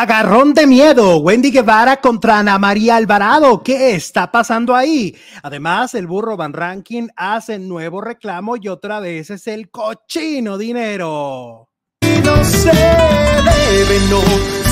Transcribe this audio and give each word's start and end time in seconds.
Agarrón 0.00 0.54
de 0.54 0.66
miedo, 0.68 1.18
Wendy 1.18 1.50
Guevara 1.50 1.96
contra 1.96 2.38
Ana 2.38 2.56
María 2.56 2.94
Alvarado. 2.94 3.64
¿Qué 3.64 3.96
está 3.96 4.30
pasando 4.30 4.76
ahí? 4.76 5.16
Además, 5.42 5.94
el 5.96 6.06
burro 6.06 6.36
Van 6.36 6.52
Ranking 6.52 7.08
hace 7.16 7.58
nuevo 7.58 8.00
reclamo 8.00 8.54
y 8.56 8.68
otra 8.68 9.00
vez 9.00 9.30
es 9.30 9.48
el 9.48 9.70
cochino 9.70 10.56
dinero. 10.56 11.68
No 12.24 12.44
se 12.44 12.70
debe, 12.70 13.98
no 14.08 14.20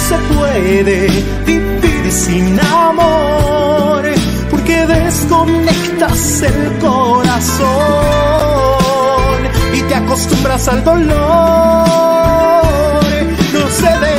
se 0.08 0.16
puede 0.32 1.08
vivir 1.44 2.12
sin 2.12 2.60
amor, 2.60 4.04
porque 4.48 4.86
desconectas 4.86 6.42
el 6.42 6.78
corazón 6.78 7.66
y 9.74 9.82
te 9.82 9.94
acostumbras 9.96 10.68
al 10.68 10.84
dolor. 10.84 11.16
No 13.52 13.68
se 13.70 13.88
debe, 13.88 14.15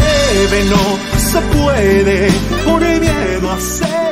no 0.65 1.19
se 1.19 1.41
puede, 1.41 2.27
por 2.65 2.81
miedo 2.81 3.51
a 3.51 3.59
seguir. 3.59 4.06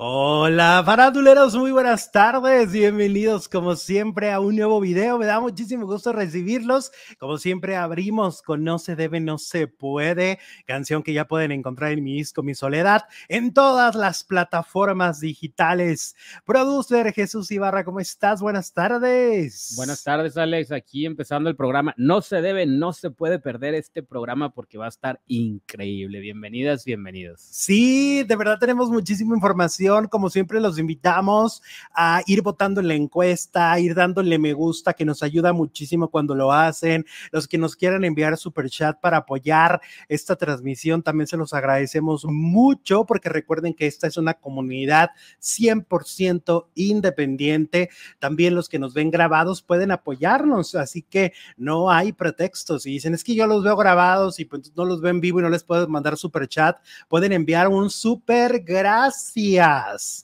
Hola, 0.00 0.80
faranduleros, 0.86 1.56
muy 1.56 1.72
buenas 1.72 2.12
tardes. 2.12 2.70
Bienvenidos, 2.70 3.48
como 3.48 3.74
siempre, 3.74 4.30
a 4.30 4.38
un 4.38 4.54
nuevo 4.54 4.78
video. 4.78 5.18
Me 5.18 5.26
da 5.26 5.40
muchísimo 5.40 5.86
gusto 5.86 6.12
recibirlos. 6.12 6.92
Como 7.18 7.36
siempre, 7.36 7.74
abrimos 7.74 8.40
con 8.40 8.62
No 8.62 8.78
se 8.78 8.94
debe, 8.94 9.18
no 9.18 9.38
se 9.38 9.66
puede, 9.66 10.38
canción 10.66 11.02
que 11.02 11.12
ya 11.12 11.26
pueden 11.26 11.50
encontrar 11.50 11.90
en 11.90 12.04
mi 12.04 12.14
disco 12.14 12.44
Mi 12.44 12.54
Soledad 12.54 13.06
en 13.28 13.52
todas 13.52 13.96
las 13.96 14.22
plataformas 14.22 15.18
digitales. 15.18 16.14
Producer 16.46 17.12
Jesús 17.12 17.50
Ibarra, 17.50 17.82
¿cómo 17.82 17.98
estás? 17.98 18.40
Buenas 18.40 18.72
tardes. 18.72 19.72
Buenas 19.74 20.04
tardes, 20.04 20.36
Alex. 20.36 20.70
Aquí 20.70 21.06
empezando 21.06 21.50
el 21.50 21.56
programa. 21.56 21.92
No 21.96 22.22
se 22.22 22.40
debe, 22.40 22.66
no 22.66 22.92
se 22.92 23.10
puede 23.10 23.40
perder 23.40 23.74
este 23.74 24.04
programa 24.04 24.50
porque 24.54 24.78
va 24.78 24.84
a 24.84 24.90
estar 24.90 25.20
increíble. 25.26 26.20
Bienvenidas, 26.20 26.84
bienvenidos. 26.84 27.40
Sí, 27.40 28.22
de 28.22 28.36
verdad 28.36 28.60
tenemos 28.60 28.90
muchísima 28.90 29.34
información. 29.34 29.87
Como 30.10 30.30
siempre, 30.30 30.60
los 30.60 30.78
invitamos 30.78 31.62
a 31.94 32.22
ir 32.26 32.42
votando 32.42 32.80
en 32.80 32.88
la 32.88 32.94
encuesta, 32.94 33.72
a 33.72 33.80
ir 33.80 33.94
dándole 33.94 34.38
me 34.38 34.52
gusta, 34.52 34.92
que 34.92 35.04
nos 35.04 35.22
ayuda 35.22 35.52
muchísimo 35.52 36.10
cuando 36.10 36.34
lo 36.34 36.52
hacen. 36.52 37.06
Los 37.32 37.48
que 37.48 37.58
nos 37.58 37.76
quieran 37.76 38.04
enviar 38.04 38.36
super 38.36 38.68
chat 38.68 39.00
para 39.00 39.18
apoyar 39.18 39.80
esta 40.08 40.36
transmisión, 40.36 41.02
también 41.02 41.26
se 41.26 41.36
los 41.36 41.54
agradecemos 41.54 42.24
mucho 42.26 43.04
porque 43.04 43.28
recuerden 43.28 43.74
que 43.74 43.86
esta 43.86 44.06
es 44.06 44.16
una 44.16 44.34
comunidad 44.34 45.10
100% 45.40 46.66
independiente. 46.74 47.90
También 48.18 48.54
los 48.54 48.68
que 48.68 48.78
nos 48.78 48.94
ven 48.94 49.10
grabados 49.10 49.62
pueden 49.62 49.90
apoyarnos, 49.90 50.74
así 50.74 51.02
que 51.02 51.32
no 51.56 51.90
hay 51.90 52.12
pretextos. 52.12 52.86
Y 52.86 52.90
dicen, 52.90 53.14
es 53.14 53.24
que 53.24 53.34
yo 53.34 53.46
los 53.46 53.64
veo 53.64 53.76
grabados 53.76 54.40
y 54.40 54.44
pues 54.44 54.72
no 54.76 54.84
los 54.84 55.00
ven 55.00 55.20
vivo 55.20 55.40
y 55.40 55.42
no 55.42 55.50
les 55.50 55.64
puedo 55.64 55.88
mandar 55.88 56.16
super 56.16 56.46
chat, 56.48 56.76
pueden 57.08 57.32
enviar 57.32 57.68
un 57.68 57.90
super 57.90 58.60
gracias. 58.60 59.77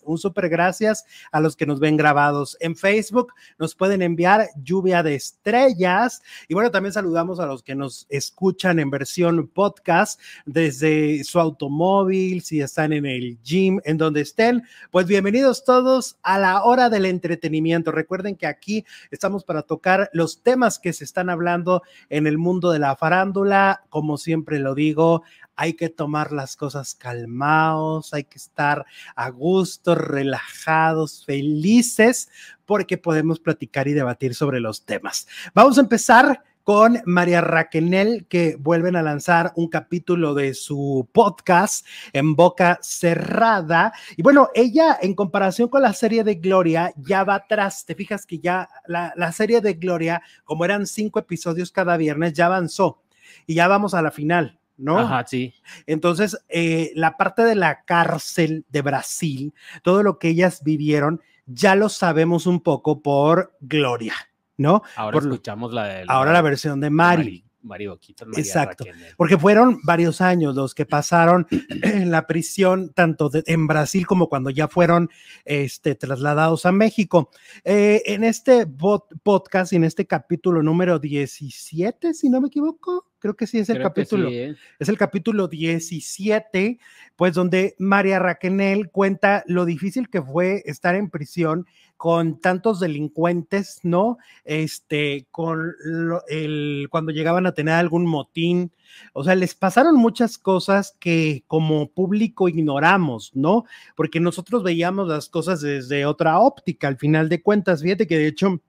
Un 0.04 0.18
super 0.18 0.48
gracias 0.48 1.04
a 1.30 1.40
los 1.40 1.56
que 1.56 1.66
nos 1.66 1.80
ven 1.80 1.96
grabados 1.96 2.56
en 2.60 2.76
Facebook. 2.76 3.32
Nos 3.58 3.74
pueden 3.74 4.02
enviar 4.02 4.48
lluvia 4.62 5.02
de 5.02 5.14
estrellas. 5.14 6.22
Y 6.48 6.54
bueno, 6.54 6.70
también 6.70 6.92
saludamos 6.92 7.40
a 7.40 7.46
los 7.46 7.62
que 7.62 7.74
nos 7.74 8.06
escuchan 8.08 8.78
en 8.78 8.90
versión 8.90 9.48
podcast 9.48 10.20
desde 10.46 11.24
su 11.24 11.40
automóvil, 11.40 12.42
si 12.42 12.60
están 12.60 12.92
en 12.92 13.06
el 13.06 13.38
gym, 13.42 13.80
en 13.84 13.98
donde 13.98 14.20
estén. 14.22 14.62
Pues 14.90 15.06
bienvenidos 15.06 15.64
todos 15.64 16.16
a 16.22 16.38
la 16.38 16.64
hora 16.64 16.90
del 16.90 17.06
entretenimiento. 17.06 17.92
Recuerden 17.92 18.36
que 18.36 18.46
aquí 18.46 18.84
estamos 19.10 19.44
para 19.44 19.62
tocar 19.62 20.10
los 20.12 20.42
temas 20.42 20.78
que 20.78 20.92
se 20.92 21.04
están 21.04 21.30
hablando 21.30 21.82
en 22.08 22.26
el 22.26 22.38
mundo 22.38 22.70
de 22.70 22.78
la 22.78 22.96
farándula. 22.96 23.84
Como 23.88 24.16
siempre 24.16 24.58
lo 24.58 24.74
digo, 24.74 25.22
hay 25.56 25.74
que 25.74 25.88
tomar 25.88 26.32
las 26.32 26.56
cosas 26.56 26.94
calmados, 26.94 28.14
hay 28.14 28.24
que 28.24 28.38
estar 28.38 28.84
a 29.14 29.30
gusto, 29.30 29.94
relajados, 29.94 31.24
felices, 31.24 32.28
porque 32.64 32.98
podemos 32.98 33.40
platicar 33.40 33.88
y 33.88 33.92
debatir 33.92 34.34
sobre 34.34 34.60
los 34.60 34.84
temas. 34.84 35.26
Vamos 35.54 35.78
a 35.78 35.82
empezar 35.82 36.42
con 36.64 37.02
María 37.04 37.42
Raquenel, 37.42 38.26
que 38.26 38.56
vuelven 38.58 38.96
a 38.96 39.02
lanzar 39.02 39.52
un 39.54 39.68
capítulo 39.68 40.32
de 40.32 40.54
su 40.54 41.06
podcast 41.12 41.86
en 42.14 42.34
boca 42.34 42.78
cerrada. 42.80 43.92
Y 44.16 44.22
bueno, 44.22 44.48
ella 44.54 44.98
en 45.00 45.14
comparación 45.14 45.68
con 45.68 45.82
la 45.82 45.92
serie 45.92 46.24
de 46.24 46.36
Gloria 46.36 46.92
ya 46.96 47.22
va 47.22 47.34
atrás. 47.34 47.84
Te 47.84 47.94
fijas 47.94 48.24
que 48.24 48.38
ya 48.38 48.70
la, 48.86 49.12
la 49.14 49.30
serie 49.32 49.60
de 49.60 49.74
Gloria, 49.74 50.22
como 50.44 50.64
eran 50.64 50.86
cinco 50.86 51.18
episodios 51.18 51.70
cada 51.70 51.98
viernes, 51.98 52.32
ya 52.32 52.46
avanzó 52.46 53.02
y 53.46 53.54
ya 53.54 53.68
vamos 53.68 53.92
a 53.92 54.00
la 54.00 54.10
final. 54.10 54.58
¿No? 54.76 54.98
Ajá, 54.98 55.24
sí. 55.26 55.54
Entonces, 55.86 56.36
eh, 56.48 56.92
la 56.94 57.16
parte 57.16 57.42
de 57.42 57.54
la 57.54 57.84
cárcel 57.84 58.64
de 58.68 58.82
Brasil, 58.82 59.54
todo 59.82 60.02
lo 60.02 60.18
que 60.18 60.28
ellas 60.28 60.62
vivieron, 60.64 61.20
ya 61.46 61.74
lo 61.74 61.88
sabemos 61.88 62.46
un 62.46 62.60
poco 62.60 63.02
por 63.02 63.56
Gloria, 63.60 64.14
¿no? 64.56 64.82
Ahora 64.96 65.14
Por- 65.20 65.24
escuchamos 65.24 65.72
la 65.72 65.84
de 65.86 66.04
Ahora 66.08 66.32
la 66.32 66.42
versión 66.42 66.80
de 66.80 66.90
Mari. 66.90 67.18
Mari 67.24 67.43
Boquitas, 67.64 68.28
María 68.28 68.40
Exacto, 68.42 68.84
Raquel. 68.84 69.02
porque 69.16 69.38
fueron 69.38 69.80
varios 69.82 70.20
años 70.20 70.54
los 70.54 70.74
que 70.74 70.86
pasaron 70.86 71.46
en 71.82 72.10
la 72.10 72.26
prisión, 72.26 72.92
tanto 72.94 73.30
de- 73.30 73.42
en 73.46 73.66
Brasil 73.66 74.06
como 74.06 74.28
cuando 74.28 74.50
ya 74.50 74.68
fueron 74.68 75.08
este, 75.44 75.94
trasladados 75.94 76.66
a 76.66 76.72
México. 76.72 77.30
Eh, 77.64 78.02
en 78.06 78.22
este 78.24 78.66
bot- 78.66 79.06
podcast, 79.22 79.72
en 79.72 79.84
este 79.84 80.06
capítulo 80.06 80.62
número 80.62 80.98
17, 80.98 82.14
si 82.14 82.28
no 82.28 82.40
me 82.40 82.48
equivoco, 82.48 83.10
creo 83.18 83.34
que 83.34 83.46
sí 83.46 83.58
es 83.58 83.70
el 83.70 83.76
Creo 83.76 83.88
capítulo. 83.88 84.28
sí, 84.28 84.36
¿eh? 84.36 84.56
Es 84.78 84.88
el 84.90 84.98
capítulo 84.98 85.48
17, 85.48 86.78
pues 87.16 87.32
donde 87.34 87.74
María 87.78 88.18
Raquenel 88.18 88.90
cuenta 88.90 89.42
lo 89.46 89.64
difícil 89.64 90.10
que 90.10 90.20
fue 90.22 90.62
estar 90.66 90.94
en 90.94 91.08
prisión 91.10 91.66
con 91.96 92.40
tantos 92.40 92.80
delincuentes, 92.80 93.80
¿no? 93.82 94.18
Este, 94.44 95.26
con 95.30 95.72
lo- 95.84 96.22
el, 96.28 96.88
cuando 96.90 97.12
llegaban 97.12 97.46
a 97.46 97.52
tener 97.52 97.74
algún 97.74 98.06
motín. 98.06 98.72
O 99.12 99.24
sea, 99.24 99.34
les 99.34 99.54
pasaron 99.54 99.96
muchas 99.96 100.38
cosas 100.38 100.96
que 101.00 101.44
como 101.46 101.88
público 101.90 102.48
ignoramos, 102.48 103.32
¿no? 103.34 103.64
Porque 103.96 104.20
nosotros 104.20 104.62
veíamos 104.62 105.08
las 105.08 105.28
cosas 105.28 105.60
desde 105.60 106.06
otra 106.06 106.38
óptica, 106.40 106.88
al 106.88 106.96
final 106.98 107.28
de 107.28 107.42
cuentas. 107.42 107.82
Fíjate 107.82 108.06
que 108.06 108.18
de 108.18 108.28
hecho 108.28 108.60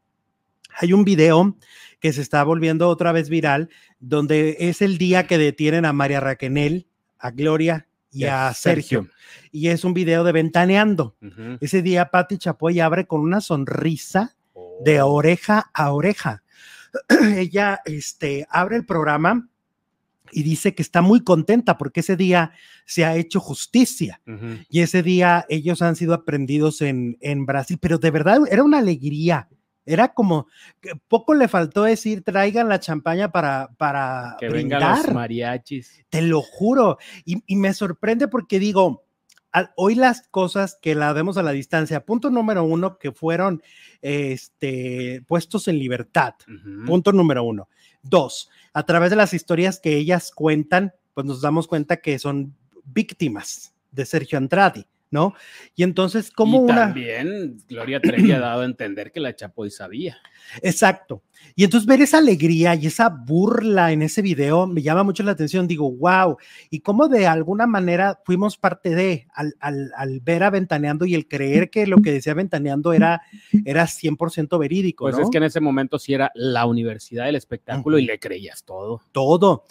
hay 0.79 0.93
un 0.93 1.03
video 1.05 1.55
que 1.99 2.13
se 2.13 2.21
está 2.21 2.43
volviendo 2.43 2.89
otra 2.89 3.11
vez 3.11 3.29
viral, 3.29 3.69
donde 3.99 4.57
es 4.59 4.81
el 4.81 4.97
día 4.97 5.25
que 5.27 5.37
detienen 5.37 5.85
a 5.85 5.93
María 5.93 6.19
Raquenel, 6.19 6.87
a 7.17 7.31
Gloria 7.31 7.87
y 8.15 8.25
a 8.25 8.53
Sergio. 8.53 9.01
Sergio. 9.01 9.15
Y 9.51 9.67
es 9.67 9.83
un 9.83 9.93
video 9.93 10.23
de 10.23 10.31
Ventaneando. 10.31 11.15
Ese 11.59 11.81
día 11.81 12.09
Patti 12.11 12.37
Chapoy 12.37 12.79
abre 12.79 13.05
con 13.07 13.21
una 13.21 13.41
sonrisa 13.41 14.35
de 14.83 15.01
Oh. 15.01 15.07
oreja 15.13 15.69
a 15.73 15.91
oreja. 15.91 16.43
Ella 17.37 17.81
este, 17.85 18.47
abre 18.49 18.77
el 18.77 18.85
programa 18.85 19.47
y 20.31 20.43
dice 20.43 20.73
que 20.75 20.81
está 20.81 21.01
muy 21.01 21.23
contenta 21.23 21.77
porque 21.77 21.99
ese 22.01 22.15
día 22.15 22.51
se 22.85 23.05
ha 23.05 23.15
hecho 23.15 23.39
justicia 23.39 24.21
y 24.69 24.81
ese 24.81 25.03
día 25.03 25.45
ellos 25.49 25.81
han 25.81 25.95
sido 25.95 26.13
aprendidos 26.13 26.81
en, 26.81 27.17
en 27.21 27.45
Brasil, 27.45 27.77
pero 27.79 27.97
de 27.99 28.11
verdad 28.11 28.39
era 28.49 28.63
una 28.63 28.79
alegría. 28.79 29.47
Era 29.85 30.13
como 30.13 30.47
poco 31.07 31.33
le 31.35 31.47
faltó 31.47 31.83
decir 31.83 32.23
traigan 32.23 32.69
la 32.69 32.79
champaña 32.79 33.31
para, 33.31 33.69
para 33.77 34.35
Que 34.39 34.47
vengan 34.49 34.79
brindar 34.81 35.05
los 35.05 35.13
mariachis. 35.13 36.03
te 36.09 36.21
lo 36.21 36.41
juro. 36.41 36.97
Y, 37.23 37.43
y 37.45 37.55
me 37.55 37.73
sorprende 37.73 38.27
porque 38.27 38.59
digo, 38.59 39.03
al- 39.51 39.71
hoy 39.75 39.95
las 39.95 40.27
cosas 40.29 40.77
que 40.81 40.95
la 40.95 41.13
vemos 41.13 41.37
a 41.37 41.43
la 41.43 41.51
distancia, 41.51 42.03
punto 42.05 42.29
número 42.29 42.63
uno, 42.63 42.97
que 42.97 43.11
fueron 43.11 43.61
este, 44.01 45.21
puestos 45.27 45.67
en 45.67 45.77
libertad, 45.79 46.33
punto 46.85 47.11
número 47.11 47.43
uno. 47.43 47.69
Dos, 48.01 48.49
a 48.73 48.83
través 48.83 49.09
de 49.09 49.15
las 49.15 49.33
historias 49.33 49.79
que 49.79 49.97
ellas 49.97 50.31
cuentan, 50.33 50.93
pues 51.13 51.25
nos 51.25 51.41
damos 51.41 51.67
cuenta 51.67 51.97
que 51.97 52.19
son 52.19 52.55
víctimas 52.83 53.73
de 53.91 54.05
Sergio 54.05 54.37
Andrade, 54.37 54.87
¿no? 55.11 55.33
Y 55.75 55.83
entonces, 55.83 56.31
como 56.31 56.59
una... 56.59 56.75
también 56.75 57.57
Gloria 57.67 57.99
Trevi 58.01 58.31
ha 58.31 58.39
dado 58.39 58.61
a 58.61 58.65
entender 58.65 59.11
que 59.11 59.19
la 59.19 59.35
Chapoy 59.35 59.71
sabía. 59.71 60.17
Exacto. 60.61 61.23
Y 61.55 61.63
entonces 61.63 61.87
ver 61.87 62.01
esa 62.01 62.17
alegría 62.17 62.75
y 62.75 62.87
esa 62.87 63.09
burla 63.09 63.91
en 63.91 64.01
ese 64.01 64.21
video 64.21 64.67
me 64.67 64.81
llama 64.81 65.03
mucho 65.03 65.23
la 65.23 65.31
atención. 65.31 65.67
Digo, 65.67 65.91
wow, 65.91 66.37
y 66.69 66.79
cómo 66.79 67.07
de 67.07 67.27
alguna 67.27 67.65
manera 67.67 68.19
fuimos 68.25 68.57
parte 68.57 68.95
de, 68.95 69.27
al, 69.33 69.55
al- 69.59 69.91
al 69.95 70.19
ver 70.21 70.43
a 70.43 70.49
Ventaneando 70.49 71.05
y 71.05 71.15
el 71.15 71.27
creer 71.27 71.69
que 71.69 71.87
lo 71.87 71.97
que 72.01 72.11
decía 72.11 72.33
Ventaneando 72.33 72.93
era, 72.93 73.21
era 73.63 73.85
100% 73.85 74.57
verídico, 74.59 75.05
Pues 75.05 75.15
¿no? 75.17 75.21
es 75.23 75.29
que 75.29 75.37
en 75.37 75.43
ese 75.43 75.59
momento 75.61 75.99
sí 75.99 76.13
era 76.13 76.31
la 76.35 76.65
universidad 76.65 77.25
del 77.25 77.35
espectáculo 77.35 77.99
y 77.99 78.05
le 78.05 78.19
creías 78.19 78.63
todo. 78.63 79.01
todo. 79.11 79.65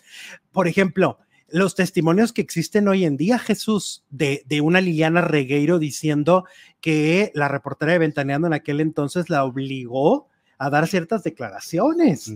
Por 0.53 0.69
ejemplo, 0.69 1.19
los 1.55 1.77
testimonios 1.77 2.33
que 2.33 2.43
existen 2.43 2.89
hoy 2.89 3.05
en 3.05 3.17
día, 3.17 3.39
Jesús, 3.39 4.03
de, 4.11 4.43
de 4.47 4.61
una 4.61 4.81
Liliana 4.81 5.21
Regueiro 5.21 5.79
diciendo 5.79 6.47
que 6.81 7.31
la 7.33 7.47
reportera 7.47 7.93
de 7.93 8.01
Ventaneando 8.01 8.49
en 8.49 8.55
aquel 8.55 8.81
entonces 8.81 9.31
la 9.31 9.45
obligó 9.45 10.29
a 10.59 10.69
dar 10.69 10.89
ciertas 10.89 11.23
declaraciones. 11.23 12.35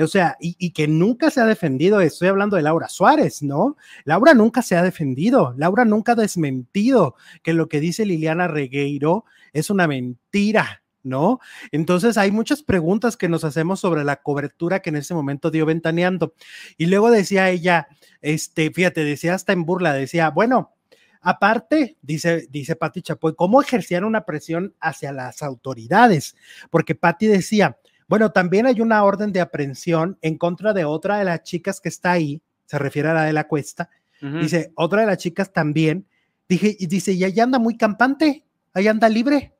O 0.00 0.06
sea, 0.06 0.36
y, 0.40 0.54
y 0.60 0.70
que 0.70 0.86
nunca 0.86 1.32
se 1.32 1.40
ha 1.40 1.44
defendido, 1.46 2.00
estoy 2.00 2.28
hablando 2.28 2.54
de 2.54 2.62
Laura 2.62 2.88
Suárez, 2.88 3.42
¿no? 3.42 3.76
Laura 4.04 4.32
nunca 4.32 4.62
se 4.62 4.76
ha 4.76 4.82
defendido, 4.84 5.54
Laura 5.56 5.84
nunca 5.84 6.12
ha 6.12 6.16
desmentido 6.16 7.16
que 7.42 7.54
lo 7.54 7.68
que 7.68 7.80
dice 7.80 8.06
Liliana 8.06 8.46
Regueiro 8.46 9.24
es 9.52 9.70
una 9.70 9.88
mentira, 9.88 10.81
¿no? 11.02 11.40
Entonces 11.70 12.16
hay 12.18 12.30
muchas 12.30 12.62
preguntas 12.62 13.16
que 13.16 13.28
nos 13.28 13.44
hacemos 13.44 13.80
sobre 13.80 14.04
la 14.04 14.22
cobertura 14.22 14.80
que 14.80 14.90
en 14.90 14.96
ese 14.96 15.14
momento 15.14 15.50
dio 15.50 15.66
Ventaneando. 15.66 16.34
Y 16.76 16.86
luego 16.86 17.10
decía 17.10 17.50
ella, 17.50 17.88
este, 18.20 18.70
fíjate, 18.70 19.04
decía 19.04 19.34
hasta 19.34 19.52
en 19.52 19.64
burla, 19.64 19.92
decía, 19.92 20.30
bueno, 20.30 20.74
aparte, 21.20 21.96
dice, 22.02 22.46
dice 22.50 22.76
Patti 22.76 23.02
Chapoy, 23.02 23.34
¿cómo 23.34 23.62
ejercían 23.62 24.04
una 24.04 24.24
presión 24.24 24.74
hacia 24.80 25.12
las 25.12 25.42
autoridades? 25.42 26.36
Porque 26.70 26.94
Patti 26.94 27.26
decía, 27.26 27.78
bueno, 28.08 28.30
también 28.32 28.66
hay 28.66 28.80
una 28.80 29.02
orden 29.04 29.32
de 29.32 29.40
aprehensión 29.40 30.18
en 30.20 30.36
contra 30.36 30.72
de 30.72 30.84
otra 30.84 31.18
de 31.18 31.24
las 31.24 31.42
chicas 31.44 31.80
que 31.80 31.88
está 31.88 32.12
ahí, 32.12 32.42
se 32.66 32.78
refiere 32.78 33.08
a 33.08 33.14
la 33.14 33.24
de 33.24 33.32
la 33.32 33.48
cuesta, 33.48 33.88
dice, 34.20 34.70
otra 34.76 35.00
de 35.00 35.06
las 35.06 35.18
chicas 35.18 35.52
también, 35.52 36.06
dije, 36.48 36.76
y 36.78 36.86
dice, 36.86 37.12
y 37.12 37.24
allá 37.24 37.42
anda 37.42 37.58
muy 37.58 37.76
campante, 37.76 38.44
ahí 38.72 38.86
anda 38.86 39.08
libre. 39.08 39.54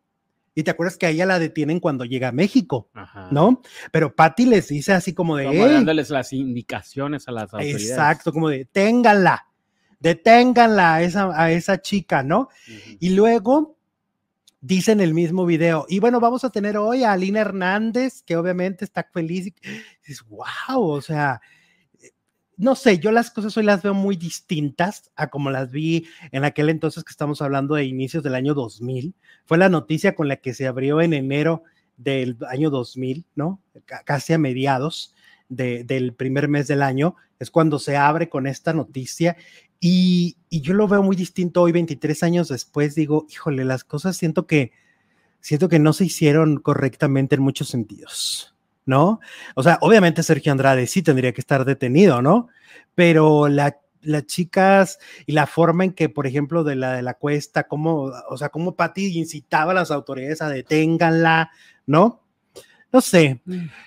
Y 0.54 0.62
te 0.64 0.70
acuerdas 0.70 0.98
que 0.98 1.06
a 1.06 1.10
ella 1.10 1.24
la 1.24 1.38
detienen 1.38 1.80
cuando 1.80 2.04
llega 2.04 2.28
a 2.28 2.32
México, 2.32 2.90
Ajá. 2.92 3.28
¿no? 3.30 3.62
Pero 3.90 4.14
Patty 4.14 4.46
les 4.46 4.68
dice 4.68 4.92
así 4.92 5.14
como 5.14 5.36
de, 5.36 5.46
Como 5.46 5.66
dándoles 5.66 6.10
las 6.10 6.32
indicaciones 6.32 7.26
a 7.28 7.32
las 7.32 7.54
autoridades. 7.54 7.88
exacto, 7.88 8.32
como 8.32 8.48
de, 8.48 8.66
ténganla, 8.66 9.46
deténganla 10.00 10.94
a 10.94 11.02
esa, 11.02 11.40
a 11.42 11.50
esa 11.52 11.80
chica, 11.80 12.22
¿no? 12.22 12.48
Y 13.00 13.10
luego 13.10 13.78
dice 14.60 14.92
en 14.92 15.00
el 15.00 15.14
mismo 15.14 15.44
video, 15.44 15.86
y 15.88 15.98
bueno, 15.98 16.20
vamos 16.20 16.44
a 16.44 16.50
tener 16.50 16.76
hoy 16.76 17.02
a 17.04 17.12
Alina 17.12 17.40
Hernández, 17.40 18.22
que 18.22 18.36
obviamente 18.36 18.84
está 18.84 19.08
feliz. 19.12 19.46
Y 19.46 19.54
dices, 20.06 20.24
wow, 20.28 20.82
o 20.82 21.00
sea, 21.00 21.40
no 22.62 22.76
sé, 22.76 23.00
yo 23.00 23.10
las 23.10 23.32
cosas 23.32 23.56
hoy 23.56 23.64
las 23.64 23.82
veo 23.82 23.92
muy 23.92 24.14
distintas 24.16 25.10
a 25.16 25.28
como 25.30 25.50
las 25.50 25.72
vi 25.72 26.06
en 26.30 26.44
aquel 26.44 26.68
entonces 26.68 27.02
que 27.02 27.10
estamos 27.10 27.42
hablando 27.42 27.74
de 27.74 27.84
inicios 27.84 28.22
del 28.22 28.36
año 28.36 28.54
2000. 28.54 29.14
Fue 29.44 29.58
la 29.58 29.68
noticia 29.68 30.14
con 30.14 30.28
la 30.28 30.36
que 30.36 30.54
se 30.54 30.68
abrió 30.68 31.00
en 31.00 31.12
enero 31.12 31.64
del 31.96 32.36
año 32.48 32.70
2000, 32.70 33.26
¿no? 33.34 33.60
Casi 34.04 34.32
a 34.32 34.38
mediados 34.38 35.12
de- 35.48 35.82
del 35.82 36.14
primer 36.14 36.46
mes 36.48 36.68
del 36.68 36.82
año, 36.82 37.16
es 37.40 37.50
cuando 37.50 37.80
se 37.80 37.96
abre 37.96 38.28
con 38.28 38.46
esta 38.46 38.72
noticia 38.72 39.36
y, 39.80 40.36
y 40.48 40.60
yo 40.60 40.74
lo 40.74 40.86
veo 40.86 41.02
muy 41.02 41.16
distinto 41.16 41.62
hoy, 41.62 41.72
23 41.72 42.22
años 42.22 42.46
después, 42.48 42.94
digo, 42.94 43.26
híjole, 43.28 43.64
las 43.64 43.82
cosas 43.82 44.16
siento 44.16 44.46
que, 44.46 44.70
siento 45.40 45.68
que 45.68 45.80
no 45.80 45.92
se 45.92 46.04
hicieron 46.04 46.58
correctamente 46.60 47.34
en 47.34 47.42
muchos 47.42 47.68
sentidos, 47.68 48.51
¿no? 48.84 49.20
O 49.54 49.62
sea, 49.62 49.78
obviamente 49.80 50.22
Sergio 50.22 50.52
Andrade 50.52 50.86
sí 50.86 51.02
tendría 51.02 51.32
que 51.32 51.40
estar 51.40 51.64
detenido, 51.64 52.22
¿no? 52.22 52.48
Pero 52.94 53.48
la, 53.48 53.78
las 54.02 54.26
chicas 54.26 54.98
y 55.26 55.32
la 55.32 55.46
forma 55.46 55.84
en 55.84 55.92
que, 55.92 56.08
por 56.08 56.26
ejemplo, 56.26 56.64
de 56.64 56.76
la 56.76 56.94
de 56.94 57.02
la 57.02 57.14
cuesta, 57.14 57.64
cómo, 57.64 58.12
o 58.28 58.36
sea, 58.36 58.48
cómo 58.48 58.74
Patti 58.74 59.18
incitaba 59.18 59.72
a 59.72 59.74
las 59.74 59.90
autoridades 59.90 60.42
a 60.42 60.48
deténganla, 60.48 61.50
¿no? 61.86 62.22
No 62.92 63.00
sé, 63.00 63.40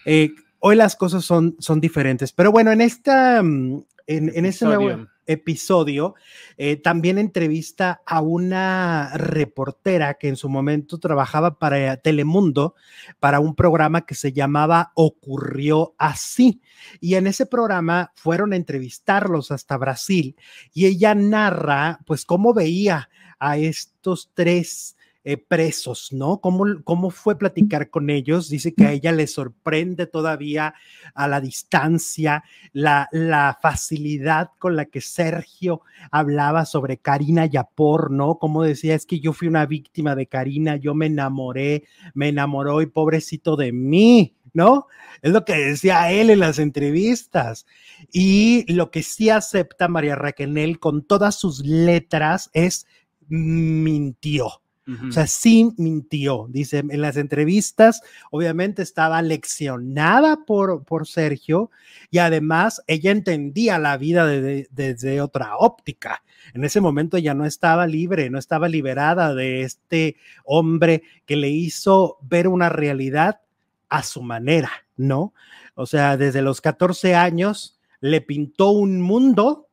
eh, 0.05 0.31
hoy 0.59 0.75
las 0.75 0.95
cosas 0.95 1.23
son, 1.23 1.55
son 1.59 1.79
diferentes, 1.79 2.31
pero 2.31 2.51
bueno, 2.51 2.71
en 2.71 2.81
esta, 2.81 3.43
mm, 3.43 3.83
en, 4.07 4.31
en 4.35 4.45
este 4.45 4.65
nuevo 4.65 5.07
Episodio. 5.25 6.15
eh, 6.57 6.75
también 6.77 7.17
entrevista 7.17 8.01
a 8.05 8.21
una 8.21 9.11
reportera 9.15 10.15
que 10.15 10.27
en 10.27 10.35
su 10.35 10.49
momento 10.49 10.97
trabajaba 10.99 11.59
para 11.59 11.97
Telemundo, 11.97 12.75
para 13.19 13.39
un 13.39 13.55
programa 13.55 14.05
que 14.05 14.15
se 14.15 14.31
llamaba 14.33 14.91
Ocurrió 14.95 15.95
así. 15.97 16.61
Y 16.99 17.15
en 17.15 17.27
ese 17.27 17.45
programa 17.45 18.11
fueron 18.15 18.53
a 18.53 18.55
entrevistarlos 18.55 19.51
hasta 19.51 19.77
Brasil 19.77 20.35
y 20.73 20.85
ella 20.85 21.15
narra, 21.15 21.99
pues, 22.05 22.25
cómo 22.25 22.53
veía 22.53 23.09
a 23.39 23.57
estos 23.57 24.31
tres 24.33 24.95
eh, 25.27 25.37
presos, 25.37 26.13
¿no? 26.13 26.39
¿Cómo, 26.39 26.65
¿Cómo 26.83 27.09
fue 27.09 27.35
platicar 27.35 27.89
con 27.89 28.11
ellos? 28.11 28.47
Dice 28.47 28.75
que 28.75 28.85
a 28.85 28.91
ella 28.91 29.11
le 29.11 29.25
sorprende 29.25 30.05
todavía 30.05 30.75
a 31.15 31.27
la 31.27 31.41
distancia 31.41 32.43
la, 32.73 33.09
la 33.11 33.57
facilidad 33.59 34.51
con 34.59 34.75
la 34.75 34.85
que 34.85 35.01
Sergio 35.01 35.81
hablaba 36.11 36.65
sobre 36.65 36.97
Karina 36.97 37.47
Yapor, 37.47 38.11
¿no? 38.11 38.37
Como 38.37 38.61
decía, 38.61 38.93
es 38.93 39.07
que 39.07 39.19
yo 39.19 39.33
fui 39.33 39.47
una 39.47 39.65
víctima 39.65 40.15
de 40.15 40.27
Karina, 40.27 40.75
yo 40.75 40.93
me 40.93 41.07
enamoré, 41.07 41.85
me 42.13 42.29
enamoró 42.29 42.83
y 42.83 42.85
pobrecito 42.85 43.55
de 43.55 43.71
mí, 43.71 44.35
¿no? 44.53 44.85
Es 45.23 45.31
lo 45.31 45.43
que 45.43 45.55
decía 45.55 46.11
él 46.11 46.29
en 46.29 46.39
las 46.39 46.59
entrevistas. 46.59 47.65
Y 48.11 48.71
lo 48.71 48.91
que 48.91 49.01
sí 49.01 49.31
acepta 49.31 49.87
María 49.87 50.15
Raquel 50.15 50.79
con 50.79 51.03
todas 51.03 51.33
sus 51.33 51.65
letras 51.65 52.51
es 52.53 52.85
mintió. 53.27 54.61
O 55.09 55.11
sea, 55.11 55.25
sí 55.25 55.71
mintió. 55.77 56.45
Dice, 56.49 56.79
en 56.79 57.01
las 57.01 57.17
entrevistas, 57.17 58.01
obviamente 58.29 58.83
estaba 58.83 59.21
leccionada 59.21 60.45
por, 60.45 60.83
por 60.83 61.07
Sergio 61.07 61.71
y 62.11 62.19
además 62.19 62.83
ella 62.87 63.11
entendía 63.11 63.79
la 63.79 63.97
vida 63.97 64.27
de- 64.27 64.41
de- 64.41 64.67
desde 64.71 65.21
otra 65.21 65.57
óptica. 65.57 66.23
En 66.53 66.63
ese 66.63 66.81
momento 66.81 67.17
ya 67.17 67.33
no 67.33 67.45
estaba 67.45 67.87
libre, 67.87 68.29
no 68.29 68.37
estaba 68.37 68.67
liberada 68.69 69.33
de 69.33 69.61
este 69.63 70.17
hombre 70.43 71.01
que 71.25 71.35
le 71.35 71.49
hizo 71.49 72.17
ver 72.21 72.47
una 72.47 72.69
realidad 72.69 73.41
a 73.89 74.03
su 74.03 74.21
manera, 74.21 74.69
¿no? 74.97 75.33
O 75.73 75.85
sea, 75.87 76.15
desde 76.17 76.41
los 76.43 76.61
14 76.61 77.15
años 77.15 77.79
le 78.01 78.21
pintó 78.21 78.69
un 78.69 79.01
mundo 79.01 79.67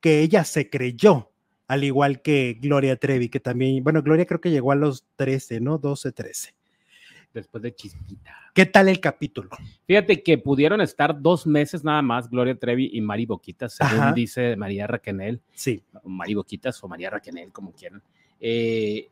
que 0.00 0.20
ella 0.20 0.44
se 0.44 0.68
creyó 0.68 1.29
al 1.70 1.84
igual 1.84 2.20
que 2.20 2.58
Gloria 2.60 2.96
Trevi, 2.96 3.28
que 3.28 3.38
también, 3.38 3.84
bueno, 3.84 4.02
Gloria 4.02 4.26
creo 4.26 4.40
que 4.40 4.50
llegó 4.50 4.72
a 4.72 4.74
los 4.74 5.04
13, 5.14 5.60
¿no? 5.60 5.78
12, 5.78 6.10
13. 6.10 6.52
Después 7.32 7.62
de 7.62 7.72
Chispita. 7.72 8.34
¿Qué 8.52 8.66
tal 8.66 8.88
el 8.88 8.98
capítulo? 8.98 9.50
Fíjate 9.86 10.20
que 10.24 10.36
pudieron 10.36 10.80
estar 10.80 11.22
dos 11.22 11.46
meses 11.46 11.84
nada 11.84 12.02
más 12.02 12.28
Gloria 12.28 12.56
Trevi 12.58 12.90
y 12.92 13.00
Mari 13.00 13.24
Boquitas, 13.24 13.74
según 13.74 14.00
Ajá. 14.00 14.12
dice 14.12 14.56
María 14.56 14.88
Raquenel, 14.88 15.40
Sí. 15.54 15.84
Mari 16.02 16.34
Boquitas 16.34 16.82
o 16.82 16.88
María 16.88 17.08
Raquenel, 17.08 17.52
como 17.52 17.70
quieran. 17.72 18.02
Eh, 18.40 19.08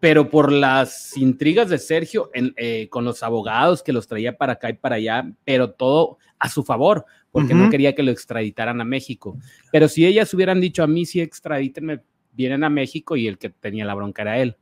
pero 0.00 0.30
por 0.30 0.52
las 0.52 1.16
intrigas 1.16 1.68
de 1.68 1.78
Sergio 1.78 2.30
en, 2.34 2.54
eh, 2.56 2.88
con 2.88 3.04
los 3.04 3.22
abogados 3.22 3.82
que 3.82 3.92
los 3.92 4.06
traía 4.06 4.36
para 4.36 4.54
acá 4.54 4.70
y 4.70 4.74
para 4.74 4.96
allá, 4.96 5.30
pero 5.44 5.70
todo 5.70 6.18
a 6.38 6.48
su 6.48 6.62
favor, 6.62 7.04
porque 7.32 7.52
no 7.52 7.68
quería 7.68 7.94
que 7.94 8.02
lo 8.04 8.10
extraditaran 8.12 8.80
a 8.80 8.84
México. 8.84 9.36
Pero 9.72 9.88
si 9.88 10.06
ellas 10.06 10.32
hubieran 10.34 10.60
dicho 10.60 10.82
a 10.82 10.86
mí, 10.86 11.04
sí, 11.04 11.20
extradítenme, 11.20 12.00
vienen 12.32 12.62
a 12.62 12.70
México 12.70 13.16
y 13.16 13.26
el 13.26 13.38
que 13.38 13.50
tenía 13.50 13.84
la 13.84 13.94
bronca 13.94 14.22
era 14.22 14.38
él. 14.38 14.56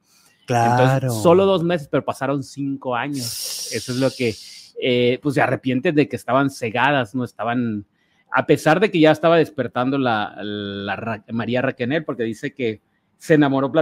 Claro. 0.46 0.82
Entonces, 1.02 1.22
solo 1.22 1.44
dos 1.44 1.62
meses, 1.62 1.88
pero 1.90 2.04
pasaron 2.04 2.42
cinco 2.42 2.94
años. 2.96 3.70
Eso 3.72 3.92
es 3.92 3.98
lo 3.98 4.10
que, 4.10 4.34
eh, 4.80 5.18
pues 5.22 5.34
se 5.34 5.42
arrepienten 5.42 5.94
de 5.94 6.08
que 6.08 6.16
estaban 6.16 6.48
cegadas, 6.50 7.14
no 7.14 7.24
estaban, 7.24 7.84
a 8.32 8.46
pesar 8.46 8.80
de 8.80 8.90
que 8.90 9.00
ya 9.00 9.10
estaba 9.10 9.36
despertando 9.36 9.98
la, 9.98 10.34
la 10.42 10.96
Ra- 10.96 11.24
María 11.30 11.60
Raquenel, 11.62 12.04
porque 12.04 12.22
dice 12.22 12.54
que 12.54 12.80
se 13.18 13.34
enamoró 13.34 13.72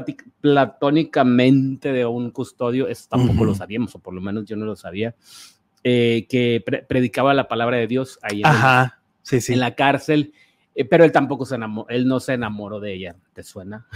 platónicamente 0.41 1.93
de 1.93 2.07
un 2.07 2.31
custodio, 2.31 2.89
eso 2.89 3.07
tampoco 3.09 3.45
lo 3.45 3.55
sabíamos, 3.55 3.95
o 3.95 3.99
por 3.99 4.15
lo 4.15 4.21
menos 4.21 4.45
yo 4.45 4.57
no 4.57 4.65
lo 4.65 4.77
sabía, 4.77 5.15
eh, 5.83 6.27
que 6.29 6.63
pre- 6.65 6.83
predicaba 6.83 7.35
la 7.35 7.49
palabra 7.49 7.77
de 7.77 7.87
Dios 7.87 8.19
ahí 8.23 8.41
en, 8.41 8.47
el- 8.47 8.53
Ajá. 8.53 9.01
Sí, 9.23 9.41
sí. 9.41 9.53
en 9.55 9.61
la 9.61 9.75
cárcel, 9.75 10.33
eh, 10.75 10.85
pero 10.85 11.05
él 11.05 11.13
tampoco 11.13 11.45
se 11.47 11.55
enamoró, 11.57 11.89
él 11.89 12.07
no 12.07 12.21
se 12.21 12.35
enamoró 12.35 12.81
de 12.81 12.95
ella, 12.95 13.17
¿te 13.33 13.43
suena? 13.43 13.87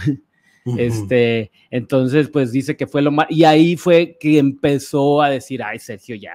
Este, 0.77 1.51
entonces, 1.71 2.29
pues 2.29 2.51
dice 2.51 2.75
que 2.77 2.85
fue 2.85 3.01
lo 3.01 3.11
más, 3.11 3.27
y 3.29 3.43
ahí 3.43 3.75
fue 3.75 4.17
que 4.19 4.37
empezó 4.37 5.21
a 5.21 5.29
decir, 5.29 5.63
ay, 5.63 5.79
Sergio, 5.79 6.15
ya. 6.15 6.31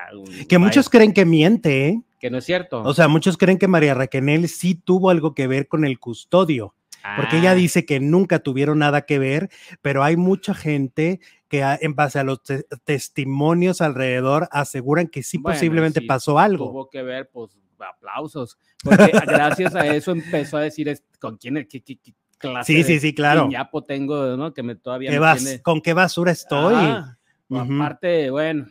Que 0.49 0.59
muchos 0.59 0.89
creen 0.89 1.13
que 1.13 1.25
miente, 1.25 1.89
¿eh? 1.89 2.03
que 2.19 2.31
no 2.31 2.39
es 2.39 2.45
cierto. 2.45 2.83
O 2.83 2.95
sea, 2.95 3.07
muchos 3.07 3.37
creen 3.37 3.59
que 3.59 3.69
María 3.69 3.93
Raquel 3.95 4.49
sí 4.49 4.75
tuvo 4.75 5.11
algo 5.11 5.35
que 5.35 5.47
ver 5.47 5.69
con 5.69 5.85
el 5.85 6.01
custodio, 6.01 6.75
porque 7.17 7.39
ella 7.39 7.53
Ah, 7.53 7.55
dice 7.55 7.85
que 7.85 8.01
nunca 8.01 8.39
tuvieron 8.39 8.79
nada 8.79 9.03
que 9.03 9.19
ver, 9.19 9.51
pero 9.83 10.03
hay 10.03 10.17
mucha 10.17 10.55
gente 10.55 11.21
que 11.49 11.63
en 11.81 11.95
base 11.95 12.19
a 12.19 12.25
los 12.25 12.43
te- 12.43 12.65
testimonios 12.85 13.81
alrededor 13.81 14.49
aseguran 14.51 15.07
que 15.09 15.23
sí 15.23 15.39
Bueno, 15.39 15.55
posiblemente 15.57 16.01
sí 16.01 16.07
pasó 16.07 16.39
algo. 16.39 16.69
Tuvo 16.69 16.91
que 16.91 17.03
ver, 17.03 17.29
pues, 17.33 17.51
aplausos, 17.79 18.59
porque 18.83 19.13
gracias 19.27 19.75
a 19.75 19.87
eso 19.87 20.13
empezó 20.13 20.57
a 20.57 20.63
decir, 20.63 20.93
¿con 21.21 21.37
quién, 21.37 21.55
qué, 21.69 21.83
qué- 21.83 21.99
qué 21.99 22.15
clase 22.39 22.73
Sí, 22.73 22.83
sí, 22.85 23.01
sí, 23.01 23.15
claro. 23.15 23.45
piñapo 23.49 23.85
tengo, 23.85 24.37
¿no? 24.37 24.53
Que 24.55 24.63
me 24.63 24.75
todavía 24.75 25.11
¿Qué 25.11 25.17
me 25.17 25.21
vas- 25.21 25.43
tiene- 25.43 25.63
¿Con 25.63 25.81
qué 25.81 25.93
basura 25.93 26.33
estoy? 26.33 26.75
Ah, 26.77 27.17
Ujú. 27.49 27.75
Aparte, 27.75 28.31
bueno, 28.31 28.67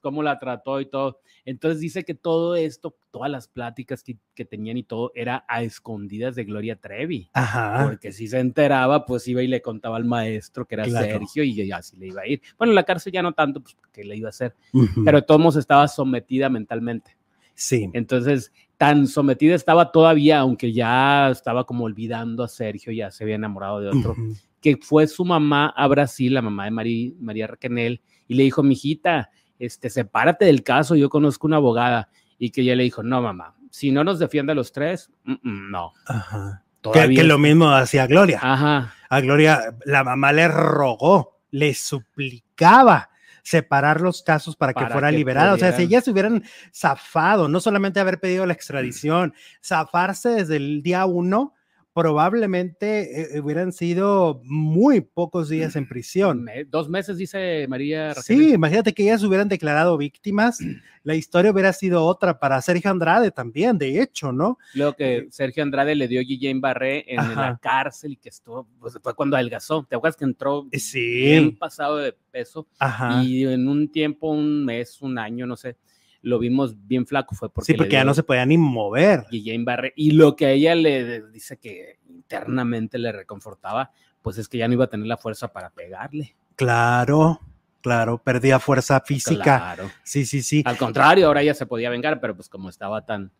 cómo 0.00 0.22
la 0.22 0.38
trató 0.38 0.80
y 0.80 0.86
todo. 0.86 1.20
Entonces 1.44 1.80
dice 1.80 2.04
que 2.04 2.14
todo 2.14 2.56
esto, 2.56 2.96
todas 3.10 3.30
las 3.30 3.48
pláticas 3.48 4.02
que, 4.02 4.16
que 4.34 4.44
tenían 4.44 4.76
y 4.76 4.82
todo, 4.82 5.12
era 5.14 5.44
a 5.48 5.62
escondidas 5.62 6.34
de 6.34 6.44
Gloria 6.44 6.76
Trevi. 6.76 7.30
Ajá. 7.32 7.86
Porque 7.88 8.12
si 8.12 8.28
se 8.28 8.38
enteraba, 8.38 9.06
pues 9.06 9.26
iba 9.28 9.42
y 9.42 9.46
le 9.46 9.62
contaba 9.62 9.96
al 9.96 10.04
maestro 10.04 10.66
que 10.66 10.74
era 10.74 10.84
Claro. 10.84 11.06
Sergio 11.06 11.44
y 11.44 11.70
así 11.72 11.96
le 11.96 12.08
iba 12.08 12.22
a 12.22 12.26
ir. 12.26 12.40
Bueno, 12.58 12.72
en 12.72 12.74
la 12.76 12.84
cárcel 12.84 13.12
ya 13.12 13.22
no 13.22 13.32
tanto, 13.32 13.60
pues 13.62 13.76
que 13.92 14.04
le 14.04 14.16
iba 14.16 14.28
a 14.28 14.30
hacer. 14.30 14.54
Ujú. 14.72 15.04
Pero 15.04 15.18
de 15.20 15.26
todos 15.26 15.56
estaba 15.56 15.86
sometida 15.88 16.48
mentalmente. 16.48 17.16
sí. 17.54 17.88
Entonces, 17.92 18.52
tan 18.76 19.06
sometida 19.08 19.54
estaba 19.56 19.90
todavía, 19.90 20.38
aunque 20.38 20.72
ya 20.72 21.30
estaba 21.30 21.64
como 21.64 21.84
olvidando 21.84 22.44
a 22.44 22.48
Sergio, 22.48 22.92
ya 22.92 23.10
se 23.10 23.24
había 23.24 23.34
enamorado 23.34 23.80
de 23.80 23.88
otro, 23.88 24.12
Ujú. 24.12 24.34
que 24.60 24.76
fue 24.76 25.08
su 25.08 25.24
mamá 25.24 25.66
a 25.76 25.88
Brasil, 25.88 26.34
la 26.34 26.42
mamá 26.42 26.66
de 26.66 26.70
Mari- 26.70 27.16
María 27.18 27.48
Raquenel, 27.48 28.00
y 28.28 28.34
le 28.34 28.44
dijo, 28.44 28.62
mijita, 28.62 29.30
este, 29.58 29.90
sepárate 29.90 30.44
del 30.44 30.62
caso, 30.62 30.94
yo 30.96 31.08
conozco 31.08 31.46
una 31.46 31.56
abogada, 31.56 32.10
y 32.38 32.50
que 32.50 32.60
ella 32.62 32.76
le 32.76 32.84
dijo, 32.84 33.02
no, 33.02 33.20
mamá, 33.20 33.56
si 33.70 33.90
no 33.90 34.04
nos 34.04 34.18
defiende 34.18 34.52
a 34.52 34.54
los 34.54 34.72
tres, 34.72 35.10
mm, 35.24 35.32
mm, 35.42 35.70
no. 35.70 35.92
Ajá. 36.06 36.64
Que, 36.92 37.24
lo 37.24 37.38
mismo 37.38 37.70
hacía 37.70 38.06
Gloria. 38.06 38.38
Ajá, 38.40 38.94
A 39.10 39.20
Gloria, 39.20 39.76
la 39.84 40.04
mamá 40.04 40.32
le 40.32 40.48
rogó, 40.48 41.40
le 41.50 41.74
suplicaba 41.74 43.10
separar 43.42 44.00
los 44.00 44.22
casos 44.22 44.56
para 44.56 44.74
que 44.74 44.86
fuera 44.86 45.10
que 45.10 45.16
liberada. 45.16 45.54
O 45.54 45.58
sea, 45.58 45.72
si 45.72 45.82
ellas 45.82 46.04
se 46.04 46.10
hubieran 46.10 46.44
zafado, 46.72 47.48
no 47.48 47.60
solamente 47.60 47.98
haber 47.98 48.20
pedido 48.20 48.46
la 48.46 48.52
extradición, 48.52 49.34
zafarse 49.64 50.28
desde 50.30 50.56
el 50.56 50.82
día 50.82 51.04
uno, 51.06 51.54
probablemente 51.98 53.36
eh, 53.36 53.40
hubieran 53.40 53.72
sido 53.72 54.40
muy 54.44 55.00
pocos 55.00 55.48
días 55.48 55.74
en 55.76 55.88
prisión. 55.88 56.46
dos 56.68 56.88
meses, 56.88 57.16
dice 57.18 57.66
María 57.68 58.14
Raquenel. 58.14 58.46
Sí, 58.48 58.52
imagínate 58.54 58.92
que 58.94 59.02
ellas 59.02 59.22
hubieran 59.24 59.48
declarado 59.48 59.96
víctimas, 59.98 60.58
la 61.02 61.14
historia 61.16 61.50
hubiera 61.50 61.72
sido 61.72 62.04
otra 62.04 62.38
para 62.38 62.60
Sergio 62.62 62.90
Andrade 62.90 63.30
también, 63.30 63.78
de 63.78 64.00
hecho, 64.00 64.30
¿no? 64.32 64.58
Luego 64.74 64.94
que 64.94 65.26
Sergio 65.30 65.62
Andrade 65.62 65.94
le 65.96 66.06
dio 66.06 66.20
Guillén 66.20 66.60
Barré 66.60 67.04
en 67.12 67.18
Ajá. 67.18 67.40
la 67.50 67.58
cárcel 67.58 68.12
y 68.12 68.16
que 68.16 68.28
estuvo, 68.28 68.68
pues 68.78 68.96
fue 69.02 69.14
cuando 69.14 69.36
adelgazó. 69.36 69.84
¿Te 69.88 69.96
acuerdas 69.96 70.16
que 70.16 70.24
entró 70.24 70.64
bien 70.64 70.80
Sí, 70.80 71.56
pasado 71.58 71.96
de 71.96 72.14
peso? 72.30 72.66
ajá. 72.78 73.22
Y 73.24 73.44
en 73.44 73.66
un 73.68 73.90
tiempo, 73.90 74.30
un 74.30 74.64
mes, 74.64 75.00
un 75.02 75.18
año, 75.18 75.46
no 75.46 75.56
sé, 75.56 75.76
lo 76.22 76.38
vimos 76.38 76.74
bien 76.86 77.06
flaco, 77.06 77.34
fue 77.34 77.52
porque, 77.52 77.72
Sí, 77.72 77.74
porque 77.76 77.92
ya 77.92 78.04
no 78.04 78.14
se 78.14 78.22
podía 78.22 78.44
ni 78.46 78.58
mover. 78.58 79.24
Guillén 79.30 79.64
Barré. 79.64 79.92
Y 79.96 80.12
lo 80.12 80.36
que 80.36 80.46
a 80.46 80.50
ella 80.50 80.74
le 80.74 81.22
dice 81.28 81.58
que 81.58 81.98
internamente 82.08 82.98
le 82.98 83.12
reconfortaba, 83.12 83.92
pues 84.22 84.38
es 84.38 84.48
que 84.48 84.58
ya 84.58 84.68
no 84.68 84.74
iba 84.74 84.84
a 84.84 84.88
tener 84.88 85.06
la 85.06 85.16
fuerza 85.16 85.52
para 85.52 85.70
pegarle. 85.70 86.36
Claro, 86.56 87.40
claro, 87.80 88.18
perdía 88.18 88.58
fuerza 88.58 89.00
física. 89.00 89.42
Claro. 89.42 89.90
Sí, 90.02 90.26
sí, 90.26 90.42
sí. 90.42 90.62
Al 90.66 90.76
contrario, 90.76 91.26
ahora 91.26 91.42
ella 91.42 91.54
se 91.54 91.66
podía 91.66 91.90
vengar, 91.90 92.20
pero 92.20 92.34
pues 92.34 92.48
como 92.48 92.68
estaba 92.68 93.04
tan... 93.04 93.32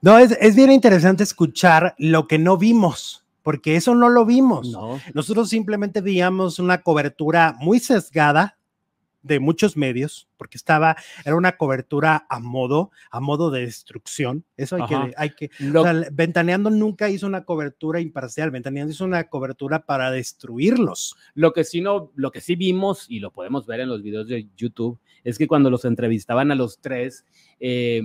No, 0.00 0.18
es, 0.18 0.36
es 0.40 0.56
bien 0.56 0.70
interesante 0.72 1.22
escuchar 1.22 1.94
lo 1.98 2.26
que 2.26 2.38
no 2.38 2.56
vimos, 2.56 3.24
porque 3.42 3.76
eso 3.76 3.94
no 3.94 4.08
lo 4.08 4.24
vimos. 4.24 4.70
No, 4.70 5.00
Nosotros 5.14 5.48
simplemente 5.48 6.00
veíamos 6.00 6.58
una 6.58 6.82
cobertura 6.82 7.54
muy 7.58 7.80
sesgada 7.80 8.58
de 9.24 9.40
muchos 9.40 9.76
medios, 9.76 10.28
porque 10.36 10.56
estaba, 10.58 10.94
era 11.24 11.34
una 11.34 11.56
cobertura 11.56 12.26
a 12.28 12.38
modo, 12.38 12.90
a 13.10 13.20
modo 13.20 13.50
de 13.50 13.62
destrucción. 13.62 14.44
Eso 14.56 14.76
hay 14.76 14.82
Ajá. 14.82 15.06
que, 15.06 15.14
hay 15.16 15.30
que, 15.30 15.50
lo- 15.58 15.80
o 15.80 15.84
sea, 15.84 15.94
Ventaneando 16.12 16.70
nunca 16.70 17.08
hizo 17.08 17.26
una 17.26 17.44
cobertura 17.44 18.00
imparcial, 18.00 18.50
Ventaneando 18.50 18.92
hizo 18.92 19.04
una 19.04 19.24
cobertura 19.24 19.86
para 19.86 20.10
destruirlos. 20.10 21.16
Lo 21.34 21.52
que 21.54 21.64
sí 21.64 21.80
no, 21.80 22.12
lo 22.14 22.30
que 22.30 22.40
sí 22.42 22.54
vimos 22.54 23.06
y 23.08 23.18
lo 23.20 23.32
podemos 23.32 23.66
ver 23.66 23.80
en 23.80 23.88
los 23.88 24.02
videos 24.02 24.28
de 24.28 24.46
YouTube 24.56 25.00
es 25.24 25.38
que 25.38 25.48
cuando 25.48 25.70
los 25.70 25.84
entrevistaban 25.86 26.52
a 26.52 26.54
los 26.54 26.78
tres, 26.80 27.24
eh, 27.60 28.02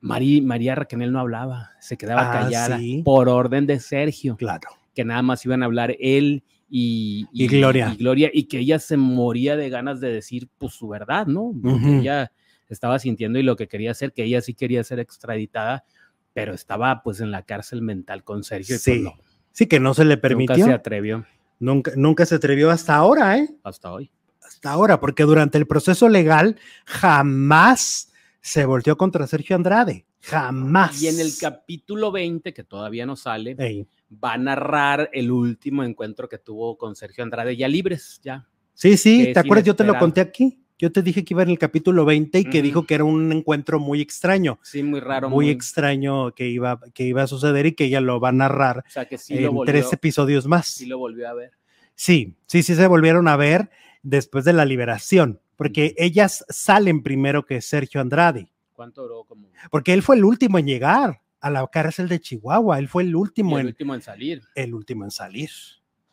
Mari- 0.00 0.40
María 0.40 0.74
Raquel 0.74 1.12
no 1.12 1.20
hablaba, 1.20 1.72
se 1.78 1.96
quedaba 1.96 2.30
Ah, 2.30 2.40
callada 2.44 2.78
sí. 2.78 3.02
por 3.04 3.28
orden 3.28 3.66
de 3.66 3.78
Sergio, 3.78 4.36
Claro. 4.36 4.68
que 4.94 5.04
nada 5.04 5.22
más 5.22 5.44
iban 5.44 5.62
a 5.62 5.66
hablar 5.66 5.94
él 6.00 6.42
y, 6.74 7.28
Y 7.32 7.48
Gloria. 7.48 7.92
y 7.92 7.96
Gloria, 7.98 8.30
y 8.32 8.44
que 8.44 8.58
ella 8.60 8.78
se 8.78 8.96
moría 8.96 9.56
de 9.56 9.68
ganas 9.68 10.00
de 10.00 10.10
decir 10.10 10.48
pues 10.56 10.72
su 10.72 10.88
verdad, 10.88 11.26
¿no? 11.26 11.42
Ujú. 11.42 12.00
ella 12.00 12.32
estaba 12.70 12.98
sintiendo 12.98 13.38
y 13.38 13.42
lo 13.42 13.56
que 13.56 13.68
quería 13.68 13.90
hacer, 13.90 14.14
que 14.14 14.24
ella 14.24 14.40
sí 14.40 14.54
quería 14.54 14.82
ser 14.82 14.98
extraditada, 14.98 15.84
pero 16.32 16.54
estaba 16.54 17.02
pues 17.02 17.20
en 17.20 17.30
la 17.30 17.42
cárcel 17.42 17.82
mental 17.82 18.24
con 18.24 18.42
Sergio 18.42 18.76
y 18.76 18.78
pues, 18.78 18.82
Sí, 18.82 19.00
no, 19.02 19.12
Sí, 19.52 19.66
que 19.66 19.78
no 19.80 19.92
se 19.92 20.04
le 20.06 20.14
nunca 20.16 20.22
permitió. 20.22 20.64
se 20.64 20.72
atrevió 20.72 21.26
Nunca, 21.60 21.92
nunca 21.94 22.24
se 22.24 22.36
atrevió 22.36 22.70
hasta 22.70 22.94
ahora, 22.96 23.36
¿eh? 23.36 23.50
hasta 23.62 23.92
hoy. 23.92 24.10
Hasta 24.42 24.70
ahora, 24.70 24.98
porque 24.98 25.24
durante 25.24 25.58
el 25.58 25.66
proceso 25.66 26.08
legal 26.08 26.56
jamás 26.86 28.10
se 28.40 28.64
volteó 28.64 28.96
contra 28.96 29.26
Sergio 29.26 29.54
Andrade. 29.56 30.06
Jamás. 30.22 31.02
Y 31.02 31.08
en 31.08 31.20
el 31.20 31.32
capítulo 31.38 32.10
20, 32.12 32.54
que 32.54 32.64
todavía 32.64 33.04
no 33.06 33.16
sale, 33.16 33.56
Ey. 33.58 33.86
Va 34.22 34.34
a 34.34 34.38
narrar 34.38 35.10
el 35.12 35.30
último 35.30 35.84
encuentro 35.84 36.28
que 36.28 36.38
tuvo 36.38 36.76
con 36.76 36.96
Sergio 36.96 37.24
Andrade, 37.24 37.56
ya 37.56 37.68
libres, 37.68 38.20
ya. 38.22 38.46
Sí, 38.74 38.96
sí, 38.96 39.32
¿te 39.32 39.40
acuerdas? 39.40 39.64
Yo 39.64 39.76
te 39.76 39.84
lo 39.84 39.98
conté 39.98 40.20
aquí. 40.20 40.58
Yo 40.78 40.90
te 40.90 41.02
dije 41.02 41.24
que 41.24 41.34
iba 41.34 41.44
en 41.44 41.50
el 41.50 41.58
capítulo 41.60 42.04
20 42.04 42.40
y 42.40 42.44
que 42.46 42.60
dijo 42.60 42.86
que 42.86 42.96
era 42.96 43.04
un 43.04 43.30
encuentro 43.30 43.78
muy 43.78 44.00
extraño. 44.00 44.58
Sí, 44.62 44.82
muy 44.82 44.98
raro. 44.98 45.30
muy, 45.30 45.48
extraño 45.48 46.34
que 46.34 46.48
iba, 46.48 46.80
que 46.92 47.04
iba 47.04 47.22
a 47.22 47.28
suceder 47.28 47.66
y 47.66 47.72
que 47.74 47.84
ella 47.84 48.00
lo 48.00 48.18
va 48.18 48.30
a 48.30 48.32
narrar 48.32 48.78
O 48.78 48.90
sea, 48.90 49.04
que 49.04 49.16
sí 49.16 49.38
lo, 49.38 49.50
en 49.50 49.54
volvió, 49.54 49.72
tres 49.72 49.92
episodios 49.92 50.48
más. 50.48 50.66
sí 50.66 50.86
lo 50.86 50.98
volvió 50.98 51.28
a 51.28 51.34
ver. 51.34 51.52
Sí, 51.94 52.34
sí, 52.46 52.64
sí 52.64 52.74
se 52.74 52.86
volvieron 52.88 53.28
a 53.28 53.36
ver 53.36 53.70
después 54.02 54.44
de 54.44 54.54
la 54.54 54.64
liberación, 54.64 55.40
porque 55.54 55.94
ellas 55.98 56.44
salen 56.48 57.04
primero 57.04 57.46
que 57.46 57.60
Sergio 57.60 58.00
Andrade, 58.00 58.52
¿Cuánto 58.72 59.02
duró? 59.02 59.24
Como 59.24 59.46
porque 59.70 59.92
él 59.92 60.02
fue 60.02 60.16
el 60.16 60.24
último 60.24 60.58
en 60.58 60.66
llegar 60.66 61.21
a 61.42 61.50
la 61.50 61.66
cárcel 61.66 62.08
de 62.08 62.20
Chihuahua, 62.20 62.78
él 62.78 62.88
fue 62.88 63.02
el 63.02 63.14
último 63.14 63.58
el 63.58 63.62
en 63.62 63.66
último 63.66 63.94
en 63.94 64.00
salir. 64.00 64.42
el 64.54 64.74
último 64.74 65.04
en 65.04 65.10
salir. 65.10 65.50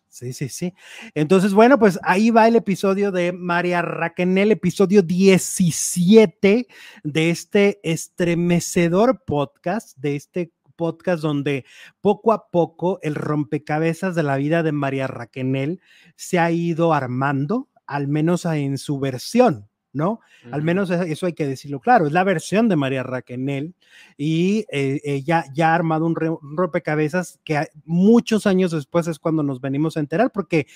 Sí, 0.10 0.34
sí, 0.34 0.50
sí. 0.50 0.74
Entonces, 1.14 1.54
bueno, 1.54 1.78
pues 1.78 2.00
ahí 2.02 2.32
va 2.32 2.48
el 2.48 2.56
episodio 2.56 3.12
de 3.12 3.32
María 3.32 3.84
Raquenel, 3.84 4.52
episodio 4.52 5.04
17 5.04 6.68
de 7.04 7.30
este 7.30 7.80
estremecedor 7.84 9.24
podcast, 9.24 9.96
de 10.00 10.16
este 10.16 10.52
podcast 10.76 11.22
donde 11.22 11.64
poco 12.02 12.34
a 12.34 12.50
poco 12.50 13.00
el 13.04 13.14
rompecabezas 13.14 14.16
de 14.16 14.24
la 14.24 14.38
vida 14.38 14.64
de 14.64 14.72
María 14.72 15.06
Raquenel 15.06 15.80
se 16.16 16.40
ha 16.40 16.50
ido 16.52 16.94
armando, 16.94 17.70
al 17.86 18.08
menos 18.08 18.46
en 18.46 18.80
su 18.80 19.00
versión, 19.00 19.69
¿no? 19.92 20.20
Al 20.52 20.62
menos 20.62 20.90
eso 20.90 21.04
eso 21.04 21.26
hay 21.26 21.34
que 21.34 21.48
decirlo 21.48 21.80
claro, 21.80 22.06
es 22.08 22.12
la 22.14 22.24
versión 22.24 22.70
de 22.70 22.76
María 22.76 23.04
Raquenel 23.04 23.74
y 24.18 24.66
eh, 24.72 25.02
ella 25.04 25.46
ya 25.54 25.72
ha 25.72 25.76
armado 25.76 26.06
un, 26.06 26.16
re- 26.16 26.30
un 26.30 26.56
rompecabezas 26.58 27.40
que 27.44 27.68
muchos 27.86 28.46
años 28.46 28.72
después 28.72 29.08
es 29.08 29.18
cuando 29.20 29.42
nos 29.44 29.60
venimos 29.62 29.98
a 29.98 30.00
enterar, 30.00 30.32
porque 30.32 30.68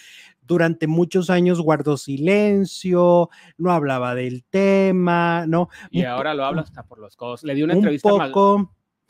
durante 0.41 0.87
muchos 0.87 1.29
años 1.29 1.61
guardó 1.61 1.95
silencio, 1.97 3.29
no 3.57 3.71
hablaba 3.71 4.15
del 4.15 4.43
tema, 4.45 5.45
¿no? 5.47 5.69
Y 5.91 6.01
Un 6.01 6.07
ahora 6.07 6.33
lo 6.33 6.45
habla 6.45 6.61
hasta 6.63 6.83
por 6.83 6.99
los 6.99 7.15
codos. 7.15 7.43
Le 7.43 7.53
di 7.55 7.63
una 7.63 7.73
Un 7.73 7.77
entrevista 7.79 8.09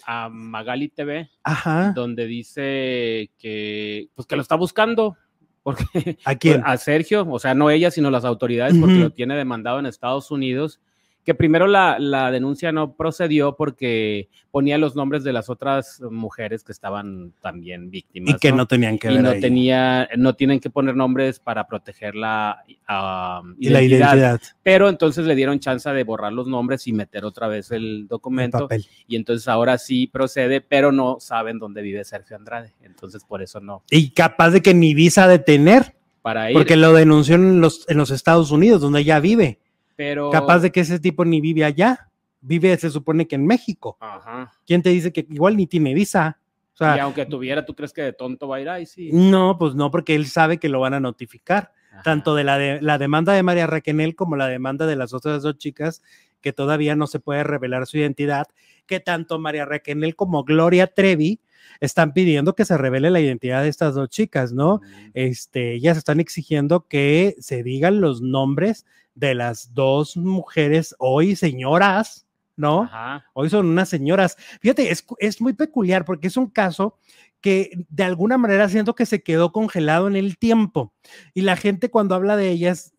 a 0.05 0.27
Magali 0.29 0.89
TV 0.89 1.29
ajá, 1.43 1.93
donde 1.95 2.25
dice 2.27 3.31
que 3.37 4.09
pues 4.15 4.27
que 4.27 4.35
lo 4.35 4.41
está 4.41 4.55
buscando 4.55 5.15
porque 5.63 6.17
¿a 6.25 6.35
quién? 6.35 6.61
a 6.65 6.77
Sergio, 6.77 7.25
o 7.29 7.39
sea, 7.39 7.55
no 7.55 7.69
ella, 7.69 7.89
sino 7.89 8.11
las 8.11 8.25
autoridades, 8.25 8.75
porque 8.77 8.95
lo 8.95 9.09
tiene 9.09 9.35
demandado 9.35 9.79
en 9.79 9.85
Estados 9.85 10.29
Unidos, 10.29 10.79
que 11.23 11.35
primero 11.35 11.67
la, 11.67 11.99
la 11.99 12.31
denuncia 12.31 12.71
no 12.71 12.93
procedió 12.93 13.55
porque 13.55 14.29
ponía 14.51 14.77
los 14.77 14.95
nombres 14.95 15.23
de 15.23 15.33
las 15.33 15.49
otras 15.49 16.01
mujeres 16.01 16.63
que 16.63 16.71
estaban 16.71 17.33
también 17.41 17.89
víctimas. 17.89 18.35
Y 18.35 18.37
que 18.37 18.51
no 18.51 18.67
tenían 18.67 18.97
que 18.97 19.11
y 19.11 19.15
ver 19.15 19.23
no 19.23 19.29
ahí. 19.29 19.39
tenía, 19.39 20.09
no 20.17 20.35
tienen 20.35 20.59
que 20.59 20.69
poner 20.69 20.95
nombres 20.95 21.39
para 21.39 21.67
proteger 21.67 22.15
la, 22.15 22.63
ah, 22.87 23.41
Y 23.59 23.69
la 23.69 23.81
identidad. 23.81 24.41
Pero 24.63 24.89
entonces 24.89 25.25
le 25.25 25.35
dieron 25.35 25.59
chance 25.59 25.89
de 25.89 26.03
borrar 26.03 26.33
los 26.33 26.47
nombres 26.47 26.87
y 26.87 26.93
meter 26.93 27.23
otra 27.25 27.47
vez 27.47 27.71
el 27.71 27.83
el 27.83 28.07
documento. 28.07 28.59
papel. 28.59 28.85
Y 29.07 29.15
entonces 29.15 29.47
ahora 29.47 29.77
sí 29.77 30.07
procede, 30.07 30.61
pero 30.61 30.91
no 30.91 31.17
saben 31.19 31.59
dónde 31.59 31.81
vive 31.81 32.03
Sergio 32.03 32.35
Andrade. 32.35 32.73
Entonces 32.83 33.23
por 33.23 33.41
eso 33.41 33.59
no. 33.59 33.83
Y 33.89 34.09
capaz 34.11 34.51
de 34.51 34.61
que 34.61 34.73
ni 34.73 34.93
visa 34.93 35.27
de 35.27 35.39
tener, 35.39 35.95
Para 36.21 36.51
ir, 36.51 36.57
porque 36.57 36.75
lo 36.75 36.93
denunció 36.93 37.35
en 37.35 37.61
los, 37.61 37.87
en 37.89 37.97
los 37.97 38.11
Estados 38.11 38.51
Unidos, 38.51 38.81
donde 38.81 39.01
ella 39.01 39.19
vive. 39.19 39.59
Pero... 39.95 40.29
Capaz 40.29 40.59
de 40.59 40.71
que 40.71 40.81
ese 40.81 40.99
tipo 40.99 41.25
ni 41.25 41.41
vive 41.41 41.63
allá, 41.63 42.09
vive, 42.41 42.77
se 42.77 42.89
supone 42.89 43.27
que 43.27 43.35
en 43.35 43.45
México. 43.45 43.97
Ajá. 43.99 44.51
¿Quién 44.65 44.81
te 44.81 44.89
dice 44.89 45.11
que 45.11 45.25
igual 45.29 45.57
ni 45.57 45.67
tiene 45.67 45.93
visa? 45.93 46.39
O 46.73 46.77
sea, 46.77 46.97
y 46.97 46.99
aunque 46.99 47.25
tuviera, 47.25 47.65
¿tú 47.65 47.75
crees 47.75 47.93
que 47.93 48.01
de 48.01 48.13
tonto 48.13 48.47
va 48.47 48.57
a 48.57 48.61
ir 48.61 48.69
ahí? 48.69 48.85
Sí. 48.85 49.09
no, 49.13 49.57
pues 49.59 49.75
no, 49.75 49.91
porque 49.91 50.15
él 50.15 50.25
sabe 50.25 50.57
que 50.57 50.69
lo 50.69 50.79
van 50.79 50.95
a 50.95 50.99
notificar, 50.99 51.71
Ajá. 51.91 52.01
tanto 52.01 52.33
de 52.33 52.43
la, 52.43 52.57
de 52.57 52.81
la 52.81 52.97
demanda 52.97 53.33
de 53.33 53.43
María 53.43 53.67
Raquenel 53.67 54.15
como 54.15 54.35
la 54.35 54.47
demanda 54.47 54.87
de 54.87 54.95
las 54.95 55.13
otras 55.13 55.43
dos 55.43 55.57
chicas, 55.57 56.01
que 56.41 56.51
todavía 56.51 56.95
no 56.95 57.07
se 57.07 57.19
puede 57.19 57.43
revelar 57.43 57.85
su 57.85 57.97
identidad, 57.97 58.47
que 58.87 58.99
tanto 58.99 59.39
María 59.39 59.65
Raquenel 59.65 60.15
como 60.15 60.43
Gloria 60.43 60.87
Trevi 60.87 61.39
están 61.79 62.13
pidiendo 62.13 62.55
que 62.55 62.65
se 62.65 62.77
revele 62.77 63.09
la 63.09 63.19
identidad 63.19 63.63
de 63.63 63.69
estas 63.69 63.95
dos 63.95 64.09
chicas, 64.09 64.53
¿no? 64.53 64.81
Este, 65.13 65.73
ellas 65.73 65.97
están 65.97 66.19
exigiendo 66.19 66.87
que 66.87 67.35
se 67.39 67.63
digan 67.63 68.01
los 68.01 68.21
nombres 68.21 68.85
de 69.15 69.35
las 69.35 69.73
dos 69.73 70.17
mujeres 70.17 70.95
hoy 70.99 71.35
señoras, 71.35 72.25
¿no? 72.55 72.83
Ajá. 72.83 73.25
Hoy 73.33 73.49
son 73.49 73.67
unas 73.67 73.89
señoras. 73.89 74.37
Fíjate, 74.61 74.91
es, 74.91 75.05
es 75.19 75.41
muy 75.41 75.53
peculiar 75.53 76.05
porque 76.05 76.27
es 76.27 76.37
un 76.37 76.47
caso 76.47 76.97
que 77.41 77.71
de 77.89 78.03
alguna 78.03 78.37
manera 78.37 78.69
siento 78.69 78.95
que 78.95 79.05
se 79.05 79.21
quedó 79.21 79.51
congelado 79.51 80.07
en 80.07 80.15
el 80.15 80.37
tiempo. 80.37 80.93
Y 81.33 81.41
la 81.41 81.57
gente 81.57 81.89
cuando 81.91 82.15
habla 82.15 82.37
de 82.37 82.49
ellas, 82.49 82.93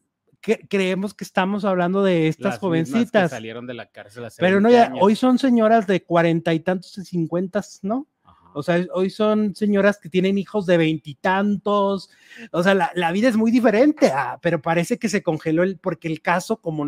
creemos 0.69 1.15
que 1.15 1.25
estamos 1.25 1.65
hablando 1.65 2.03
de 2.05 2.29
estas 2.29 2.45
Las 2.45 2.53
mismas 2.55 2.59
que 2.59 2.67
jovencitas. 2.67 3.31
salieron 3.31 3.67
de 3.67 3.73
la 3.75 3.87
cárcel 3.87 4.27
hace 4.27 4.41
Pero 4.43 4.61
no, 4.61 4.69
20 4.69 4.73
ya, 4.79 4.87
años. 4.93 4.99
hoy 5.01 5.17
son 5.17 5.39
señoras 5.39 5.87
de 5.87 6.03
cuarenta 6.03 6.53
y 6.53 6.61
tantos 6.61 6.99
y 6.99 7.05
cincuentas, 7.07 7.79
¿no? 7.83 8.07
O 8.55 8.63
sea, 8.63 8.85
hoy 8.93 9.11
son 9.11 9.55
señoras 9.55 9.99
que 9.99 10.09
tienen 10.09 10.39
hijos 10.39 10.65
de 10.65 10.77
veintitantos. 10.77 12.11
O 12.53 12.63
sea, 12.63 12.75
la, 12.75 12.91
la 12.95 13.13
vida 13.13 13.29
es 13.29 13.37
muy 13.37 13.51
diferente, 13.51 14.11
ah, 14.15 14.39
pero 14.41 14.63
parece 14.63 14.99
que 14.99 15.09
se 15.09 15.23
congeló 15.23 15.63
el, 15.63 15.79
porque 15.79 16.09
el 16.09 16.23
caso 16.23 16.57
como, 16.59 16.87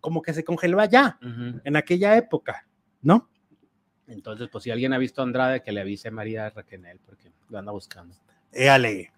como 0.00 0.22
que 0.22 0.34
se 0.34 0.44
congeló 0.44 0.80
allá, 0.80 1.18
en 1.64 1.76
aquella 1.76 2.16
época, 2.16 2.66
¿no? 3.02 3.28
Entonces, 4.06 4.48
pues 4.50 4.64
si 4.64 4.70
alguien 4.70 4.92
ha 4.92 4.98
visto 4.98 5.22
a 5.22 5.24
Andrade, 5.24 5.62
que 5.62 5.72
le 5.72 5.80
avise 5.80 6.08
a 6.08 6.10
María 6.10 6.50
Raquenel, 6.50 6.98
porque 7.04 7.30
lo 7.48 7.58
anda 7.58 7.72
buscando. 7.72 8.14
Éale. 8.52 9.12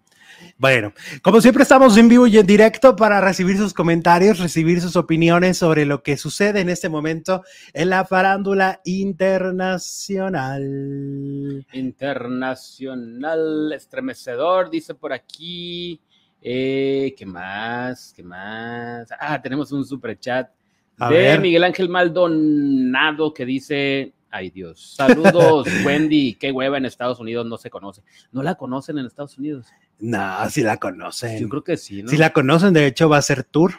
Bueno, 0.57 0.93
como 1.21 1.39
siempre 1.41 1.63
estamos 1.63 1.97
en 1.97 2.07
vivo 2.09 2.27
y 2.27 2.37
en 2.37 2.45
directo 2.45 2.95
para 2.95 3.21
recibir 3.21 3.57
sus 3.57 3.73
comentarios, 3.73 4.37
recibir 4.39 4.81
sus 4.81 4.95
opiniones 4.95 5.57
sobre 5.57 5.85
lo 5.85 6.03
que 6.03 6.17
sucede 6.17 6.61
en 6.61 6.69
este 6.69 6.89
momento 6.89 7.43
en 7.73 7.89
la 7.89 8.05
farándula 8.05 8.81
internacional. 8.85 11.65
Internacional, 11.73 13.71
estremecedor, 13.73 14.69
dice 14.69 14.93
por 14.95 15.13
aquí. 15.13 15.99
Eh, 16.45 17.15
¿Qué 17.17 17.25
más? 17.25 18.11
¿Qué 18.13 18.21
más? 18.21 19.07
Ah, 19.17 19.41
tenemos 19.41 19.71
un 19.71 19.85
super 19.85 20.19
chat 20.19 20.51
A 20.97 21.09
de 21.09 21.17
ver. 21.17 21.39
Miguel 21.39 21.63
Ángel 21.63 21.87
Maldonado 21.87 23.33
que 23.33 23.45
dice, 23.45 24.11
ay 24.29 24.49
Dios, 24.49 24.95
saludos 24.95 25.65
Wendy, 25.85 26.35
qué 26.35 26.51
hueva 26.51 26.77
en 26.77 26.85
Estados 26.85 27.21
Unidos 27.21 27.45
no 27.45 27.57
se 27.57 27.69
conoce. 27.69 28.03
¿No 28.33 28.43
la 28.43 28.55
conocen 28.55 28.97
en 28.97 29.05
Estados 29.05 29.37
Unidos? 29.37 29.67
No, 29.99 30.49
si 30.49 30.61
la 30.61 30.77
conocen. 30.77 31.39
Yo 31.39 31.49
creo 31.49 31.63
que 31.63 31.77
sí, 31.77 32.03
¿no? 32.03 32.09
Si 32.09 32.17
la 32.17 32.33
conocen, 32.33 32.73
de 32.73 32.85
hecho 32.87 33.09
va 33.09 33.17
a 33.17 33.21
ser 33.21 33.43
tour. 33.43 33.73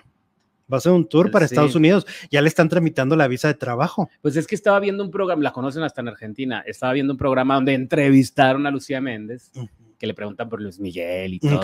Va 0.73 0.79
a 0.79 0.81
ser 0.81 0.93
un 0.93 1.07
tour 1.07 1.31
para 1.31 1.47
Sí. 1.47 1.55
Estados 1.55 1.75
Unidos. 1.75 2.07
Ya 2.31 2.41
le 2.41 2.49
están 2.49 2.71
tramitando 2.71 3.17
la 3.17 3.29
visa 3.29 3.49
de 3.49 3.55
trabajo. 3.55 4.09
Pues 4.23 4.37
es 4.37 4.47
que 4.47 4.55
estaba 4.55 4.81
viendo 4.81 5.05
un 5.05 5.11
programa, 5.11 5.43
la 5.43 5.53
conocen 5.53 5.83
hasta 5.83 6.01
en 6.01 6.09
Argentina, 6.09 6.65
estaba 6.67 6.95
viendo 6.95 7.13
un 7.13 7.19
programa 7.19 7.57
donde 7.57 7.75
entrevistaron 7.75 8.67
a 8.67 8.71
Lucía 8.71 9.01
Méndez, 9.03 9.51
que 9.99 10.07
le 10.07 10.15
preguntan 10.15 10.49
por 10.49 10.63
Luis 10.63 10.81
Miguel 10.81 11.35
y 11.35 11.41
todo. 11.41 11.61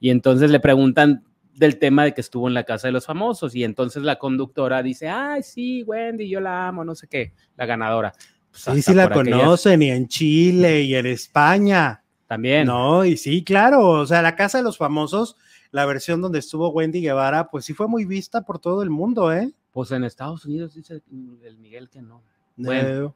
Y 0.00 0.10
entonces 0.10 0.50
le 0.50 0.60
preguntan 0.60 1.24
del 1.54 1.78
tema 1.78 2.04
de 2.04 2.12
que 2.14 2.20
estuvo 2.20 2.46
en 2.48 2.54
la 2.54 2.64
casa 2.64 2.88
de 2.88 2.92
los 2.92 3.06
famosos. 3.06 3.54
Y 3.54 3.64
entonces 3.64 4.02
la 4.02 4.18
conductora 4.18 4.82
dice, 4.82 5.08
ay, 5.08 5.42
sí, 5.42 5.82
Wendy, 5.84 6.28
yo 6.28 6.40
la 6.40 6.68
amo, 6.68 6.84
no 6.84 6.94
sé 6.94 7.06
qué, 7.08 7.32
la 7.56 7.64
ganadora. 7.64 8.12
Pues 8.50 8.64
Sí, 8.64 8.82
sí 8.82 8.94
la 8.94 9.04
aquellas 9.04 9.38
conocen, 9.38 9.80
y 9.80 9.90
en 9.90 10.08
Chile, 10.08 10.82
y 10.82 10.94
en 10.94 11.06
España. 11.06 12.01
También. 12.32 12.66
No, 12.66 13.04
y 13.04 13.18
sí, 13.18 13.44
claro. 13.44 13.86
O 13.90 14.06
sea, 14.06 14.22
la 14.22 14.36
casa 14.36 14.56
de 14.56 14.64
los 14.64 14.78
famosos, 14.78 15.36
la 15.70 15.84
versión 15.84 16.22
donde 16.22 16.38
estuvo 16.38 16.70
Wendy 16.70 17.02
Guevara, 17.02 17.50
pues 17.50 17.66
sí 17.66 17.74
fue 17.74 17.88
muy 17.88 18.06
vista 18.06 18.40
por 18.40 18.58
todo 18.58 18.82
el 18.82 18.88
mundo, 18.88 19.30
¿eh? 19.34 19.52
Pues 19.70 19.90
en 19.90 20.02
Estados 20.02 20.46
Unidos 20.46 20.72
dice 20.72 21.02
el 21.44 21.58
Miguel 21.58 21.90
que 21.90 22.00
no. 22.00 22.22
Bueno. 22.56 22.88
Eh, 22.88 23.12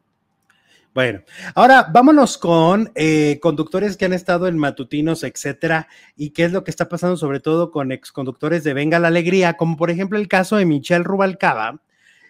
Bueno, 0.93 1.23
ahora 1.55 1.89
vámonos 1.91 2.37
con 2.37 2.93
eh, 2.95 3.39
conductores 3.41 3.97
que 3.97 4.05
han 4.05 4.13
estado 4.13 4.49
en 4.49 4.59
matutinos, 4.59 5.25
etcétera, 5.25 5.89
y 6.15 6.31
qué 6.31 6.45
es 6.45 6.53
lo 6.53 6.63
que 6.63 6.71
está 6.71 6.87
pasando, 6.87 7.17
sobre 7.17 7.41
todo 7.41 7.71
con 7.71 7.93
exconductores 7.93 8.65
de 8.65 8.75
Venga 8.75 8.99
la 8.99 9.09
Alegría, 9.09 9.55
como 9.57 9.79
por 9.79 9.91
ejemplo 9.91 10.19
el 10.19 10.29
caso 10.29 10.57
de 10.57 10.67
Michelle 10.67 11.05
Rubalcaba, 11.05 11.81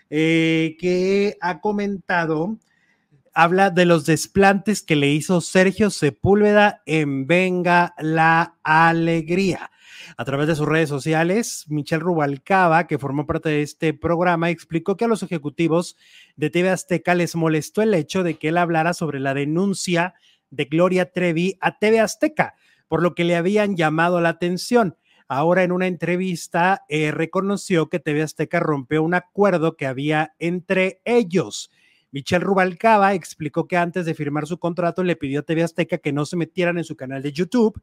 eh, 0.08 0.76
que 0.78 1.36
ha 1.40 1.60
comentado, 1.60 2.58
habla 3.36 3.68
de 3.68 3.84
los 3.84 4.06
desplantes 4.06 4.82
que 4.82 4.96
le 4.96 5.08
hizo 5.08 5.42
Sergio 5.42 5.90
Sepúlveda 5.90 6.80
en 6.86 7.26
Venga 7.26 7.94
la 7.98 8.56
Alegría. 8.62 9.70
A 10.16 10.24
través 10.24 10.48
de 10.48 10.54
sus 10.54 10.66
redes 10.66 10.88
sociales, 10.88 11.66
Michelle 11.68 12.02
Rubalcaba, 12.02 12.86
que 12.86 12.98
formó 12.98 13.26
parte 13.26 13.50
de 13.50 13.60
este 13.60 13.92
programa, 13.92 14.48
explicó 14.48 14.96
que 14.96 15.04
a 15.04 15.08
los 15.08 15.22
ejecutivos 15.22 15.98
de 16.36 16.48
TV 16.48 16.70
Azteca 16.70 17.14
les 17.14 17.36
molestó 17.36 17.82
el 17.82 17.92
hecho 17.92 18.22
de 18.22 18.38
que 18.38 18.48
él 18.48 18.56
hablara 18.56 18.94
sobre 18.94 19.20
la 19.20 19.34
denuncia 19.34 20.14
de 20.48 20.64
Gloria 20.64 21.12
Trevi 21.12 21.58
a 21.60 21.78
TV 21.78 22.00
Azteca, 22.00 22.54
por 22.88 23.02
lo 23.02 23.14
que 23.14 23.24
le 23.24 23.36
habían 23.36 23.76
llamado 23.76 24.18
la 24.22 24.30
atención. 24.30 24.96
Ahora 25.28 25.62
en 25.62 25.72
una 25.72 25.88
entrevista 25.88 26.84
eh, 26.88 27.10
reconoció 27.10 27.90
que 27.90 28.00
TV 28.00 28.22
Azteca 28.22 28.60
rompió 28.60 29.02
un 29.02 29.12
acuerdo 29.12 29.76
que 29.76 29.86
había 29.86 30.32
entre 30.38 31.02
ellos. 31.04 31.70
Michelle 32.16 32.42
Rubalcaba 32.42 33.12
explicó 33.12 33.68
que 33.68 33.76
antes 33.76 34.06
de 34.06 34.14
firmar 34.14 34.46
su 34.46 34.56
contrato 34.56 35.04
le 35.04 35.16
pidió 35.16 35.40
a 35.40 35.42
TV 35.42 35.62
Azteca 35.62 35.98
que 35.98 36.14
no 36.14 36.24
se 36.24 36.34
metieran 36.34 36.78
en 36.78 36.84
su 36.84 36.96
canal 36.96 37.20
de 37.20 37.30
YouTube 37.30 37.78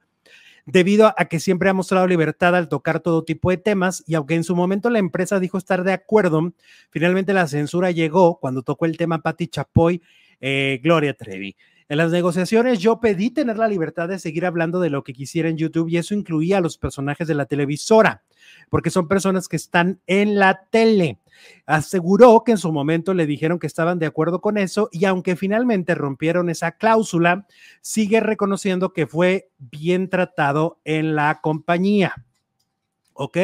debido 0.66 1.14
a 1.16 1.26
que 1.26 1.40
siempre 1.40 1.70
ha 1.70 1.74
mostrado 1.76 2.08
libertad 2.08 2.56
al 2.56 2.68
tocar 2.68 3.00
todo 3.00 3.24
tipo 3.24 3.52
de 3.52 3.58
temas 3.58 4.04
y 4.08 4.16
aunque 4.16 4.34
en 4.34 4.44
su 4.44 4.56
momento 4.56 4.90
la 4.90 4.98
empresa 4.98 5.40
dijo 5.40 5.60
estar 5.60 5.84
de 5.84 5.94
acuerdo, 5.94 6.52
finalmente 6.90 7.32
la 7.32 7.46
censura 7.46 7.92
llegó 7.92 8.40
cuando 8.40 8.64
tocó 8.64 8.88
el 8.88 8.98
tema 8.98 9.22
Patti 9.22 9.50
Chapoy, 9.50 10.02
eh, 10.42 10.80
Gloria 10.82 11.14
Trevi. 11.14 11.56
En 11.94 11.98
las 11.98 12.12
negociaciones 12.12 12.80
yo 12.80 13.00
pedí 13.00 13.30
tener 13.30 13.60
la 13.60 13.68
libertad 13.68 14.10
de 14.10 14.18
seguir 14.18 14.48
hablando 14.48 14.80
de 14.80 14.90
lo 14.90 15.04
que 15.04 15.14
quisiera 15.14 15.48
en 15.48 15.58
YouTube 15.58 15.90
y 15.90 15.98
eso 15.98 16.16
incluía 16.16 16.58
a 16.58 16.60
los 16.60 16.80
personajes 16.80 17.28
de 17.28 17.36
la 17.36 17.46
televisora, 17.46 18.24
porque 18.72 18.90
son 18.90 19.08
personas 19.08 19.48
que 19.48 19.58
están 19.58 20.02
en 20.08 20.40
la 20.40 20.66
tele. 20.72 21.20
Aseguró 21.68 22.42
que 22.44 22.54
en 22.54 22.58
su 22.58 22.72
momento 22.72 23.14
le 23.14 23.28
dijeron 23.28 23.60
que 23.60 23.68
estaban 23.68 24.00
de 24.00 24.08
acuerdo 24.08 24.42
con 24.42 24.58
eso 24.58 24.90
y 24.92 25.06
aunque 25.06 25.36
finalmente 25.36 25.94
rompieron 25.94 26.50
esa 26.50 26.72
cláusula, 26.72 27.46
sigue 27.82 28.22
reconociendo 28.22 28.92
que 28.92 29.06
fue 29.06 29.52
bien 29.60 30.10
tratado 30.10 30.80
en 30.86 31.14
la 31.14 31.42
compañía. 31.42 32.26
¿Ok? 33.14 33.38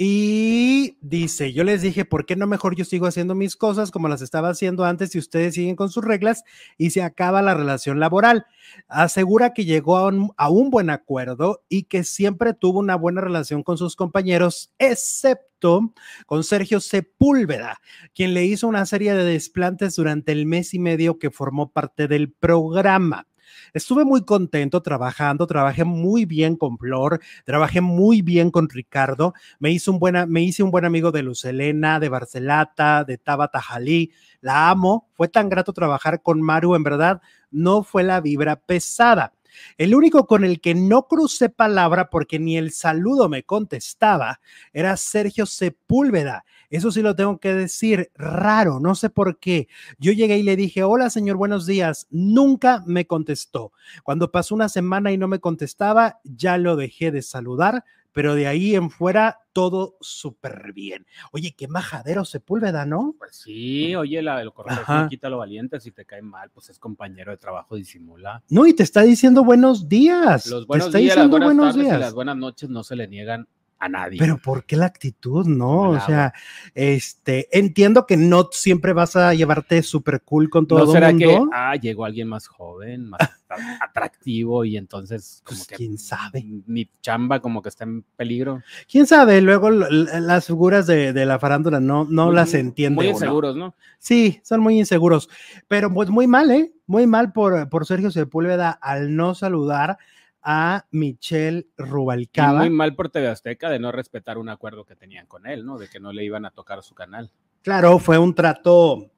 Y 0.00 0.96
dice, 1.00 1.52
yo 1.52 1.64
les 1.64 1.82
dije, 1.82 2.04
¿por 2.04 2.24
qué 2.24 2.36
no 2.36 2.46
mejor 2.46 2.76
yo 2.76 2.84
sigo 2.84 3.08
haciendo 3.08 3.34
mis 3.34 3.56
cosas 3.56 3.90
como 3.90 4.06
las 4.06 4.22
estaba 4.22 4.48
haciendo 4.48 4.84
antes 4.84 5.12
y 5.12 5.18
ustedes 5.18 5.54
siguen 5.54 5.74
con 5.74 5.90
sus 5.90 6.04
reglas 6.04 6.44
y 6.76 6.90
se 6.90 7.02
acaba 7.02 7.42
la 7.42 7.54
relación 7.54 7.98
laboral? 7.98 8.46
Asegura 8.86 9.52
que 9.52 9.64
llegó 9.64 9.96
a 9.96 10.06
un, 10.06 10.30
a 10.36 10.50
un 10.50 10.70
buen 10.70 10.90
acuerdo 10.90 11.64
y 11.68 11.82
que 11.84 12.04
siempre 12.04 12.54
tuvo 12.54 12.78
una 12.78 12.94
buena 12.94 13.22
relación 13.22 13.64
con 13.64 13.76
sus 13.76 13.96
compañeros, 13.96 14.72
excepto 14.78 15.92
con 16.26 16.44
Sergio 16.44 16.78
Sepúlveda, 16.78 17.80
quien 18.14 18.34
le 18.34 18.44
hizo 18.44 18.68
una 18.68 18.86
serie 18.86 19.14
de 19.14 19.24
desplantes 19.24 19.96
durante 19.96 20.30
el 20.30 20.46
mes 20.46 20.74
y 20.74 20.78
medio 20.78 21.18
que 21.18 21.32
formó 21.32 21.72
parte 21.72 22.06
del 22.06 22.30
programa. 22.30 23.26
Estuve 23.72 24.04
muy 24.04 24.24
contento 24.24 24.82
trabajando, 24.82 25.46
trabajé 25.46 25.84
muy 25.84 26.24
bien 26.24 26.56
con 26.56 26.78
Flor, 26.78 27.20
trabajé 27.44 27.80
muy 27.80 28.22
bien 28.22 28.50
con 28.50 28.68
Ricardo, 28.68 29.34
me 29.58 29.70
hice 29.70 29.90
un, 29.90 29.98
buena, 29.98 30.26
me 30.26 30.42
hice 30.42 30.62
un 30.62 30.70
buen 30.70 30.84
amigo 30.84 31.12
de 31.12 31.22
Luz 31.22 31.44
Helena, 31.44 32.00
de 32.00 32.08
Barcelata, 32.08 33.04
de 33.04 33.18
Tabata 33.18 33.60
Jalí, 33.60 34.12
la 34.40 34.70
amo, 34.70 35.08
fue 35.14 35.28
tan 35.28 35.48
grato 35.48 35.72
trabajar 35.72 36.22
con 36.22 36.40
Maru, 36.40 36.74
en 36.74 36.82
verdad, 36.82 37.20
no 37.50 37.82
fue 37.82 38.02
la 38.02 38.20
vibra 38.20 38.56
pesada. 38.56 39.32
El 39.76 39.94
único 39.94 40.26
con 40.26 40.44
el 40.44 40.60
que 40.60 40.74
no 40.74 41.06
crucé 41.06 41.48
palabra 41.48 42.10
porque 42.10 42.38
ni 42.38 42.56
el 42.56 42.72
saludo 42.72 43.28
me 43.28 43.42
contestaba 43.42 44.40
era 44.72 44.96
Sergio 44.96 45.46
Sepúlveda. 45.46 46.44
Eso 46.70 46.92
sí 46.92 47.00
lo 47.00 47.16
tengo 47.16 47.38
que 47.38 47.54
decir, 47.54 48.10
raro, 48.14 48.78
no 48.78 48.94
sé 48.94 49.08
por 49.08 49.38
qué. 49.38 49.68
Yo 49.98 50.12
llegué 50.12 50.38
y 50.38 50.42
le 50.42 50.54
dije, 50.54 50.82
hola 50.82 51.08
señor, 51.08 51.36
buenos 51.36 51.64
días. 51.64 52.06
Nunca 52.10 52.82
me 52.86 53.06
contestó. 53.06 53.72
Cuando 54.02 54.30
pasó 54.30 54.54
una 54.54 54.68
semana 54.68 55.10
y 55.10 55.16
no 55.16 55.28
me 55.28 55.40
contestaba, 55.40 56.20
ya 56.24 56.58
lo 56.58 56.76
dejé 56.76 57.10
de 57.10 57.22
saludar, 57.22 57.84
pero 58.12 58.34
de 58.34 58.46
ahí 58.48 58.74
en 58.74 58.90
fuera 58.90 59.40
todo 59.52 59.96
súper 60.00 60.72
bien. 60.74 61.06
Oye, 61.32 61.54
qué 61.56 61.68
majadero 61.68 62.24
Sepúlveda, 62.24 62.84
¿no? 62.84 63.14
Pues 63.18 63.36
sí, 63.36 63.94
oye, 63.94 64.20
la, 64.20 64.42
el 64.42 64.52
correcto 64.52 64.84
quita 65.08 65.30
lo 65.30 65.38
valiente, 65.38 65.80
si 65.80 65.90
te 65.90 66.04
cae 66.04 66.20
mal, 66.20 66.50
pues 66.50 66.68
es 66.68 66.78
compañero 66.78 67.30
de 67.30 67.38
trabajo, 67.38 67.76
disimula. 67.76 68.42
No, 68.50 68.66
y 68.66 68.74
te 68.74 68.82
está 68.82 69.02
diciendo 69.02 69.42
buenos 69.42 69.88
días. 69.88 70.46
Los 70.48 70.62
te 70.62 70.66
buenos 70.66 70.86
está 70.88 70.98
días, 70.98 71.16
las 71.16 71.24
diciendo 71.24 71.38
buenas 71.38 71.46
buenos 71.46 71.74
tardes 71.74 71.86
y 71.86 71.88
días. 71.88 72.00
las 72.00 72.14
buenas 72.14 72.36
noches 72.36 72.68
no 72.68 72.82
se 72.82 72.96
le 72.96 73.08
niegan 73.08 73.48
a 73.80 73.88
nadie. 73.88 74.18
Pero 74.18 74.38
¿por 74.38 74.64
qué 74.64 74.76
la 74.76 74.86
actitud, 74.86 75.46
no? 75.46 75.90
O 75.90 76.00
sea, 76.00 76.32
este, 76.74 77.48
entiendo 77.56 78.06
que 78.06 78.16
no 78.16 78.48
siempre 78.52 78.92
vas 78.92 79.14
a 79.16 79.34
llevarte 79.34 79.82
súper 79.82 80.22
cool 80.22 80.50
con 80.50 80.66
todo 80.66 80.84
¿No 80.84 80.94
el 80.96 81.14
mundo. 81.14 81.28
que 81.28 81.56
ah, 81.56 81.76
llegó 81.76 82.04
alguien 82.04 82.28
más 82.28 82.46
joven, 82.48 83.08
más 83.10 83.20
atra- 83.20 83.78
atractivo 83.80 84.64
y 84.64 84.76
entonces 84.76 85.42
como 85.44 85.58
Pues, 85.58 85.68
que 85.68 85.76
quién 85.76 85.96
sabe. 85.98 86.44
mi 86.66 86.90
chamba 87.00 87.40
como 87.40 87.62
que 87.62 87.68
está 87.68 87.84
en 87.84 88.02
peligro? 88.16 88.62
¿Quién 88.90 89.06
sabe? 89.06 89.40
Luego 89.40 89.70
las 89.70 90.46
figuras 90.46 90.86
de, 90.86 91.12
de 91.12 91.26
la 91.26 91.38
farándula 91.38 91.78
no, 91.80 92.04
no 92.04 92.26
Muy- 92.26 92.34
las 92.34 92.54
entiende 92.54 92.96
Muy 92.96 93.08
inseguros, 93.08 93.54
¿no? 93.56 93.74
Sí, 93.98 94.40
son 94.44 94.60
muy 94.60 94.78
inseguros. 94.78 95.28
Pero 95.68 95.92
pues 95.92 96.08
muy 96.10 96.26
mal, 96.26 96.50
¿eh? 96.50 96.72
Muy 96.86 97.06
mal 97.06 97.32
por, 97.32 97.68
por 97.68 97.86
Sergio 97.86 98.10
Sepúlveda 98.10 98.70
al 98.70 99.14
no 99.14 99.34
saludar 99.34 99.98
a 100.42 100.86
Michelle 100.90 101.66
Y 101.78 101.82
Rubalcaba. 101.82 102.60
muy 102.60 102.70
mal 102.70 102.94
por 102.94 103.10
TV 103.10 103.28
Azteca 103.28 103.68
de 103.70 103.78
no 103.78 103.92
respetar 103.92 104.38
un 104.38 104.48
acuerdo 104.48 104.84
que 104.84 104.96
tenían 104.96 105.26
con 105.26 105.46
él, 105.46 105.64
¿no? 105.64 105.78
De 105.78 105.88
que 105.88 106.00
no 106.00 106.12
le 106.12 106.24
iban 106.24 106.44
a 106.44 106.50
tocar 106.50 106.82
su 106.82 106.94
canal. 106.94 107.30
Claro, 107.62 107.98
fue 107.98 108.18
un 108.18 108.34
trato 108.34 109.10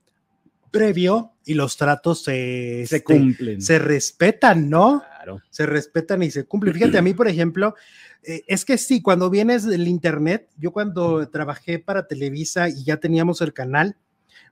previo 0.70 1.33
y 1.44 1.54
los 1.54 1.76
tratos 1.76 2.22
se, 2.22 2.85
Se 2.87 2.96
este, 2.96 3.04
cumplen. 3.04 3.61
se 3.61 3.78
respetan, 3.78 4.70
¿no? 4.70 5.02
Claro. 5.16 5.42
se 5.50 5.66
respetan 5.66 6.22
y 6.22 6.30
se 6.30 6.44
cumplen. 6.44 6.74
Fíjate, 6.74 6.96
a 6.98 7.02
mí, 7.02 7.12
por 7.12 7.28
ejemplo, 7.28 7.74
eh, 8.22 8.42
es 8.46 8.64
que 8.64 8.78
sí, 8.78 9.02
cuando 9.02 9.30
vienes 9.30 9.64
del 9.66 9.87
internet, 9.88 10.48
yo 10.56 10.72
cuando 10.72 11.28
trabajé 11.28 11.78
para 11.78 12.06
Televisa 12.06 12.68
y 12.68 12.85
ya 12.85 12.98
teníamos 12.98 13.40
el 13.42 13.52
canal, 13.52 13.96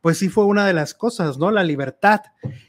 pues 0.03 0.19
sí 0.19 0.29
fue 0.29 0.45
una 0.45 0.67
de 0.67 0.75
las 0.75 0.95
cosas, 0.95 1.39
¿no? 1.39 1.51
La 1.51 1.65
libertad. 1.65 2.21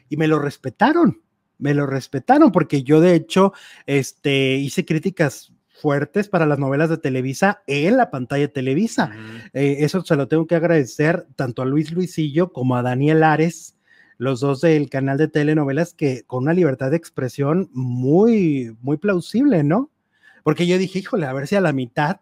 Y 0.09 0.17
me 0.17 0.27
lo 0.27 0.39
respetaron, 0.39 1.21
me 1.59 1.73
lo 1.73 1.85
respetaron, 1.85 2.51
porque 2.51 2.81
yo 2.81 3.01
de 3.01 3.13
hecho, 3.13 3.53
este, 3.85 4.55
hice 4.55 4.85
críticas 4.85 5.53
fuertes 5.79 6.27
para 6.27 6.45
las 6.45 6.59
novelas 6.59 6.89
de 6.89 6.97
Televisa 6.97 7.63
en 7.67 7.97
la 7.97 8.09
pantalla 8.11 8.41
de 8.41 8.47
Televisa. 8.53 9.11
Eh, 9.53 9.77
eso 9.79 10.03
se 10.03 10.15
lo 10.15 10.27
tengo 10.27 10.47
que 10.47 10.55
agradecer 10.55 11.27
tanto 11.35 11.61
a 11.61 11.65
Luis 11.65 11.91
Luisillo 11.91 12.51
como 12.51 12.75
a 12.75 12.81
Daniel 12.81 13.23
Ares, 13.23 13.75
los 14.17 14.41
dos 14.41 14.61
del 14.61 14.89
canal 14.89 15.17
de 15.17 15.29
telenovelas, 15.29 15.93
que 15.93 16.23
con 16.23 16.43
una 16.43 16.53
libertad 16.53 16.91
de 16.91 16.97
expresión 16.97 17.69
muy, 17.71 18.75
muy 18.81 18.97
plausible, 18.97 19.63
¿no? 19.63 19.89
Porque 20.43 20.67
yo 20.67 20.77
dije, 20.77 20.99
híjole, 20.99 21.25
a 21.25 21.33
ver 21.33 21.47
si 21.47 21.55
a 21.55 21.61
la 21.61 21.71
mitad 21.71 22.19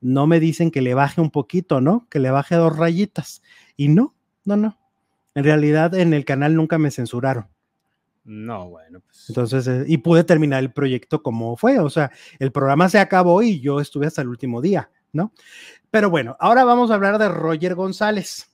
no 0.00 0.26
me 0.26 0.38
dicen 0.40 0.70
que 0.70 0.80
le 0.80 0.94
baje 0.94 1.20
un 1.20 1.30
poquito, 1.30 1.80
¿no? 1.80 2.06
Que 2.08 2.20
le 2.20 2.30
baje 2.30 2.54
dos 2.54 2.76
rayitas. 2.76 3.42
Y 3.76 3.88
no, 3.88 4.14
no, 4.44 4.56
no. 4.56 4.78
En 5.34 5.44
realidad 5.44 5.94
en 5.94 6.14
el 6.14 6.24
canal 6.24 6.54
nunca 6.54 6.78
me 6.78 6.90
censuraron. 6.90 7.46
No, 8.32 8.70
bueno, 8.70 9.00
pues. 9.00 9.28
Entonces, 9.28 9.66
eh, 9.66 9.84
y 9.88 9.98
pude 9.98 10.22
terminar 10.22 10.60
el 10.62 10.72
proyecto 10.72 11.20
como 11.20 11.56
fue. 11.56 11.80
O 11.80 11.90
sea, 11.90 12.12
el 12.38 12.52
programa 12.52 12.88
se 12.88 13.00
acabó 13.00 13.42
y 13.42 13.58
yo 13.58 13.80
estuve 13.80 14.06
hasta 14.06 14.22
el 14.22 14.28
último 14.28 14.62
día, 14.62 14.88
¿no? 15.12 15.32
Pero 15.90 16.10
bueno, 16.10 16.36
ahora 16.38 16.62
vamos 16.62 16.92
a 16.92 16.94
hablar 16.94 17.18
de 17.18 17.28
Roger 17.28 17.74
González. 17.74 18.48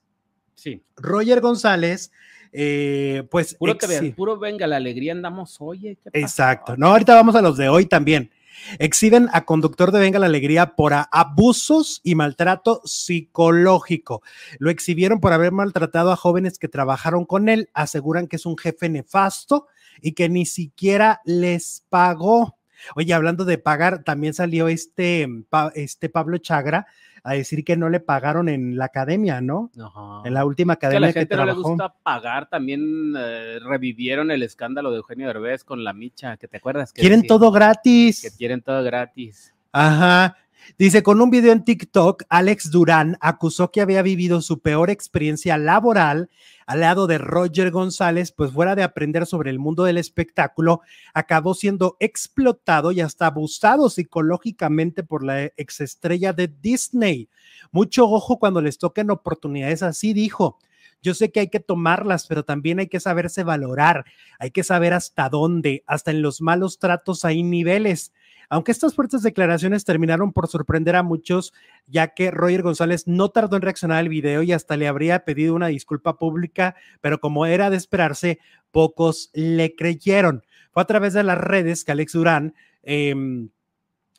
sí. 0.55 0.83
Roger 0.97 1.43
González, 1.43 2.11
eh, 2.53 3.25
pues. 3.31 3.55
Puro, 3.57 3.77
TV 3.77 4.13
puro 4.13 4.39
venga, 4.39 4.67
la 4.67 4.77
alegría 4.77 5.13
andamos, 5.13 5.59
oye. 5.61 5.99
¿qué 6.03 6.11
pasó? 6.11 6.25
Exacto. 6.25 6.77
No, 6.79 6.87
ahorita 6.87 7.15
vamos 7.15 7.37
a 7.37 7.43
los 7.43 7.59
de 7.59 7.69
hoy 7.69 7.85
también. 7.85 8.31
Exhiben 8.79 9.29
a 9.33 9.45
conductor 9.45 9.93
de 9.93 10.01
Venga 10.01 10.19
la 10.19 10.27
Alegría 10.27 10.75
por 10.77 10.93
abusos 11.11 12.01
y 12.03 12.15
maltrato 12.15 12.83
psicológico. 12.85 14.23
Lo 14.59 14.71
exhibieron 14.71 15.21
por 15.21 15.33
haber 15.33 15.53
maltratado 15.53 16.13
a 16.13 16.17
jóvenes 16.17 16.59
que 16.59 16.69
trabajaron 16.69 17.25
con 17.25 17.49
él. 17.49 17.71
Aseguran 17.75 18.27
que 18.27 18.37
es 18.37 18.47
un 18.47 18.57
jefe 18.57 18.89
nefasto 18.89 19.67
y 20.01 20.13
que 20.13 20.29
ni 20.29 20.47
siquiera 20.47 21.21
les 21.25 21.85
pagó. 21.89 22.59
Oye, 22.95 23.13
hablando 23.15 23.45
de 23.45 23.59
pagar, 23.59 24.05
también 24.05 24.35
salió 24.35 24.69
este, 24.69 25.27
Pa- 25.49 25.73
este 25.75 26.09
Pablo 26.09 26.39
Chagra 26.39 26.87
a 27.25 27.33
decir 27.33 27.65
que 27.65 27.77
no 27.77 27.89
le 27.89 27.99
pagaron 27.99 28.49
en 28.49 28.77
la 28.79 28.85
academia, 28.85 29.41
¿no? 29.41 29.73
Ajá. 29.81 30.23
En 30.25 30.33
la 30.33 30.45
última 30.45 30.75
Es 30.75 30.79
que 30.79 30.87
a 30.87 30.89
academia 30.91 31.09
la 31.09 31.13
que, 31.13 31.19
gente 31.21 31.37
no 31.37 31.45
le 31.45 31.53
gusta 31.55 31.95
pagar. 32.03 32.49
También 32.49 33.15
eh, 33.19 33.59
revivieron 33.65 34.31
el 34.31 34.45
escándalo 34.45 34.93
de 34.93 34.99
Eugenio 34.99 35.27
Derbez 35.27 35.65
con 35.65 35.83
la 35.83 35.93
micha, 35.93 36.37
que 36.37 36.47
te 36.47 36.59
acuerdas. 36.59 36.93
Que 36.93 37.01
Quieren 37.01 37.23
decía 37.23 37.37
todo 37.37 37.51
gratis. 37.51 38.23
Que 38.23 38.31
quieren 38.37 38.63
todo 38.63 38.85
gratis. 38.85 39.53
Ajá. 39.73 40.37
Dice, 40.79 41.03
con 41.03 41.21
un 41.21 41.31
video 41.31 41.53
en 41.53 41.65
TikTok, 41.65 42.25
Alex 42.29 42.71
Durán 42.71 43.17
acusó 43.21 43.71
que 43.71 43.81
había 43.81 44.03
vivido 44.03 44.43
su 44.43 44.61
peor 44.61 44.91
experiencia 44.91 45.57
laboral 45.57 46.29
al 46.67 46.81
lado 46.81 47.07
de 47.07 47.19
Roger 47.19 47.71
González, 47.71 48.33
pues 48.33 48.51
fuera 48.53 48.75
de 48.75 48.83
aprender 48.83 49.25
sobre 49.27 49.51
el 49.51 49.61
mundo 49.61 49.85
del 49.85 49.97
espectáculo, 49.97 50.81
acabó 51.15 51.55
siendo 51.55 51.97
explotado 52.01 52.91
y 52.91 53.01
hasta 53.01 53.27
abusado 53.27 53.89
psicológicamente 53.89 55.05
por 55.05 55.25
la 55.25 55.45
exestrella 55.57 56.33
de 56.33 56.49
Disney. 56.49 57.29
Mucho 57.71 58.05
ojo 58.11 58.39
cuando 58.39 58.61
les 58.61 58.79
toquen 58.79 59.11
oportunidades 59.11 59.83
así, 59.83 60.13
dijo. 60.13 60.59
Yo 61.03 61.15
sé 61.15 61.31
que 61.31 61.41
hay 61.41 61.49
que 61.49 61.61
tomarlas, 61.61 62.27
pero 62.27 62.45
también 62.45 62.81
hay 62.81 62.89
que 62.89 62.99
saberse 62.99 63.45
valorar, 63.45 64.07
hay 64.41 64.51
que 64.51 64.65
saber 64.65 64.93
hasta 64.93 65.29
dónde, 65.29 65.85
hasta 65.87 66.11
en 66.11 66.21
los 66.21 66.41
malos 66.41 66.79
tratos 66.81 67.25
hay 67.25 67.45
niveles. 67.45 68.13
Aunque 68.49 68.73
estas 68.73 68.95
fuertes 68.95 69.23
declaraciones 69.23 69.85
terminaron 69.85 70.33
por 70.33 70.49
sorprender 70.49 70.97
a 70.97 71.03
muchos, 71.03 71.53
ya 71.87 72.09
que 72.09 72.31
Roger 72.31 72.63
González 72.63 73.07
no 73.07 73.31
tardó 73.31 73.57
en 73.57 73.63
reaccionar 73.63 73.99
al 73.99 74.09
video 74.09 74.43
y 74.43 74.53
hasta 74.53 74.77
le 74.77 74.89
habría 74.89 75.25
pedido 75.25 75.55
una 75.55 75.69
disculpa 75.69 76.19
pública, 76.19 76.77
pero 77.01 77.21
como 77.21 77.47
era 77.47 77.71
de 77.71 77.77
esperarse, 77.77 78.39
pocos 78.71 79.31
le 79.35 79.75
creyeron. 79.75 80.45
Fue 80.71 80.83
a 80.83 80.87
través 80.87 81.13
de 81.15 81.23
las 81.23 81.39
redes 81.39 81.85
que 81.85 81.93
Alex 81.93 82.13
Durán 82.13 82.55
em, 82.83 83.49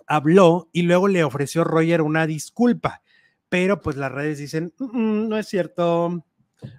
habló 0.07 0.69
y 0.73 0.83
luego 0.83 1.07
le 1.07 1.23
ofreció 1.23 1.63
Roger 1.63 2.01
una 2.01 2.27
disculpa, 2.27 3.01
pero 3.49 3.81
pues 3.81 3.95
las 3.97 4.11
redes 4.11 4.39
dicen, 4.39 4.73
"Mm, 4.79 4.85
mm, 5.25 5.29
no 5.29 5.37
es 5.37 5.47
cierto, 5.47 6.25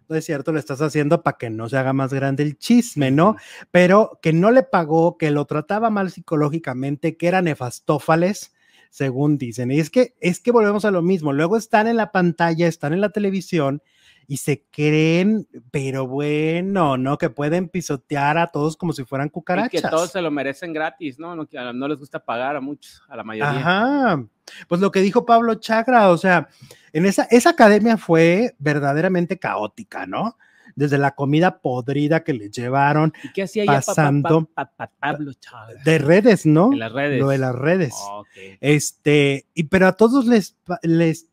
no 0.09 0.17
es 0.17 0.25
cierto, 0.25 0.53
lo 0.53 0.59
estás 0.59 0.81
haciendo 0.81 1.23
para 1.23 1.39
que 1.39 1.51
no 1.51 1.69
se 1.69 1.77
haga 1.77 1.93
más 1.93 2.13
grande 2.13 2.43
el 2.43 2.59
chisme, 2.59 3.11
¿no? 3.11 3.37
Pero 3.71 4.19
que 4.23 4.33
no 4.33 4.51
le 4.51 4.63
pagó, 4.63 5.19
que 5.19 5.31
lo 5.31 5.45
trataba 5.45 5.91
mal 5.91 6.11
psicológicamente, 6.11 7.17
que 7.17 7.29
era 7.29 7.43
nefastófales, 7.43 8.55
según 8.91 9.39
dicen. 9.39 9.71
Y 9.71 9.81
es 9.81 9.91
que, 9.91 10.15
es 10.21 10.41
que 10.41 10.51
volvemos 10.51 10.85
a 10.85 10.91
lo 10.91 11.03
mismo. 11.03 11.33
Luego 11.33 11.57
están 11.57 11.87
en 11.87 11.97
la 11.97 12.13
pantalla, 12.13 12.67
están 12.67 12.93
en 12.93 13.01
la 13.01 13.11
televisión 13.11 13.83
y 14.31 14.37
se 14.37 14.63
creen, 14.71 15.49
pero 15.71 16.07
bueno, 16.07 16.99
¿no? 16.99 17.17
Que 17.17 17.31
pueden 17.31 17.69
pisotear 17.71 18.37
a 18.37 18.49
todos 18.49 18.77
como 18.77 18.93
si 18.93 19.05
fueran 19.05 19.29
Y 19.29 19.31
cucarachas. 19.31 19.83
que 19.83 19.89
todos 19.89 20.11
se 20.13 20.21
lo 20.21 20.31
merecen 20.31 20.75
gratis, 20.75 21.19
¿no? 21.19 21.35
No, 21.35 21.89
les 21.89 21.99
gusta 21.99 22.23
pagar 22.23 22.55
a 22.55 22.61
muchos, 22.61 23.03
a 23.09 23.17
la 23.17 23.25
mayoría. 23.25 23.59
Ajá. 23.59 24.25
Pues 24.69 24.81
lo 24.83 24.91
que 24.93 25.01
dijo 25.01 25.25
Pablo 25.25 25.55
Chagra, 25.55 26.11
o 26.11 26.19
sea, 26.19 26.49
en 26.93 27.07
esa, 27.07 27.25
esa 27.31 27.51
academia 27.51 27.97
fue 27.97 28.55
verdaderamente 28.59 29.39
caótica, 29.39 30.07
¿no? 30.07 30.37
Desde 30.77 30.99
la 30.99 31.13
comida 31.15 31.59
podrida 31.61 32.23
que 32.23 32.35
le 32.35 32.51
llevaron 32.51 33.13
¿Y 33.25 33.33
qué 33.33 33.43
hacía 33.45 33.65
pasando- 33.65 34.45
pa- 34.55 34.67
pa- 34.67 34.73
pa- 34.77 34.93
Pablo 35.01 35.33
Chávez? 35.33 35.83
de 35.85 35.99
redes, 35.99 36.45
¿no? 36.47 36.71
En 36.73 36.79
las 36.79 36.93
redes. 36.93 37.19
Lo 37.19 37.29
de 37.31 37.39
las 37.39 37.55
redes. 37.55 37.95
Ok. 38.13 38.29
Este, 38.61 39.47
y 39.55 39.65
pero 39.65 39.87
a 39.89 39.93
todos 39.97 40.27
les, 40.27 40.57
les 40.83 41.27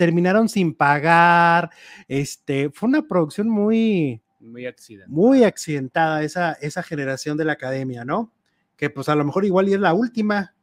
terminaron 0.00 0.48
sin 0.48 0.72
pagar. 0.74 1.68
Este, 2.08 2.70
fue 2.70 2.88
una 2.88 3.02
producción 3.02 3.50
muy, 3.50 4.22
Muy 5.08 5.44
accidentada 5.44 6.22
esa, 6.22 6.52
esa 6.54 6.82
generación 6.82 7.36
de 7.36 7.44
la 7.44 7.52
academia, 7.52 8.02
¿no? 8.06 8.32
Que 8.78 8.88
pues 8.88 9.10
a 9.10 9.14
lo 9.14 9.26
mejor 9.26 9.44
igual 9.44 9.68
y 9.68 9.74
es 9.74 9.80
la 9.80 9.92
última. 9.92 10.54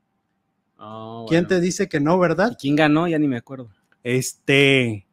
Oh, 0.80 1.28
¿Quién 1.30 1.43
bueno. 1.43 1.47
te 1.50 1.62
dice 1.62 1.88
que 1.88 2.00
no, 2.00 2.15
¿Y 2.15 2.19
verdad? 2.19 2.58
quién 2.60 2.76
ganó? 2.76 3.08
Ya 3.08 3.19
ni 3.19 3.28
me 3.28 3.38
acuerdo. 3.38 3.69
Este, 4.04 5.06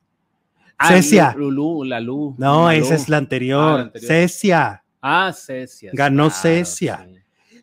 Ah, 0.79 0.89
Cecia. 0.89 1.35
Lulú, 1.37 1.85
la 1.85 2.01
Lu. 2.01 2.35
no, 2.39 2.71
esa 2.71 2.95
es 2.95 3.11
la 3.11 3.19
anterior. 3.19 3.61
Ah, 3.63 3.77
la 3.77 3.83
anterior. 3.83 4.09
Cecia. 4.09 4.85
Ah, 5.03 5.33
Cecia. 5.35 5.91
Ganó 5.93 6.29
claro, 6.31 6.41
Cecia. 6.41 7.07
sí. 7.07 7.15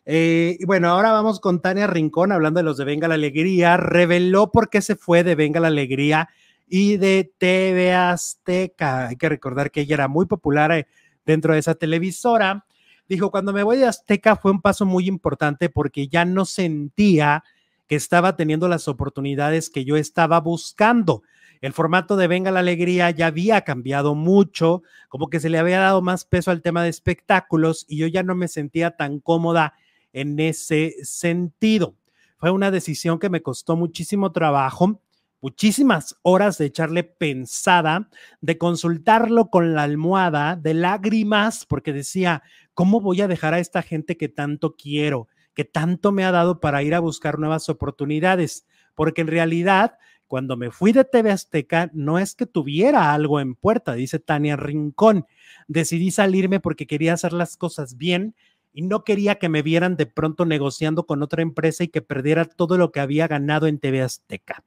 Eh, 0.04 0.56
y 0.60 0.64
bueno, 0.64 0.88
ahora 0.88 1.10
vamos 1.12 1.38
con 1.40 1.60
Tania 1.60 1.86
Rincón, 1.88 2.30
hablando 2.32 2.58
de 2.58 2.64
los 2.64 2.76
de 2.76 2.84
Venga 2.84 3.08
la 3.08 3.14
Alegría. 3.14 3.76
Reveló 3.76 4.50
por 4.52 4.70
qué 4.70 4.80
se 4.80 4.94
fue 4.96 5.24
de 5.24 5.34
Venga 5.34 5.58
la 5.60 5.68
Alegría 5.68 6.28
y 6.74 6.96
de 6.96 7.30
TV 7.36 7.92
Azteca. 7.92 9.08
Hay 9.08 9.16
que 9.16 9.28
recordar 9.28 9.70
que 9.70 9.82
ella 9.82 9.92
era 9.92 10.08
muy 10.08 10.24
popular 10.24 10.72
eh, 10.72 10.86
dentro 11.26 11.52
de 11.52 11.58
esa 11.58 11.74
televisora. 11.74 12.64
Dijo, 13.06 13.30
cuando 13.30 13.52
me 13.52 13.62
voy 13.62 13.76
de 13.76 13.84
Azteca 13.84 14.36
fue 14.36 14.52
un 14.52 14.62
paso 14.62 14.86
muy 14.86 15.06
importante 15.06 15.68
porque 15.68 16.08
ya 16.08 16.24
no 16.24 16.46
sentía 16.46 17.44
que 17.86 17.96
estaba 17.96 18.36
teniendo 18.36 18.68
las 18.68 18.88
oportunidades 18.88 19.68
que 19.68 19.84
yo 19.84 19.98
estaba 19.98 20.40
buscando. 20.40 21.22
El 21.60 21.74
formato 21.74 22.16
de 22.16 22.26
Venga 22.26 22.50
la 22.50 22.60
Alegría 22.60 23.10
ya 23.10 23.26
había 23.26 23.60
cambiado 23.60 24.14
mucho, 24.14 24.82
como 25.10 25.28
que 25.28 25.40
se 25.40 25.50
le 25.50 25.58
había 25.58 25.78
dado 25.78 26.00
más 26.00 26.24
peso 26.24 26.50
al 26.50 26.62
tema 26.62 26.82
de 26.82 26.88
espectáculos 26.88 27.84
y 27.86 27.98
yo 27.98 28.06
ya 28.06 28.22
no 28.22 28.34
me 28.34 28.48
sentía 28.48 28.92
tan 28.92 29.20
cómoda 29.20 29.74
en 30.14 30.40
ese 30.40 30.94
sentido. 31.02 31.96
Fue 32.38 32.50
una 32.50 32.70
decisión 32.70 33.18
que 33.18 33.28
me 33.28 33.42
costó 33.42 33.76
muchísimo 33.76 34.32
trabajo, 34.32 35.02
muchísimas 35.42 36.16
horas 36.22 36.56
de 36.56 36.64
echarle 36.66 37.04
pensada, 37.04 38.08
de 38.40 38.56
consultarlo 38.56 39.50
con 39.50 39.74
la 39.74 39.82
almohada, 39.82 40.56
de 40.56 40.72
lágrimas, 40.72 41.66
porque 41.66 41.92
decía, 41.92 42.42
¿cómo 42.72 43.02
voy 43.02 43.20
a 43.20 43.28
dejar 43.28 43.52
a 43.52 43.58
esta 43.58 43.82
gente 43.82 44.16
que 44.16 44.30
tanto 44.30 44.76
quiero, 44.76 45.28
que 45.52 45.66
tanto 45.66 46.12
me 46.12 46.24
ha 46.24 46.30
dado 46.30 46.60
para 46.60 46.82
ir 46.82 46.94
a 46.94 47.00
buscar 47.00 47.38
nuevas 47.38 47.68
oportunidades? 47.68 48.64
porque 48.94 49.22
en 49.22 49.28
realidad 49.28 49.98
cuando 50.26 50.56
me 50.56 50.70
fui 50.70 50.92
de 50.92 51.04
TV 51.04 51.30
Azteca, 51.30 51.90
no 51.92 52.18
es 52.18 52.34
que 52.34 52.46
tuviera 52.46 53.12
algo 53.12 53.38
en 53.38 53.54
puerta, 53.54 53.92
dice 53.92 54.18
Tania 54.18 54.56
Rincón. 54.56 55.26
Decidí 55.68 56.10
salirme 56.10 56.58
porque 56.58 56.86
quería 56.86 57.12
hacer 57.12 57.34
las 57.34 57.58
cosas 57.58 57.98
bien 57.98 58.34
y 58.72 58.80
no 58.80 59.04
quería 59.04 59.34
que 59.34 59.50
me 59.50 59.60
vieran 59.60 59.96
de 59.96 60.06
pronto 60.06 60.46
negociando 60.46 61.04
con 61.04 61.22
otra 61.22 61.42
empresa 61.42 61.84
y 61.84 61.88
que 61.88 62.00
perdiera 62.00 62.46
todo 62.46 62.78
lo 62.78 62.92
que 62.92 63.00
había 63.00 63.28
ganado 63.28 63.66
en 63.66 63.78
TV 63.78 64.00
Azteca. 64.00 64.64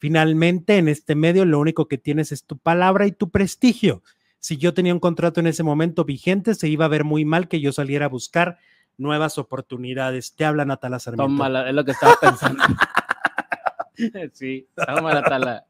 Finalmente, 0.00 0.78
en 0.78 0.88
este 0.88 1.14
medio 1.14 1.44
lo 1.44 1.60
único 1.60 1.86
que 1.86 1.98
tienes 1.98 2.32
es 2.32 2.44
tu 2.44 2.56
palabra 2.56 3.06
y 3.06 3.12
tu 3.12 3.28
prestigio. 3.28 4.02
Si 4.38 4.56
yo 4.56 4.72
tenía 4.72 4.94
un 4.94 4.98
contrato 4.98 5.40
en 5.40 5.46
ese 5.46 5.62
momento 5.62 6.06
vigente, 6.06 6.54
se 6.54 6.68
iba 6.68 6.86
a 6.86 6.88
ver 6.88 7.04
muy 7.04 7.26
mal 7.26 7.48
que 7.48 7.60
yo 7.60 7.70
saliera 7.70 8.06
a 8.06 8.08
buscar 8.08 8.56
nuevas 8.96 9.36
oportunidades. 9.36 10.34
Te 10.34 10.46
habla 10.46 10.64
Natala 10.64 11.00
Sarmiento. 11.00 11.24
Tómala, 11.24 11.68
es 11.68 11.74
lo 11.74 11.84
que 11.84 11.90
estaba 11.90 12.16
pensando. 12.18 12.64
sí, 14.32 14.66
tómala, 14.74 15.22
Tala. 15.22 15.66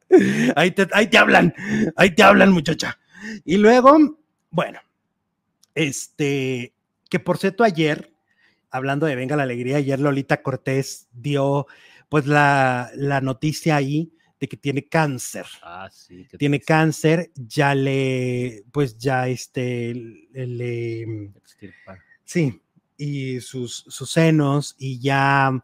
Ahí 0.54 0.70
te, 0.70 0.86
ahí 0.92 1.08
te 1.08 1.18
hablan, 1.18 1.52
ahí 1.96 2.14
te 2.14 2.22
hablan, 2.22 2.52
muchacha. 2.52 3.00
Y 3.44 3.56
luego, 3.56 4.16
bueno, 4.52 4.78
este, 5.74 6.72
que 7.08 7.18
por 7.18 7.36
cierto, 7.38 7.64
ayer, 7.64 8.12
hablando 8.70 9.06
de 9.06 9.16
Venga 9.16 9.34
la 9.34 9.42
Alegría, 9.42 9.78
ayer 9.78 9.98
Lolita 9.98 10.40
Cortés 10.40 11.08
dio 11.12 11.66
pues 12.08 12.28
la, 12.28 12.92
la 12.94 13.20
noticia 13.20 13.74
ahí 13.74 14.12
de 14.40 14.48
que 14.48 14.56
tiene 14.56 14.88
cáncer. 14.88 15.46
Ah, 15.62 15.88
sí. 15.92 16.26
Tiene 16.38 16.58
triste. 16.58 16.72
cáncer, 16.72 17.30
ya 17.36 17.74
le, 17.74 18.64
pues 18.72 18.96
ya 18.96 19.28
este, 19.28 19.94
le, 20.32 21.02
Extirpar. 21.36 21.98
sí, 22.24 22.60
y 22.96 23.40
sus, 23.40 23.84
sus 23.86 24.10
senos, 24.10 24.74
y 24.78 24.98
ya 24.98 25.62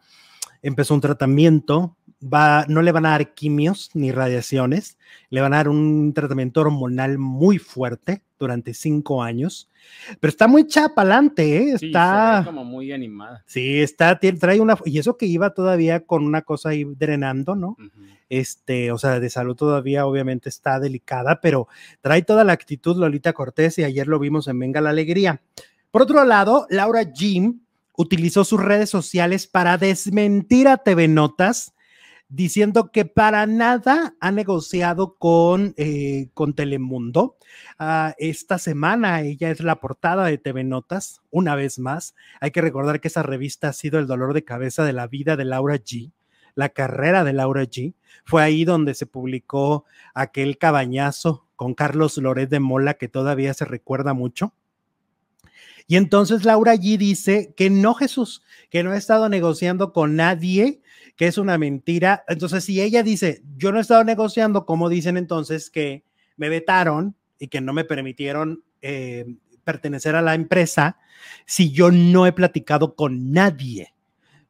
empezó 0.62 0.94
un 0.94 1.00
tratamiento. 1.00 1.96
Va, 2.22 2.64
no 2.68 2.80
le 2.82 2.92
van 2.92 3.06
a 3.06 3.10
dar 3.10 3.34
quimios 3.34 3.90
ni 3.94 4.10
radiaciones, 4.10 4.98
le 5.30 5.40
van 5.40 5.52
a 5.52 5.58
dar 5.58 5.68
un 5.68 6.12
tratamiento 6.14 6.60
hormonal 6.60 7.18
muy 7.18 7.58
fuerte 7.58 8.22
durante 8.38 8.75
cinco 8.75 9.22
años, 9.22 9.70
pero 10.20 10.31
está 10.31 10.46
muy 10.46 10.66
chapalante, 10.66 11.57
¿eh? 11.57 11.79
Sí, 11.79 11.87
está, 11.87 12.40
ve 12.40 12.46
como 12.46 12.64
muy 12.64 12.92
animada. 12.92 13.42
sí, 13.46 13.81
está, 13.81 14.18
trae 14.18 14.61
una, 14.61 14.77
y 14.85 14.99
eso 14.99 15.16
que 15.16 15.27
iba 15.27 15.55
todavía 15.55 16.01
con 16.01 16.25
una 16.25 16.42
cosa 16.42 16.70
ahí 16.70 16.85
drenando, 16.85 17.55
¿no? 17.55 17.77
Este, 18.29 18.90
o 18.90 18.99
sea, 18.99 19.20
de 19.20 19.31
salud 19.31 19.55
todavía 19.55 20.07
obviamente 20.07 20.49
está 20.49 20.81
delicada, 20.81 21.40
pero 21.40 21.68
trae 22.01 22.22
toda 22.22 22.44
la 22.44 22.53
actitud 22.53 22.96
Lolita 22.96 23.33
Cortés 23.33 23.79
y 23.79 23.85
ayer 23.85 24.09
lo 24.09 24.18
vimos 24.18 24.49
en 24.49 24.59
Venga 24.59 24.81
la 24.81 24.90
Alegría. 24.90 25.40
Por 25.90 26.03
otro 26.03 26.25
lado, 26.25 26.66
Laura 26.68 27.05
Jim 27.14 27.61
utilizó 27.96 28.44
sus 28.44 28.61
redes 28.61 28.90
sociales 28.90 29.46
para 29.46 29.79
desmentir 29.79 30.68
a 30.68 30.79
TV 30.79 31.09
Notas, 31.09 31.72
diciendo 32.28 32.90
que 32.92 33.04
para 33.04 33.46
nada 33.46 34.14
ha 34.20 34.30
negociado 34.30 35.16
con, 35.16 35.74
eh, 35.76 36.28
con 36.34 36.54
Telemundo. 36.54 37.36
Ah, 37.78 38.14
esta 38.18 38.58
semana 38.58 39.22
ella 39.22 39.50
es 39.50 39.60
la 39.60 39.80
portada 39.80 40.24
de 40.26 40.38
TV 40.38 40.64
Notas, 40.64 41.22
una 41.30 41.54
vez 41.54 41.78
más. 41.78 42.14
Hay 42.40 42.50
que 42.50 42.62
recordar 42.62 43.00
que 43.00 43.08
esa 43.08 43.22
revista 43.22 43.68
ha 43.68 43.72
sido 43.72 43.98
el 43.98 44.06
dolor 44.06 44.34
de 44.34 44.44
cabeza 44.44 44.84
de 44.84 44.92
la 44.92 45.06
vida 45.06 45.36
de 45.36 45.44
Laura 45.44 45.76
G 45.76 46.12
la 46.56 46.70
carrera 46.70 47.22
de 47.22 47.32
Laura 47.32 47.62
G. 47.62 47.94
Fue 48.24 48.42
ahí 48.42 48.64
donde 48.64 48.94
se 48.94 49.06
publicó 49.06 49.84
aquel 50.14 50.58
cabañazo 50.58 51.46
con 51.54 51.74
Carlos 51.74 52.16
Loret 52.16 52.50
de 52.50 52.58
Mola 52.58 52.94
que 52.94 53.08
todavía 53.08 53.54
se 53.54 53.64
recuerda 53.64 54.14
mucho. 54.14 54.52
Y 55.86 55.96
entonces 55.96 56.44
Laura 56.44 56.74
G 56.74 56.96
dice 56.98 57.54
que 57.56 57.70
no, 57.70 57.94
Jesús, 57.94 58.42
que 58.70 58.82
no 58.82 58.90
ha 58.90 58.96
estado 58.96 59.28
negociando 59.28 59.92
con 59.92 60.16
nadie, 60.16 60.80
que 61.16 61.26
es 61.26 61.38
una 61.38 61.59
mentira. 61.59 62.24
Entonces, 62.29 62.64
si 62.64 62.81
ella 62.81 63.02
dice, 63.02 63.42
yo 63.57 63.72
no 63.72 63.79
he 63.79 63.81
estado 63.81 64.05
negociando, 64.05 64.66
¿cómo 64.66 64.88
dicen 64.88 65.16
entonces 65.16 65.70
que 65.70 66.05
me 66.37 66.48
vetaron 66.48 67.16
y 67.38 67.48
que 67.48 67.61
no 67.61 67.72
me 67.72 67.85
permitieron 67.85 68.64
eh, 68.83 69.26
pertenecer 69.64 70.14
a 70.14 70.22
la 70.22 70.35
empresa 70.35 70.98
si 71.46 71.72
yo 71.72 71.90
no 71.90 72.26
he 72.26 72.33
platicado 72.33 72.94
con 72.94 73.33
nadie? 73.33 73.94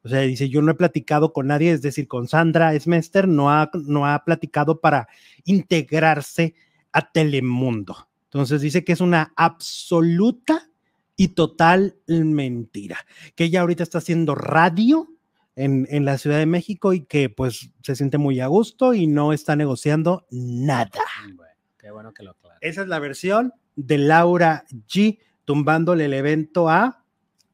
O 0.03 0.09
sea, 0.09 0.21
dice, 0.21 0.49
yo 0.49 0.61
no 0.61 0.71
he 0.71 0.75
platicado 0.75 1.33
con 1.33 1.47
nadie, 1.47 1.71
es 1.71 1.81
decir, 1.81 2.07
con 2.07 2.27
Sandra 2.27 2.73
Esmester, 2.73 3.27
no 3.27 3.51
ha, 3.51 3.69
no 3.73 4.05
ha 4.05 4.23
platicado 4.23 4.79
para 4.79 5.07
integrarse 5.43 6.55
a 6.91 7.11
Telemundo. 7.11 8.07
Entonces 8.25 8.61
dice 8.61 8.83
que 8.83 8.93
es 8.93 9.01
una 9.01 9.33
absoluta 9.35 10.69
y 11.15 11.29
total 11.29 11.97
mentira, 12.07 12.99
que 13.35 13.45
ella 13.45 13.61
ahorita 13.61 13.83
está 13.83 13.97
haciendo 13.97 14.35
radio 14.35 15.09
en, 15.57 15.87
en 15.89 16.05
la 16.05 16.19
Ciudad 16.19 16.37
de 16.37 16.45
México 16.45 16.93
y 16.93 17.03
que 17.05 17.29
pues 17.29 17.71
se 17.81 17.95
siente 17.95 18.19
muy 18.19 18.39
a 18.39 18.47
gusto 18.47 18.93
y 18.93 19.07
no 19.07 19.33
está 19.33 19.55
negociando 19.55 20.25
nada. 20.29 20.91
Bueno, 21.35 21.51
qué 21.77 21.91
bueno 21.91 22.13
que 22.13 22.23
lo. 22.23 22.37
Esa 22.61 22.83
es 22.83 22.87
la 22.87 22.99
versión 22.99 23.53
de 23.75 23.97
Laura 23.97 24.65
G 24.87 25.19
tumbándole 25.45 26.05
el 26.05 26.13
evento 26.13 26.69
a 26.69 27.03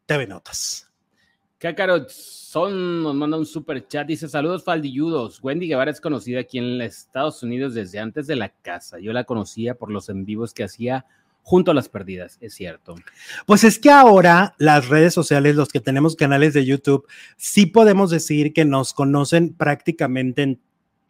TV 0.05 0.27
Notas. 0.27 0.89
Cácaro 1.57 2.05
Son 2.09 3.03
nos 3.03 3.15
manda 3.15 3.37
un 3.37 3.45
super 3.45 3.87
chat. 3.87 4.05
Dice: 4.05 4.27
Saludos, 4.27 4.65
faldilludos. 4.65 5.41
Wendy 5.41 5.69
Guevara 5.69 5.91
es 5.91 6.01
conocida 6.01 6.41
aquí 6.41 6.57
en 6.57 6.81
Estados 6.81 7.41
Unidos 7.41 7.73
desde 7.73 7.99
antes 7.99 8.27
de 8.27 8.35
la 8.35 8.49
casa. 8.49 8.99
Yo 8.99 9.13
la 9.13 9.23
conocía 9.23 9.75
por 9.75 9.89
los 9.89 10.09
en 10.09 10.25
vivos 10.25 10.53
que 10.53 10.65
hacía 10.65 11.05
junto 11.43 11.71
a 11.71 11.73
las 11.73 11.89
perdidas, 11.89 12.37
es 12.41 12.55
cierto. 12.55 12.95
Pues 13.45 13.63
es 13.63 13.77
que 13.77 13.91
ahora 13.91 14.55
las 14.57 14.87
redes 14.87 15.13
sociales, 15.13 15.55
los 15.55 15.69
que 15.69 15.81
tenemos 15.81 16.15
canales 16.15 16.53
de 16.53 16.65
YouTube, 16.65 17.05
sí 17.37 17.65
podemos 17.65 18.09
decir 18.09 18.53
que 18.53 18.65
nos 18.65 18.93
conocen 18.93 19.53
prácticamente 19.53 20.41
en 20.41 20.59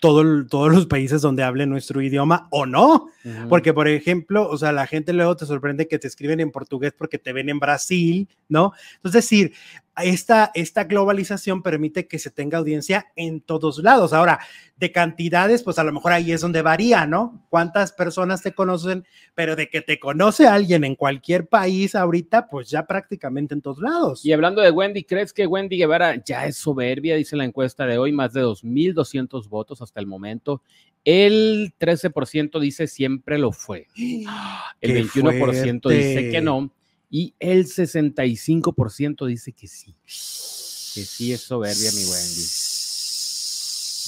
todo, 0.04 0.46
todos 0.48 0.74
los 0.74 0.88
países 0.88 1.22
donde 1.22 1.44
hable 1.44 1.66
nuestro 1.66 2.02
idioma 2.02 2.50
o 2.52 2.66
no. 2.66 3.08
Ujú. 3.24 3.48
Porque, 3.48 3.74
por 3.74 3.88
ejemplo, 3.88 4.50
o 4.50 4.58
sea, 4.58 4.74
la 4.74 4.86
gente 4.86 5.14
luego 5.14 5.38
te 5.38 5.46
sorprende 5.46 5.88
que 5.88 5.98
te 5.98 6.10
escriben 6.10 6.42
en 6.42 6.52
portugués 6.52 6.94
porque 6.98 7.18
te 7.18 7.32
ven 7.32 7.48
en 7.48 7.60
Brasil, 7.60 8.28
¿no? 8.50 8.74
Es 9.02 9.14
decir, 9.14 9.54
esta, 9.98 10.52
esta 10.56 10.86
globalización 10.86 11.62
permite 11.62 12.08
que 12.08 12.20
se 12.20 12.32
tenga 12.32 12.58
audiencia 12.58 13.08
en 13.16 13.42
todos 13.42 13.78
lados. 13.80 14.14
Ahora, 14.14 14.40
de 14.76 14.92
cantidades, 14.92 15.62
pues 15.62 15.78
a 15.78 15.84
lo 15.84 15.94
mejor 15.94 16.14
ahí 16.14 16.32
es 16.32 16.42
donde 16.42 16.62
varía, 16.62 17.06
¿no? 17.06 17.46
¿Cuántas 17.50 17.92
personas 17.92 18.42
te 18.42 18.54
conocen? 18.54 19.06
Pero 19.36 19.56
de 19.56 19.70
que 19.70 19.82
te 19.82 20.00
conoce 20.00 20.48
alguien 20.48 20.84
en 20.84 20.96
cualquier 20.96 21.48
país 21.48 21.96
ahorita, 21.96 22.48
pues 22.48 22.70
ya 22.70 22.86
prácticamente 22.86 23.54
en 23.54 23.62
todos 23.62 23.80
lados. 23.80 24.26
Y 24.26 24.34
hablando 24.34 24.62
de 24.62 24.72
Wendy, 24.72 25.04
¿crees 25.04 25.32
que 25.32 25.46
Wendy 25.46 25.78
Guevara 25.78 26.24
ya 26.24 26.46
es 26.48 26.58
soberbia? 26.58 27.16
Dice 27.16 27.36
la 27.36 27.46
encuesta 27.46 27.86
de 27.86 27.98
hoy, 27.98 28.12
más 28.12 28.34
de 28.34 28.42
2.200 28.42 29.48
votos 29.48 29.82
hasta 29.82 30.00
el 30.00 30.08
momento. 30.08 30.62
El 31.06 31.74
13% 31.80 32.60
dice 32.60 32.88
siempre 32.88 33.38
lo 33.38 33.52
fue. 33.52 33.88
El 33.96 34.94
¡Qué 34.94 35.04
21% 35.04 35.90
dice 35.90 36.14
fuerte! 36.14 36.32
que 36.32 36.42
no. 36.42 36.72
Y 37.16 37.36
el 37.40 37.68
65% 37.68 39.28
dice 39.28 39.52
que 39.52 39.68
sí. 39.68 39.96
Que 40.04 41.06
sí 41.06 41.32
es 41.32 41.42
soberbia, 41.42 41.92
mi 41.92 42.06
Wendy. 42.06 42.48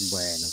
Bueno. 0.10 0.48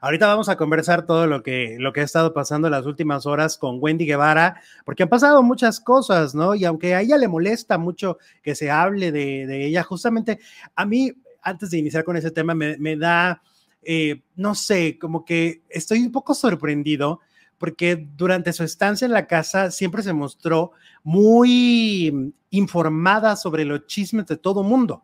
Ahorita 0.00 0.26
vamos 0.26 0.48
a 0.48 0.56
conversar 0.56 1.06
todo 1.06 1.28
lo 1.28 1.44
que, 1.44 1.76
lo 1.78 1.92
que 1.92 2.00
ha 2.00 2.02
estado 2.02 2.34
pasando 2.34 2.68
las 2.68 2.84
últimas 2.84 3.26
horas 3.26 3.56
con 3.56 3.78
Wendy 3.80 4.06
Guevara, 4.06 4.60
porque 4.84 5.04
han 5.04 5.08
pasado 5.08 5.44
muchas 5.44 5.78
cosas, 5.78 6.34
¿no? 6.34 6.56
Y 6.56 6.64
aunque 6.64 6.96
a 6.96 7.00
ella 7.00 7.16
le 7.16 7.28
molesta 7.28 7.78
mucho 7.78 8.18
que 8.42 8.56
se 8.56 8.72
hable 8.72 9.12
de, 9.12 9.46
de 9.46 9.64
ella, 9.64 9.84
justamente 9.84 10.40
a 10.74 10.84
mí, 10.84 11.12
antes 11.42 11.70
de 11.70 11.78
iniciar 11.78 12.02
con 12.02 12.16
ese 12.16 12.32
tema, 12.32 12.56
me, 12.56 12.76
me 12.76 12.96
da, 12.96 13.40
eh, 13.82 14.20
no 14.34 14.56
sé, 14.56 14.98
como 14.98 15.24
que 15.24 15.62
estoy 15.68 16.00
un 16.00 16.10
poco 16.10 16.34
sorprendido 16.34 17.20
porque 17.58 18.08
durante 18.16 18.52
su 18.52 18.64
estancia 18.64 19.06
en 19.06 19.12
la 19.12 19.26
casa 19.26 19.70
siempre 19.70 20.02
se 20.02 20.12
mostró 20.12 20.72
muy 21.02 22.32
informada 22.50 23.34
sobre 23.34 23.64
los 23.64 23.86
chismes 23.86 24.26
de 24.26 24.36
todo 24.36 24.62
mundo. 24.62 25.02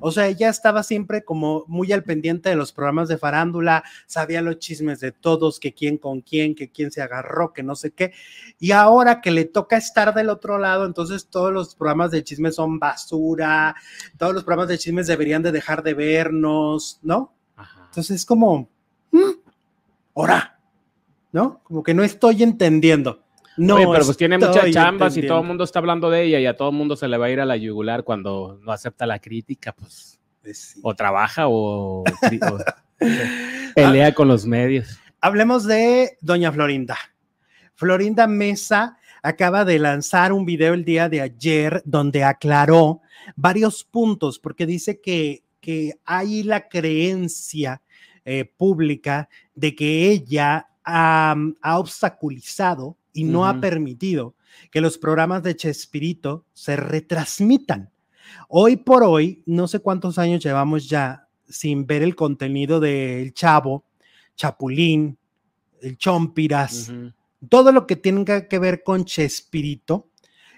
O 0.00 0.12
sea, 0.12 0.28
ella 0.28 0.50
estaba 0.50 0.82
siempre 0.82 1.24
como 1.24 1.64
muy 1.66 1.90
al 1.90 2.04
pendiente 2.04 2.50
de 2.50 2.56
los 2.56 2.72
programas 2.72 3.08
de 3.08 3.16
farándula, 3.16 3.82
sabía 4.06 4.42
los 4.42 4.58
chismes 4.58 5.00
de 5.00 5.10
todos, 5.10 5.58
que 5.58 5.72
quién 5.72 5.96
con 5.96 6.20
quién, 6.20 6.54
que 6.54 6.70
quién 6.70 6.90
se 6.90 7.00
agarró, 7.00 7.52
que 7.52 7.62
no 7.62 7.76
sé 7.76 7.92
qué. 7.92 8.12
Y 8.58 8.72
ahora 8.72 9.20
que 9.20 9.30
le 9.30 9.46
toca 9.46 9.78
estar 9.78 10.14
del 10.14 10.28
otro 10.28 10.58
lado, 10.58 10.84
entonces 10.84 11.28
todos 11.28 11.52
los 11.52 11.74
programas 11.74 12.10
de 12.10 12.24
chismes 12.24 12.56
son 12.56 12.78
basura, 12.78 13.74
todos 14.18 14.34
los 14.34 14.44
programas 14.44 14.68
de 14.68 14.78
chismes 14.78 15.06
deberían 15.06 15.42
de 15.42 15.50
dejar 15.50 15.82
de 15.82 15.94
vernos, 15.94 17.00
¿no? 17.02 17.32
Ajá. 17.56 17.86
Entonces 17.86 18.16
es 18.16 18.26
como, 18.26 18.68
mm, 19.10 19.30
ahora, 20.14 20.58
¿no? 21.32 21.60
Como 21.64 21.82
que 21.82 21.94
no 21.94 22.02
estoy 22.04 22.42
entendiendo. 22.42 23.22
No, 23.56 23.74
Oye, 23.76 23.86
pero 23.90 24.04
pues 24.04 24.16
tiene 24.16 24.38
muchas 24.38 24.70
chambas 24.70 25.16
y 25.16 25.26
todo 25.26 25.40
el 25.40 25.46
mundo 25.46 25.64
está 25.64 25.78
hablando 25.78 26.08
de 26.08 26.22
ella 26.22 26.40
y 26.40 26.46
a 26.46 26.56
todo 26.56 26.70
el 26.70 26.76
mundo 26.76 26.96
se 26.96 27.08
le 27.08 27.18
va 27.18 27.26
a 27.26 27.30
ir 27.30 27.40
a 27.40 27.44
la 27.44 27.56
yugular 27.56 28.02
cuando 28.02 28.58
no 28.62 28.72
acepta 28.72 29.04
la 29.04 29.18
crítica, 29.18 29.72
pues 29.72 30.18
Pues 30.42 30.58
sí. 30.58 30.80
o 30.82 30.94
trabaja 30.94 31.48
o, 31.48 32.00
o 32.00 32.04
pelea 33.74 34.14
con 34.14 34.28
los 34.28 34.46
medios. 34.46 34.98
Hablemos 35.20 35.64
de 35.64 36.16
Doña 36.20 36.50
Florinda. 36.50 36.96
Florinda 37.74 38.26
Mesa 38.26 38.96
acaba 39.22 39.64
de 39.64 39.78
lanzar 39.78 40.32
un 40.32 40.44
video 40.44 40.74
el 40.74 40.84
día 40.84 41.08
de 41.08 41.20
ayer 41.20 41.82
donde 41.84 42.24
aclaró 42.24 43.02
varios 43.36 43.84
puntos 43.84 44.38
porque 44.38 44.66
dice 44.66 45.00
que, 45.00 45.44
que 45.60 45.94
hay 46.04 46.42
la 46.42 46.68
creencia 46.68 47.82
eh, 48.24 48.44
pública 48.44 49.28
de 49.54 49.74
que 49.74 50.10
ella 50.10 50.68
ha, 50.84 51.34
ha 51.60 51.78
obstaculizado 51.78 52.96
y 53.12 53.24
no 53.24 53.46
ha 53.46 53.60
permitido 53.60 54.34
que 54.70 54.80
los 54.80 54.98
programas 54.98 55.42
de 55.42 55.56
Chespirito 55.56 56.44
se 56.52 56.76
retransmitan. 56.76 57.90
Hoy 58.48 58.76
por 58.76 59.02
hoy, 59.02 59.42
no 59.46 59.68
sé 59.68 59.80
cuántos 59.80 60.18
años 60.18 60.42
llevamos 60.42 60.88
ya 60.88 61.28
sin 61.48 61.86
ver 61.86 62.02
el 62.02 62.14
contenido 62.14 62.80
del 62.80 63.34
Chavo, 63.34 63.84
Chapulín, 64.36 65.18
el 65.80 65.98
Chompiras, 65.98 66.88
Ujú. 66.88 67.12
todo 67.48 67.72
lo 67.72 67.86
que 67.86 67.96
tenga 67.96 68.48
que 68.48 68.58
ver 68.58 68.82
con 68.82 69.04
Chespirito 69.04 70.08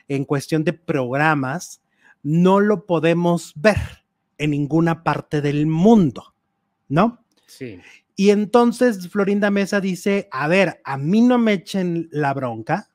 en 0.06 0.24
cuestión 0.24 0.64
de 0.64 0.72
programas, 0.74 1.82
no 2.22 2.60
lo 2.60 2.86
podemos 2.86 3.52
ver 3.56 4.04
en 4.38 4.50
ninguna 4.50 5.02
parte 5.02 5.40
del 5.40 5.66
mundo, 5.66 6.34
¿no? 6.88 7.24
Sí. 7.46 7.80
Y 8.16 8.30
entonces 8.30 9.08
Florinda 9.08 9.50
Mesa 9.50 9.80
dice, 9.80 10.28
a 10.30 10.46
ver, 10.46 10.80
a 10.84 10.96
mí 10.96 11.20
no 11.20 11.38
me 11.38 11.54
echen 11.54 12.08
la 12.12 12.32
bronca, 12.32 12.88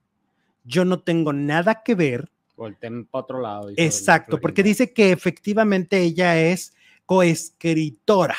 yo 0.63 0.85
no 0.85 1.01
tengo 1.01 1.33
nada 1.33 1.83
que 1.83 1.95
ver, 1.95 2.29
Volteen 2.55 3.05
para 3.05 3.23
otro 3.23 3.41
lado. 3.41 3.71
exacto, 3.77 4.39
porque 4.39 4.63
dice 4.63 4.93
que 4.93 5.11
efectivamente 5.11 5.99
ella 6.01 6.39
es 6.39 6.73
coescritora, 7.05 8.35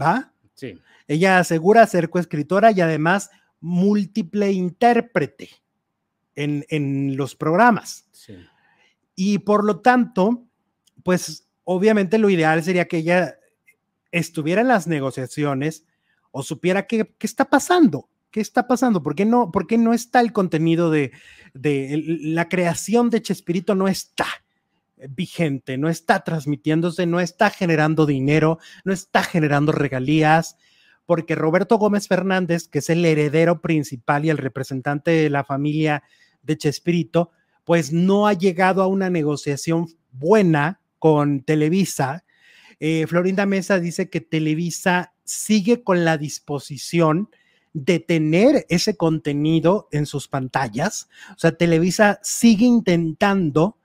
¿va? 0.00 0.32
Sí. 0.54 0.78
Ella 1.08 1.38
asegura 1.38 1.86
ser 1.86 2.10
coescritora 2.10 2.72
y 2.72 2.80
además 2.80 3.30
múltiple 3.60 4.50
intérprete 4.52 5.50
en, 6.34 6.64
en 6.68 7.16
los 7.16 7.34
programas. 7.36 8.08
Sí. 8.12 8.36
Y 9.14 9.38
por 9.38 9.64
lo 9.64 9.80
tanto, 9.80 10.44
pues 11.02 11.46
obviamente 11.64 12.18
lo 12.18 12.28
ideal 12.30 12.62
sería 12.62 12.86
que 12.86 12.98
ella 12.98 13.38
estuviera 14.10 14.60
en 14.60 14.68
las 14.68 14.86
negociaciones 14.86 15.86
o 16.36 16.42
supiera 16.42 16.86
qué, 16.86 17.14
qué 17.18 17.26
está 17.26 17.46
pasando, 17.46 18.10
qué 18.30 18.42
está 18.42 18.66
pasando, 18.66 19.02
por 19.02 19.14
qué 19.14 19.24
no, 19.24 19.50
por 19.50 19.66
qué 19.66 19.78
no 19.78 19.94
está 19.94 20.20
el 20.20 20.34
contenido 20.34 20.90
de, 20.90 21.12
de 21.54 22.02
la 22.04 22.50
creación 22.50 23.08
de 23.08 23.22
Chespirito, 23.22 23.74
no 23.74 23.88
está 23.88 24.26
vigente, 25.08 25.78
no 25.78 25.88
está 25.88 26.24
transmitiéndose, 26.24 27.06
no 27.06 27.20
está 27.20 27.48
generando 27.48 28.04
dinero, 28.04 28.58
no 28.84 28.92
está 28.92 29.22
generando 29.22 29.72
regalías, 29.72 30.58
porque 31.06 31.36
Roberto 31.36 31.78
Gómez 31.78 32.06
Fernández, 32.06 32.68
que 32.68 32.80
es 32.80 32.90
el 32.90 33.02
heredero 33.06 33.62
principal 33.62 34.26
y 34.26 34.28
el 34.28 34.36
representante 34.36 35.12
de 35.12 35.30
la 35.30 35.42
familia 35.42 36.02
de 36.42 36.58
Chespirito, 36.58 37.30
pues 37.64 37.94
no 37.94 38.26
ha 38.26 38.34
llegado 38.34 38.82
a 38.82 38.88
una 38.88 39.08
negociación 39.08 39.86
buena 40.12 40.82
con 40.98 41.44
Televisa. 41.44 42.24
Eh, 42.78 43.06
Florinda 43.06 43.46
Mesa 43.46 43.80
dice 43.80 44.10
que 44.10 44.20
Televisa 44.20 45.14
sigue 45.26 45.82
con 45.82 46.04
la 46.04 46.16
disposición 46.16 47.28
de 47.74 48.00
tener 48.00 48.64
ese 48.70 48.96
contenido 48.96 49.88
en 49.92 50.06
sus 50.06 50.28
pantallas. 50.28 51.10
O 51.32 51.38
sea, 51.38 51.52
Televisa 51.52 52.18
sigue 52.22 52.64
intentando 52.64 53.76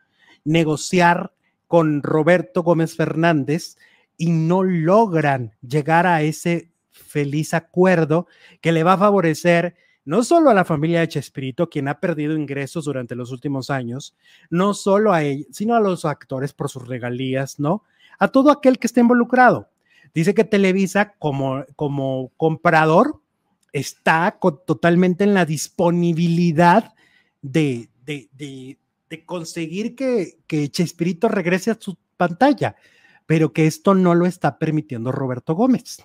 negociar 0.45 1.33
con 1.67 2.01
Roberto 2.01 2.63
Gómez 2.63 2.95
Fernández 2.95 3.75
y 4.17 4.31
no 4.31 4.63
logran 4.63 5.53
llegar 5.61 6.07
a 6.07 6.21
ese 6.21 6.71
feliz 6.91 7.53
acuerdo 7.53 8.27
que 8.61 8.71
le 8.71 8.83
va 8.83 8.93
a 8.93 8.97
favorecer 8.97 9.75
no 10.05 10.23
solo 10.23 10.49
a 10.49 10.53
la 10.53 10.65
familia 10.65 11.01
de 11.01 11.09
Chespirito, 11.09 11.69
quien 11.69 11.87
ha 11.87 11.99
perdido 11.99 12.35
ingresos 12.35 12.85
durante 12.85 13.15
los 13.15 13.31
últimos 13.31 13.69
años, 13.69 14.15
no 14.49 14.73
solo 14.73 15.11
a 15.11 15.23
él, 15.23 15.47
sino 15.51 15.75
a 15.75 15.79
los 15.79 16.05
actores 16.05 16.53
por 16.53 16.69
sus 16.69 16.87
regalías, 16.87 17.59
¿no? 17.59 17.83
A 18.19 18.27
todo 18.27 18.51
aquel 18.51 18.79
que 18.79 18.87
esté 18.87 19.01
involucrado. 19.01 19.70
Dice 20.13 20.33
que 20.33 20.43
Televisa, 20.43 21.13
como, 21.19 21.63
como 21.75 22.31
comprador, 22.37 23.21
está 23.73 24.37
totalmente 24.65 25.23
en 25.23 25.33
la 25.33 25.45
disponibilidad 25.45 26.93
de, 27.41 27.89
de, 28.05 28.29
de- 28.33 28.77
de 29.09 29.25
conseguir 29.25 29.93
que, 29.95 30.37
que 30.47 30.69
Chespirito 30.69 31.27
regrese 31.27 31.69
a 31.71 31.77
su 31.79 31.97
pantalla, 32.15 32.77
pero 33.25 33.51
que 33.51 33.67
esto 33.67 33.93
no 33.93 34.15
lo 34.15 34.25
está 34.25 34.57
permitiendo 34.57 35.11
Roberto 35.11 35.53
Gómez. 35.53 35.97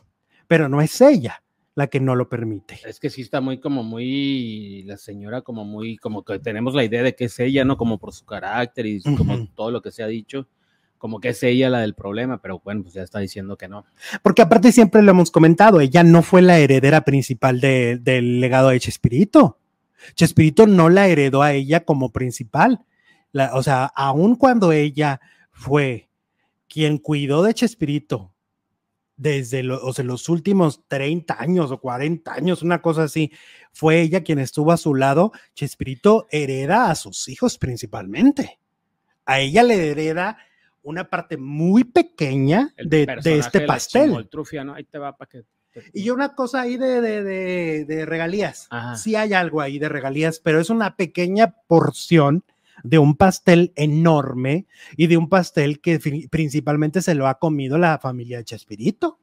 Pero 0.49 0.69
no 0.69 0.81
es 0.81 1.01
ella 1.01 1.43
la 1.77 1.87
que 1.87 2.01
no 2.01 2.17
lo 2.17 2.29
permite. 2.29 2.81
Es 2.85 2.99
que 2.99 3.11
sí 3.11 3.21
está 3.23 3.41
muy 3.41 3.59
como 3.61 3.85
muy, 3.85 4.83
la 4.87 4.97
señora 4.97 5.43
como 5.43 5.65
muy, 5.65 5.99
como 5.99 6.25
que 6.25 6.39
tenemos 6.41 6.75
la 6.75 6.83
idea 6.85 7.03
de 7.05 7.15
que 7.15 7.27
es 7.27 7.39
ella, 7.39 7.65
¿no? 7.65 7.77
Como 7.77 7.99
por 7.99 8.13
su 8.13 8.25
carácter 8.25 8.87
y 8.87 9.01
como 9.03 9.47
todo 9.55 9.71
lo 9.71 9.83
que 9.83 9.93
se 9.93 10.03
ha 10.03 10.07
dicho, 10.09 10.49
como 10.99 11.21
que 11.21 11.31
es 11.31 11.43
ella 11.43 11.71
la 11.71 11.81
del 11.81 11.95
problema, 11.95 12.41
pero 12.41 12.61
bueno, 12.65 12.83
pues 12.83 12.95
ya 12.95 13.03
está 13.03 13.19
diciendo 13.19 13.57
que 13.57 13.69
no. 13.69 13.85
Porque 14.23 14.43
aparte 14.43 14.73
siempre 14.73 15.03
lo 15.03 15.11
hemos 15.11 15.31
comentado, 15.31 15.81
ella 15.81 16.03
no 16.03 16.23
fue 16.23 16.43
la 16.43 16.59
heredera 16.59 17.03
principal 17.03 17.61
de- 17.61 17.99
del 18.01 18.41
legado 18.41 18.71
de 18.71 18.81
Chespirito. 18.81 19.59
Chespirito 20.15 20.67
no 20.67 20.89
la 20.89 21.09
heredó 21.09 21.43
a 21.43 21.53
ella 21.53 21.85
como 21.85 22.13
principal. 22.13 22.85
O 23.53 23.63
sea, 23.63 23.85
aun 23.95 24.37
cuando 24.37 24.73
ella 24.73 25.21
fue 25.51 26.09
quien 26.69 26.99
cuidó 26.99 27.43
de 27.43 27.55
Chespirito 27.55 28.33
desde 29.17 29.63
los 29.63 30.29
últimos 30.29 30.83
30 30.89 31.41
años 31.41 31.71
o 31.71 31.81
40 31.81 32.35
años, 32.35 32.63
una 32.63 32.83
cosa 32.83 33.05
así, 33.05 33.33
fue 33.73 34.01
ella 34.03 34.23
quien 34.23 34.39
estuvo 34.39 34.73
a 34.73 34.77
su 34.77 34.95
lado, 34.95 35.33
Chespirito 35.55 36.27
hereda 36.31 36.91
a 36.91 36.95
sus 36.95 37.29
hijos 37.29 37.57
principalmente. 37.59 38.59
A 39.25 39.41
ella 39.41 39.63
le 39.63 39.91
hereda 39.91 40.39
una 40.87 41.11
parte 41.11 41.37
muy 41.37 41.83
pequeña 41.83 42.73
de, 42.79 43.07
este 43.25 43.63
pastel. 43.63 44.29
¿no? 44.65 44.75
Ahí 44.75 44.85
te 44.85 44.99
va 44.99 45.17
para 45.17 45.29
que... 45.29 45.43
Y 45.93 46.11
una 46.11 46.35
cosa 46.35 46.63
ahí 46.63 46.77
de, 46.77 47.01
de, 47.01 47.23
de- 47.25 47.85
de 47.85 48.07
regalías. 48.07 48.69
Ajá. 48.71 48.95
Sí 48.95 49.17
hay 49.17 49.35
algo 49.35 49.61
ahí 49.61 49.81
de 49.81 49.89
regalías, 49.89 50.39
pero 50.39 50.61
es 50.61 50.71
una 50.71 50.97
pequeña 50.97 51.57
porción 51.67 52.45
de 52.85 52.99
un 52.99 53.17
pastel 53.17 53.73
enorme 53.75 54.67
y 54.97 55.09
de 55.09 55.17
un 55.17 55.29
pastel 55.29 55.81
que 55.81 55.99
principalmente 56.31 57.03
se 57.03 57.17
lo 57.17 57.27
ha 57.27 57.41
comido 57.41 57.79
la 57.79 57.99
familia 57.99 58.39
de 58.39 58.45
Chespirito. 58.45 59.19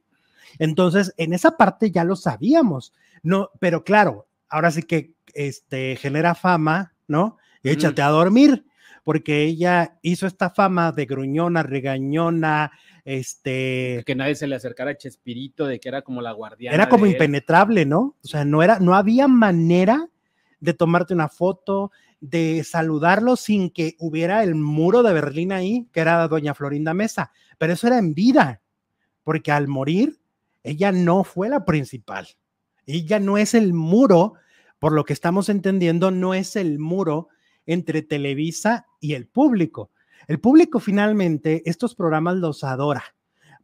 Entonces, 0.58 1.14
en 1.16 1.32
esa 1.32 1.56
parte 1.56 1.90
ya 1.90 2.04
lo 2.04 2.14
sabíamos, 2.14 2.92
no, 3.22 3.50
pero 3.58 3.84
claro, 3.84 4.28
ahora 4.50 4.70
sí 4.70 4.82
que 4.82 5.14
este 5.32 5.96
genera 5.96 6.34
fama, 6.34 6.92
¿no? 7.08 7.38
Échate 7.62 8.02
a 8.02 8.08
dormir, 8.08 8.66
porque 9.04 9.44
ella 9.44 9.98
hizo 10.02 10.26
esta 10.26 10.50
fama 10.50 10.90
de 10.90 11.04
gruñona, 11.04 11.62
regañona, 11.62 12.72
este, 13.04 14.02
Que 14.06 14.14
nadie 14.14 14.34
se 14.34 14.46
le 14.46 14.56
acercara 14.56 14.92
a 14.92 14.96
Chespirito, 14.96 15.66
de 15.66 15.78
que 15.78 15.90
era 15.90 16.02
como 16.02 16.22
la 16.22 16.32
guardiana. 16.32 16.74
era 16.74 16.88
como 16.88 17.04
él. 17.04 17.12
impenetrable, 17.12 17.84
¿no? 17.84 18.16
O 18.24 18.26
sea, 18.26 18.46
no 18.46 18.62
era, 18.62 18.80
no 18.80 18.94
había 18.94 19.28
manera 19.28 20.08
de 20.58 20.72
tomarte 20.72 21.12
una 21.12 21.28
foto, 21.28 21.92
de 22.20 22.64
saludarlo 22.64 23.36
sin 23.36 23.68
que 23.68 23.96
hubiera 23.98 24.42
el 24.42 24.54
muro 24.54 25.02
de 25.02 25.12
Berlín 25.12 25.52
ahí, 25.52 25.86
que 25.92 26.00
era 26.00 26.26
doña 26.26 26.54
Florinda 26.54 26.94
Mesa. 26.94 27.30
Pero 27.58 27.74
eso 27.74 27.86
era 27.86 27.98
en 27.98 28.14
vida, 28.14 28.62
porque 29.22 29.52
al 29.52 29.68
morir, 29.68 30.18
ella 30.62 30.90
no 30.92 31.24
fue 31.24 31.50
la 31.50 31.66
principal. 31.66 32.26
Ella 32.86 33.20
no 33.20 33.36
es 33.36 33.52
el 33.52 33.74
muro, 33.74 34.34
por 34.78 34.92
lo 34.92 35.04
que 35.04 35.12
estamos 35.12 35.50
entendiendo, 35.50 36.10
no 36.10 36.32
es 36.32 36.56
el 36.56 36.78
muro 36.78 37.28
entre 37.66 38.02
Televisa 38.02 38.86
y 39.04 39.12
el 39.12 39.26
público. 39.26 39.90
El 40.26 40.40
público 40.40 40.80
finalmente 40.80 41.62
estos 41.66 41.94
programas 41.94 42.36
los 42.36 42.64
adora 42.64 43.04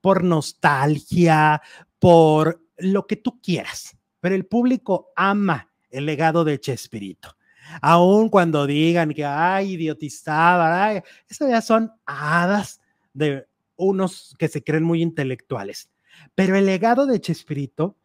por 0.02 0.22
nostalgia, 0.22 1.62
por 1.98 2.62
lo 2.76 3.06
que 3.06 3.16
tú 3.16 3.40
quieras, 3.40 3.96
pero 4.20 4.34
el 4.34 4.44
público 4.44 5.12
ama 5.16 5.70
el 5.90 6.04
legado 6.04 6.44
de 6.44 6.60
Chespirito. 6.60 7.36
Aun 7.80 8.28
cuando 8.28 8.66
digan 8.66 9.14
que, 9.14 9.24
ay, 9.24 9.72
idiotizaba, 9.72 10.84
ay, 10.84 11.00
ya 11.40 11.62
son 11.62 11.90
hadas 12.04 12.80
de 13.14 13.46
unos 13.76 14.34
que 14.38 14.48
se 14.48 14.62
creen 14.62 14.84
muy 14.84 15.00
intelectuales. 15.00 15.88
Pero 16.34 16.54
el 16.56 16.66
legado 16.66 17.06
de 17.06 17.18
Chespirito, 17.18 17.96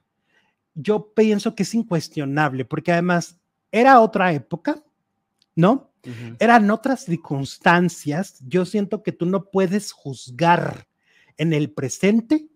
yo 0.73 1.11
pienso 1.13 1.53
que 1.53 1.63
es 1.63 1.73
incuestionable, 1.73 2.63
porque 2.63 2.93
además 2.93 3.37
era 3.71 3.99
otra 3.99 4.31
época, 4.31 4.81
¿no? 5.53 5.91
Eran 6.39 6.69
otras 6.71 7.05
circunstancias. 7.05 8.39
Yo 8.47 8.65
siento 8.65 9.03
que 9.03 9.11
tú 9.11 9.25
no 9.25 9.45
puedes 9.45 9.91
juzgar 9.91 10.87
en 11.37 11.53
el 11.53 11.71
presente 11.71 12.47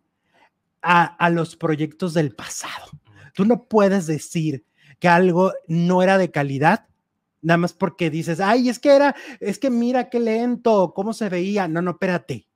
a, 0.82 1.04
a 1.04 1.30
los 1.30 1.56
proyectos 1.56 2.14
del 2.14 2.36
pasado. 2.36 2.88
Tú 3.34 3.46
no 3.46 3.66
puedes 3.66 4.08
decir 4.08 4.66
que 5.00 5.08
algo 5.08 5.54
no 5.68 6.04
era 6.04 6.18
de 6.18 6.32
calidad, 6.32 6.88
nada 7.42 7.58
más 7.58 7.74
porque 7.74 8.10
dices, 8.10 8.40
ay, 8.40 8.70
es 8.70 8.80
que 8.80 8.96
era, 8.96 9.16
es 9.40 9.60
que 9.60 9.70
mira 9.70 10.10
qué 10.10 10.20
lento, 10.20 10.94
cómo 10.96 11.14
se 11.14 11.30
veía. 11.30 11.68
No, 11.68 11.82
no, 11.82 11.92
espérate. 11.92 12.48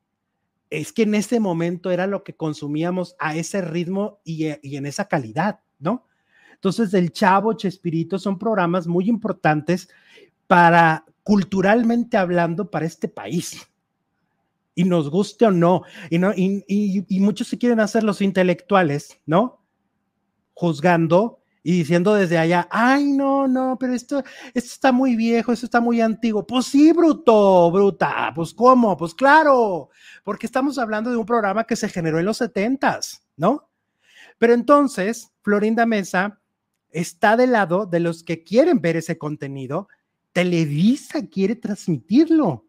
Es 0.69 0.91
que 0.91 1.03
en 1.03 1.15
ese 1.15 1.39
momento 1.39 1.91
era 1.91 2.07
lo 2.07 2.23
que 2.23 2.35
consumíamos 2.35 3.15
a 3.19 3.35
ese 3.35 3.61
ritmo 3.61 4.19
y, 4.23 4.45
eh, 4.45 4.59
y 4.63 4.77
en 4.77 4.85
esa 4.85 5.07
calidad, 5.07 5.59
¿no? 5.79 6.07
Entonces, 6.53 6.93
El 6.93 7.11
Chavo, 7.11 7.53
Chespirito 7.53 8.17
son 8.17 8.39
programas 8.39 8.87
muy 8.87 9.09
importantes 9.09 9.89
para 10.47 11.05
culturalmente 11.23 12.17
hablando 12.17 12.69
para 12.71 12.85
este 12.85 13.07
país. 13.07 13.67
y 14.75 14.83
nos 14.85 15.09
guste 15.09 15.45
o 15.45 15.51
no, 15.51 15.83
y, 16.09 16.17
no, 16.17 16.33
y, 16.35 16.63
y- 16.67 17.19
muchos 17.19 17.47
se 17.47 17.57
quieren 17.57 17.79
hacer 17.79 18.03
los 18.03 18.21
intelectuales, 18.21 19.19
¿no? 19.25 19.63
Juzgando 20.53 21.39
y 21.63 21.73
diciendo 21.73 22.15
desde 22.15 22.37
allá, 22.37 22.67
ay, 22.71 23.05
no, 23.13 23.47
no, 23.47 23.77
pero 23.79 23.93
esto, 23.93 24.19
esto 24.53 24.69
está 24.73 24.91
muy 24.91 25.15
viejo, 25.15 25.53
esto 25.53 25.65
está 25.67 25.81
muy 25.81 26.01
antiguo. 26.01 26.45
Pues 26.47 26.65
sí, 26.67 26.91
bruto, 26.93 27.71
bruta, 27.71 28.31
pues 28.35 28.53
cómo, 28.53 28.97
pues 28.97 29.15
claro, 29.15 29.89
porque 30.23 30.45
estamos 30.47 30.77
hablando 30.79 31.11
de 31.11 31.17
un 31.17 31.25
programa 31.25 31.65
que 31.65 31.75
se 31.77 31.89
generó 31.89 32.19
en 32.19 32.25
los 32.25 32.37
setentas, 32.37 33.25
¿no? 33.37 33.69
Pero 34.39 34.53
entonces, 34.53 35.31
Florinda 35.41 35.85
Mesa 35.85 36.41
está 36.91 37.37
del 37.37 37.53
lado 37.53 37.85
de 37.85 37.99
los 37.99 38.23
que 38.23 38.43
quieren 38.43 38.81
ver 38.81 38.97
ese 38.97 39.17
contenido. 39.17 39.87
Televisa 40.33 41.25
quiere 41.27 41.55
transmitirlo 41.55 42.65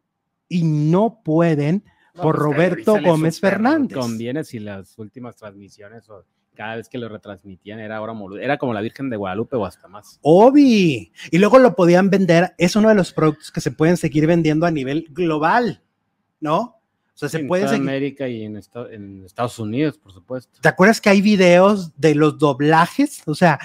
y 0.49 0.63
no 0.63 1.21
pueden 1.25 1.85
No, 2.15 2.23
por 2.23 2.37
pues, 2.37 2.45
Roberto 2.45 2.99
Gómez 3.03 3.41
Fernández. 3.41 3.99
Conviene 3.99 4.45
si 4.45 4.59
las 4.61 4.97
últimas 4.99 5.37
transmisiones 5.37 6.09
o 6.11 6.25
cada 6.55 6.77
vez 6.77 6.89
que 6.89 6.99
lo 6.99 7.09
retransmitían 7.09 7.81
era 7.81 7.97
ahora 7.97 8.15
era 8.41 8.59
como 8.59 8.73
la 8.73 8.81
Virgen 8.81 9.11
de 9.11 9.17
Guadalupe 9.17 9.57
o 9.57 9.67
hasta 9.67 9.89
más. 9.89 10.21
Obi. 10.23 11.11
Y 11.33 11.39
luego 11.39 11.59
lo 11.59 11.75
podían 11.75 12.11
vender. 12.11 12.55
Es 12.59 12.77
uno 12.77 12.91
de 12.91 12.95
los 12.95 13.13
productos 13.13 13.51
que 13.51 13.61
se 13.61 13.73
pueden 13.73 13.97
seguir 13.97 14.27
vendiendo 14.29 14.65
a 14.65 14.71
nivel 14.71 15.09
global, 15.11 15.83
¿no? 16.39 16.77
O 17.13 17.17
sea, 17.17 17.29
se 17.29 17.39
en 17.39 17.47
pueden 17.49 17.67
toda 17.67 17.77
seguir. 17.77 17.89
América 17.89 18.29
y 18.29 18.43
en, 18.43 18.57
esta- 18.57 18.89
en 18.93 19.25
Estados 19.25 19.59
Unidos, 19.59 19.99
por 19.99 20.13
supuesto. 20.13 20.59
¿Te 20.61 20.69
acuerdas 20.69 21.01
que 21.01 21.11
hay 21.11 21.23
videos 21.23 21.93
de 21.99 22.15
los 22.15 22.39
doblajes? 22.39 23.23
O 23.27 23.35
sea, 23.35 23.59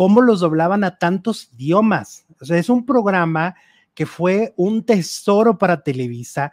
cómo 0.00 0.22
los 0.22 0.40
doblaban 0.40 0.82
a 0.82 0.96
tantos 0.96 1.50
idiomas. 1.52 2.24
O 2.40 2.46
sea, 2.46 2.56
es 2.56 2.70
un 2.70 2.86
programa 2.86 3.54
que 3.92 4.06
fue 4.06 4.54
un 4.56 4.82
tesoro 4.82 5.58
para 5.58 5.82
Televisa 5.82 6.52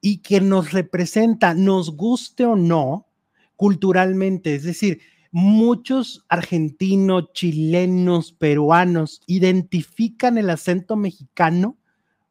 y 0.00 0.22
que 0.22 0.40
nos 0.40 0.72
representa, 0.72 1.52
nos 1.52 1.94
guste 1.94 2.46
o 2.46 2.56
no, 2.56 3.06
culturalmente. 3.54 4.54
Es 4.54 4.62
decir, 4.62 5.02
muchos 5.30 6.24
argentinos, 6.30 7.34
chilenos, 7.34 8.32
peruanos 8.32 9.20
identifican 9.26 10.38
el 10.38 10.48
acento 10.48 10.96
mexicano 10.96 11.76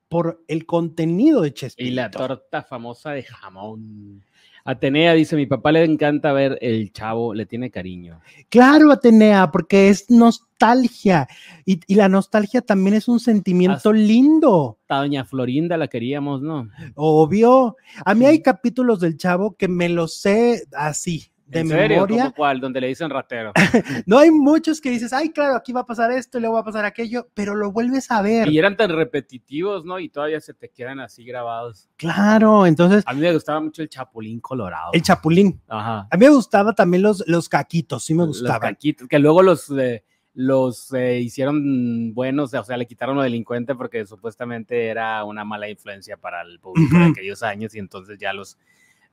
por 0.10 0.44
el 0.48 0.66
contenido 0.66 1.42
de 1.42 1.54
Chespirito. 1.54 1.92
Y 1.92 1.96
la 1.96 2.10
torta 2.10 2.64
famosa 2.64 3.12
de 3.12 3.22
jamón. 3.22 4.24
Atenea 4.68 5.14
dice, 5.14 5.36
mi 5.36 5.46
papá 5.46 5.72
le 5.72 5.84
encanta 5.84 6.34
ver 6.34 6.58
el 6.60 6.92
chavo, 6.92 7.36
le 7.36 7.46
tiene 7.46 7.70
cariño. 7.70 8.20
Claro, 8.50 8.92
Atenea, 8.92 9.52
porque 9.52 9.90
es 9.90 10.10
nostalgia 10.10 11.28
y, 11.66 11.80
y 11.86 11.94
la 11.94 12.10
nostalgia 12.10 12.62
también 12.62 12.96
es 12.96 13.08
un 13.08 13.20
sentimiento 13.20 13.94
lindo, 13.94 14.80
A 14.90 14.98
doña 14.98 15.24
Florinda 15.24 15.78
la 15.78 15.88
queríamos, 15.88 16.42
¿no? 16.42 16.68
obvio. 16.96 17.78
A 18.04 18.16
mí 18.16 18.26
hay 18.26 18.42
capítulos 18.42 19.00
del 19.00 19.18
chavo 19.18 19.56
que 19.56 19.68
me 19.68 19.88
los 19.88 20.20
sé 20.20 20.64
así, 20.74 21.28
de 21.48 21.60
¿En 21.60 21.68
serio? 21.68 21.96
memoria. 21.98 22.24
¿Cómo 22.24 22.34
cuál? 22.36 22.60
Donde 22.60 22.82
le 22.82 22.88
dicen 22.88 23.10
ratero. 23.10 23.52
No 24.08 24.18
hay 24.18 24.32
muchos 24.32 24.82
que 24.82 24.90
dices, 24.90 25.14
ay, 25.14 25.30
claro, 25.30 25.56
aquí 25.56 25.72
va 25.74 25.82
a 25.82 25.86
pasar 25.86 26.12
esto 26.12 26.38
y 26.38 26.42
luego 26.42 26.56
va 26.56 26.62
a 26.62 26.64
pasar 26.64 26.86
aquello, 26.86 27.28
pero 27.34 27.54
lo 27.56 27.72
vuelves 27.72 28.10
a 28.12 28.22
ver. 28.22 28.48
Y 28.48 28.58
eran 28.58 28.76
tan 28.76 28.90
repetitivos, 28.96 29.86
¿no? 29.86 30.00
Y 30.00 30.10
todavía 30.10 30.42
se 30.42 30.54
te 30.54 30.70
quedan 30.70 31.00
así 31.00 31.24
grabados. 31.24 31.90
Claro, 31.98 32.66
entonces, 32.66 33.04
A 33.06 33.14
mí 33.14 33.22
me 33.22 33.32
gustaba 33.34 33.60
mucho 33.60 33.82
el 33.82 33.90
Chapulín 33.90 34.40
Colorado. 34.40 34.90
el 34.94 35.02
chapulín. 35.02 35.62
Ajá. 35.68 36.08
A 36.10 36.18
mí 36.18 36.26
me 36.26 36.32
gustaba 36.32 36.74
también 36.74 37.04
los, 37.04 37.24
los 37.28 37.48
caquitos, 37.48 38.04
sí 38.04 38.14
me 38.14 38.26
Los 38.26 38.40
gustaban. 38.40 38.62
caquitos, 38.74 39.08
que 39.08 39.20
luego 39.20 39.44
los, 39.44 39.70
eh, 39.78 40.04
los 40.34 40.92
eh, 40.94 41.20
hicieron 41.22 42.14
buenos, 42.14 42.54
o 42.54 42.64
sea, 42.64 42.76
le 42.78 42.88
quitaron 42.88 43.16
lo 43.16 43.22
delincuente 43.22 43.76
porque 43.76 44.06
supuestamente 44.06 44.88
era 44.88 45.24
una 45.24 45.46
mala 45.46 45.70
influencia 45.70 46.18
para 46.18 46.42
el 46.42 46.60
público 46.60 46.96
de 46.98 47.04
Ujú. 47.04 47.12
aquellos 47.12 47.44
años 47.44 47.74
y 47.76 47.80
entonces 47.80 48.18
ya 48.18 48.34
los, 48.34 48.58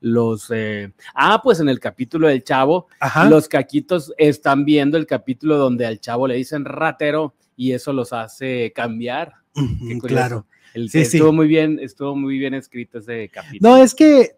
los, 0.03 0.51
eh, 0.53 0.91
ah, 1.15 1.39
pues 1.41 1.61
en 1.61 1.69
el 1.69 1.79
capítulo 1.79 2.27
del 2.27 2.43
chavo, 2.43 2.87
Ajá. 2.99 3.29
los 3.29 3.47
caquitos 3.47 4.13
están 4.17 4.65
viendo 4.65 4.97
el 4.97 5.07
capítulo 5.07 5.57
donde 5.57 5.85
al 5.85 6.01
chavo 6.01 6.27
le 6.27 6.35
dicen 6.35 6.65
ratero 6.65 7.35
y 7.55 7.71
eso 7.71 7.93
los 7.93 8.11
hace 8.11 8.73
cambiar. 8.75 9.31
Claro. 10.01 10.45
El, 10.73 10.89
Sí, 10.89 11.05
sí. 11.05 11.17
estuvo 11.17 11.31
muy 11.31 11.47
bien, 11.47 11.79
estuvo 11.81 12.17
muy 12.17 12.37
bien 12.37 12.53
escrito 12.53 12.97
ese 12.97 13.29
capítulo. 13.29 13.69
No, 13.69 13.77
es 13.81 13.95
que 13.95 14.31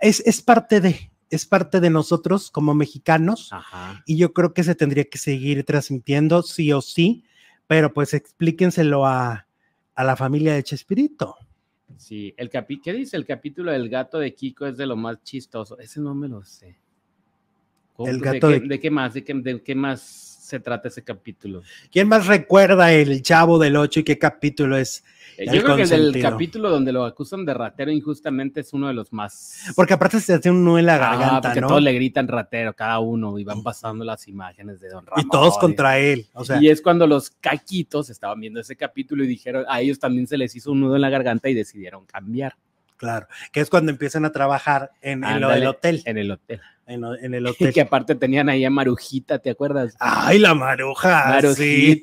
es, 0.00 0.20
es 0.24 0.40
parte 0.40 0.80
de, 0.80 1.10
es 1.30 1.46
parte 1.46 1.80
de 1.80 1.90
nosotros 1.90 2.52
como 2.52 2.72
mexicanos. 2.74 3.48
Ajá. 3.52 4.04
y 4.06 4.18
yo 4.18 4.32
creo 4.32 4.54
que 4.54 4.62
se 4.62 4.76
tendría 4.76 5.04
que 5.04 5.18
seguir 5.18 5.64
transmitiendo 5.64 6.42
sí 6.44 6.72
o 6.72 6.80
sí, 6.80 7.24
pero 7.66 7.92
pues 7.92 8.14
explíquenselo 8.14 9.04
a, 9.04 9.48
a 9.96 10.04
la 10.04 10.14
familia 10.14 10.54
de 10.54 10.62
Chespirito. 10.62 11.34
Sí, 11.96 12.34
el 12.36 12.50
capi 12.50 12.80
¿qué 12.80 12.92
dice? 12.92 13.16
El 13.16 13.24
capítulo 13.26 13.72
del 13.72 13.88
gato 13.88 14.18
de 14.18 14.34
Kiko 14.34 14.66
es 14.66 14.76
de 14.76 14.86
lo 14.86 14.96
más 14.96 15.22
chistoso. 15.22 15.78
Ese 15.78 16.00
no 16.00 16.14
me 16.14 16.28
lo 16.28 16.44
sé. 16.44 16.76
¿Cómo- 17.94 18.08
El 18.08 18.18
de 18.20 18.24
gato 18.24 18.48
qué, 18.48 18.60
de- 18.60 18.68
de 18.68 18.80
qué 18.80 18.90
más? 18.90 19.14
¿De 19.14 19.24
qué, 19.24 19.34
de 19.34 19.62
qué 19.62 19.74
más 19.74 20.27
se 20.48 20.60
trata 20.60 20.88
ese 20.88 21.04
capítulo? 21.04 21.62
¿Quién 21.92 22.08
más 22.08 22.26
recuerda 22.26 22.92
el 22.92 23.22
Chavo 23.22 23.58
del 23.58 23.76
8 23.76 24.00
y 24.00 24.04
qué 24.04 24.18
capítulo 24.18 24.76
es? 24.76 25.04
Eh, 25.36 25.46
Yo 25.46 25.62
creo 25.62 25.76
que 25.76 25.82
el 25.82 25.88
consentido. 25.90 26.30
capítulo 26.30 26.70
donde 26.70 26.90
lo 26.92 27.04
acusan 27.04 27.44
de 27.44 27.54
ratero 27.54 27.92
injustamente 27.92 28.60
es 28.60 28.72
uno 28.72 28.88
de 28.88 28.94
los 28.94 29.12
más... 29.12 29.62
Porque 29.76 29.94
aparte 29.94 30.18
se 30.18 30.32
hace 30.34 30.50
un 30.50 30.64
nudo 30.64 30.78
en 30.80 30.86
la 30.86 30.94
Ah, 30.96 30.98
garganta, 30.98 31.40
porque 31.50 31.60
¿no? 31.60 31.68
todos 31.68 31.82
le 31.82 31.92
gritan 31.92 32.26
ratero, 32.26 32.74
cada 32.74 32.98
uno, 32.98 33.38
y 33.38 33.44
van 33.44 33.62
pasando 33.62 34.04
las 34.04 34.26
imágenes 34.26 34.80
de 34.80 34.88
Don 34.88 35.06
Ramón. 35.06 35.24
Y 35.24 35.28
todos 35.28 35.56
contra 35.58 35.98
él. 35.98 36.26
O 36.34 36.44
sea, 36.44 36.60
y 36.60 36.68
es 36.68 36.82
cuando 36.82 37.06
los 37.06 37.30
caquitos 37.30 38.10
estaban 38.10 38.40
viendo 38.40 38.58
ese 38.58 38.74
capítulo 38.74 39.22
y 39.22 39.28
dijeron, 39.28 39.64
a 39.68 39.80
ellos 39.80 40.00
también 40.00 40.26
se 40.26 40.36
les 40.38 40.56
hizo 40.56 40.72
un 40.72 40.80
nudo 40.80 40.96
en 40.96 41.02
la 41.02 41.10
garganta 41.10 41.48
y 41.48 41.54
decidieron 41.54 42.04
cambiar 42.06 42.56
claro, 42.98 43.26
que 43.52 43.60
es 43.60 43.70
cuando 43.70 43.90
empiezan 43.90 44.26
a 44.26 44.32
trabajar 44.32 44.90
en, 45.00 45.20
en 45.20 45.24
Ándale, 45.24 45.54
del 45.54 45.66
hotel. 45.68 46.02
en 46.04 46.18
el 46.18 46.30
hotel. 46.30 46.60
En, 46.86 47.02
en 47.04 47.34
el 47.34 47.44
Y 47.46 47.48
hotel. 47.50 47.72
que 47.72 47.80
aparte 47.80 48.14
tenían 48.14 48.48
ahí 48.50 48.64
a 48.64 48.70
Marujita, 48.70 49.38
¿te 49.38 49.48
acuerdas? 49.50 49.96
Ay, 50.00 50.38
la 50.38 50.54
maruja. 50.54 51.40
sí. 51.40 51.46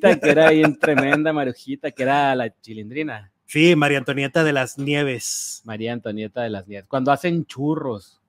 Marujita, 0.01 0.19
que 0.19 0.29
era 0.29 0.49
bien 0.49 0.79
tremenda 0.79 1.31
Marujita, 1.33 1.91
que 1.91 2.01
era 2.03 2.33
la 2.35 2.49
chilindrina, 2.61 3.31
Sí, 3.47 3.75
María 3.75 3.99
Antonieta 3.99 4.43
de 4.43 4.53
las 4.53 4.79
Nieves. 4.79 5.61
María 5.65 5.93
Antonieta 5.93 6.41
de 6.41 6.49
las 6.49 6.67
Nieves. 6.67 6.87
Cuando 6.87 7.11
hacen 7.11 7.45
churros. 7.45 8.19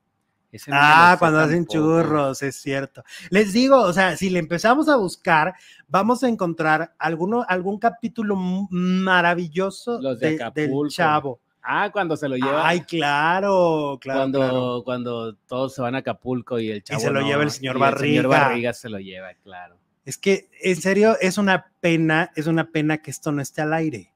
Ese 0.51 0.69
Ah, 0.73 1.15
cuando 1.19 1.39
hacen 1.39 1.65
churros, 1.65 2.41
es 2.43 2.55
cierto. 2.55 3.03
Les 3.31 3.51
digo, 3.51 3.81
o 3.81 3.91
sea, 3.93 4.15
si 4.15 4.29
le 4.29 4.39
empezamos 4.39 4.87
a 4.89 4.95
buscar, 4.95 5.55
vamos 5.87 6.23
a 6.23 6.29
encontrar 6.29 6.93
alguno, 6.99 7.43
algún 7.49 7.79
capítulo 7.79 8.35
maravilloso 8.37 9.99
Los 10.01 10.19
de 10.19 10.37
de- 10.37 10.51
del 10.67 10.71
chavo. 10.89 11.39
Ah, 11.69 11.89
cuando 11.91 12.15
se 12.15 12.29
lo 12.29 12.37
lleva. 12.37 12.65
Ay, 12.65 12.79
claro, 12.79 13.97
claro. 13.99 14.19
cuando, 14.19 14.39
claro. 14.39 14.81
cuando 14.85 15.35
todos 15.35 15.75
se 15.75 15.81
van 15.81 15.95
a 15.95 15.97
Acapulco 15.97 16.59
y 16.59 16.71
el 16.71 16.81
chavo. 16.81 17.01
se 17.01 17.11
lo 17.11 17.19
no, 17.19 17.27
lleva 17.27 17.43
el 17.43 17.51
señor 17.51 17.75
y 17.75 17.83
El 17.83 17.97
señor 17.97 18.27
Barriga. 18.27 18.27
Barriga 18.27 18.73
se 18.73 18.89
lo 18.89 18.99
lleva, 18.99 19.33
claro. 19.43 19.77
Es 20.05 20.17
que, 20.17 20.49
en 20.61 20.77
serio, 20.77 21.17
es 21.19 21.37
una 21.37 21.73
pena, 21.81 22.31
es 22.37 22.47
una 22.47 22.71
pena 22.71 22.99
que 22.99 23.11
esto 23.11 23.33
no 23.33 23.41
esté 23.41 23.61
al 23.61 23.73
aire. 23.73 24.13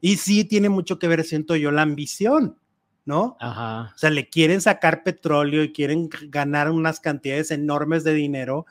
Y 0.00 0.16
sí 0.16 0.46
tiene 0.46 0.70
mucho 0.70 0.98
que 0.98 1.08
ver, 1.08 1.24
siento 1.24 1.56
yo, 1.56 1.70
la 1.70 1.82
ambición, 1.82 2.58
¿no? 3.04 3.36
Ajá. 3.38 3.92
O 3.94 3.98
sea, 3.98 4.08
le 4.08 4.30
quieren 4.30 4.62
sacar 4.62 5.02
petróleo 5.02 5.62
y 5.62 5.72
quieren 5.72 6.08
ganar 6.28 6.70
unas 6.70 7.00
cantidades 7.00 7.50
enormes 7.50 8.02
de 8.02 8.14
dinero. 8.14 8.64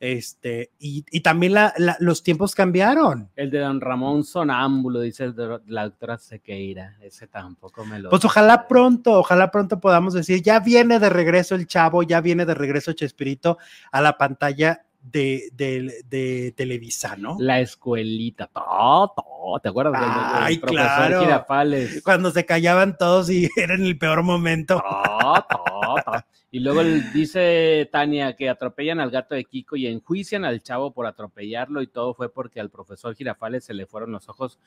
Este, 0.00 0.70
y, 0.78 1.04
y 1.10 1.20
también 1.20 1.54
la- 1.54 1.72
la- 1.78 1.96
los 2.00 2.22
tiempos 2.22 2.54
cambiaron. 2.54 3.30
El 3.36 3.50
de 3.50 3.58
Don 3.60 3.80
Ramón 3.80 4.24
Sonámbulo, 4.24 5.00
dice 5.00 5.32
la 5.66 5.84
doctora 5.84 6.18
Sequeira. 6.18 6.96
Ese 7.00 7.26
tampoco 7.26 7.84
me 7.84 7.98
lo. 7.98 8.10
Pues 8.10 8.24
ojalá 8.24 8.66
pronto, 8.68 9.12
ojalá 9.12 9.50
pronto 9.50 9.80
podamos 9.80 10.14
decir, 10.14 10.42
ya 10.42 10.60
viene 10.60 10.98
de 10.98 11.08
regreso 11.08 11.54
el 11.54 11.66
chavo, 11.66 12.02
ya 12.02 12.20
viene 12.20 12.44
de 12.44 12.54
regreso 12.54 12.92
Chespirito 12.92 13.58
a 13.92 14.00
la 14.00 14.18
pantalla 14.18 14.84
de, 15.02 15.50
de- 15.54 16.02
de 16.08 16.52
Televisa, 16.56 17.14
¿no? 17.16 17.36
La 17.38 17.60
escuelita. 17.60 18.46
To, 18.46 19.12
to, 19.14 19.60
¿Te 19.62 19.68
acuerdas? 19.68 20.00
del- 20.00 20.10
del 20.10 20.42
Ay, 20.42 20.58
profesor 20.58 20.86
claro. 20.86 21.20
Girafales. 21.20 22.02
Cuando 22.02 22.30
se 22.30 22.46
callaban 22.46 22.96
todos 22.96 23.28
y 23.30 23.48
era 23.56 23.74
en 23.74 23.84
el 23.84 23.98
peor 23.98 24.22
momento. 24.22 24.76
To, 24.82 25.44
to, 25.48 25.94
to. 26.04 26.24
Y 26.54 26.60
luego 26.60 26.84
dice 26.84 27.88
Tania 27.90 28.36
que 28.36 28.48
atropellan 28.48 29.00
al 29.00 29.10
gato 29.10 29.34
de 29.34 29.44
Kiko 29.44 29.74
y 29.74 29.88
enjuician 29.88 30.44
al 30.44 30.62
chavo 30.62 30.94
por 30.94 31.04
atropellarlo 31.04 31.82
y 31.82 31.88
todo 31.88 32.14
fue 32.14 32.32
porque 32.32 32.60
al 32.60 32.70
profesor 32.70 33.16
Girafales 33.16 33.64
se 33.64 33.74
le 33.74 33.86
fueron 33.86 34.12
los 34.12 34.28
ojos 34.28 34.60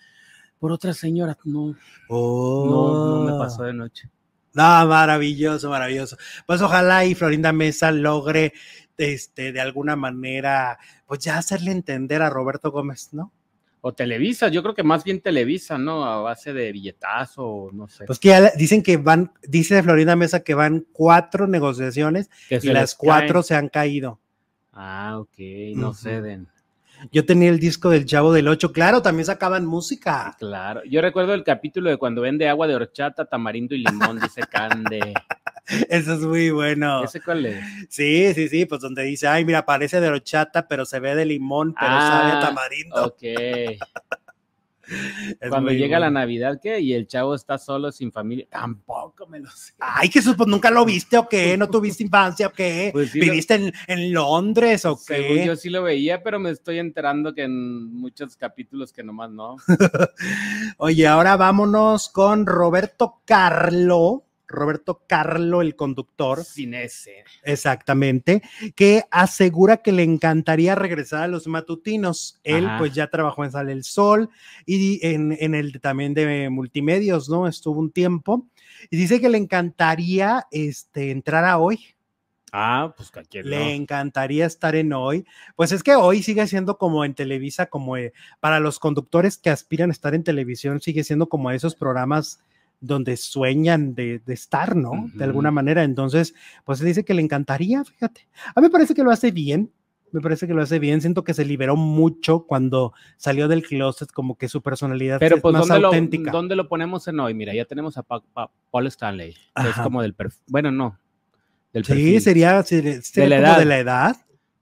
por 0.60 0.74
otra 0.74 0.94
señora. 0.94 1.38
No, 1.46 1.78
no, 2.10 3.24
no 3.24 3.32
me 3.32 3.40
pasó 3.40 3.64
de 3.64 3.72
noche. 3.72 4.10
No, 4.54 4.64
maravilloso, 4.86 5.70
maravilloso. 5.70 6.18
Pues 6.46 6.62
ojalá 6.62 7.06
y 7.06 7.16
Florinda 7.16 7.54
Mesa 7.54 7.90
logre, 7.94 8.52
este, 8.98 9.54
de 9.54 9.62
alguna 9.62 9.96
manera, 9.96 10.78
pues 11.06 11.22
ya 11.22 11.38
hacerle 11.38 11.72
entender 11.72 12.22
a 12.22 12.30
Roberto 12.30 12.70
Gómez, 12.70 13.14
¿no? 13.14 13.32
O 13.82 13.94
Televisa, 13.94 14.48
yo 14.50 14.64
creo 14.64 14.74
que 14.76 14.84
más 14.84 15.04
bien 15.04 15.22
Televisa, 15.22 15.78
¿no? 15.78 16.04
A 16.04 16.22
base 16.22 16.52
de 16.52 16.72
billetazo, 16.72 17.70
no 17.74 17.88
sé. 17.88 18.06
Pues 18.06 18.20
que 18.20 18.30
ya 18.30 18.52
dicen 18.52 18.82
que 18.84 18.98
van, 18.98 19.32
dice 19.48 19.84
Florinda 19.84 20.16
Mesa 20.16 20.42
que 20.42 20.56
van 20.56 20.86
cuatro 20.92 21.48
negociaciones 21.48 22.30
que 22.50 22.60
y 22.62 22.68
las 22.68 22.96
cuatro 22.96 23.36
caen. 23.36 23.44
se 23.44 23.56
han 23.56 23.70
caído. 23.70 24.20
Ah, 24.74 25.18
ok, 25.20 25.38
no 25.76 25.94
ceden. 25.94 26.48
Yo 27.12 27.26
tenía 27.26 27.50
el 27.50 27.60
disco 27.60 27.90
del 27.90 28.06
Chavo 28.06 28.34
del 28.34 28.48
Ocho, 28.48 28.72
claro, 28.72 29.02
también 29.02 29.26
sacaban 29.26 29.66
música. 29.66 30.36
Claro. 30.40 30.82
Yo 30.86 31.02
recuerdo 31.02 31.34
el 31.34 31.44
capítulo 31.44 31.90
de 31.90 31.98
cuando 31.98 32.22
vende 32.22 32.50
agua 32.50 32.68
de 32.68 32.76
horchata, 32.76 33.26
tamarindo 33.26 33.76
y 33.76 33.80
limón, 33.80 34.20
dice 34.20 34.42
Cande. 34.42 35.14
Eso 35.90 36.14
es 36.14 36.20
muy 36.22 36.50
bueno. 36.52 37.04
¿Ese 37.04 37.22
cuál 37.22 37.46
es? 37.46 37.66
Sí, 37.90 38.34
sí, 38.34 38.48
sí, 38.50 38.66
pues 38.66 38.82
donde 38.82 39.04
dice, 39.04 39.28
ay, 39.28 39.44
mira, 39.46 39.66
parece 39.66 40.00
de 40.00 40.08
horchata, 40.10 40.68
pero 40.68 40.86
se 40.86 41.00
ve 41.00 41.16
de 41.16 41.26
limón, 41.26 41.74
pero 41.80 42.00
sabe 42.02 42.32
a 42.32 42.36
Ah, 42.36 42.40
tamarindo. 42.40 43.06
Ok. 43.08 43.22
Es 45.42 45.50
Cuando 45.50 45.70
llega 45.74 46.00
la. 46.00 46.10
Navidad, 46.10 46.62
¿qué? 46.64 46.80
Y 46.80 46.94
el 46.94 47.08
chavo 47.08 47.36
está 47.36 47.58
solo, 47.58 47.92
sin 47.92 48.10
familia. 48.10 48.48
Tampoco 48.50 49.28
me 49.28 49.42
lo 49.42 49.52
sé. 49.52 49.74
Ay, 49.80 50.08
Jesús, 50.10 50.36
pues 50.38 50.48
nunca 50.48 50.72
lo 50.72 50.86
viste 50.86 51.18
o 51.18 51.28
qué, 51.28 51.58
no 51.58 51.70
tuviste 51.70 52.04
infancia 52.06 52.48
o 52.48 52.54
qué, 52.54 52.92
Pues 52.94 53.12
sí 53.12 53.20
lo- 53.20 53.26
viviste 53.26 53.56
en, 53.56 53.74
en 53.88 54.14
Londres 54.14 54.86
o 54.86 54.96
Según 54.96 55.36
qué. 55.40 55.46
yo 55.46 55.58
sí 55.58 55.70
lo 55.70 55.84
veía, 55.84 56.24
pero 56.24 56.40
me 56.40 56.52
estoy 56.52 56.80
enterando 56.80 57.34
que 57.36 57.44
en 57.44 57.94
muchos 57.96 58.38
capítulos 58.38 58.94
que 58.94 59.04
nomás 59.04 59.30
no. 59.30 59.58
Oye, 60.78 61.06
ahora 61.06 61.36
vámonos 61.36 62.08
con 62.08 62.46
Roberto 62.46 63.22
Carlo. 63.26 64.24
Roberto 64.48 65.02
Carlo, 65.08 65.62
el 65.62 65.76
conductor, 65.76 66.44
Sin 66.44 66.74
ese. 66.74 67.24
exactamente, 67.44 68.42
que 68.76 69.04
asegura 69.12 69.78
que 69.78 69.92
le 69.92 70.04
encantaría 70.04 70.74
regresar 70.76 71.24
a 71.24 71.28
los 71.28 71.48
matutinos. 71.48 72.40
Él, 72.44 72.66
Ajá. 72.66 72.78
pues, 72.80 72.94
ya 72.94 73.08
trabajó 73.08 73.44
en 73.44 73.52
Sale 73.52 73.74
el 73.74 73.84
Sol 73.84 74.30
y 74.66 75.06
en, 75.06 75.36
en 75.40 75.54
el 75.56 75.80
también 75.82 76.14
de 76.14 76.50
multimedios, 76.50 77.30
¿no? 77.30 77.48
Estuvo 77.48 77.80
un 77.80 77.92
tiempo 77.92 78.48
y 78.90 78.98
dice 78.98 79.20
que 79.20 79.30
le 79.30 79.38
encantaría 79.38 80.46
este, 80.52 81.12
entrar 81.12 81.44
a 81.46 81.58
hoy. 81.58 81.80
Ah, 82.54 82.94
pues 82.96 83.12
cualquier 83.12 83.46
Le 83.46 83.60
no. 83.60 83.70
encantaría 83.70 84.46
estar 84.46 84.76
en 84.76 84.94
hoy. 84.94 85.26
Pues 85.58 85.74
es 85.74 85.84
que 85.84 85.96
hoy 85.96 86.24
sigue 86.24 86.48
siendo 86.48 86.78
como 86.78 87.04
en 87.04 87.14
Televisa, 87.14 87.66
como 87.66 87.98
eh, 87.98 88.14
para 88.40 88.62
los 88.62 88.80
conductores 88.80 89.38
que 89.38 89.50
aspiran 89.50 89.90
a 89.90 89.94
estar 89.94 90.16
en 90.16 90.24
televisión, 90.24 90.80
sigue 90.80 91.04
siendo 91.04 91.28
como 91.28 91.52
esos 91.52 91.76
programas 91.76 92.40
donde 92.80 93.18
sueñan 93.18 93.96
de, 93.96 94.20
de 94.20 94.34
estar, 94.34 94.76
¿no? 94.76 95.10
De 95.14 95.24
alguna 95.24 95.52
manera. 95.52 95.84
Entonces, 95.84 96.34
pues 96.64 96.80
dice 96.80 97.04
que 97.04 97.14
le 97.14 97.22
encantaría, 97.22 97.84
fíjate. 97.84 98.28
A 98.56 98.62
mí 98.62 98.68
me 98.68 98.72
parece 98.72 98.94
que 98.94 99.04
lo 99.04 99.12
hace 99.12 99.32
bien. 99.32 99.72
Me 100.12 100.22
parece 100.22 100.48
que 100.48 100.54
lo 100.54 100.62
hace 100.62 100.80
bien. 100.80 101.02
Siento 101.02 101.24
que 101.24 101.34
se 101.34 101.44
liberó 101.44 101.76
mucho 101.76 102.46
cuando 102.46 102.94
salió 103.18 103.48
del 103.50 103.64
closet, 103.64 104.10
como 104.12 104.38
que 104.38 104.48
su 104.48 104.62
personalidad 104.62 105.20
Pero 105.20 105.36
es 105.38 105.42
pues, 105.42 105.52
más 105.54 105.68
¿dónde 105.68 105.82
lo, 105.82 105.88
auténtica. 105.88 106.32
¿dónde 106.32 106.56
lo 106.56 106.70
ponemos 106.70 107.08
en 107.10 107.20
hoy? 107.20 107.34
Mira, 107.34 107.54
ya 107.54 107.66
tenemos 107.66 107.98
a 107.98 108.04
Pa- 108.04 108.24
Pa- 108.34 108.50
Paul 108.72 108.88
Stanley, 108.88 109.34
que 109.62 109.70
es 109.70 109.76
como 109.76 110.02
del 110.02 110.14
perfil. 110.14 110.42
Bueno, 110.48 110.72
no. 110.72 110.98
Del 111.74 111.84
Sí, 111.84 111.92
perfil. 111.92 112.22
sería, 112.22 112.64
sería, 112.64 113.02
sería 113.02 113.42
la 113.42 113.48
como 113.50 113.60
de 113.60 113.66
la 113.66 113.80
edad. 113.80 114.16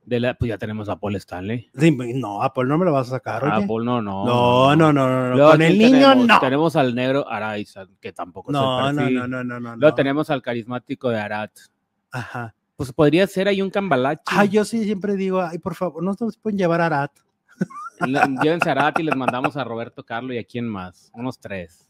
De 0.05 0.19
la- 0.19 0.35
pues 0.35 0.49
ya 0.49 0.57
tenemos 0.57 0.87
a 0.87 0.97
Paul 0.97 1.15
Stanley. 1.15 1.69
Sí, 1.75 1.91
no, 2.15 2.43
a 2.43 2.53
Paul 2.53 2.67
no 2.67 2.77
me 2.77 2.85
lo 2.85 2.91
vas 2.93 3.07
a 3.07 3.11
sacar, 3.11 3.43
oye. 3.43 3.65
Paul 3.67 3.83
no, 3.85 4.01
no. 4.01 4.23
No, 4.25 4.75
no, 4.75 4.93
no, 4.93 5.07
no, 5.09 5.29
no. 5.29 5.35
Luego, 5.35 5.49
Con 5.51 5.59
¿quién 5.59 5.71
el 5.71 5.77
niño, 5.79 6.09
tenemos? 6.09 6.27
no. 6.27 6.39
Tenemos 6.39 6.75
al 6.75 6.93
negro 6.95 7.27
Araiza, 7.27 7.85
que 7.99 8.13
tampoco 8.13 8.51
es 8.51 8.53
No, 8.53 8.89
el 8.89 8.95
no, 8.95 9.09
no, 9.09 9.27
no, 9.27 9.43
no, 9.43 9.59
no. 9.59 9.75
Luego 9.75 9.91
no. 9.91 9.95
tenemos 9.95 10.29
al 10.29 10.41
carismático 10.43 11.09
de 11.09 11.19
Arat. 11.19 11.51
Ajá. 12.11 12.53
Pues 12.75 12.91
podría 12.93 13.25
ser 13.25 13.47
ahí 13.47 13.61
un 13.61 13.69
cambalache. 13.71 14.21
Ah, 14.27 14.45
yo 14.45 14.63
sí 14.65 14.83
siempre 14.83 15.15
digo, 15.15 15.41
ay, 15.41 15.57
por 15.59 15.75
favor, 15.75 16.03
no 16.03 16.13
nos 16.19 16.37
pueden 16.37 16.57
llevar 16.59 16.81
a 16.81 16.85
Arat. 16.87 17.11
Le- 18.05 18.19
Llévense 18.41 18.69
a 18.69 18.71
Arat 18.73 18.99
y 18.99 19.03
les 19.03 19.15
mandamos 19.15 19.55
a 19.57 19.63
Roberto 19.63 20.03
Carlos 20.03 20.33
y 20.35 20.37
a 20.37 20.43
quién 20.43 20.67
más. 20.67 21.09
Unos 21.13 21.39
tres. 21.39 21.87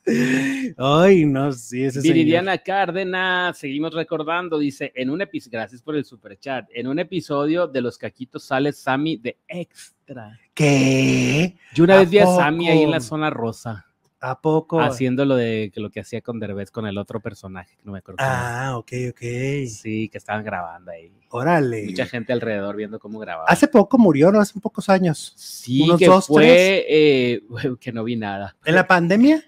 Ay, 0.78 1.26
no, 1.26 1.52
sí, 1.52 1.84
ese 1.84 2.02
señor. 2.02 2.16
Viridiana 2.16 2.58
Cárdenas, 2.58 3.58
seguimos 3.58 3.94
recordando, 3.94 4.60
dice, 4.60 4.92
en 4.96 5.10
un 5.10 5.22
episodio, 5.22 5.60
gracias 5.60 5.82
por 5.82 5.96
el 5.96 6.06
superchat, 6.06 6.68
en 6.74 6.88
un 6.88 7.00
episodio 7.00 7.68
de 7.68 7.82
Los 7.82 7.98
Caquitos 7.98 8.44
sale 8.44 8.72
Sammy 8.72 9.18
de 9.18 9.38
Extra. 9.48 10.40
¿Qué? 10.54 11.56
Yo 11.74 11.84
una 11.84 11.96
¿A 11.96 12.00
vez 12.00 12.10
vi 12.10 12.20
a 12.20 12.28
Sammy 12.28 12.70
ahí 12.70 12.84
en 12.84 12.92
la 12.92 13.00
zona 13.00 13.30
rosa, 13.30 13.86
¿A 14.26 14.42
poco? 14.42 14.80
haciendo 14.80 15.24
lo 15.26 15.36
de 15.36 15.72
que 15.74 15.80
lo 15.80 15.90
que 15.90 16.00
hacía 16.00 16.22
con 16.22 16.40
Derbez 16.40 16.72
con 16.72 16.88
el 16.88 16.98
otro 16.98 17.20
personaje, 17.20 17.76
que 17.78 17.84
no 17.86 17.92
me 17.92 18.00
acuerdo. 18.00 18.18
Ah, 18.22 18.74
ok, 18.78 18.92
ok. 19.10 19.22
Sí, 19.68 20.10
que 20.10 20.18
estaban 20.18 20.44
grabando 20.44 20.92
ahí. 20.92 21.12
Órale. 21.30 21.86
Mucha 21.86 22.06
gente 22.06 22.34
alrededor 22.34 22.76
viendo 22.76 23.00
cómo 23.00 23.20
grababa. 23.20 23.48
Hace 23.48 23.68
poco 23.68 23.98
murió, 23.98 24.32
¿no? 24.32 24.40
Hace 24.40 24.60
pocos 24.60 24.90
años. 24.90 25.34
sí, 25.36 25.84
unos 25.84 26.00
que 26.00 26.08
dos, 26.08 26.28
fue, 26.28 26.86
eh, 26.90 27.44
que 27.80 27.92
no 27.92 28.04
vi 28.04 28.16
nada. 28.16 28.56
¿En 28.66 28.76
la 28.76 28.88
pandemia? 28.88 29.44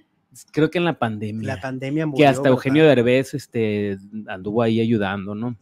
Creo 0.52 0.70
que 0.70 0.78
en 0.78 0.86
la 0.86 1.00
pandemia. 1.00 1.56
La 1.56 1.62
pandemia 1.62 2.06
murió. 2.06 2.24
que 2.24 2.28
hasta 2.28 2.42
¿verdad? 2.44 2.54
Eugenio 2.54 2.86
Derbez 2.86 3.34
este, 3.34 3.98
anduvo 4.28 4.62
ahí 4.62 4.80
ayudando, 4.80 5.34
¿no? 5.34 5.58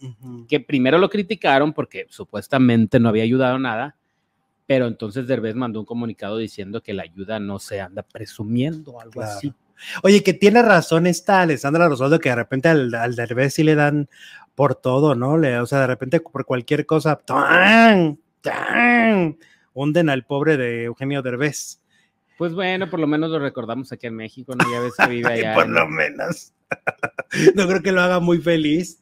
Que 0.47 0.59
primero 0.59 0.97
lo 0.97 1.09
criticaron 1.09 1.71
porque 1.71 2.07
supuestamente 2.09 2.99
no 2.99 3.09
había 3.09 3.23
ayudado 3.23 3.57
nada, 3.59 3.95
pero 4.67 4.87
entonces 4.87 5.27
Derbez 5.27 5.55
mandó 5.55 5.79
un 5.81 5.85
comunicado 5.85 6.37
diciendo 6.37 6.81
que 6.81 6.93
la 6.93 7.03
ayuda 7.03 7.39
no 7.39 7.59
se 7.59 7.81
anda 7.81 8.01
presumiendo 8.03 8.99
algo 8.99 9.11
Claro. 9.13 9.37
así. 9.37 9.53
Oye, 10.03 10.23
que 10.23 10.33
tiene 10.33 10.61
razón 10.61 11.05
esta 11.05 11.41
Alessandra 11.41 11.87
Rosaldo, 11.89 12.19
que 12.19 12.29
de 12.29 12.35
repente 12.35 12.69
al, 12.69 12.93
al 12.95 13.15
Derbez 13.15 13.53
sí 13.53 13.63
le 13.63 13.75
dan 13.75 14.07
por 14.55 14.75
todo, 14.75 15.15
¿no? 15.15 15.37
Le, 15.37 15.59
o 15.59 15.65
sea, 15.65 15.81
de 15.81 15.87
repente 15.87 16.21
por 16.21 16.45
cualquier 16.45 16.85
cosa, 16.85 17.17
¡tan! 17.17 18.17
¡tan! 18.41 19.37
hunden 19.73 20.09
al 20.09 20.25
pobre 20.25 20.55
de 20.55 20.85
Eugenio 20.85 21.21
Derbez. 21.21 21.81
Pues 22.37 22.53
bueno, 22.53 22.89
por 22.89 22.99
lo 22.99 23.07
menos 23.07 23.29
lo 23.29 23.39
recordamos 23.39 23.91
aquí 23.91 24.07
en 24.07 24.15
México, 24.15 24.55
¿no? 24.55 24.69
Ya 24.71 24.79
ves 24.79 24.93
que 24.97 25.07
vive 25.09 25.27
allá. 25.33 25.53
por 25.53 25.65
en- 25.65 25.73
lo 25.73 25.87
menos. 25.89 26.53
no 27.55 27.67
creo 27.67 27.81
que 27.81 27.91
lo 27.91 28.01
haga 28.01 28.19
muy 28.21 28.39
feliz. 28.39 29.01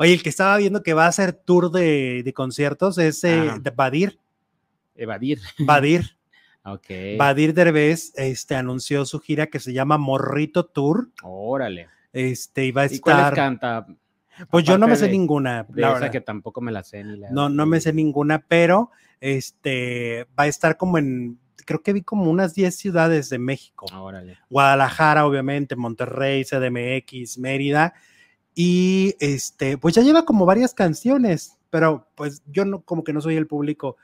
Oye, 0.00 0.12
el 0.14 0.22
que 0.24 0.28
estaba 0.28 0.56
viendo 0.56 0.82
que 0.82 0.94
va 0.94 1.04
a 1.04 1.08
hacer 1.08 1.32
tour 1.32 1.70
de, 1.70 2.22
de 2.24 2.32
conciertos 2.32 2.98
es 2.98 3.22
eh, 3.22 3.52
de 3.60 3.70
Badir. 3.70 4.18
Evadir. 4.98 5.40
Badir. 5.58 6.16
Ok. 6.64 6.86
Badir 7.16 7.54
Derbez 7.54 8.12
este, 8.16 8.54
anunció 8.54 9.06
su 9.06 9.20
gira 9.20 9.46
que 9.46 9.58
se 9.60 9.72
llama 9.72 9.96
Morrito 9.96 10.66
Tour. 10.66 11.08
Órale. 11.22 11.88
Este, 12.12 12.70
va 12.72 12.82
a 12.82 12.86
¿Y 12.86 12.98
cuáles 12.98 13.20
estar. 13.22 13.34
canta? 13.34 13.86
Pues 14.50 14.64
yo 14.64 14.76
no 14.78 14.86
me 14.86 14.96
sé 14.96 15.06
de- 15.06 15.12
ninguna. 15.12 15.64
De 15.68 15.80
la 15.80 15.88
esa 15.88 15.94
verdad. 15.94 16.12
que 16.12 16.20
tampoco 16.20 16.60
me 16.60 16.70
la 16.72 16.82
sé 16.84 17.02
ni 17.04 17.16
la. 17.16 17.30
No, 17.30 17.48
no 17.48 17.64
me 17.66 17.80
sé 17.80 17.92
ninguna, 17.92 18.40
pero 18.46 18.90
este 19.20 20.26
va 20.38 20.44
a 20.44 20.46
estar 20.46 20.76
como 20.76 20.98
en, 20.98 21.38
creo 21.64 21.82
que 21.82 21.92
vi 21.92 22.02
como 22.02 22.30
unas 22.30 22.54
10 22.54 22.74
ciudades 22.76 23.30
de 23.30 23.38
México. 23.38 23.86
Órale. 23.96 24.38
Guadalajara, 24.50 25.26
obviamente, 25.26 25.74
Monterrey, 25.76 26.44
CDMX, 26.44 27.38
Mérida. 27.38 27.94
Y 28.54 29.14
este, 29.20 29.78
pues 29.78 29.94
ya 29.94 30.02
lleva 30.02 30.24
como 30.24 30.44
varias 30.46 30.74
canciones, 30.74 31.56
pero 31.70 32.08
pues 32.14 32.42
yo 32.46 32.64
no, 32.64 32.82
como 32.82 33.04
que 33.04 33.12
no 33.12 33.20
soy 33.20 33.36
el 33.36 33.46
público 33.46 33.96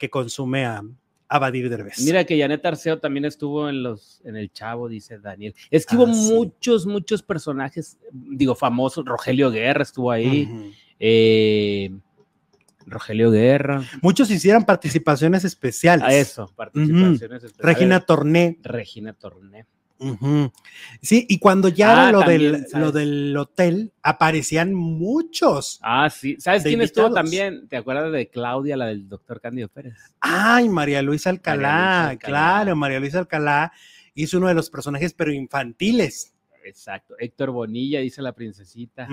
que 0.00 0.08
consume 0.10 0.64
a, 0.64 0.82
a 1.28 1.38
Badir 1.38 1.68
Derbez. 1.70 2.00
Mira 2.00 2.24
que 2.24 2.36
Janet 2.40 2.64
Arceo 2.64 2.98
también 2.98 3.26
estuvo 3.26 3.68
en 3.68 3.82
los 3.84 4.20
en 4.24 4.34
el 4.34 4.50
Chavo, 4.50 4.88
dice 4.88 5.18
Daniel. 5.20 5.54
Es 5.70 5.84
que 5.86 5.94
Ah, 5.94 5.98
hubo 5.98 6.12
sí. 6.12 6.32
muchos, 6.32 6.86
muchos 6.86 7.22
personajes, 7.22 7.98
digo, 8.12 8.54
famosos. 8.54 9.04
Rogelio 9.04 9.50
Guerra 9.50 9.82
estuvo 9.82 10.10
ahí. 10.10 10.72
Eh, 10.98 11.90
Rogelio 12.86 13.30
Guerra. 13.30 13.84
Muchos 14.02 14.30
hicieron 14.30 14.64
participaciones 14.64 15.44
especiales. 15.44 16.02
A 16.04 16.12
eso, 16.14 16.50
participaciones 16.56 17.44
especiales. 17.44 17.58
Regina 17.58 18.00
Torné. 18.00 18.58
Regina 18.62 19.12
Torné. 19.12 19.66
Sí, 21.02 21.26
y 21.28 21.38
cuando 21.38 21.68
ya 21.68 21.90
Ah, 21.90 22.02
era 22.08 22.12
lo, 22.12 22.20
también, 22.20 22.52
del, 22.52 22.66
¿sabes? 22.68 22.86
lo 22.86 22.92
del 22.92 23.36
hotel, 23.36 23.92
aparecían 24.02 24.72
muchos. 24.74 25.78
Ah, 25.82 26.08
sí. 26.10 26.36
¿Sabes 26.38 26.62
quién 26.62 26.80
estuvo 26.80 27.12
también? 27.12 27.68
¿Te 27.68 27.76
acuerdas 27.76 28.10
de 28.12 28.28
Claudia, 28.30 28.76
la 28.76 28.86
del 28.86 29.08
doctor 29.08 29.40
Cándido 29.40 29.68
Pérez? 29.68 29.94
Ay, 30.20 30.68
María 30.68 31.02
Luisa 31.02 31.30
Alcalá, 31.30 31.58
María 31.60 31.90
Luisa 31.90 32.10
Alcalá. 32.10 32.18
claro, 32.28 32.76
María 32.76 33.00
Luisa 33.00 33.18
Alcalá 33.18 33.72
hizo 34.14 34.38
uno 34.38 34.48
de 34.48 34.54
los 34.54 34.70
personajes, 34.70 35.12
pero 35.12 35.32
infantiles. 35.32 36.34
Exacto. 36.64 37.14
Héctor 37.18 37.50
Bonilla, 37.50 38.00
dice 38.00 38.22
la 38.22 38.32
princesita. 38.32 39.08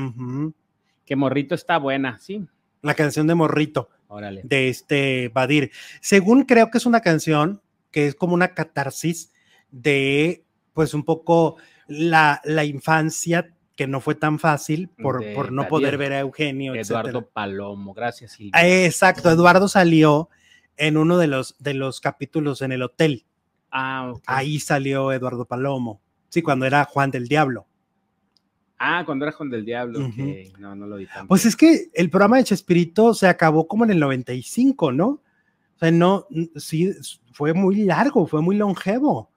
Que 1.06 1.16
Morrito 1.16 1.56
está 1.56 1.78
buena, 1.78 2.18
sí. 2.18 2.46
La 2.82 2.94
canción 2.94 3.26
de 3.28 3.36
Morrito, 3.36 3.90
Órale. 4.08 4.42
de 4.44 4.70
este 4.70 5.30
Badir. 5.34 5.72
Según 6.02 6.44
creo 6.44 6.70
que 6.70 6.78
es 6.78 6.86
una 6.86 7.02
canción 7.02 7.62
que 7.92 8.08
es 8.08 8.16
como 8.16 8.34
una 8.34 8.50
catarsis 8.54 9.32
de, 9.72 10.44
pues, 10.78 10.94
un 10.94 11.04
poco 11.04 11.56
la, 11.88 12.40
la 12.44 12.64
infancia 12.64 13.52
que 13.76 13.88
no 13.88 14.00
fue 14.00 14.14
tan 14.14 14.38
fácil 14.38 14.90
por, 14.90 15.22
De 15.24 15.34
por 15.34 15.52
no 15.52 15.68
poder 15.68 15.98
ver 15.98 16.14
a 16.14 16.20
Eugenio. 16.20 16.76
Eduardo 16.76 17.10
etcétera. 17.10 17.32
Palomo, 17.34 17.96
gracias, 17.96 18.34
Silvia. 18.34 18.52
Ah, 18.54 18.68
Exacto, 18.68 19.32
Eduardo 19.32 19.68
salió 19.68 20.30
en 20.76 20.98
uno 20.98 21.18
de 21.18 21.26
los, 21.26 21.56
de 21.58 21.74
los 21.74 22.00
capítulos 22.00 22.62
en 22.62 22.74
el 22.74 22.84
hotel. 22.84 23.26
Ah, 23.72 24.12
ok. 24.14 24.22
Ahí 24.28 24.60
salió 24.60 25.12
Eduardo 25.12 25.46
Palomo. 25.46 26.00
Sí, 26.30 26.44
cuando 26.44 26.68
era 26.68 26.86
Juan 26.86 27.10
del 27.10 27.28
Diablo. 27.28 27.66
Ah, 28.78 29.02
cuando 29.04 29.26
era 29.26 29.32
Juan 29.32 29.50
del 29.50 29.66
Diablo. 29.66 30.06
Ok. 30.06 30.60
No, 30.60 30.76
no 30.76 30.86
lo 30.86 30.98
vi 30.98 31.08
tanto. 31.08 31.28
Pues 31.28 31.48
es 31.48 31.56
que 31.56 31.90
el 31.92 32.12
programa 32.12 32.38
de 32.38 32.44
Chespirito 32.44 33.16
se 33.16 33.28
acabó 33.28 33.68
como 33.68 33.84
en 33.84 33.90
el 33.90 34.00
95, 34.00 34.92
¿no? 34.92 35.08
O 35.08 35.80
sea, 35.80 35.90
no, 35.90 36.28
sí, 36.56 36.94
fue 37.32 37.56
muy 37.56 37.78
largo, 37.78 38.28
fue 38.28 38.44
muy 38.44 38.56
longevo. 38.56 39.32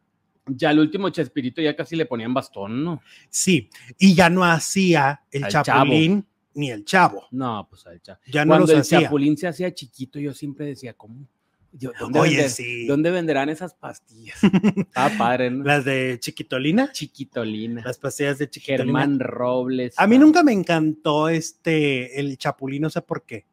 Ya 0.46 0.70
el 0.70 0.78
último 0.80 1.08
Chespirito 1.10 1.60
ya 1.62 1.76
casi 1.76 1.96
le 1.96 2.06
ponían 2.06 2.34
bastón, 2.34 2.82
¿no? 2.84 3.00
Sí, 3.28 3.68
y 3.98 4.14
ya 4.14 4.28
no 4.30 4.44
hacía 4.44 5.22
el 5.30 5.44
Al 5.44 5.50
Chapulín 5.50 6.26
ni 6.54 6.70
el 6.70 6.84
Chavo. 6.84 7.26
No, 7.30 7.66
pues 7.70 7.86
al 7.86 8.00
cha- 8.02 8.18
Ya 8.26 8.44
no 8.44 8.50
Cuando 8.50 8.72
el 8.72 8.80
hacía. 8.80 9.02
Chapulín 9.02 9.36
se 9.36 9.46
hacía 9.46 9.72
chiquito, 9.72 10.18
yo 10.18 10.34
siempre 10.34 10.66
decía, 10.66 10.92
¿cómo? 10.94 11.26
Yo, 11.72 11.92
¿dónde, 12.00 12.18
Oye, 12.18 12.36
vender- 12.38 12.48
sí. 12.48 12.86
¿dónde 12.88 13.12
venderán 13.12 13.48
esas 13.48 13.74
pastillas? 13.74 14.40
Está 14.76 15.16
padre, 15.16 15.50
¿no? 15.52 15.62
Las 15.64 15.84
de 15.84 16.16
Chiquitolina, 16.18 16.90
Chiquitolina. 16.90 17.82
las 17.84 17.96
pastillas 17.98 18.38
de 18.38 18.50
Chiquitolina. 18.50 18.84
Germán 19.00 19.20
Robles. 19.20 19.94
A 19.96 20.08
mí 20.08 20.18
nunca 20.18 20.42
me 20.42 20.52
encantó 20.52 21.28
este, 21.28 22.18
el 22.18 22.36
Chapulín, 22.38 22.82
no 22.82 22.90
sé 22.90 23.00
por 23.02 23.22
qué. 23.24 23.44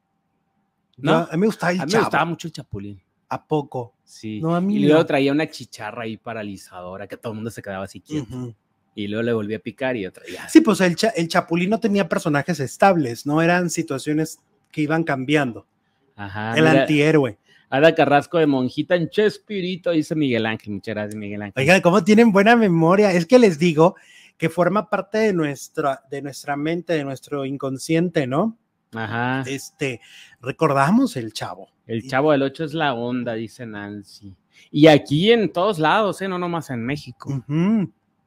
¿No? 0.97 1.11
Yo- 1.11 1.31
a 1.31 1.33
mí 1.35 1.41
me 1.41 1.45
gustaba 1.45 1.71
el 1.73 1.79
A 1.81 1.85
mí 1.85 1.89
me 1.89 1.91
chavo. 1.91 2.03
gustaba 2.05 2.25
mucho 2.25 2.47
el 2.47 2.53
chapulín. 2.53 2.99
¿A 3.29 3.45
poco? 3.45 3.93
Sí. 4.03 4.39
No, 4.41 4.55
a 4.55 4.61
mí 4.61 4.77
y 4.77 4.79
luego 4.79 4.99
no. 4.99 5.05
traía 5.05 5.31
una 5.31 5.49
chicharra 5.49 6.03
ahí 6.03 6.17
paralizadora 6.17 7.07
que 7.07 7.17
todo 7.17 7.33
el 7.33 7.35
mundo 7.35 7.51
se 7.51 7.61
quedaba 7.61 7.83
así 7.85 7.99
quieto. 7.99 8.55
Y 8.95 9.07
luego 9.07 9.21
le 9.23 9.33
volví 9.33 9.53
a 9.53 9.59
picar 9.59 9.95
y 9.95 10.05
otra. 10.07 10.23
Ya. 10.31 10.47
Sí, 10.49 10.61
pues 10.61 10.81
el, 10.81 10.95
cha- 10.95 11.09
el 11.15 11.27
Chapulín 11.27 11.69
no 11.69 11.79
tenía 11.79 12.07
personajes 12.09 12.59
estables, 12.59 13.25
no 13.25 13.41
eran 13.41 13.69
situaciones 13.69 14.39
que 14.71 14.81
iban 14.81 15.03
cambiando. 15.03 15.67
Ajá. 16.15 16.55
el 16.55 16.63
mira, 16.63 16.81
antihéroe. 16.81 17.37
Ada 17.69 17.93
Carrasco 17.93 18.37
de 18.37 18.47
Monjita 18.47 18.95
en 18.95 19.09
Chespirito, 19.09 19.91
dice 19.91 20.15
Miguel 20.15 20.45
Ángel. 20.45 20.73
Muchas 20.73 20.95
gracias, 20.95 21.15
Miguel 21.15 21.41
Ángel. 21.41 21.61
Oigan, 21.61 21.81
¿cómo 21.81 22.03
tienen 22.03 22.31
buena 22.31 22.55
memoria? 22.55 23.11
Es 23.11 23.25
que 23.25 23.37
les 23.39 23.59
digo 23.59 23.95
que 24.37 24.49
forma 24.49 24.89
parte 24.89 25.17
de 25.17 25.33
nuestra, 25.33 26.01
de 26.09 26.21
nuestra 26.21 26.55
mente, 26.55 26.93
de 26.93 27.03
nuestro 27.03 27.45
inconsciente, 27.45 28.25
¿no? 28.25 28.57
Ajá. 28.93 29.43
Este, 29.47 30.01
recordamos 30.41 31.15
el 31.17 31.33
chavo. 31.33 31.69
El 31.85 32.07
chavo 32.07 32.31
del 32.31 32.43
8 32.43 32.65
es 32.65 32.73
la 32.73 32.93
onda, 32.93 33.33
dice 33.33 33.65
Nancy. 33.65 34.35
Y 34.71 34.87
aquí 34.87 35.31
en 35.31 35.51
todos 35.51 35.79
lados, 35.79 36.21
¿eh? 36.21 36.27
no 36.27 36.37
nomás 36.37 36.69
en 36.69 36.85
México. 36.85 37.43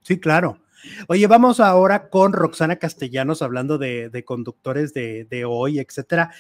Sí, 0.03 0.19
claro. 0.19 0.63
Oye, 1.09 1.27
vamos 1.27 1.61
ahora 1.61 2.09
con 2.09 2.33
Roxana 2.33 2.77
Castellanos 2.77 3.43
hablando 3.43 3.77
de, 3.77 4.09
de 4.09 4.25
conductores 4.25 4.95
de, 4.95 5.27
de 5.27 5.45
hoy, 5.45 5.79
etcétera. 5.79 6.31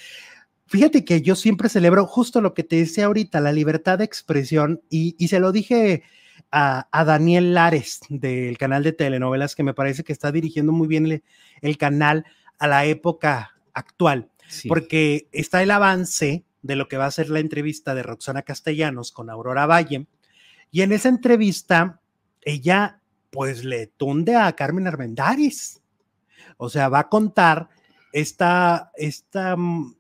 Fíjate 0.66 1.04
que 1.04 1.20
yo 1.20 1.34
siempre 1.34 1.68
celebro 1.68 2.06
justo 2.06 2.40
lo 2.40 2.54
que 2.54 2.62
te 2.62 2.76
decía 2.76 3.06
ahorita, 3.06 3.40
la 3.40 3.52
libertad 3.52 3.98
de 3.98 4.04
expresión, 4.04 4.80
y, 4.88 5.16
y 5.18 5.28
se 5.28 5.40
lo 5.40 5.52
dije 5.52 6.04
a, 6.50 6.88
a 6.90 7.04
Daniel 7.04 7.54
Lares 7.54 8.00
del 8.08 8.56
canal 8.56 8.82
de 8.82 8.92
telenovelas, 8.92 9.54
que 9.54 9.62
me 9.62 9.74
parece 9.74 10.04
que 10.04 10.12
está 10.12 10.32
dirigiendo 10.32 10.72
muy 10.72 10.88
bien 10.88 11.06
el, 11.06 11.22
el 11.60 11.76
canal 11.76 12.24
a 12.58 12.68
la 12.68 12.84
época 12.86 13.59
actual 13.74 14.30
Sí. 14.48 14.68
porque 14.68 15.28
está 15.32 15.62
el 15.62 15.70
avance 15.70 16.44
de 16.62 16.76
lo 16.76 16.88
que 16.88 16.96
va 16.96 17.06
a 17.06 17.10
ser 17.12 17.30
la 17.30 17.38
entrevista 17.38 17.94
de 17.94 18.02
Roxana 18.02 18.42
Castellanos 18.42 19.12
con 19.12 19.30
Aurora 19.30 19.66
Valle. 19.66 20.06
Y 20.72 20.82
en 20.82 20.92
esa 20.92 21.08
entrevista, 21.08 22.00
ella 22.42 23.00
pues 23.30 23.64
le 23.64 23.86
tunde 23.86 24.34
a 24.34 24.52
Carmen 24.54 24.86
Armendáriz. 24.88 25.80
O 26.56 26.68
sea, 26.68 26.88
va 26.88 26.98
a 27.00 27.08
contar 27.08 27.68
esta, 28.12 28.90
esta 28.96 29.56
mm, 29.56 29.94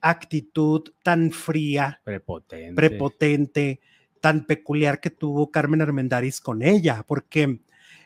actitud 0.00 0.82
tan 1.02 1.30
fría, 1.30 2.00
Prepotente. 2.02 2.74
prepotente, 2.74 3.80
tan 4.22 4.46
peculiar 4.46 5.00
que 5.00 5.10
tuvo 5.10 5.50
Carmen 5.50 5.82
Armendáriz 5.82 6.40
con 6.40 6.62
ella, 6.62 7.04
porque 7.06 7.60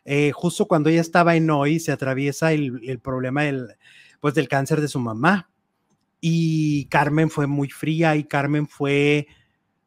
eh, 0.05 0.33
justo 0.33 0.67
cuando 0.67 0.91
ella 0.91 1.01
estaba 1.01 1.37
en 1.37 1.49
hoy 1.49 1.79
se 1.79 1.93
atraviesa 1.93 2.53
el, 2.53 2.81
el 2.89 2.99
problema 2.99 3.45
del, 3.45 3.77
pues, 4.21 4.35
del 4.35 4.49
cáncer 4.49 4.81
de 4.81 4.89
su 4.89 5.01
mamá. 5.01 5.51
Y 6.21 6.85
Carmen 6.87 7.31
fue 7.31 7.47
muy 7.47 7.71
fría 7.71 8.15
y 8.17 8.25
Carmen 8.25 8.69
fue, 8.69 9.27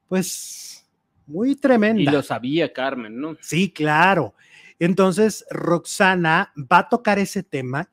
pues, 0.08 0.86
muy 1.26 1.52
Y 1.52 1.56
tremenda. 1.56 2.12
lo 2.12 2.22
sabía 2.24 2.74
Carmen, 2.74 3.20
¿no? 3.20 3.38
Sí, 3.40 3.72
claro. 3.72 4.34
Entonces, 4.80 5.46
Roxana 5.50 6.52
va 6.58 6.80
a 6.80 6.90
tocar 6.90 7.20
ese 7.20 7.44
tema 7.44 7.90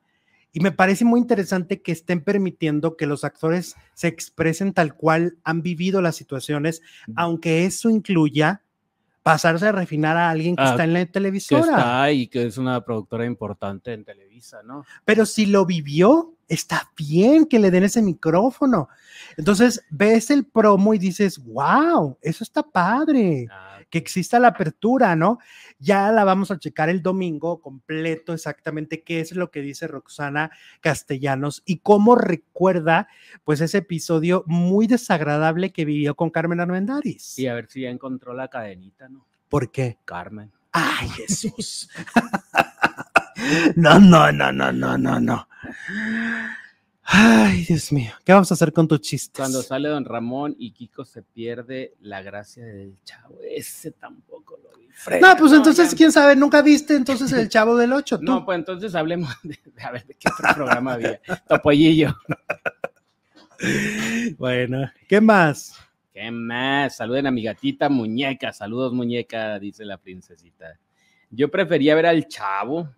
y 0.51 0.59
me 0.59 0.71
parece 0.71 1.05
muy 1.05 1.19
interesante 1.21 1.81
que 1.81 1.93
estén 1.93 2.21
permitiendo 2.21 2.97
que 2.97 3.05
los 3.05 3.23
actores 3.23 3.75
se 3.93 4.07
expresen 4.09 4.73
tal 4.73 4.95
cual 4.95 5.37
han 5.43 5.61
vivido 5.61 6.01
las 6.01 6.17
situaciones, 6.17 6.81
aunque 7.15 7.63
eso 7.65 7.89
incluya 7.89 8.61
pasarse 9.23 9.67
a 9.67 9.71
refinar 9.71 10.17
a 10.17 10.29
alguien 10.29 10.55
que 10.55 10.63
Ah, 10.63 10.71
está 10.71 10.83
en 10.83 10.93
la 10.93 10.99
Que 11.05 11.11
televisora. 11.11 11.61
está 11.77 12.11
y 12.11 12.27
que 12.27 12.45
es 12.45 12.57
una 12.57 12.83
productora 12.83 13.25
importante 13.25 13.93
en 13.93 14.03
Televisa, 14.03 14.63
¿no? 14.63 14.83
Pero 15.05 15.25
si 15.25 15.45
lo 15.45 15.65
vivió, 15.65 16.33
está 16.47 16.89
bien 16.97 17.45
que 17.45 17.59
le 17.59 17.69
den 17.71 17.83
ese 17.83 18.01
micrófono. 18.01 18.89
Entonces, 19.37 19.83
ves 19.89 20.29
el 20.31 20.45
promo 20.45 20.93
y 20.93 20.97
dices, 20.97 21.37
wow, 21.45 22.17
eso 22.21 22.43
está 22.43 22.63
padre. 22.63 23.47
Ah, 23.51 23.70
que 23.91 23.99
exista 23.99 24.39
la 24.39 24.47
apertura, 24.47 25.15
¿no? 25.15 25.37
Ya 25.77 26.11
la 26.11 26.23
vamos 26.23 26.49
a 26.49 26.57
checar 26.57 26.89
el 26.89 27.03
domingo 27.03 27.61
completo 27.61 28.33
exactamente 28.33 29.03
qué 29.03 29.19
es 29.19 29.33
lo 29.35 29.51
que 29.51 29.61
dice 29.61 29.85
Roxana 29.87 30.49
Castellanos 30.79 31.61
y 31.65 31.79
cómo 31.79 32.15
recuerda 32.15 33.07
pues 33.43 33.61
ese 33.61 33.79
episodio 33.79 34.43
muy 34.47 34.87
desagradable 34.87 35.71
que 35.71 35.85
vivió 35.85 36.15
con 36.15 36.31
Carmen 36.31 36.61
Armendáriz. 36.61 37.37
y 37.37 37.47
a 37.47 37.53
ver 37.53 37.67
si 37.69 37.81
ya 37.81 37.89
encontró 37.89 38.33
la 38.33 38.47
cadenita, 38.47 39.09
¿no? 39.09 39.27
¿Por 39.49 39.69
qué? 39.69 39.97
Carmen. 40.05 40.51
Ay, 40.71 41.09
Jesús. 41.09 41.89
no, 43.75 43.99
no, 43.99 44.31
no, 44.31 44.51
no, 44.53 44.71
no, 44.71 44.97
no, 44.97 45.19
no. 45.19 45.47
Ay, 47.13 47.65
Dios 47.65 47.91
mío, 47.91 48.13
¿qué 48.23 48.31
vamos 48.31 48.49
a 48.51 48.53
hacer 48.53 48.71
con 48.71 48.87
tus 48.87 49.01
chistes? 49.01 49.37
Cuando 49.37 49.61
sale 49.61 49.89
Don 49.89 50.05
Ramón 50.05 50.55
y 50.57 50.71
Kiko 50.71 51.03
se 51.03 51.21
pierde 51.21 51.93
la 51.99 52.21
gracia 52.21 52.63
del 52.63 52.95
chavo. 53.03 53.37
Ese 53.43 53.91
tampoco 53.91 54.57
lo 54.63 54.79
vi. 54.79 54.87
No, 55.19 55.35
pues 55.35 55.51
entonces, 55.51 55.91
ya. 55.91 55.97
quién 55.97 56.13
sabe, 56.13 56.37
nunca 56.37 56.61
viste 56.61 56.95
entonces 56.95 57.29
el 57.33 57.49
Chavo 57.49 57.75
del 57.75 57.91
Ocho, 57.91 58.17
tú. 58.17 58.23
No, 58.23 58.45
pues 58.45 58.59
entonces 58.59 58.95
hablemos 58.95 59.29
de, 59.43 59.59
de 59.75 59.83
a 59.83 59.91
ver 59.91 60.05
de 60.05 60.13
qué 60.13 60.29
otro 60.29 60.55
programa 60.55 60.93
había. 60.93 61.19
Topollillo. 61.49 62.15
Bueno, 64.37 64.89
¿qué 65.07 65.19
más? 65.19 65.75
¿Qué 66.13 66.31
más? 66.31 66.95
Saluden 66.95 67.27
a 67.27 67.31
mi 67.31 67.43
gatita 67.43 67.89
muñeca. 67.89 68.53
Saludos, 68.53 68.93
muñeca, 68.93 69.59
dice 69.59 69.83
la 69.83 69.97
princesita. 69.97 70.79
Yo 71.29 71.51
prefería 71.51 71.93
ver 71.93 72.05
al 72.05 72.27
chavo 72.27 72.89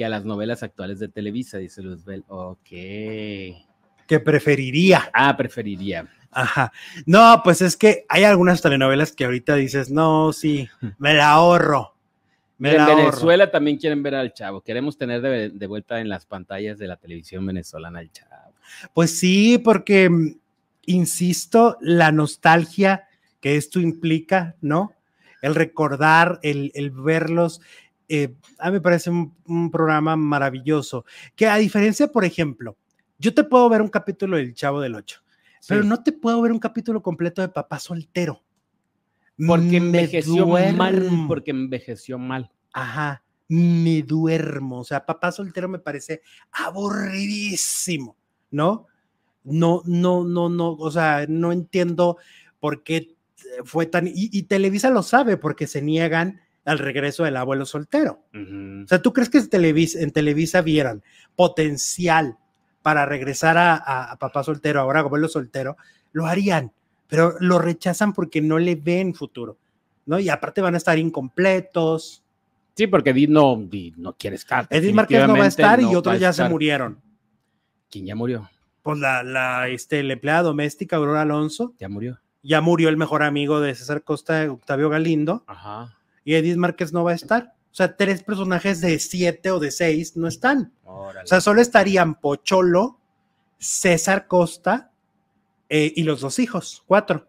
que 0.00 0.06
a 0.06 0.08
las 0.08 0.24
novelas 0.24 0.62
actuales 0.62 0.98
de 0.98 1.08
Televisa, 1.08 1.58
dice 1.58 1.82
Luzbel. 1.82 2.24
Ok. 2.28 2.70
que 2.70 4.18
preferiría. 4.24 5.10
Ah, 5.12 5.36
preferiría. 5.36 6.08
Ajá. 6.30 6.72
No, 7.04 7.42
pues 7.44 7.60
es 7.60 7.76
que 7.76 8.06
hay 8.08 8.24
algunas 8.24 8.62
telenovelas 8.62 9.12
que 9.12 9.26
ahorita 9.26 9.56
dices, 9.56 9.90
no, 9.90 10.32
sí, 10.32 10.66
me 10.98 11.12
la 11.12 11.32
ahorro. 11.32 11.94
Me 12.56 12.70
en 12.70 12.76
la 12.78 12.84
ahorro. 12.86 12.96
Venezuela 12.96 13.50
también 13.50 13.76
quieren 13.76 14.02
ver 14.02 14.14
al 14.14 14.32
chavo. 14.32 14.62
Queremos 14.62 14.96
tener 14.96 15.20
de, 15.20 15.50
de 15.50 15.66
vuelta 15.66 16.00
en 16.00 16.08
las 16.08 16.24
pantallas 16.24 16.78
de 16.78 16.88
la 16.88 16.96
televisión 16.96 17.44
venezolana 17.44 17.98
al 17.98 18.10
chavo. 18.10 18.54
Pues 18.94 19.18
sí, 19.18 19.58
porque, 19.58 20.08
mm, 20.08 20.34
insisto, 20.86 21.76
la 21.82 22.10
nostalgia 22.10 23.06
que 23.42 23.56
esto 23.56 23.78
implica, 23.80 24.56
¿no? 24.62 24.94
El 25.42 25.54
recordar, 25.54 26.40
el, 26.42 26.72
el 26.74 26.90
verlos, 26.90 27.60
eh, 28.10 28.34
a 28.58 28.66
mí 28.66 28.72
me 28.72 28.80
parece 28.80 29.08
un, 29.08 29.34
un 29.46 29.70
programa 29.70 30.16
maravilloso. 30.16 31.04
Que 31.36 31.46
a 31.46 31.56
diferencia, 31.56 32.08
por 32.08 32.24
ejemplo, 32.24 32.76
yo 33.18 33.32
te 33.32 33.44
puedo 33.44 33.68
ver 33.68 33.80
un 33.80 33.88
capítulo 33.88 34.36
del 34.36 34.52
Chavo 34.52 34.80
del 34.80 34.96
Ocho, 34.96 35.20
pero 35.68 35.84
no 35.84 36.02
te 36.02 36.12
puedo 36.12 36.42
ver 36.42 36.52
un 36.52 36.58
capítulo 36.58 37.00
completo 37.02 37.40
de 37.40 37.48
Papá 37.48 37.78
Soltero. 37.78 38.42
Porque 39.46 39.76
envejeció 39.76 40.46
mal. 40.46 41.08
Porque 41.26 41.50
envejeció 41.50 42.18
mal. 42.18 42.50
Ajá, 42.72 43.22
me 43.48 44.02
duermo. 44.02 44.80
O 44.80 44.84
sea, 44.84 45.04
papá 45.04 45.32
soltero 45.32 45.68
me 45.68 45.78
parece 45.78 46.22
aburridísimo, 46.52 48.16
¿no? 48.50 48.86
No, 49.42 49.82
no, 49.86 50.24
no, 50.24 50.48
no, 50.48 50.72
o 50.72 50.90
sea, 50.90 51.24
no 51.28 51.52
entiendo 51.52 52.18
por 52.58 52.82
qué 52.82 53.16
fue 53.64 53.86
tan... 53.86 54.06
Y, 54.06 54.30
y 54.32 54.42
Televisa 54.42 54.90
lo 54.90 55.02
sabe 55.02 55.36
porque 55.36 55.66
se 55.66 55.80
niegan 55.80 56.40
al 56.64 56.78
regreso 56.78 57.24
del 57.24 57.36
abuelo 57.36 57.64
soltero. 57.66 58.24
O 58.34 58.86
sea, 58.86 59.00
¿tú 59.02 59.12
crees 59.12 59.30
que 59.30 59.38
en 59.38 59.48
Televisa, 59.48 60.00
en 60.00 60.10
Televisa 60.12 60.60
vieran 60.60 61.02
potencial 61.36 62.36
para 62.82 63.06
regresar 63.06 63.58
a, 63.58 63.74
a- 63.76 64.12
a 64.12 64.16
papá 64.18 64.42
soltero, 64.44 64.80
ahora 64.80 65.00
abuelo 65.00 65.28
soltero? 65.28 65.76
Lo 66.12 66.26
harían, 66.26 66.72
pero 67.08 67.34
lo 67.40 67.58
rechazan 67.58 68.12
porque 68.12 68.40
no 68.40 68.58
le 68.58 68.74
ven 68.76 69.14
futuro, 69.14 69.56
¿no? 70.06 70.18
Y 70.18 70.28
aparte 70.28 70.60
van 70.60 70.74
a 70.74 70.78
estar 70.78 70.98
incompletos. 70.98 72.22
Sí, 72.74 72.86
porque 72.86 73.10
Edith 73.10 73.30
no, 73.30 73.68
no 73.96 74.12
quiere 74.16 74.36
estar. 74.36 74.66
Edith 74.70 74.94
Márquez 74.94 75.26
no 75.26 75.36
va 75.36 75.44
a 75.44 75.48
estar 75.48 75.80
y 75.80 75.84
no 75.84 75.98
otros 75.98 76.14
va 76.14 76.16
a 76.16 76.20
ya 76.20 76.32
se 76.32 76.48
murieron. 76.48 76.98
¿Quién 77.90 78.06
ya 78.06 78.14
murió? 78.14 78.48
Pues 78.82 78.98
la, 78.98 79.22
la, 79.22 79.68
este, 79.68 80.02
la 80.02 80.12
empleada 80.14 80.42
doméstica 80.42 80.96
Aurora 80.96 81.22
Alonso, 81.22 81.74
Ya 81.78 81.88
murió. 81.88 82.18
ya 82.42 82.60
murió 82.60 82.88
el 82.88 82.96
mejor 82.96 83.22
amigo 83.22 83.60
de 83.60 83.74
César 83.74 84.02
Costa, 84.02 84.50
Octavio 84.50 84.88
Galindo, 84.88 85.44
Ajá. 85.46 85.96
Y 86.24 86.34
Edith 86.34 86.56
Márquez 86.56 86.92
no 86.92 87.04
va 87.04 87.12
a 87.12 87.14
estar. 87.14 87.54
O 87.70 87.74
sea, 87.74 87.96
tres 87.96 88.22
personajes 88.22 88.80
de 88.80 88.98
siete 88.98 89.50
o 89.50 89.60
de 89.60 89.70
seis 89.70 90.16
no 90.16 90.26
están. 90.26 90.72
Órale. 90.84 91.24
O 91.24 91.26
sea, 91.26 91.40
solo 91.40 91.60
estarían 91.60 92.16
Pocholo, 92.16 92.98
César 93.58 94.26
Costa 94.26 94.90
eh, 95.68 95.92
y 95.94 96.02
los 96.02 96.20
dos 96.20 96.38
hijos, 96.38 96.82
cuatro. 96.86 97.28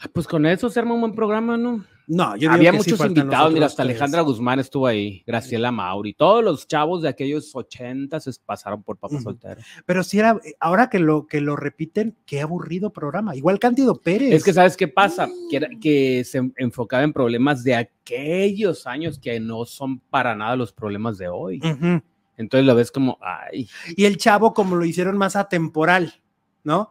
Ah, 0.00 0.08
pues 0.12 0.26
con 0.26 0.46
eso 0.46 0.68
se 0.68 0.80
arma 0.80 0.94
un 0.94 1.00
buen 1.00 1.14
programa, 1.14 1.56
¿no? 1.56 1.84
No, 2.12 2.34
yo 2.34 2.50
Había 2.50 2.72
sí 2.72 2.78
muchos 2.78 3.06
invitados, 3.06 3.52
mira, 3.52 3.66
hasta. 3.66 3.82
Alejandra 3.84 4.22
Guzmán 4.22 4.58
estuvo 4.58 4.88
ahí, 4.88 5.22
Graciela 5.28 5.70
Mauri, 5.70 6.12
todos 6.14 6.42
los 6.42 6.66
chavos 6.66 7.02
de 7.02 7.08
aquellos 7.08 7.54
ochentas 7.54 8.26
es- 8.26 8.40
pasaron 8.40 8.82
por 8.82 8.96
Papá 8.98 9.14
Ujú. 9.14 9.22
Soltero. 9.22 9.60
Pero 9.86 10.02
sí 10.02 10.18
era, 10.18 10.40
ahora 10.58 10.90
que 10.90 10.98
lo, 10.98 11.28
que 11.28 11.40
lo 11.40 11.54
repiten, 11.54 12.16
qué 12.26 12.40
aburrido 12.40 12.92
programa. 12.92 13.36
Igual 13.36 13.60
Cándido 13.60 13.94
Pérez. 13.94 14.32
Es 14.34 14.42
que, 14.42 14.52
¿sabes 14.52 14.76
qué 14.76 14.88
pasa? 14.88 15.28
Que, 15.48 15.56
era- 15.58 15.68
que 15.80 16.24
se 16.24 16.50
enfocaba 16.56 17.04
en 17.04 17.12
problemas 17.12 17.62
de 17.62 17.76
aquellos 17.76 18.88
años 18.88 19.20
que 19.20 19.38
no 19.38 19.64
son 19.64 20.00
para 20.00 20.34
nada 20.34 20.56
los 20.56 20.72
problemas 20.72 21.16
de 21.16 21.28
hoy. 21.28 21.60
Entonces 22.36 22.66
lo 22.66 22.74
ves 22.74 22.90
como, 22.90 23.18
ay, 23.20 23.68
Y 23.96 24.04
el 24.06 24.16
chavo, 24.16 24.52
como 24.52 24.74
lo 24.74 24.84
hicieron 24.84 25.16
más 25.16 25.36
atemporal, 25.36 26.14
¿no? 26.64 26.90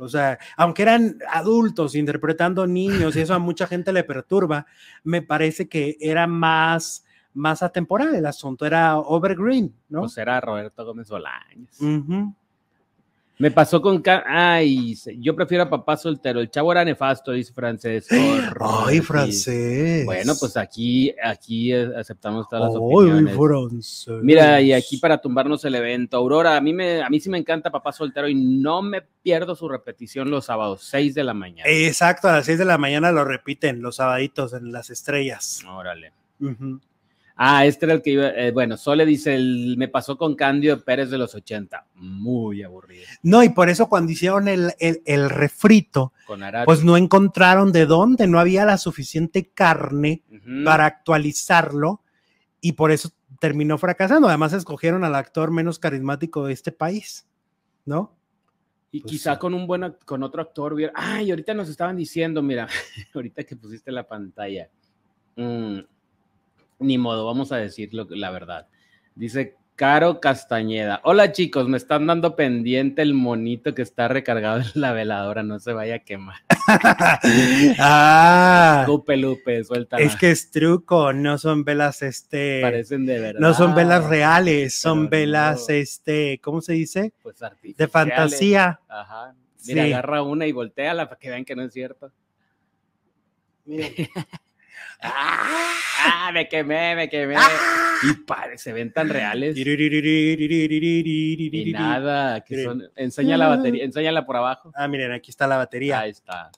O 0.00 0.08
sea, 0.08 0.38
aunque 0.56 0.82
eran 0.82 1.18
adultos 1.30 1.94
interpretando 1.94 2.66
niños 2.66 3.16
y 3.16 3.20
eso 3.20 3.34
a 3.34 3.38
mucha 3.38 3.66
gente 3.66 3.92
le 3.92 4.04
perturba, 4.04 4.66
me 5.04 5.22
parece 5.22 5.68
que 5.68 5.96
era 6.00 6.26
más, 6.26 7.04
más 7.34 7.62
atemporal 7.62 8.14
el 8.14 8.26
asunto, 8.26 8.66
era 8.66 8.96
evergreen, 9.08 9.74
¿no? 9.88 10.00
pues 10.00 10.16
era 10.18 10.40
Roberto 10.40 10.84
Gómez 10.84 11.08
Bolaños. 11.08 11.78
Me 13.40 13.50
pasó 13.50 13.80
con, 13.80 14.02
ay, 14.26 14.94
yo 15.18 15.34
prefiero 15.34 15.64
a 15.64 15.70
Papá 15.70 15.96
Soltero, 15.96 16.40
el 16.40 16.50
chavo 16.50 16.72
era 16.72 16.84
nefasto, 16.84 17.32
dice 17.32 17.54
Francés. 17.54 18.06
Ay, 18.60 19.00
francés. 19.00 20.04
Bueno, 20.04 20.34
pues 20.38 20.58
aquí, 20.58 21.14
aquí 21.24 21.72
aceptamos 21.72 22.46
todas 22.50 22.66
las 22.66 22.74
Ay, 22.74 22.80
opiniones. 22.82 23.34
francés. 23.34 24.14
Mira, 24.22 24.60
y 24.60 24.74
aquí 24.74 24.98
para 24.98 25.18
tumbarnos 25.18 25.64
el 25.64 25.74
evento, 25.74 26.18
Aurora, 26.18 26.54
a 26.54 26.60
mí, 26.60 26.74
me, 26.74 27.02
a 27.02 27.08
mí 27.08 27.18
sí 27.18 27.30
me 27.30 27.38
encanta 27.38 27.70
Papá 27.70 27.92
Soltero 27.92 28.28
y 28.28 28.34
no 28.34 28.82
me 28.82 29.00
pierdo 29.22 29.56
su 29.56 29.70
repetición 29.70 30.30
los 30.30 30.44
sábados, 30.44 30.82
6 30.84 31.14
de 31.14 31.24
la 31.24 31.32
mañana. 31.32 31.62
Exacto, 31.70 32.28
a 32.28 32.32
las 32.32 32.44
6 32.44 32.58
de 32.58 32.66
la 32.66 32.76
mañana 32.76 33.10
lo 33.10 33.24
repiten 33.24 33.80
los 33.80 33.96
sabaditos 33.96 34.52
en 34.52 34.70
las 34.70 34.90
estrellas. 34.90 35.62
Órale. 35.66 36.12
Ujú. 36.40 36.78
Ah, 37.42 37.64
este 37.64 37.86
era 37.86 37.94
el 37.94 38.02
que 38.02 38.10
iba, 38.10 38.28
eh, 38.28 38.50
bueno, 38.50 38.76
Sole 38.76 39.06
dice, 39.06 39.34
el, 39.34 39.76
me 39.78 39.88
pasó 39.88 40.18
con 40.18 40.34
Cándido 40.34 40.84
Pérez 40.84 41.08
de 41.08 41.16
los 41.16 41.34
80, 41.34 41.86
muy 41.94 42.62
aburrido. 42.62 43.06
No, 43.22 43.42
y 43.42 43.48
por 43.48 43.70
eso 43.70 43.88
cuando 43.88 44.12
hicieron 44.12 44.46
el, 44.46 44.74
el, 44.78 45.00
el 45.06 45.30
refrito, 45.30 46.12
Con 46.26 46.42
pues 46.66 46.84
no 46.84 46.98
encontraron 46.98 47.72
de 47.72 47.86
dónde, 47.86 48.26
no 48.26 48.38
había 48.38 48.66
la 48.66 48.76
suficiente 48.76 49.48
carne 49.54 50.22
para 50.66 50.84
actualizarlo 50.84 52.02
y 52.60 52.72
por 52.72 52.90
eso 52.92 53.10
terminó 53.38 53.78
fracasando. 53.78 54.28
Además, 54.28 54.52
escogieron 54.52 55.02
al 55.02 55.14
actor 55.14 55.50
menos 55.50 55.78
carismático 55.78 56.44
de 56.44 56.52
este 56.52 56.72
país, 56.72 57.26
¿no? 57.86 58.14
Y 58.92 59.00
Pues 59.00 59.12
quizá 59.12 59.32
sí. 59.32 59.38
con 59.38 59.54
un 59.54 59.66
buen, 59.66 59.96
con 60.04 60.22
otro 60.22 60.42
actor 60.42 60.74
hubiera. 60.74 60.92
Ay, 60.94 61.30
ahorita 61.30 61.54
nos 61.54 61.70
estaban 61.70 61.96
diciendo, 61.96 62.42
mira, 62.42 62.68
ahorita 63.14 63.44
que 63.44 63.56
pusiste 63.56 63.90
la 63.90 64.06
pantalla. 64.06 64.68
Mm, 65.36 65.78
ni 66.80 66.98
modo, 66.98 67.24
vamos 67.26 67.52
a 67.52 67.56
decir 67.56 67.94
lo- 67.94 68.06
la 68.10 68.30
verdad. 68.30 68.66
Dice 69.14 69.56
Caro 69.76 70.20
Castañeda. 70.20 71.00
Hola 71.04 71.32
chicos, 71.32 71.66
me 71.68 71.76
están 71.78 72.06
dando 72.06 72.36
pendiente 72.36 73.00
el 73.02 73.14
monito 73.14 73.74
que 73.74 73.80
está 73.82 74.08
recargado 74.08 74.60
en 74.60 74.66
la 74.74 74.92
veladora, 74.92 75.42
no 75.42 75.58
se 75.58 75.72
vaya 75.72 75.94
a 75.96 75.98
quemar. 76.00 76.36
ah, 77.78 78.84
Lupe, 78.86 79.16
Lupe, 79.16 79.64
suéltala. 79.64 80.02
es 80.04 80.16
que 80.16 80.30
es 80.30 80.50
truco, 80.50 81.12
no 81.12 81.38
son 81.38 81.64
velas, 81.64 82.02
este, 82.02 82.60
parecen 82.60 83.06
de 83.06 83.20
verdad. 83.20 83.40
no 83.40 83.54
son 83.54 83.74
velas 83.74 84.04
reales, 84.06 84.74
son 84.78 85.08
Pero 85.08 85.20
velas, 85.22 85.66
no. 85.68 85.74
este, 85.74 86.40
¿cómo 86.42 86.60
se 86.60 86.74
dice? 86.74 87.12
Pues 87.22 87.36
De 87.76 87.88
fantasía. 87.88 88.80
Ajá. 88.88 89.34
Mira, 89.66 89.84
Sí. 89.84 89.92
agarra 89.92 90.22
una 90.22 90.46
y 90.46 90.52
volteala 90.52 91.06
para 91.08 91.18
que 91.18 91.28
vean 91.30 91.44
que 91.44 91.54
no 91.56 91.62
es 91.62 91.72
cierto. 91.72 92.10
Miren. 93.66 93.92
Ah, 95.02 96.30
me 96.32 96.48
quemé, 96.48 96.94
me 96.94 97.08
quemé. 97.08 97.36
Y 98.02 98.14
pare, 98.24 98.58
se 98.58 98.72
ven 98.72 98.92
tan 98.92 99.08
reales. 99.08 99.56
Y 99.56 99.64
nada, 101.72 102.40
que 102.42 102.64
son, 102.64 102.82
enseña 102.96 103.36
la 103.36 103.48
batería, 103.48 103.84
enséñala 103.84 104.24
por 104.26 104.36
abajo. 104.36 104.72
Ah, 104.74 104.88
miren, 104.88 105.12
aquí 105.12 105.30
está 105.30 105.46
la 105.46 105.56
batería. 105.56 106.00
Ahí 106.00 106.10
está. 106.10 106.50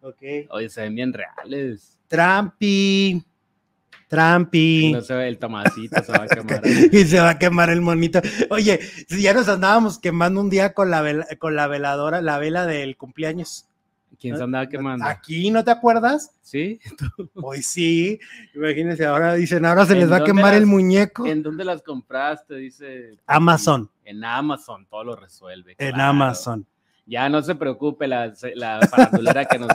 Ok. 0.00 0.22
Oye, 0.50 0.68
se 0.68 0.82
ven 0.82 0.94
bien 0.94 1.12
reales. 1.12 1.98
Trampi. 2.08 3.24
Trampi. 4.08 4.92
no 4.92 5.00
se 5.00 5.14
ve 5.14 5.26
el 5.26 5.38
tomacito, 5.38 6.02
se 6.04 6.12
va 6.12 6.24
a 6.24 6.26
quemar. 6.28 6.60
y 6.66 7.04
se 7.04 7.18
va 7.18 7.30
a 7.30 7.38
quemar 7.38 7.70
el 7.70 7.80
monito. 7.80 8.20
Oye, 8.50 8.78
si 9.08 9.22
ya 9.22 9.32
nos 9.32 9.48
andábamos 9.48 9.98
quemando 9.98 10.38
un 10.40 10.50
día 10.50 10.74
con 10.74 10.90
la 10.90 11.00
vela, 11.00 11.26
con 11.38 11.56
la 11.56 11.66
veladora, 11.66 12.20
la 12.20 12.36
vela 12.38 12.66
del 12.66 12.98
cumpleaños. 12.98 13.68
¿Quién 14.22 14.36
se 14.36 14.42
andaba 14.44 14.68
quemando? 14.68 15.04
Aquí, 15.04 15.50
¿no 15.50 15.64
te 15.64 15.72
acuerdas? 15.72 16.30
¿Sí? 16.42 16.78
Hoy 17.34 17.60
sí. 17.60 18.20
Imagínense, 18.54 19.04
ahora 19.04 19.34
dicen, 19.34 19.66
ahora 19.66 19.84
se 19.84 19.94
¿En 19.94 19.98
les 19.98 20.12
va 20.12 20.18
a 20.18 20.24
quemar 20.24 20.54
el 20.54 20.64
muñeco. 20.64 21.26
¿En 21.26 21.42
dónde 21.42 21.64
las 21.64 21.82
compraste? 21.82 22.54
Dice. 22.54 23.18
Amazon. 23.26 23.90
En 24.04 24.24
Amazon, 24.24 24.86
todo 24.86 25.02
lo 25.02 25.16
resuelve. 25.16 25.72
En 25.76 25.94
claro. 25.94 26.10
Amazon. 26.10 26.64
Ya 27.04 27.28
no 27.28 27.42
se 27.42 27.56
preocupe 27.56 28.06
la, 28.06 28.32
la 28.54 28.86
farandulera 28.88 29.44
que 29.44 29.58
nos... 29.58 29.70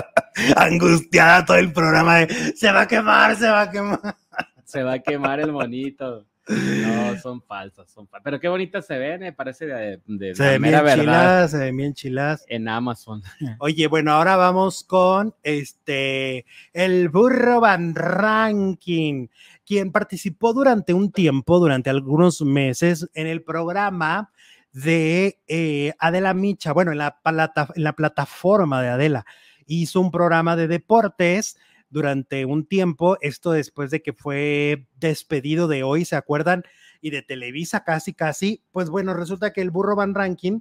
Angustiada 0.56 1.46
todo 1.46 1.56
el 1.56 1.72
programa 1.72 2.16
de, 2.16 2.54
se 2.54 2.70
va 2.70 2.82
a 2.82 2.88
quemar, 2.88 3.34
se 3.36 3.48
va 3.48 3.62
a 3.62 3.70
quemar. 3.70 4.16
se 4.62 4.82
va 4.82 4.92
a 4.92 4.98
quemar 4.98 5.40
el 5.40 5.52
monito. 5.52 6.26
No, 6.48 7.18
son 7.18 7.42
falsas, 7.42 7.90
son 7.90 8.06
falsas. 8.06 8.22
Pero 8.24 8.38
qué 8.40 8.48
bonitas 8.48 8.86
se 8.86 8.96
ven, 8.98 9.20
me 9.20 9.32
parece 9.32 9.66
de, 9.66 10.00
de 10.06 10.34
Se 10.34 10.44
ven 10.50 10.62
bien 10.62 10.74
verdad 10.84 10.94
chilas, 10.96 11.50
se 11.50 11.58
ven 11.58 11.76
bien 11.76 11.92
chilas. 11.94 12.44
en 12.48 12.68
Amazon. 12.68 13.22
Oye, 13.58 13.86
bueno, 13.88 14.12
ahora 14.12 14.36
vamos 14.36 14.84
con 14.84 15.34
este 15.42 16.46
el 16.72 17.08
burro 17.08 17.60
Van 17.60 17.94
Ranking, 17.94 19.28
quien 19.64 19.90
participó 19.92 20.52
durante 20.52 20.94
un 20.94 21.10
tiempo, 21.10 21.58
durante 21.58 21.90
algunos 21.90 22.42
meses, 22.42 23.08
en 23.14 23.26
el 23.26 23.42
programa 23.42 24.30
de 24.72 25.40
eh, 25.48 25.94
Adela 25.98 26.34
Micha, 26.34 26.72
bueno, 26.72 26.92
en 26.92 26.98
la, 26.98 27.18
plata- 27.22 27.68
en 27.74 27.82
la 27.82 27.94
plataforma 27.94 28.82
de 28.82 28.88
Adela. 28.88 29.24
Hizo 29.66 30.00
un 30.00 30.10
programa 30.12 30.54
de 30.54 30.68
deportes 30.68 31.56
durante 31.96 32.44
un 32.44 32.66
tiempo, 32.66 33.16
esto 33.22 33.52
después 33.52 33.90
de 33.90 34.02
que 34.02 34.12
fue 34.12 34.86
despedido 34.96 35.66
de 35.66 35.82
hoy, 35.82 36.04
¿se 36.04 36.14
acuerdan? 36.14 36.62
Y 37.00 37.08
de 37.08 37.22
Televisa 37.22 37.84
casi, 37.84 38.12
casi. 38.12 38.62
Pues 38.70 38.90
bueno, 38.90 39.14
resulta 39.14 39.54
que 39.54 39.62
el 39.62 39.70
burro 39.70 39.96
Van 39.96 40.14
Ranking 40.14 40.60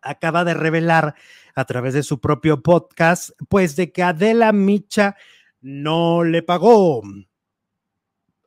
acaba 0.00 0.44
de 0.44 0.54
revelar 0.54 1.16
a 1.56 1.64
través 1.64 1.92
de 1.92 2.04
su 2.04 2.20
propio 2.20 2.62
podcast, 2.62 3.30
pues 3.48 3.74
de 3.74 3.90
que 3.90 4.04
Adela 4.04 4.52
Micha 4.52 5.16
no 5.60 6.22
le 6.22 6.44
pagó 6.44 7.02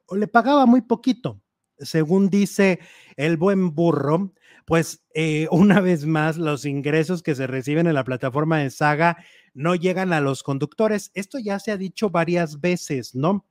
o 0.06 0.16
le 0.16 0.28
pagaba 0.30 0.66
muy 0.66 0.80
poquito. 0.80 1.42
Según 1.78 2.30
dice 2.30 2.80
el 3.18 3.36
buen 3.36 3.76
burro, 3.76 4.32
pues 4.64 5.04
eh, 5.14 5.50
una 5.52 5.82
vez 5.82 6.06
más 6.06 6.38
los 6.38 6.64
ingresos 6.64 7.22
que 7.22 7.36
se 7.36 7.48
reciben 7.48 7.86
en 7.86 7.96
la 7.96 8.06
plataforma 8.06 8.60
de 8.60 8.70
Saga 8.70 9.18
no 9.54 9.76
llegan 9.76 10.14
a 10.14 10.22
los 10.22 10.44
conductores. 10.44 11.12
Esto 11.14 11.40
ya 11.40 11.60
se 11.60 11.72
ha 11.72 11.78
dicho 11.78 12.10
varias 12.10 12.60
veces, 12.62 13.16
¿no? 13.16 13.46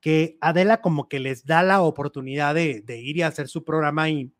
Que 0.00 0.36
Adela 0.40 0.80
como 0.80 1.08
que 1.08 1.20
les 1.20 1.44
da 1.44 1.62
la 1.62 1.80
oportunidad 1.82 2.54
de, 2.54 2.82
ir 2.88 3.16
y 3.16 3.22
hacer 3.22 3.48
su 3.48 3.64
programa 3.64 4.04
ahí, 4.04 4.32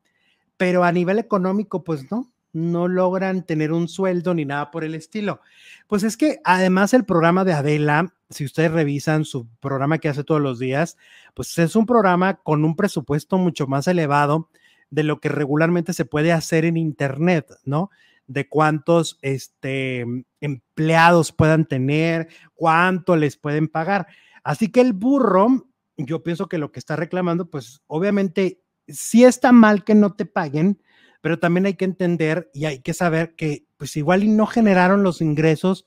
pero 0.57 0.85
a 0.85 0.93
nivel 0.93 1.19
económico, 1.19 1.85
pues 1.85 2.11
no, 2.11 2.33
no 2.53 2.89
logran 2.89 3.47
tener 3.47 3.73
un 3.73 3.89
sueldo 3.89 4.35
ni 4.35 4.45
nada 4.45 4.71
por 4.71 4.85
el 4.85 4.95
estilo. 4.95 5.41
Pues 5.87 6.03
es 6.03 6.17
que 6.17 6.41
además 6.45 6.95
el 6.95 7.05
programa 7.05 7.45
de 7.45 7.53
Adela, 7.53 8.13
si 8.31 8.45
ustedes 8.45 8.73
revisan 8.73 9.25
su 9.25 9.47
programa 9.61 9.99
que 9.99 10.09
hace 10.09 10.25
todos 10.25 10.41
los 10.41 10.59
días, 10.59 10.97
pues 11.35 11.57
es 11.59 11.77
un 11.77 11.87
programa 11.87 12.35
con 12.35 12.65
un 12.65 12.77
presupuesto 12.77 13.39
mucho 13.39 13.67
más 13.67 13.87
elevado 13.87 14.49
de 14.91 15.05
lo 15.05 15.21
que 15.21 15.31
regularmente 15.31 15.95
se 15.95 16.05
puede 16.05 16.33
hacer 16.33 16.65
en 16.65 16.77
Internet, 16.77 17.47
¿no? 17.65 17.91
De 18.33 18.49
cuántos 18.49 19.19
este, 19.21 20.05
empleados 20.41 21.33
puedan 21.33 21.67
tener, 21.67 22.29
cuánto 22.55 23.17
les 23.17 23.37
pueden 23.37 23.69
pagar. 23.69 24.07
Así 24.43 24.71
que 24.71 24.81
el 24.81 24.93
burro, 24.93 25.69
yo 25.97 26.23
pienso 26.23 26.49
que 26.49 26.59
lo 26.59 26.73
que 26.73 26.79
está 26.79 26.97
reclamando, 26.97 27.51
pues 27.51 27.83
obviamente 27.87 28.63
sí 28.89 29.25
está 29.25 29.53
mal 29.53 29.85
que 29.85 29.95
no 29.95 30.15
te 30.15 30.25
paguen, 30.25 30.83
pero 31.21 31.39
también 31.39 31.67
hay 31.67 31.75
que 31.75 31.85
entender 31.85 32.51
y 32.55 32.65
hay 32.65 32.81
que 32.81 32.95
saber 32.95 33.35
que 33.37 33.67
pues 33.77 33.97
igual 33.97 34.25
y 34.25 34.29
no 34.29 34.47
generaron 34.47 35.03
los 35.03 35.21
ingresos 35.21 35.87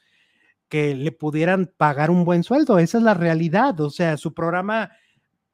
que 0.69 0.95
le 0.95 1.11
pudieran 1.11 1.71
pagar 1.77 2.09
un 2.09 2.25
buen 2.25 2.43
sueldo. 2.43 2.79
Esa 2.79 2.97
es 2.97 3.03
la 3.03 3.13
realidad. 3.13 3.79
O 3.81 3.89
sea, 3.89 4.17
su 4.17 4.33
programa 4.33 4.91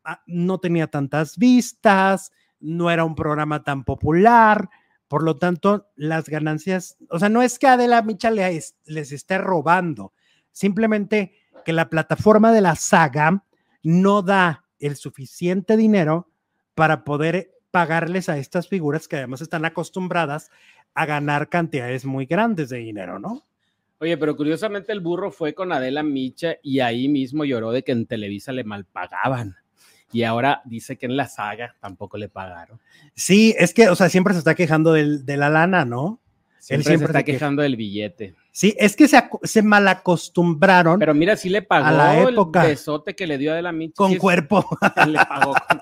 ah, 0.03 0.21
no 0.25 0.59
tenía 0.59 0.87
tantas 0.87 1.37
vistas, 1.37 2.31
no 2.59 2.91
era 2.91 3.03
un 3.03 3.15
programa 3.15 3.63
tan 3.63 3.83
popular, 3.83 4.69
por 5.11 5.23
lo 5.23 5.35
tanto, 5.35 5.89
las 5.97 6.29
ganancias, 6.29 6.95
o 7.09 7.19
sea, 7.19 7.27
no 7.27 7.41
es 7.41 7.59
que 7.59 7.67
Adela 7.67 8.01
Micha 8.01 8.31
les, 8.31 8.77
esté 8.85 9.37
robando, 9.39 10.13
simplemente 10.53 11.33
que 11.65 11.73
la 11.73 11.89
plataforma 11.89 12.53
de 12.53 12.61
la 12.61 12.77
saga 12.77 13.43
no 13.83 14.21
da 14.21 14.63
el 14.79 14.95
suficiente 14.95 15.75
dinero 15.75 16.29
para 16.75 17.03
poder 17.03 17.51
pagarles 17.71 18.29
a 18.29 18.37
estas 18.37 18.69
figuras 18.69 19.09
que 19.09 19.17
además 19.17 19.41
están 19.41 19.65
acostumbradas 19.65 20.49
a 20.93 21.05
ganar 21.05 21.49
cantidades 21.49 22.05
muy 22.05 22.25
grandes 22.25 22.69
de 22.69 22.77
dinero, 22.77 23.19
¿no? 23.19 23.45
Oye, 23.99 24.15
pero 24.15 24.37
curiosamente 24.37 24.93
el 24.93 25.01
burro 25.01 25.29
fue 25.29 25.53
con 25.53 25.73
Adela 25.73 26.03
Micha 26.03 26.55
y 26.63 26.79
ahí 26.79 27.09
mismo 27.09 27.43
lloró 27.43 27.73
de 27.73 27.83
que 27.83 27.91
en 27.91 28.05
Televisa 28.05 28.53
le 28.53 28.63
malpagaban. 28.63 29.57
Y 30.13 30.23
ahora 30.23 30.61
dice 30.65 30.97
que 30.97 31.05
en 31.05 31.15
la 31.15 31.27
saga 31.27 31.75
tampoco 31.79 32.17
le 32.17 32.27
pagaron. 32.29 32.79
Sí, 33.15 33.55
es 33.57 33.73
que, 33.73 33.89
o 33.89 33.95
sea, 33.95 34.09
siempre 34.09 34.33
se 34.33 34.39
está 34.39 34.55
quejando 34.55 34.93
del- 34.93 35.25
de 35.25 35.37
la 35.37 35.49
lana, 35.49 35.85
¿no? 35.85 36.19
Siempre, 36.59 36.83
siempre 36.89 37.07
se 37.07 37.11
está 37.11 37.19
se 37.19 37.25
queja. 37.25 37.37
quejando 37.39 37.61
del 37.63 37.75
billete. 37.75 38.35
Sí, 38.51 38.75
es 38.77 38.95
que 38.95 39.07
se, 39.07 39.23
se 39.43 39.61
malacostumbraron 39.63 40.99
Pero 40.99 41.13
mira, 41.13 41.35
sí 41.35 41.49
le 41.49 41.61
pagó 41.61 41.85
A 41.87 41.91
la 41.91 42.19
época. 42.21 42.63
el 42.63 42.71
besote 42.71 43.15
que 43.15 43.25
le 43.25 43.37
dio 43.37 43.51
a 43.51 43.53
Adela 43.53 43.71
Micha. 43.71 43.93
con 43.95 44.15
cuerpo 44.17 44.67
le 45.07 45.17
pagó 45.25 45.53
con- 45.53 45.81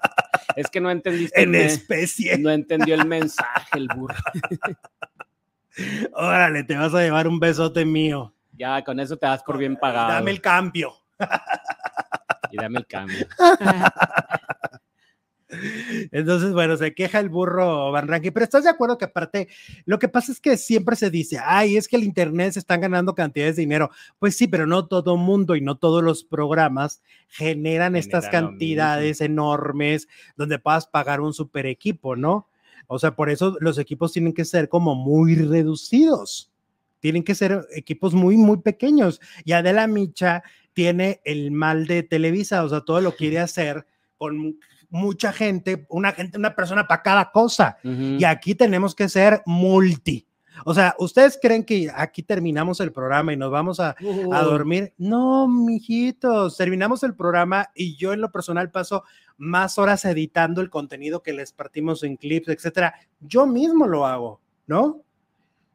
Es 0.55 0.67
que 0.69 0.79
no 0.79 0.89
entendiste. 0.91 1.41
en 1.41 1.55
el 1.55 1.61
especie. 1.63 2.37
no 2.37 2.49
entendió 2.51 2.95
el 2.95 3.05
mensaje, 3.07 3.77
el 3.77 3.87
burro. 3.93 4.15
Órale, 6.13 6.63
te 6.63 6.75
vas 6.77 6.93
a 6.93 7.01
llevar 7.01 7.27
un 7.27 7.39
besote 7.39 7.85
mío. 7.85 8.33
Ya, 8.53 8.83
con 8.83 8.99
eso 8.99 9.17
te 9.17 9.25
das 9.25 9.41
por 9.43 9.57
bien 9.57 9.75
pagado. 9.77 10.09
Dame 10.13 10.31
el 10.31 10.41
cambio. 10.41 10.93
Y 12.51 12.57
dame 12.57 12.79
el 12.79 12.87
cambio. 12.87 13.27
Entonces, 16.11 16.53
bueno, 16.53 16.77
se 16.77 16.93
queja 16.93 17.19
el 17.19 17.29
burro 17.29 17.91
Van 17.91 18.07
Ranking, 18.07 18.31
pero 18.31 18.43
estás 18.43 18.63
de 18.63 18.69
acuerdo 18.69 18.97
que 18.97 19.05
aparte, 19.05 19.47
lo 19.85 19.97
que 19.97 20.07
pasa 20.07 20.31
es 20.31 20.39
que 20.39 20.57
siempre 20.57 20.95
se 20.95 21.09
dice, 21.09 21.39
ay, 21.43 21.75
es 21.75 21.87
que 21.87 21.95
el 21.95 22.03
Internet 22.03 22.53
se 22.53 22.59
están 22.59 22.81
ganando 22.81 23.15
cantidades 23.15 23.55
de 23.55 23.63
dinero. 23.63 23.89
Pues 24.19 24.37
sí, 24.37 24.47
pero 24.47 24.67
no 24.67 24.87
todo 24.87 25.17
mundo 25.17 25.55
y 25.55 25.61
no 25.61 25.75
todos 25.75 26.03
los 26.03 26.23
programas 26.23 27.01
generan 27.27 27.95
estas 27.95 28.25
Generan 28.25 28.43
lo 28.43 28.49
cantidades 28.51 29.21
enormes 29.21 30.07
donde 30.37 30.59
puedas 30.59 30.85
pagar 30.85 31.19
un 31.19 31.33
super 31.33 31.65
equipo, 31.65 32.15
¿no? 32.15 32.47
O 32.87 32.99
sea, 32.99 33.15
por 33.15 33.29
eso 33.29 33.57
los 33.59 33.77
equipos 33.77 34.13
tienen 34.13 34.33
que 34.33 34.45
ser 34.45 34.69
como 34.69 34.95
muy 34.95 35.35
reducidos. 35.35 36.51
Tienen 36.99 37.23
que 37.23 37.33
ser 37.33 37.65
equipos 37.73 38.13
muy, 38.13 38.35
muy 38.35 38.57
pequeños. 38.57 39.21
Y 39.45 39.53
Adela 39.53 39.87
Micha 39.87 40.43
tiene 40.79 41.19
el 41.25 41.51
mal 41.51 41.87
de 41.87 42.03
Televisa, 42.03 42.63
o 42.63 42.69
sea, 42.69 42.79
todo 42.79 43.01
lo 43.01 43.13
quiere 43.13 43.37
hacer 43.37 43.85
con 44.15 44.57
mucha 44.89 45.33
gente, 45.33 45.85
una 45.89 46.13
gente, 46.13 46.37
una 46.37 46.55
persona 46.55 46.87
para 46.87 47.03
cada 47.03 47.31
cosa. 47.33 47.75
Ujú. 47.83 48.15
Y 48.17 48.23
aquí 48.23 48.55
tenemos 48.55 48.95
que 48.95 49.09
ser 49.09 49.41
multi. 49.45 50.25
O 50.63 50.73
sea, 50.73 50.95
¿ustedes 50.97 51.37
creen 51.41 51.65
que 51.65 51.91
aquí 51.93 52.23
terminamos 52.23 52.79
el 52.79 52.93
programa 52.93 53.33
y 53.33 53.35
nos 53.35 53.51
vamos 53.51 53.81
a, 53.81 53.93
a 54.31 54.41
dormir? 54.43 54.93
No, 54.97 55.49
mijitos, 55.49 56.55
terminamos 56.55 57.03
el 57.03 57.13
programa 57.13 57.69
y 57.75 57.97
yo 57.97 58.13
en 58.13 58.21
lo 58.21 58.31
personal 58.31 58.71
paso 58.71 59.03
más 59.35 59.77
horas 59.77 60.05
editando 60.05 60.61
el 60.61 60.69
contenido 60.69 61.21
que 61.21 61.33
les 61.33 61.51
partimos 61.51 62.03
en 62.03 62.15
clips, 62.15 62.47
etcétera. 62.47 62.95
Yo 63.19 63.45
mismo 63.45 63.85
lo 63.85 64.05
hago, 64.05 64.39
¿no? 64.65 65.01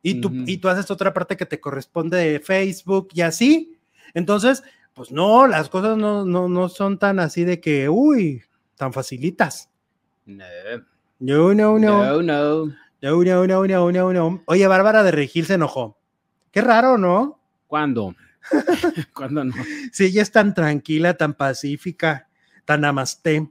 Y 0.00 0.22
tú, 0.22 0.28
Ujú. 0.28 0.44
y 0.46 0.56
tú 0.56 0.70
haces 0.70 0.90
otra 0.90 1.12
parte 1.12 1.36
que 1.36 1.44
te 1.44 1.60
corresponde 1.60 2.16
de 2.16 2.40
Facebook 2.40 3.08
y 3.12 3.20
así. 3.20 3.78
Entonces, 4.14 4.62
pues 4.94 5.10
no, 5.10 5.46
las 5.46 5.68
cosas 5.68 5.96
no, 5.98 6.24
no, 6.24 6.48
no 6.48 6.68
son 6.68 6.98
tan 6.98 7.18
así 7.18 7.44
de 7.44 7.60
que, 7.60 7.88
uy, 7.88 8.42
tan 8.76 8.92
facilitas. 8.92 9.68
No, 10.26 10.44
No, 11.18 11.54
no, 11.54 11.78
no. 11.78 12.22
no, 12.22 12.22
no. 12.22 12.74
No, 13.02 13.22
no, 13.22 13.46
no, 13.46 13.66
no, 13.66 13.92
no, 13.92 14.12
no. 14.12 14.42
Oye, 14.46 14.66
Bárbara 14.66 15.02
de 15.02 15.10
Regil 15.10 15.44
se 15.44 15.54
enojó. 15.54 15.98
Qué 16.50 16.62
raro, 16.62 16.96
¿no? 16.96 17.38
¿Cuándo? 17.66 18.14
¿Cuándo 19.14 19.44
no? 19.44 19.52
Si 19.92 20.04
ella 20.06 20.22
es 20.22 20.30
tan 20.32 20.54
tranquila, 20.54 21.14
tan 21.14 21.34
pacífica, 21.34 22.28
tan 22.64 22.80
namaste. 22.82 23.50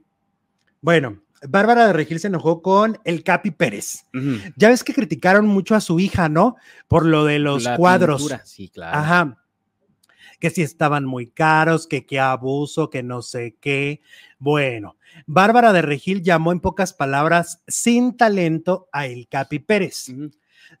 Bueno, 0.80 1.22
Bárbara 1.48 1.86
de 1.86 1.92
Regil 1.92 2.18
se 2.18 2.26
enojó 2.28 2.62
con 2.62 2.98
el 3.04 3.22
Capi 3.22 3.50
Pérez. 3.52 4.06
Ya 4.56 4.70
ves 4.70 4.82
que 4.82 4.94
criticaron 4.94 5.46
mucho 5.46 5.74
a 5.76 5.80
su 5.80 6.00
hija, 6.00 6.28
¿no? 6.28 6.56
Por 6.88 7.06
lo 7.06 7.24
de 7.24 7.38
los 7.38 7.62
La 7.64 7.76
cuadros. 7.76 8.22
pintura, 8.22 8.44
Sí, 8.44 8.68
claro. 8.70 8.98
Ajá. 8.98 9.43
Que 10.44 10.50
si 10.50 10.60
estaban 10.60 11.06
muy 11.06 11.28
caros, 11.28 11.86
que 11.86 12.04
qué 12.04 12.20
abuso, 12.20 12.90
que 12.90 13.02
no 13.02 13.22
sé 13.22 13.56
qué. 13.62 14.02
Bueno, 14.38 14.98
Bárbara 15.24 15.72
de 15.72 15.80
Regil 15.80 16.22
llamó 16.22 16.52
en 16.52 16.60
pocas 16.60 16.92
palabras 16.92 17.62
sin 17.66 18.14
talento 18.14 18.86
a 18.92 19.06
el 19.06 19.26
Capi 19.26 19.60
Pérez. 19.60 20.12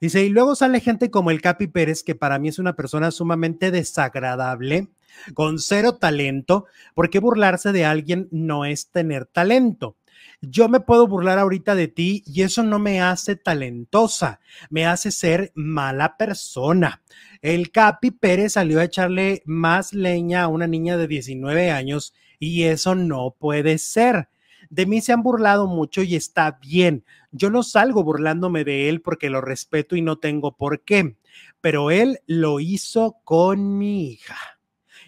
Dice, 0.02 0.22
y 0.22 0.28
luego 0.28 0.54
sale 0.54 0.80
gente 0.80 1.10
como 1.10 1.30
el 1.30 1.40
Capi 1.40 1.68
Pérez, 1.68 2.02
que 2.02 2.14
para 2.14 2.38
mí 2.38 2.48
es 2.48 2.58
una 2.58 2.76
persona 2.76 3.10
sumamente 3.10 3.70
desagradable, 3.70 4.88
con 5.32 5.58
cero 5.58 5.96
talento, 5.96 6.66
porque 6.94 7.18
burlarse 7.18 7.72
de 7.72 7.86
alguien 7.86 8.28
no 8.30 8.66
es 8.66 8.90
tener 8.90 9.24
talento. 9.24 9.96
Yo 10.42 10.68
me 10.68 10.80
puedo 10.80 11.06
burlar 11.06 11.38
ahorita 11.38 11.74
de 11.74 11.88
ti 11.88 12.22
y 12.26 12.42
eso 12.42 12.62
no 12.62 12.78
me 12.78 13.00
hace 13.00 13.36
talentosa, 13.36 14.40
me 14.68 14.84
hace 14.84 15.10
ser 15.10 15.52
mala 15.54 16.18
persona. 16.18 17.02
El 17.44 17.70
Capi 17.70 18.10
Pérez 18.10 18.54
salió 18.54 18.80
a 18.80 18.84
echarle 18.84 19.42
más 19.44 19.92
leña 19.92 20.44
a 20.44 20.48
una 20.48 20.66
niña 20.66 20.96
de 20.96 21.06
19 21.06 21.70
años 21.70 22.14
y 22.38 22.62
eso 22.62 22.94
no 22.94 23.36
puede 23.38 23.76
ser. 23.76 24.30
De 24.70 24.86
mí 24.86 25.02
se 25.02 25.12
han 25.12 25.22
burlado 25.22 25.66
mucho 25.66 26.02
y 26.02 26.16
está 26.16 26.52
bien. 26.62 27.04
Yo 27.32 27.50
no 27.50 27.62
salgo 27.62 28.02
burlándome 28.02 28.64
de 28.64 28.88
él 28.88 29.02
porque 29.02 29.28
lo 29.28 29.42
respeto 29.42 29.94
y 29.94 30.00
no 30.00 30.16
tengo 30.16 30.56
por 30.56 30.84
qué, 30.84 31.16
pero 31.60 31.90
él 31.90 32.18
lo 32.26 32.60
hizo 32.60 33.18
con 33.24 33.76
mi 33.76 34.12
hija. 34.12 34.38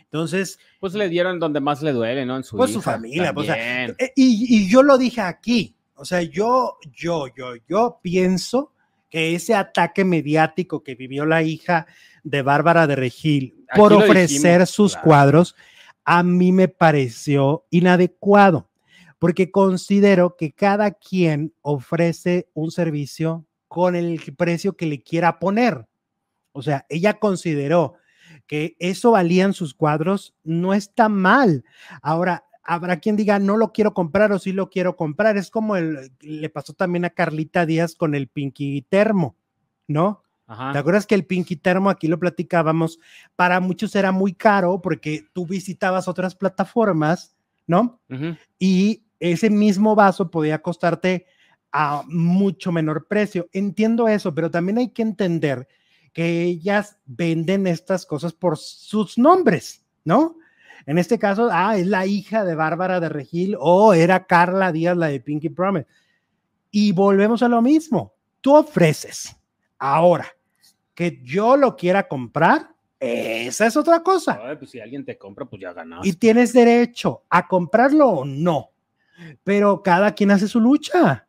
Entonces, 0.02 0.58
Pues 0.78 0.92
le 0.92 1.08
dieron 1.08 1.40
donde 1.40 1.60
más 1.60 1.80
le 1.80 1.92
duele, 1.92 2.26
¿no? 2.26 2.36
En 2.36 2.44
su 2.44 2.58
Pues 2.58 2.70
su 2.70 2.82
familia, 2.82 3.32
pues, 3.32 3.48
o 3.48 3.54
sea, 3.54 3.56
también. 3.56 3.96
eh, 3.98 4.12
y, 4.14 4.58
y 4.58 4.68
yo 4.68 4.82
lo 4.82 4.98
dije 4.98 5.22
aquí, 5.22 5.74
o 5.94 6.04
sea, 6.04 6.20
yo, 6.20 6.76
yo, 6.94 7.28
yo, 7.34 7.54
yo 7.66 7.98
pienso 8.02 8.74
que 9.16 9.34
ese 9.34 9.54
ataque 9.54 10.04
mediático 10.04 10.82
que 10.82 10.94
vivió 10.94 11.24
la 11.24 11.42
hija 11.42 11.86
de 12.22 12.42
Bárbara 12.42 12.86
de 12.86 12.96
Regil 12.96 13.64
Aquí 13.66 13.80
por 13.80 13.94
ofrecer 13.94 14.28
dijimos, 14.28 14.68
sus 14.68 14.92
claro. 14.92 15.04
cuadros, 15.06 15.56
a 16.04 16.22
mí 16.22 16.52
me 16.52 16.68
pareció 16.68 17.64
inadecuado, 17.70 18.68
porque 19.18 19.50
considero 19.50 20.36
que 20.36 20.52
cada 20.52 20.90
quien 20.90 21.54
ofrece 21.62 22.50
un 22.52 22.70
servicio 22.70 23.46
con 23.68 23.96
el 23.96 24.20
precio 24.36 24.76
que 24.76 24.84
le 24.84 25.02
quiera 25.02 25.38
poner. 25.38 25.86
O 26.52 26.60
sea, 26.60 26.84
ella 26.90 27.14
consideró 27.14 27.94
que 28.46 28.76
eso 28.80 29.12
valían 29.12 29.54
sus 29.54 29.72
cuadros, 29.72 30.34
no 30.44 30.74
está 30.74 31.08
mal. 31.08 31.64
Ahora, 32.02 32.44
habrá 32.66 32.98
quien 32.98 33.16
diga, 33.16 33.38
no 33.38 33.56
lo 33.56 33.72
quiero 33.72 33.94
comprar 33.94 34.32
o 34.32 34.38
sí 34.38 34.52
lo 34.52 34.68
quiero 34.68 34.96
comprar. 34.96 35.36
Es 35.36 35.50
como 35.50 35.76
el, 35.76 36.12
le 36.20 36.50
pasó 36.50 36.72
también 36.74 37.04
a 37.04 37.10
Carlita 37.10 37.64
Díaz 37.64 37.94
con 37.94 38.14
el 38.14 38.28
Pinky 38.28 38.82
Termo, 38.82 39.36
¿no? 39.86 40.22
¿Te 40.46 40.52
Ajá. 40.52 40.78
acuerdas 40.78 41.06
que 41.06 41.16
el 41.16 41.26
Pinky 41.26 41.56
Termo, 41.56 41.90
aquí 41.90 42.06
lo 42.06 42.20
platicábamos, 42.20 43.00
para 43.34 43.58
muchos 43.58 43.96
era 43.96 44.12
muy 44.12 44.32
caro 44.32 44.80
porque 44.80 45.26
tú 45.32 45.46
visitabas 45.46 46.06
otras 46.06 46.36
plataformas, 46.36 47.36
¿no? 47.66 48.00
Y 48.58 49.02
ese 49.18 49.50
mismo 49.50 49.96
vaso 49.96 50.30
podía 50.30 50.62
costarte 50.62 51.26
a 51.72 52.04
mucho 52.06 52.70
menor 52.70 53.06
precio. 53.08 53.48
Entiendo 53.52 54.06
eso, 54.06 54.34
pero 54.34 54.50
también 54.50 54.78
hay 54.78 54.90
que 54.90 55.02
entender 55.02 55.66
que 56.12 56.44
ellas 56.44 56.96
venden 57.04 57.66
estas 57.66 58.06
cosas 58.06 58.32
por 58.32 58.56
sus 58.56 59.18
nombres, 59.18 59.84
¿no? 60.04 60.36
En 60.86 60.98
este 60.98 61.18
caso, 61.18 61.48
ah, 61.52 61.76
es 61.76 61.86
la 61.88 62.06
hija 62.06 62.44
de 62.44 62.54
Bárbara 62.54 63.00
de 63.00 63.08
Regil 63.08 63.56
o 63.58 63.92
era 63.92 64.24
Carla 64.26 64.70
Díaz, 64.72 64.96
la 64.96 65.08
de 65.08 65.20
Pinky 65.20 65.48
Promise. 65.48 65.86
Y 66.70 66.92
volvemos 66.92 67.42
a 67.42 67.48
lo 67.48 67.60
mismo. 67.60 68.14
Tú 68.40 68.54
ofreces 68.54 69.36
ahora 69.78 70.26
que 70.94 71.20
yo 71.22 71.56
lo 71.56 71.76
quiera 71.76 72.06
comprar, 72.06 72.70
esa 72.98 73.66
es 73.66 73.76
otra 73.76 74.02
cosa 74.02 74.40
Ay, 74.42 74.56
pues 74.56 74.70
si 74.70 74.80
alguien 74.80 75.04
te 75.04 75.18
compra, 75.18 75.44
pues 75.44 75.60
ya 75.60 75.74
ganaste. 75.74 76.08
y 76.08 76.14
tienes 76.14 76.54
derecho 76.54 77.24
a 77.28 77.46
comprarlo 77.46 78.08
o 78.08 78.24
no, 78.24 78.70
pero 79.44 79.82
cada 79.82 80.14
quien 80.14 80.30
hace 80.30 80.48
su 80.48 80.60
lucha. 80.60 81.26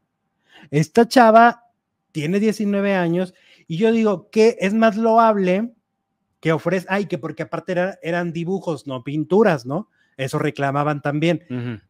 Esta 0.72 1.08
chava 1.08 1.66
tiene 2.14 2.40
19 2.40 2.96
años 2.96 3.34
y 3.68 3.78
yo 3.78 3.92
digo 3.92 4.30
que 4.30 4.58
es 4.62 4.74
más 4.74 4.96
loable 4.96 5.74
que 6.48 6.54
ofrece, 6.54 6.88
ay, 6.90 7.08
que 7.08 7.18
porque 7.18 7.44
aparte 7.44 7.74
era- 7.74 8.00
eran 8.02 8.32
dibujos, 8.32 8.88
no 8.88 9.04
pinturas, 9.04 9.66
¿no? 9.66 9.90
Eso 10.16 10.40
reclamaban 10.40 11.02
también. 11.02 11.44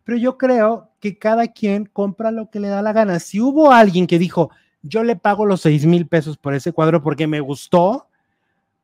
Pero 0.04 0.18
yo 0.18 0.36
creo 0.40 0.90
que 1.00 1.20
cada 1.20 1.48
quien 1.54 1.86
compra 1.86 2.32
lo 2.32 2.50
que 2.50 2.60
le 2.60 2.68
da 2.68 2.82
la 2.82 2.92
gana. 2.92 3.20
Si 3.20 3.40
hubo 3.40 3.72
alguien 3.72 4.08
que 4.08 4.18
dijo, 4.18 4.50
yo 4.82 5.04
le 5.04 5.16
pago 5.16 5.46
los 5.46 5.62
6 5.62 5.86
mil 5.86 6.08
pesos 6.08 6.38
por 6.38 6.56
ese 6.56 6.72
cuadro 6.74 7.04
porque 7.04 7.28
me 7.28 7.40
gustó, 7.40 8.08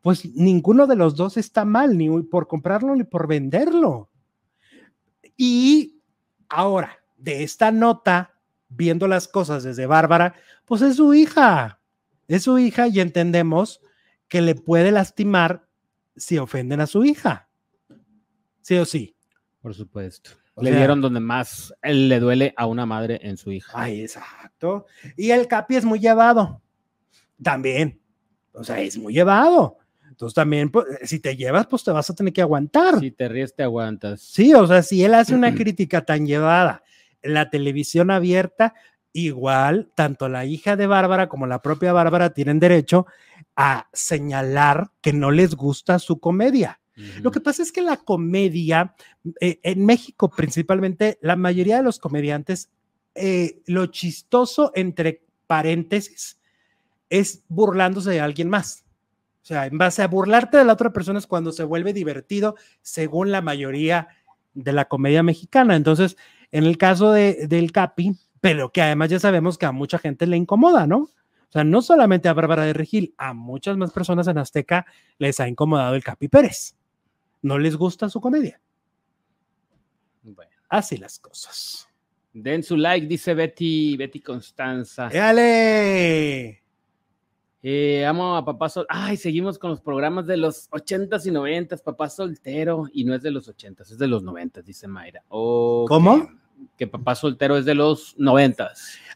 pues 0.04 0.24
ninguno 0.36 0.86
de 0.86 0.96
los 0.96 1.16
dos 1.16 1.38
está 1.38 1.66
mal, 1.66 1.98
ni 1.98 2.08
por 2.22 2.48
comprarlo 2.48 2.96
ni 2.96 3.04
por 3.04 3.28
venderlo. 3.28 4.10
Y 5.36 6.00
ahora, 6.50 7.00
de 7.18 7.42
esta 7.44 7.72
nota, 7.72 8.36
viendo 8.70 9.08
las 9.08 9.28
cosas 9.28 9.64
desde 9.64 9.88
Bárbara, 9.88 10.36
pues 10.66 10.84
es 10.84 10.98
su 10.98 11.16
hija, 11.16 11.80
es 12.28 12.44
su 12.44 12.60
hija 12.60 12.88
y 12.88 13.00
entendemos 13.00 13.82
que 14.34 14.42
le 14.42 14.56
puede 14.56 14.92
lastimar 14.92 15.68
si 16.16 16.40
ofenden 16.40 16.82
a 16.82 16.88
su 16.88 17.06
hija. 17.06 17.48
Sí 18.62 18.76
o 18.80 18.84
sí. 18.84 19.16
Por 19.62 19.76
supuesto. 19.76 20.32
O 20.56 20.64
le 20.64 20.72
sea- 20.72 20.80
dieron 20.80 21.02
donde 21.02 21.20
más 21.20 21.72
él 21.84 22.10
le 22.10 22.20
duele 22.20 22.52
a 22.58 22.66
una 22.66 22.88
madre 22.88 23.20
en 23.22 23.38
su 23.38 23.52
hija. 23.52 23.72
Ay, 23.76 24.02
exacto. 24.02 24.88
Y 25.18 25.30
el 25.30 25.48
Capi 25.48 25.76
es 25.76 25.86
muy 25.86 26.00
llevado. 26.00 26.64
También. 27.44 28.02
O 28.54 28.64
sea, 28.64 28.80
es 28.82 28.98
muy 28.98 29.14
llevado. 29.14 29.78
Entonces 30.10 30.34
también, 30.34 30.72
pues, 30.72 30.88
si 31.04 31.20
te 31.20 31.36
llevas, 31.38 31.68
pues 31.68 31.84
te 31.84 31.92
vas 31.92 32.10
a 32.10 32.16
tener 32.16 32.34
que 32.34 32.42
aguantar. 32.42 33.00
Si 33.00 33.12
te 33.12 33.30
ríes, 33.30 33.56
te 33.56 33.62
aguantas. 33.62 34.20
Sí, 34.20 34.52
o 34.56 34.66
sea, 34.66 34.82
si 34.82 35.04
él 35.04 35.14
hace 35.14 35.36
una 35.36 35.54
crítica 35.54 36.02
tan 36.04 36.26
llevada 36.26 36.82
en 37.22 37.36
la 37.36 37.52
televisión 37.52 38.10
abierta, 38.10 38.74
igual 39.14 39.92
tanto 39.96 40.28
la 40.28 40.46
hija 40.46 40.76
de 40.76 40.88
Bárbara 40.88 41.30
como 41.30 41.48
la 41.48 41.62
propia 41.62 41.94
Bárbara 41.94 42.34
tienen 42.34 42.60
derecho 42.60 43.06
a 43.56 43.88
señalar 43.94 44.90
que 45.02 45.14
no 45.14 45.32
les 45.32 45.56
gusta 45.56 46.00
su 46.00 46.20
comedia. 46.20 46.80
Lo 47.22 47.32
que 47.32 47.42
pasa 47.42 47.64
es 47.64 47.72
que 47.72 47.82
la 47.82 47.98
comedia, 47.98 48.94
eh, 49.40 49.60
en 49.64 49.84
México 49.84 50.30
principalmente, 50.30 51.18
la 51.22 51.36
mayoría 51.36 51.78
de 51.78 51.84
los 51.84 51.98
comediantes, 51.98 52.70
eh, 53.16 53.62
lo 53.66 53.88
chistoso 53.88 54.72
entre 54.76 55.24
paréntesis 55.48 56.40
es 57.10 57.44
burlándose 57.48 58.12
de 58.12 58.22
alguien 58.22 58.50
más. 58.50 58.86
O 59.42 59.46
sea, 59.46 59.66
en 59.66 59.78
base 59.78 60.04
a 60.04 60.08
burlarte 60.08 60.58
de 60.58 60.66
la 60.66 60.74
otra 60.74 60.94
persona 60.94 61.20
es 61.20 61.28
cuando 61.28 61.52
se 61.52 61.64
vuelve 61.64 61.94
divertido, 61.94 62.56
según 62.82 63.32
la 63.32 63.42
mayoría 63.42 64.08
de 64.54 64.72
la 64.72 64.86
comedia 64.86 65.24
mexicana. 65.24 65.76
Entonces, 65.76 66.16
en 66.52 66.66
el 66.66 66.78
caso 66.78 67.12
de, 67.12 67.48
del 67.48 67.72
Capi, 67.72 68.16
pero 68.44 68.74
que 68.74 68.82
además 68.82 69.10
ya 69.10 69.22
sabemos 69.22 69.58
que 69.58 69.66
a 69.66 69.72
mucha 69.72 69.98
gente 69.98 70.28
le 70.28 70.36
incomoda, 70.36 70.86
¿no? 70.86 70.98
O 70.98 71.50
sea, 71.50 71.64
no 71.64 71.82
solamente 71.82 72.28
a 72.28 72.34
Bárbara 72.34 72.66
de 72.66 72.74
Regil, 72.74 73.16
a 73.18 73.34
muchas 73.34 73.78
más 73.78 73.94
personas 73.94 74.28
en 74.28 74.38
Azteca 74.38 74.86
les 75.18 75.40
ha 75.40 75.48
incomodado 75.48 75.96
el 75.96 76.04
Capi 76.04 76.28
Pérez. 76.28 76.76
No 77.42 77.58
les 77.58 77.78
gusta 77.78 78.10
su 78.10 78.20
comedia. 78.20 78.60
Bueno, 80.24 80.52
Así 80.68 80.98
las 80.98 81.20
cosas. 81.20 81.88
den 82.34 82.64
su 82.64 82.76
like, 82.76 83.08
dice 83.08 83.34
Betty, 83.34 83.96
Betty 83.96 84.20
Constanza. 84.20 85.08
¡Éale! 85.08 86.62
Eh, 87.62 88.06
amo 88.06 88.36
a 88.36 88.44
papá 88.44 88.68
sol. 88.68 88.86
Ay, 88.90 89.16
seguimos 89.16 89.58
con 89.58 89.70
los 89.70 89.80
programas 89.80 90.28
de 90.28 90.36
los 90.36 90.70
80s 90.70 91.26
y 91.28 91.32
90s. 91.32 91.82
Papá 91.82 92.10
soltero. 92.10 92.90
Y 92.92 93.06
no 93.06 93.16
es 93.16 93.22
de 93.22 93.32
los 93.32 93.48
80s, 93.48 93.92
es 93.92 93.98
de 93.98 94.08
los 94.08 94.22
90s, 94.22 94.64
dice 94.64 94.90
Mayra. 94.90 95.24
Ok. 95.30 95.88
¿Cómo? 95.88 96.43
Que 96.78 96.88
papá 96.88 97.16
soltero 97.16 97.58
es 97.58 97.66
de 97.66 97.76
los 97.76 98.18
90s. 98.18 98.72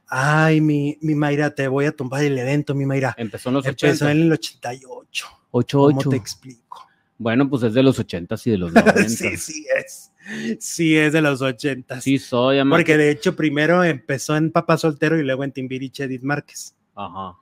Ay, 0.08 0.62
mi, 0.62 0.98
mi 1.02 1.16
Mayra, 1.16 1.54
te 1.54 1.68
voy 1.68 1.86
a 1.86 1.92
tumbar 1.92 2.24
el 2.24 2.38
evento, 2.38 2.74
mi 2.74 2.86
Mayra. 2.86 3.14
Empezó 3.18 3.50
en 3.50 3.56
los 3.56 3.66
Empezó 3.66 4.06
80s. 4.06 4.12
en 4.12 4.22
el 4.22 4.32
88. 4.32 5.28
8, 5.52 5.78
¿Cómo 5.78 6.00
8. 6.00 6.10
te 6.10 6.16
explico? 6.16 6.88
Bueno, 7.18 7.50
pues 7.50 7.64
es 7.64 7.74
de 7.74 7.84
los 7.84 8.00
80s 8.00 8.48
y 8.48 8.52
de 8.52 8.58
los 8.58 8.74
90s. 8.74 9.08
sí, 9.10 9.38
sí 9.38 9.66
es. 9.76 10.12
Sí 10.60 10.98
es 10.98 11.14
de 11.14 11.22
los 11.22 11.42
80. 11.42 12.02
Sí, 12.02 12.20
soy 12.20 12.60
amante. 12.60 12.82
Porque 12.84 12.98
de 12.98 13.12
hecho 13.12 13.36
primero 13.36 13.84
empezó 13.84 14.36
en 14.36 14.52
Papá 14.52 14.78
Soltero 14.78 15.18
y 15.18 15.24
luego 15.24 15.44
en 15.44 15.52
Timbiriche 15.52 16.04
Edith 16.04 16.24
Márquez. 16.24 16.76
Ajá. 16.96 17.36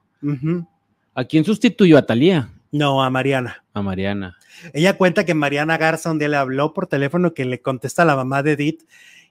¿A 1.14 1.24
quién 1.26 1.44
sustituyó 1.44 1.98
a 1.98 2.06
Talía? 2.06 2.50
No, 2.72 3.04
a 3.04 3.10
Mariana. 3.10 3.64
A 3.74 3.82
Mariana. 3.82 4.38
Ella 4.74 4.98
cuenta 4.98 5.26
que 5.26 5.34
Mariana 5.34 5.78
Garza 5.78 6.12
un 6.12 6.20
día 6.20 6.28
le 6.30 6.38
habló 6.38 6.74
por 6.74 6.88
teléfono 6.88 7.34
que 7.34 7.46
le 7.46 7.62
contesta 7.62 8.02
a 8.02 8.06
la 8.06 8.16
mamá 8.16 8.44
de 8.44 8.54
Edith 8.54 8.84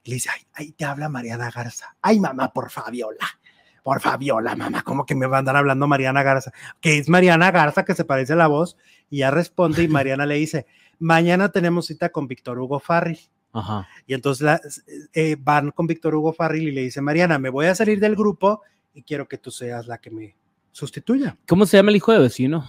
le 0.04 0.14
dice, 0.14 0.30
ay, 0.32 0.42
ahí 0.54 0.72
te 0.72 0.84
habla 0.84 1.08
Mariana 1.08 1.50
Garza. 1.50 1.96
Ay, 2.02 2.20
mamá, 2.20 2.52
por 2.52 2.70
Fabiola. 2.70 3.26
Por 3.82 4.00
Fabiola, 4.00 4.56
mamá, 4.56 4.82
¿cómo 4.82 5.04
que 5.04 5.14
me 5.14 5.26
va 5.26 5.36
a 5.36 5.38
andar 5.40 5.56
hablando 5.56 5.86
Mariana 5.86 6.22
Garza? 6.22 6.52
Que 6.80 6.96
es 6.98 7.08
Mariana 7.08 7.50
Garza 7.50 7.84
que 7.84 7.94
se 7.94 8.04
parece 8.04 8.32
a 8.32 8.36
la 8.36 8.46
voz 8.46 8.76
y 9.10 9.18
ya 9.18 9.30
responde 9.30 9.82
y 9.82 9.88
Mariana 9.88 10.24
le 10.24 10.36
dice, 10.36 10.66
mañana 10.98 11.50
tenemos 11.50 11.86
cita 11.86 12.08
con 12.10 12.26
Víctor 12.26 12.58
Hugo 12.58 12.80
Farril. 12.80 13.18
Ajá. 13.52 13.86
Y 14.06 14.14
entonces 14.14 14.42
la- 14.42 14.60
eh, 15.12 15.36
van 15.38 15.70
con 15.70 15.86
Víctor 15.86 16.14
Hugo 16.14 16.32
Farril 16.32 16.68
y 16.68 16.72
le 16.72 16.80
dice, 16.82 17.00
Mariana, 17.02 17.38
me 17.38 17.50
voy 17.50 17.66
a 17.66 17.74
salir 17.74 18.00
del 18.00 18.16
grupo 18.16 18.62
y 18.94 19.02
quiero 19.02 19.28
que 19.28 19.36
tú 19.38 19.50
seas 19.50 19.86
la 19.86 19.98
que 19.98 20.10
me 20.10 20.34
sustituya. 20.72 21.36
¿Cómo 21.46 21.66
se 21.66 21.76
llama 21.76 21.90
el 21.90 21.96
hijo 21.96 22.10
de 22.12 22.18
vecino? 22.20 22.66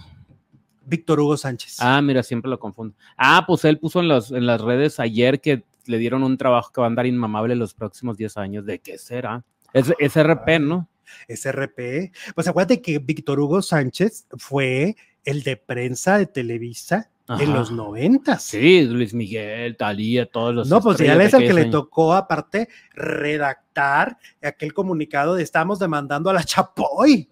Víctor 0.84 1.18
Hugo 1.18 1.36
Sánchez. 1.36 1.78
Ah, 1.80 2.00
mira, 2.02 2.22
siempre 2.22 2.50
lo 2.50 2.58
confundo. 2.60 2.94
Ah, 3.16 3.42
pues 3.46 3.64
él 3.64 3.78
puso 3.78 4.00
en, 4.00 4.10
en 4.36 4.46
las 4.46 4.60
redes 4.60 5.00
ayer 5.00 5.40
que 5.40 5.64
le 5.88 5.98
dieron 5.98 6.22
un 6.22 6.36
trabajo 6.36 6.72
que 6.72 6.80
va 6.80 6.86
a 6.86 6.90
andar 6.90 7.06
inmamable 7.06 7.54
los 7.56 7.74
próximos 7.74 8.16
10 8.16 8.36
años. 8.36 8.66
¿De 8.66 8.78
qué 8.78 8.98
será? 8.98 9.44
Es, 9.72 9.92
es 9.98 10.16
RP, 10.16 10.58
¿no? 10.60 10.88
SRP. 11.28 12.12
Pues 12.34 12.48
acuérdate 12.48 12.82
que 12.82 12.98
Víctor 12.98 13.40
Hugo 13.40 13.62
Sánchez 13.62 14.26
fue 14.36 14.96
el 15.24 15.42
de 15.42 15.56
prensa 15.56 16.18
de 16.18 16.26
Televisa 16.26 17.10
en 17.28 17.52
los 17.52 17.72
noventas. 17.72 18.44
Sí, 18.44 18.82
Luis 18.82 19.12
Miguel, 19.12 19.76
Talía, 19.76 20.26
todos 20.26 20.54
los. 20.54 20.68
No, 20.68 20.80
pues 20.80 20.98
ya 20.98 21.14
es 21.14 21.34
el 21.34 21.46
que 21.46 21.52
le 21.52 21.64
tocó 21.66 22.14
aparte 22.14 22.68
redactar 22.94 24.16
aquel 24.42 24.72
comunicado 24.72 25.34
de 25.34 25.42
estamos 25.42 25.78
demandando 25.78 26.30
a 26.30 26.34
la 26.34 26.44
Chapoy. 26.44 27.28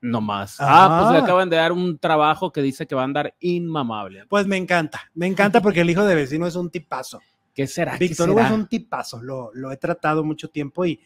No 0.00 0.20
más. 0.20 0.56
Ah, 0.60 1.00
pues 1.02 1.12
le 1.12 1.24
acaban 1.24 1.50
de 1.50 1.56
dar 1.56 1.72
un 1.72 1.98
trabajo 1.98 2.52
que 2.52 2.62
dice 2.62 2.86
que 2.86 2.94
va 2.94 3.02
a 3.02 3.04
andar 3.04 3.34
inmamable. 3.40 4.26
Pues 4.28 4.46
me 4.46 4.56
encanta, 4.56 5.10
me 5.14 5.26
encanta 5.26 5.60
porque 5.60 5.80
el 5.80 5.90
hijo 5.90 6.04
de 6.04 6.14
vecino 6.14 6.46
es 6.46 6.54
un 6.54 6.70
tipazo. 6.70 7.20
¿Qué 7.58 7.66
será? 7.66 7.98
¿Qué 7.98 8.06
Víctor 8.06 8.30
Hugo 8.30 8.38
es 8.38 8.52
un 8.52 8.68
tipazo, 8.68 9.20
lo, 9.20 9.50
lo 9.52 9.72
he 9.72 9.76
tratado 9.76 10.22
mucho 10.22 10.48
tiempo 10.48 10.86
y 10.86 11.00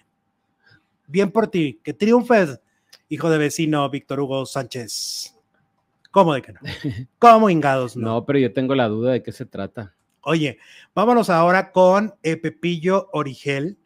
bien 1.06 1.30
por 1.30 1.46
ti, 1.46 1.80
que 1.82 1.94
triunfes, 1.94 2.60
hijo 3.08 3.30
de 3.30 3.38
vecino 3.38 3.88
Víctor 3.88 4.20
Hugo 4.20 4.44
Sánchez. 4.44 5.34
¿Cómo 6.10 6.34
de 6.34 6.42
que 6.42 6.52
no? 6.52 6.60
¿Cómo 7.18 7.48
ingados 7.48 7.96
no? 7.96 8.06
No, 8.06 8.26
pero 8.26 8.38
yo 8.38 8.52
tengo 8.52 8.74
la 8.74 8.88
duda 8.88 9.12
de 9.12 9.22
qué 9.22 9.32
se 9.32 9.46
trata. 9.46 9.94
Oye, 10.20 10.58
vámonos 10.94 11.30
ahora 11.30 11.72
con 11.72 12.16
eh, 12.22 12.36
Pepillo 12.36 13.08
Origel, 13.14 13.78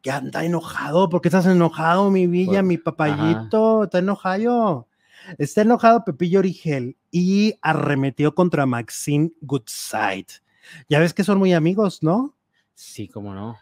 que 0.00 0.12
anda 0.12 0.44
enojado. 0.44 1.08
¿Por 1.08 1.22
qué 1.22 1.28
estás 1.28 1.46
enojado, 1.46 2.08
mi 2.12 2.28
villa, 2.28 2.62
mi 2.62 2.78
papayito? 2.78 3.82
Está 3.82 3.98
enojado. 3.98 4.86
Está 5.38 5.62
enojado 5.62 6.04
Pepillo 6.04 6.38
Origel 6.38 6.96
y 7.10 7.54
arremetió 7.62 8.32
contra 8.32 8.64
Maxine 8.64 9.32
Goodside. 9.40 10.41
Ya 10.88 10.98
ves 10.98 11.14
que 11.14 11.24
son 11.24 11.38
muy 11.38 11.52
amigos, 11.52 12.02
¿no? 12.02 12.36
Sí, 12.74 13.08
cómo 13.08 13.34
no. 13.34 13.58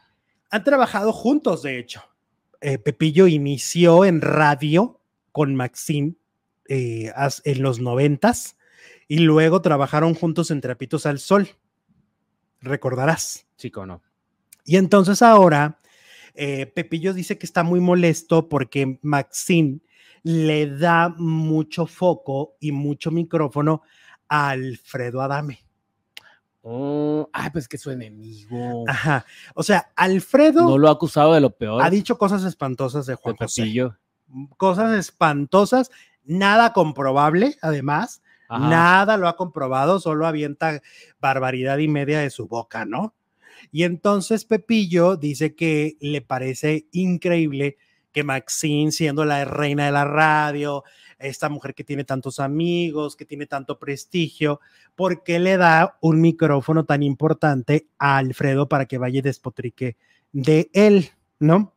Han 0.51 0.65
trabajado 0.65 1.13
juntos, 1.13 1.63
de 1.63 1.79
hecho. 1.79 2.03
Eh, 2.61 2.79
Pepillo 2.79 3.27
inició 3.27 4.05
en 4.05 4.21
radio 4.21 5.01
con 5.33 5.55
Maxine 5.55 6.15
eh, 6.69 7.13
en 7.45 7.63
los 7.63 7.81
noventas 7.81 8.57
y 9.09 9.19
luego 9.21 9.63
trabajaron 9.63 10.15
juntos 10.15 10.51
en 10.51 10.61
Trapitos 10.61 11.07
al 11.07 11.19
Sol. 11.19 11.49
Recordarás. 12.61 13.47
Sí, 13.57 13.71
cómo 13.71 13.87
no. 13.87 14.03
Y 14.65 14.77
entonces 14.77 15.23
ahora 15.23 15.81
eh, 16.35 16.67
Pepillo 16.67 17.13
dice 17.13 17.39
que 17.39 17.47
está 17.47 17.63
muy 17.63 17.81
molesto 17.81 18.49
porque 18.49 18.99
Maxine 19.03 19.81
le 20.23 20.67
da 20.67 21.09
mucho 21.09 21.87
foco 21.87 22.57
y 22.61 22.73
mucho 22.73 23.11
micrófono 23.11 23.83
a 24.29 24.51
Alfredo 24.51 25.23
Adame. 25.23 25.65
Oh, 26.63 27.29
ay, 27.33 27.51
pues 27.51 27.67
que 27.69 27.77
es 27.77 27.83
su 27.83 27.91
enemigo. 27.91 28.85
Ajá. 28.87 29.25
O 29.55 29.63
sea, 29.63 29.91
Alfredo 29.97 30.69
No 30.69 30.77
lo 30.79 30.89
ha 30.89 30.93
acusado 30.93 31.33
de 31.33 31.41
lo 31.41 31.51
peor. 31.51 31.83
ha 31.83 31.89
dicho 31.89 32.19
cosas 32.19 32.45
espantosas 32.45 33.07
de 33.07 33.13
de 33.13 33.17
Juan 33.17 33.37
José. 33.37 33.63
Pepillo. 33.63 33.97
Cosas 34.57 34.97
espantosas, 34.99 35.91
nada 36.25 36.73
comprobable, 36.73 37.57
además. 37.63 38.23
Ajá. 38.49 38.69
Nada 38.69 39.17
lo 39.17 39.29
ha 39.29 39.37
comprobado, 39.37 40.01
solo 40.01 40.27
avienta 40.27 40.83
barbaridad 41.21 41.79
y 41.79 41.89
media 41.89 42.21
de 42.21 42.31
su 42.31 42.47
boca, 42.47 42.85
¿no? 42.85 43.15
Y 43.73 43.85
entonces 43.85 44.45
Pepillo 44.45 45.17
dice 45.17 45.55
que 45.55 45.97
le 46.01 46.21
parece 46.21 46.87
increíble 46.93 47.77
que 48.13 48.25
Maxine, 48.25 48.91
siendo 48.93 49.25
la 49.25 49.45
reina 49.45 49.87
de 49.87 49.93
la 49.93 50.05
radio, 50.05 50.83
esta 51.21 51.49
mujer 51.49 51.75
que 51.75 51.85
tiene 51.85 52.05
tantos 52.05 52.41
amigos, 52.41 53.17
que 53.17 53.25
tiene 53.25 53.47
tanto 53.47 53.79
prestigio, 53.79 54.61
¿por 54.95 55.23
qué 55.23 55.39
le 55.39 55.57
da 55.57 55.99
un 56.01 56.21
micrófono 56.21 56.85
tan 56.85 57.03
importante 57.03 57.89
a 57.99 58.19
Alfredo 58.19 58.69
para 58.69 58.87
que 58.87 58.99
vaya 58.99 59.19
y 59.19 59.23
despotrique 59.23 59.97
de 60.33 60.71
él, 60.73 61.11
¿no? 61.39 61.75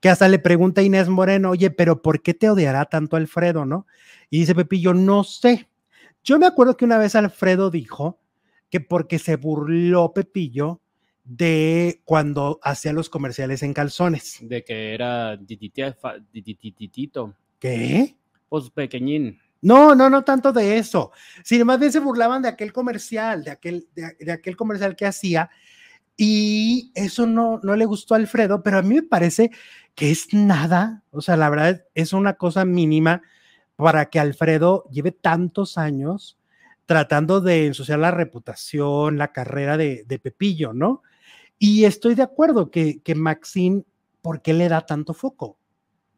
Que 0.00 0.08
hasta 0.08 0.26
le 0.26 0.38
pregunta 0.38 0.80
a 0.80 0.84
Inés 0.84 1.08
Moreno, 1.08 1.50
oye, 1.50 1.70
pero 1.70 2.00
¿por 2.00 2.22
qué 2.22 2.32
te 2.32 2.48
odiará 2.48 2.86
tanto 2.86 3.16
Alfredo, 3.16 3.66
no? 3.66 3.86
Y 4.30 4.40
dice 4.40 4.54
Pepillo, 4.54 4.94
no 4.94 5.22
sé. 5.22 5.68
Yo 6.22 6.38
me 6.38 6.46
acuerdo 6.46 6.78
que 6.78 6.86
una 6.86 6.96
vez 6.96 7.14
Alfredo 7.14 7.70
dijo 7.70 8.18
que 8.70 8.80
porque 8.80 9.18
se 9.18 9.36
burló 9.36 10.14
Pepillo 10.14 10.80
de 11.24 12.00
cuando 12.04 12.58
hacía 12.62 12.94
los 12.94 13.10
comerciales 13.10 13.62
en 13.62 13.74
calzones. 13.74 14.38
De 14.40 14.64
que 14.64 14.94
era 14.94 15.38
titititito. 15.38 17.34
¿Qué? 17.58 18.16
Pues 18.54 18.70
pequeñín. 18.70 19.40
No, 19.62 19.96
no, 19.96 20.08
no 20.08 20.22
tanto 20.22 20.52
de 20.52 20.78
eso. 20.78 21.10
Sino 21.42 21.64
más 21.64 21.80
bien 21.80 21.90
se 21.90 21.98
burlaban 21.98 22.40
de 22.40 22.46
aquel 22.46 22.72
comercial, 22.72 23.42
de 23.42 23.50
aquel, 23.50 23.88
de, 23.96 24.30
aquel 24.30 24.56
comercial 24.56 24.94
que 24.94 25.06
hacía. 25.06 25.50
Y 26.16 26.92
eso 26.94 27.26
no, 27.26 27.58
no 27.64 27.74
le 27.74 27.84
gustó 27.84 28.14
a 28.14 28.18
Alfredo, 28.18 28.62
pero 28.62 28.78
a 28.78 28.82
mí 28.82 28.94
me 28.94 29.02
parece 29.02 29.50
que 29.96 30.12
es 30.12 30.32
nada. 30.32 31.02
O 31.10 31.20
sea, 31.20 31.36
la 31.36 31.50
verdad 31.50 31.84
es 31.96 32.12
una 32.12 32.34
cosa 32.34 32.64
mínima 32.64 33.22
para 33.74 34.08
que 34.08 34.20
Alfredo 34.20 34.84
lleve 34.88 35.10
tantos 35.10 35.76
años 35.76 36.38
tratando 36.86 37.40
de 37.40 37.66
ensuciar 37.66 37.98
la 37.98 38.12
reputación, 38.12 39.18
la 39.18 39.32
carrera 39.32 39.76
de, 39.76 40.04
de 40.06 40.18
Pepillo, 40.20 40.72
¿no? 40.72 41.02
Y 41.58 41.86
estoy 41.86 42.14
de 42.14 42.22
acuerdo 42.22 42.70
que, 42.70 43.02
que 43.02 43.16
Maxine, 43.16 43.82
¿por 44.22 44.42
qué 44.42 44.52
le 44.52 44.68
da 44.68 44.86
tanto 44.86 45.12
foco? 45.12 45.58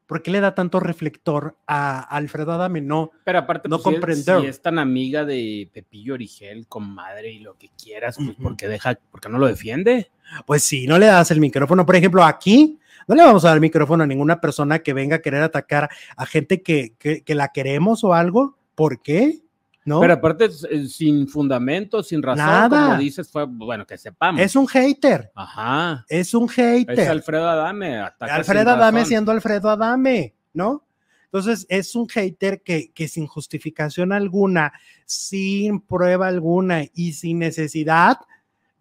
¿Por 0.07 0.22
qué 0.22 0.30
le 0.30 0.40
da 0.40 0.54
tanto 0.54 0.78
reflector 0.78 1.57
a 1.66 2.00
Alfredo 2.00 2.52
Adame? 2.52 2.80
No, 2.80 3.11
Pero 3.24 3.40
aparte, 3.40 3.68
No 3.68 3.76
pues, 3.78 3.82
si 3.84 3.88
es- 3.90 3.94
comprender. 3.94 4.40
Si 4.40 4.46
es 4.46 4.62
tan 4.62 4.78
amiga 4.78 5.24
de 5.24 5.68
Pepillo 5.72 6.14
Origel, 6.14 6.66
comadre 6.68 7.32
y 7.32 7.40
lo 7.40 7.59
que 7.59 7.70
quieras, 7.82 8.16
pues 8.16 8.28
Ujú. 8.30 8.42
¿por 8.42 8.57
qué 8.57 8.68
deja, 8.68 8.98
por 9.11 9.20
qué 9.20 9.28
no 9.28 9.38
lo 9.38 9.46
defiende? 9.46 10.11
pues 10.44 10.62
sí, 10.64 10.86
no 10.88 10.98
le 10.98 11.07
das 11.07 11.30
el 11.30 11.40
micrófono. 11.40 11.86
Por 11.86 11.94
ejemplo, 11.96 12.24
aquí 12.24 12.78
no 13.09 13.14
le 13.14 13.22
vamos 13.22 13.44
a 13.44 13.48
dar 13.48 13.57
el 13.57 13.61
micrófono 13.61 14.02
a 14.02 14.07
ninguna 14.07 14.40
persona 14.40 14.80
que 14.80 14.92
venga 14.92 15.16
a 15.16 15.22
querer 15.22 15.42
atacar 15.42 15.88
a 16.16 16.26
gente 16.26 16.62
que, 16.62 16.94
que, 16.98 17.22
que 17.22 17.34
la 17.36 17.48
queremos 17.52 18.02
o 18.04 18.12
algo. 18.14 18.57
¿Por 18.74 19.02
qué? 19.02 19.38
¿No? 19.87 20.01
Pero 20.01 20.14
aparte, 20.14 20.51
eh, 20.70 20.87
sin 20.89 21.28
fundamento, 21.28 22.03
sin 22.03 22.20
razón, 22.20 22.45
Nada. 22.45 22.87
como 22.87 22.99
dices, 22.99 23.30
fue, 23.30 23.45
bueno, 23.45 23.87
que 23.87 23.97
sepamos. 23.97 24.43
es 24.43 24.57
un 24.57 24.66
hater, 24.66 25.30
Ajá. 25.34 26.05
es 26.09 26.34
un 26.34 26.49
hater. 26.49 26.99
Es 26.99 27.09
Alfredo 27.09 27.49
Adame. 27.49 27.99
Alfredo 28.18 28.70
Adame 28.72 28.99
razón. 28.99 29.09
siendo 29.09 29.30
Alfredo 29.30 29.70
Adame, 29.70 30.34
¿no? 30.53 30.84
Entonces 31.26 31.66
es 31.68 31.95
un 31.95 32.09
hater 32.09 32.62
que, 32.62 32.91
que 32.93 33.07
sin 33.07 33.28
justificación 33.28 34.12
alguna, 34.12 34.72
sin 35.05 35.80
prueba 35.80 36.26
alguna 36.26 36.82
y 36.93 37.12
sin 37.12 37.39
necesidad, 37.39 38.16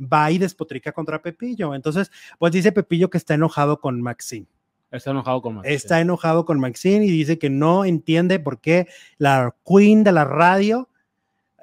va 0.01 0.31
y 0.31 0.39
despotrica 0.39 0.91
contra 0.91 1.21
Pepillo. 1.21 1.75
Entonces, 1.75 2.11
pues 2.39 2.51
dice 2.51 2.71
Pepillo 2.71 3.11
que 3.11 3.19
está 3.19 3.35
enojado 3.35 3.79
con 3.79 4.01
Maxine. 4.01 4.47
Está 4.89 5.11
enojado 5.11 5.41
con 5.43 5.55
Maxine. 5.55 5.75
Está 5.75 6.01
enojado 6.01 6.45
con 6.45 6.59
Maxine 6.59 7.05
y 7.05 7.11
dice 7.11 7.37
que 7.37 7.51
no 7.51 7.85
entiende 7.85 8.39
por 8.39 8.59
qué 8.59 8.87
la 9.19 9.53
queen 9.63 10.03
de 10.03 10.11
la 10.11 10.23
radio 10.25 10.89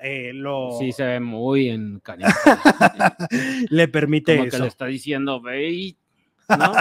eh, 0.03 0.33
lo 0.35 0.77
Sí, 0.79 0.93
se 0.93 1.05
ve 1.05 1.21
muy 1.21 1.69
en 1.69 2.01
canijo. 2.01 2.31
le 3.71 3.89
permite 3.89 4.37
Como 4.37 4.49
que 4.49 4.57
eso. 4.57 4.63
le 4.65 4.69
está 4.69 4.87
diciendo, 4.87 5.41
ve 5.41 5.71
y- 5.71 5.97
¿no? 6.49 6.73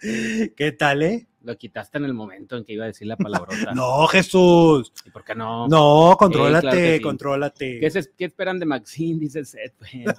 ¿Qué 0.56 0.72
tal, 0.78 1.02
eh? 1.02 1.26
Lo 1.42 1.56
quitaste 1.56 1.98
en 1.98 2.04
el 2.04 2.14
momento 2.14 2.56
en 2.56 2.64
que 2.64 2.72
iba 2.74 2.84
a 2.84 2.88
decir 2.88 3.06
la 3.08 3.16
palabrota. 3.16 3.72
No, 3.74 4.06
Jesús. 4.06 4.92
¿Y 5.04 5.10
por 5.10 5.24
qué 5.24 5.34
no? 5.34 5.66
No, 5.68 6.16
contrólate, 6.18 6.60
claro 6.62 6.76
que 6.76 6.96
sí. 6.96 7.02
contrólate. 7.02 7.80
¿Qué, 7.80 7.90
se- 7.90 8.12
qué 8.16 8.24
esperan 8.26 8.58
de 8.60 8.66
Maxine? 8.66 9.18
Dice 9.18 9.44
Seth. 9.44 9.74
pues. 9.78 10.16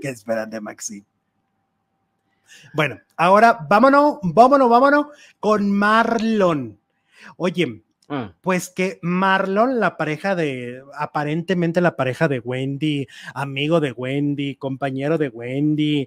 ¿Qué 0.00 0.08
esperan 0.08 0.50
de 0.50 0.60
Maxi? 0.60 1.04
Bueno, 2.74 3.00
ahora 3.16 3.58
vámonos, 3.68 4.18
vámonos, 4.22 4.68
vámonos 4.68 5.06
con 5.40 5.70
Marlon. 5.70 6.78
Oye, 7.36 7.82
Ah, 8.14 8.34
pues 8.42 8.68
que 8.68 8.98
Marlon, 9.00 9.80
la 9.80 9.96
pareja 9.96 10.34
de, 10.34 10.82
aparentemente 10.94 11.80
la 11.80 11.96
pareja 11.96 12.28
de 12.28 12.40
Wendy, 12.40 13.06
amigo 13.34 13.80
de 13.80 13.92
Wendy, 13.92 14.56
compañero 14.56 15.16
de 15.16 15.30
Wendy, 15.30 16.06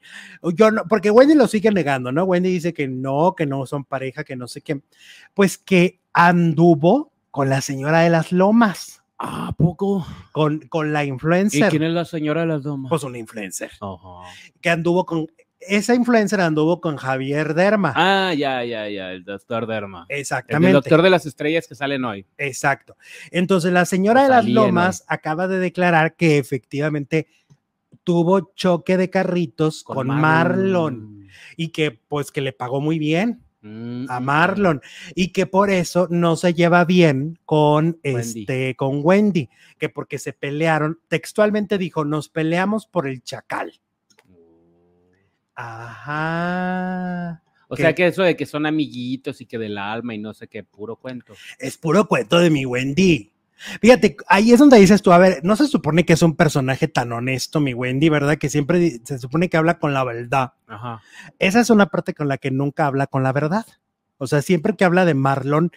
yo 0.54 0.70
no, 0.70 0.84
porque 0.88 1.10
Wendy 1.10 1.34
lo 1.34 1.48
sigue 1.48 1.72
negando, 1.72 2.12
¿no? 2.12 2.24
Wendy 2.26 2.52
dice 2.52 2.76
que 2.76 2.88
no, 2.88 3.34
que 3.36 3.48
no 3.48 3.66
son 3.66 3.86
pareja, 3.86 4.24
que 4.24 4.36
no 4.36 4.48
sé 4.48 4.62
qué, 4.62 4.82
pues 5.34 5.58
que 5.58 6.00
anduvo 6.14 7.12
con 7.32 7.50
la 7.50 7.62
señora 7.62 8.02
de 8.02 8.12
las 8.12 8.32
lomas, 8.32 9.02
¿A 9.18 9.54
poco? 9.58 10.06
con, 10.32 10.60
con 10.68 10.94
la 10.94 11.04
¿Y 11.06 11.08
influencer, 11.08 11.72
quién 11.72 11.82
es 11.82 11.94
la 11.94 12.06
señora 12.06 12.42
de 12.42 12.48
las 12.48 12.62
domas? 12.62 12.88
pues 12.90 13.02
una 13.02 13.18
influencer, 13.18 13.72
que 14.62 14.70
anduvo 14.70 15.08
con, 15.08 15.28
esa 15.68 15.96
influencer 15.96 16.42
anduvo 16.42 16.82
con 16.82 16.98
Javier 16.98 17.54
Derma. 17.54 17.94
Ah, 17.96 18.34
ya, 18.34 18.64
ya, 18.64 18.90
ya, 18.90 19.12
el 19.12 19.24
doctor 19.24 19.68
Derma. 19.68 20.06
El 20.10 20.20
Exactamente. 20.20 20.68
del 20.68 20.74
doctor 20.74 21.02
de 21.02 21.10
las 21.10 21.26
estrellas 21.26 21.68
que 21.68 21.76
salen 21.76 22.04
hoy. 22.06 22.26
Exacto. 22.38 22.98
Entonces, 23.32 23.72
la 23.72 23.86
señora 23.86 24.24
de 24.24 24.30
las 24.30 24.46
lomas 24.46 25.04
acaba 25.08 25.48
de 25.48 25.60
declarar 25.60 26.16
que 26.16 26.38
efectivamente 26.38 27.28
tuvo 28.04 28.54
choque 28.56 28.98
de 28.98 29.10
carritos 29.10 29.84
con, 29.84 30.08
Marlon. 30.08 31.28
y 31.58 31.70
que 31.70 31.92
pues 31.92 32.32
que 32.32 32.42
le 32.42 32.54
pagó 32.54 32.82
muy 32.82 33.00
bien 33.00 33.46
Mm, 33.66 34.06
a 34.10 34.20
mm, 34.20 34.24
Marlon 34.24 34.82
y 35.16 35.30
que 35.30 35.48
por 35.48 35.72
eso 35.72 36.08
no 36.12 36.36
se 36.36 36.54
lleva 36.54 36.86
bien 36.86 37.40
con 37.46 37.98
Wendy. 38.04 38.20
este 38.20 38.76
con 38.76 39.00
Wendy, 39.04 39.50
que 39.80 39.90
porque 39.90 40.20
se 40.20 40.34
pelearon, 40.34 41.00
textualmente 41.08 41.80
dijo, 41.80 42.06
"Nos 42.06 42.30
peleamos 42.30 42.86
por 42.86 43.08
el 43.08 43.24
chacal." 43.24 43.82
Ajá. 45.56 47.42
O 47.68 47.76
¿Qué? 47.76 47.82
sea 47.82 47.96
que 47.96 48.08
eso 48.08 48.22
de 48.24 48.36
que 48.36 48.46
son 48.46 48.66
amiguitos 48.66 49.42
y 49.42 49.46
que 49.46 49.58
del 49.58 49.78
alma 49.78 50.14
y 50.14 50.18
no 50.18 50.34
sé 50.34 50.48
qué, 50.48 50.64
puro 50.64 50.96
cuento. 50.98 51.34
Es 51.60 51.78
puro 51.78 52.08
cuento 52.08 52.38
de 52.40 52.50
mi 52.50 52.66
Wendy. 52.66 53.32
Fíjate, 53.82 54.18
ahí 54.28 54.52
es 54.52 54.60
donde 54.60 54.78
dices 54.78 55.02
tú, 55.02 55.12
a 55.14 55.18
ver, 55.18 55.40
no 55.44 55.56
se 55.56 55.68
supone 55.68 56.06
que 56.06 56.14
es 56.14 56.22
un 56.22 56.36
personaje 56.36 56.88
tan 56.88 57.12
honesto, 57.12 57.60
mi 57.60 57.74
Wendy, 57.74 58.10
¿verdad? 58.10 58.38
Que 58.38 58.50
siempre 58.50 59.00
se 59.04 59.18
supone 59.18 59.50
que 59.50 59.58
habla 59.58 59.80
con 59.80 59.94
la 59.94 60.04
verdad. 60.04 60.54
Ajá. 60.68 61.02
Esa 61.40 61.62
es 61.62 61.70
una 61.70 61.88
parte 61.88 62.14
con 62.14 62.28
la 62.28 62.38
que 62.38 62.52
nunca 62.52 62.86
habla 62.86 63.08
con 63.08 63.24
la 63.24 63.32
verdad. 63.32 63.66
O 64.18 64.28
sea, 64.28 64.42
siempre 64.42 64.76
que 64.76 64.86
habla 64.86 65.06
de 65.06 65.14
Marlon, 65.14 65.72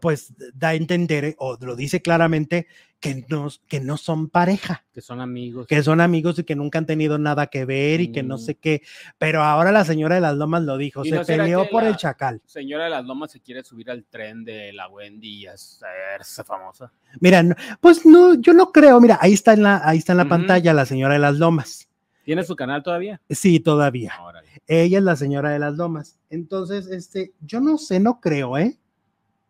pues 0.00 0.32
da 0.54 0.68
a 0.68 0.74
entender, 0.74 1.24
eh, 1.24 1.36
o 1.38 1.56
lo 1.60 1.74
dice 1.76 2.00
claramente, 2.02 2.66
que 3.00 3.24
no, 3.28 3.48
que 3.68 3.80
no 3.80 3.96
son 3.98 4.30
pareja, 4.30 4.84
Que 4.94 5.00
son 5.02 5.20
amigos. 5.20 5.66
que 5.66 5.82
son 5.82 6.00
amigos 6.00 6.38
y 6.38 6.44
que 6.44 6.54
nunca 6.56 6.78
han 6.78 6.86
tenido 6.86 7.18
nada 7.18 7.48
que 7.48 7.64
ver 7.66 8.00
y 8.00 8.12
que 8.12 8.22
no 8.22 8.36
Mm. 8.36 8.38
sé 8.38 8.54
qué. 8.54 8.82
Pero 9.18 9.42
ahora 9.42 9.72
la 9.72 9.84
señora 9.84 10.14
de 10.14 10.20
las 10.22 10.36
lomas 10.36 10.62
lo 10.62 10.78
dijo, 10.78 11.04
¿Y 11.04 11.10
se 11.10 11.16
no 11.16 11.24
peleó 11.24 11.68
por 11.68 11.84
el 11.84 11.96
chacal. 11.96 12.40
Señora 12.46 12.84
de 12.84 12.90
las 12.90 13.04
Lomas 13.04 13.32
se 13.32 13.40
quiere 13.40 13.62
subir 13.64 13.90
al 13.90 14.04
tren 14.04 14.44
de 14.44 14.72
la 14.72 14.88
Wendy 14.88 15.40
y 15.42 15.46
hacerse 15.46 16.44
famosa. 16.44 16.90
Mira, 17.20 17.42
no- 17.42 17.54
pues 17.80 18.06
no, 18.06 18.34
yo 18.40 18.54
no 18.54 18.72
creo, 18.72 19.00
mira, 19.00 19.18
ahí 19.20 19.32
está 19.34 19.52
en 19.52 19.64
la, 19.64 19.82
ahí 19.84 19.98
está 19.98 20.12
en 20.12 20.18
la 20.18 20.28
pantalla 20.28 20.72
la 20.72 20.86
señora 20.86 21.14
de 21.14 21.20
las 21.20 21.36
lomas. 21.36 21.88
¿Tiene 22.24 22.42
su 22.42 22.56
canal 22.56 22.82
todavía? 22.82 23.20
Sí, 23.28 23.60
todavía. 23.60 24.14
Órale. 24.22 24.48
Ella 24.66 24.96
es 24.96 25.04
la 25.04 25.14
señora 25.16 25.50
de 25.50 25.58
las 25.58 25.74
lomas. 25.74 26.18
Entonces, 26.30 26.86
este, 26.86 27.34
yo 27.42 27.60
no 27.60 27.76
sé, 27.76 28.00
no 28.00 28.18
creo, 28.18 28.56
¿eh? 28.56 28.78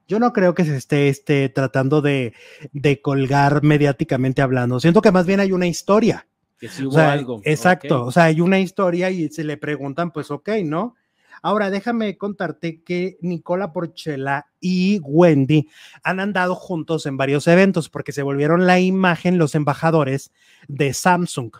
Yo 0.07 0.18
no 0.18 0.32
creo 0.32 0.55
que 0.55 0.64
se 0.64 0.76
esté 0.76 1.09
este, 1.09 1.48
tratando 1.48 2.02
de, 2.02 2.34
de 2.72 3.00
colgar 3.00 3.62
mediáticamente 3.62 4.42
hablando. 4.42 4.80
Siento 4.80 5.02
que 5.02 5.12
más 5.12 5.26
bien 5.26 5.40
hay 5.40 5.52
una 5.52 5.66
historia. 5.66 6.26
Que 6.59 6.68
sí 6.68 6.84
O 6.84 6.88
hubo 6.88 6.94
sea, 6.96 7.12
algo. 7.12 7.40
Exacto. 7.44 8.05
O 8.05 8.12
sea, 8.12 8.24
hay 8.24 8.40
una 8.40 8.61
historia 8.61 9.11
y 9.11 9.28
se 9.28 9.44
le 9.44 9.57
preguntan, 9.57 10.11
pues, 10.12 10.30
ok, 10.30 10.50
¿no? 10.64 10.94
Ahora, 11.42 11.68
déjame 11.70 12.16
contarte 12.16 12.82
que 12.82 13.18
Nicola 13.20 13.70
Porchela 13.72 14.46
y 14.61 14.98
Wendy 15.02 15.68
han 16.02 16.18
andado 16.20 16.55
juntos 16.55 17.05
en 17.05 17.18
varios 17.18 17.46
eventos 17.48 17.90
porque 17.90 18.12
se 18.12 18.22
volvieron 18.22 18.66
la 18.66 18.80
imagen 18.80 19.36
los 19.36 19.55
embajadores 19.55 20.32
de 20.68 20.94
Samsung. 20.94 21.52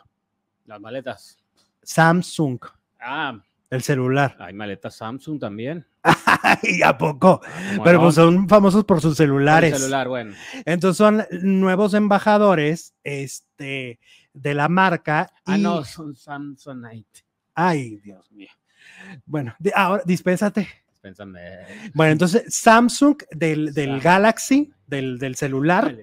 Las 0.65 0.81
maletas. 0.81 1.39
Samsung, 1.83 2.61
Ah, 2.99 3.39
el 3.75 3.83
celular. 3.83 4.37
hay 4.41 4.53
maletas 4.55 4.97
Samsung 4.97 5.39
también. 5.41 5.87
¿Y 6.63 6.83
a 6.83 6.97
poco? 6.99 7.41
¿Cómo 7.71 7.85
Pero 7.85 7.99
no? 7.99 8.05
pues 8.05 8.15
son 8.17 8.49
famosos 8.49 8.85
por 8.85 9.01
sus 9.01 9.13
El 9.13 9.27
celulares. 9.27 9.77
celular, 9.79 10.09
bueno. 10.09 10.35
Entonces 10.65 10.97
son 10.99 11.25
nuevos 11.43 11.95
embajadores 11.95 12.95
este, 13.03 13.99
de 14.33 14.55
la 14.55 14.69
marca. 14.69 15.31
Ah, 15.47 15.59
y- 15.59 15.63
no, 15.63 15.85
son 15.85 16.15
Samsonite. 16.15 17.25
Ay, 17.55 17.97
Dios 17.99 18.31
mío. 18.33 18.51
Bueno, 19.25 19.55
ahora 19.75 20.03
dispénsate. 20.05 20.69
Piénsame. 21.01 21.41
Bueno, 21.95 22.13
entonces 22.13 22.45
Samsung 22.49 23.17
del, 23.31 23.73
del 23.75 23.87
Samsung. 23.91 24.03
Galaxy, 24.03 24.73
del, 24.87 25.19
del 25.19 25.37
celular, 25.37 25.97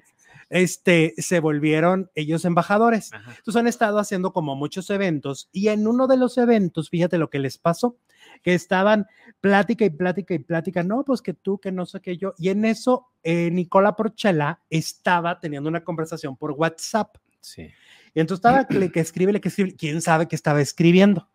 este, 0.52 1.14
se 1.18 1.40
volvieron 1.40 2.12
ellos 2.14 2.46
embajadores. 2.46 3.12
Ajá. 3.14 3.34
Entonces 3.38 3.60
han 3.60 3.68
estado 3.68 3.98
haciendo 3.98 4.34
como 4.34 4.56
muchos 4.56 4.90
eventos 4.92 5.50
y 5.52 5.70
en 5.70 5.88
uno 5.88 6.06
de 6.08 6.18
los 6.18 6.38
eventos, 6.38 6.90
fíjate 6.90 7.18
lo 7.18 7.30
que 7.30 7.40
les 7.40 7.58
pasó, 7.58 7.98
que 8.44 8.54
estaban 8.54 9.08
plática 9.40 9.86
y 9.86 9.90
plática 9.90 10.34
y 10.36 10.40
plática, 10.40 10.84
no, 10.84 11.04
pues 11.04 11.22
que 11.22 11.34
tú, 11.34 11.58
que 11.58 11.72
no 11.72 11.86
sé 11.86 12.02
qué 12.02 12.18
yo. 12.18 12.34
Y 12.38 12.50
en 12.50 12.66
eso, 12.66 13.08
eh, 13.24 13.50
Nicola 13.50 13.96
Porchela 13.96 14.62
estaba 14.70 15.40
teniendo 15.40 15.70
una 15.70 15.84
conversación 15.84 16.36
por 16.38 16.52
WhatsApp. 16.52 17.16
Sí. 17.40 17.70
Y 18.14 18.20
entonces 18.20 18.40
estaba 18.46 18.68
que, 18.68 18.78
le- 18.78 18.92
que 18.92 19.00
escribe, 19.00 19.40
que 19.40 19.48
escribe, 19.48 19.76
quién 19.76 20.02
sabe 20.02 20.28
qué 20.28 20.36
estaba 20.36 20.62
escribiendo. 20.62 21.30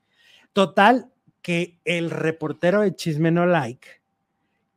Total, 0.52 1.10
que 1.42 1.80
el 1.84 2.10
reportero 2.10 2.82
de 2.82 2.94
Chisme 2.94 3.30
No 3.30 3.46
Like, 3.46 3.88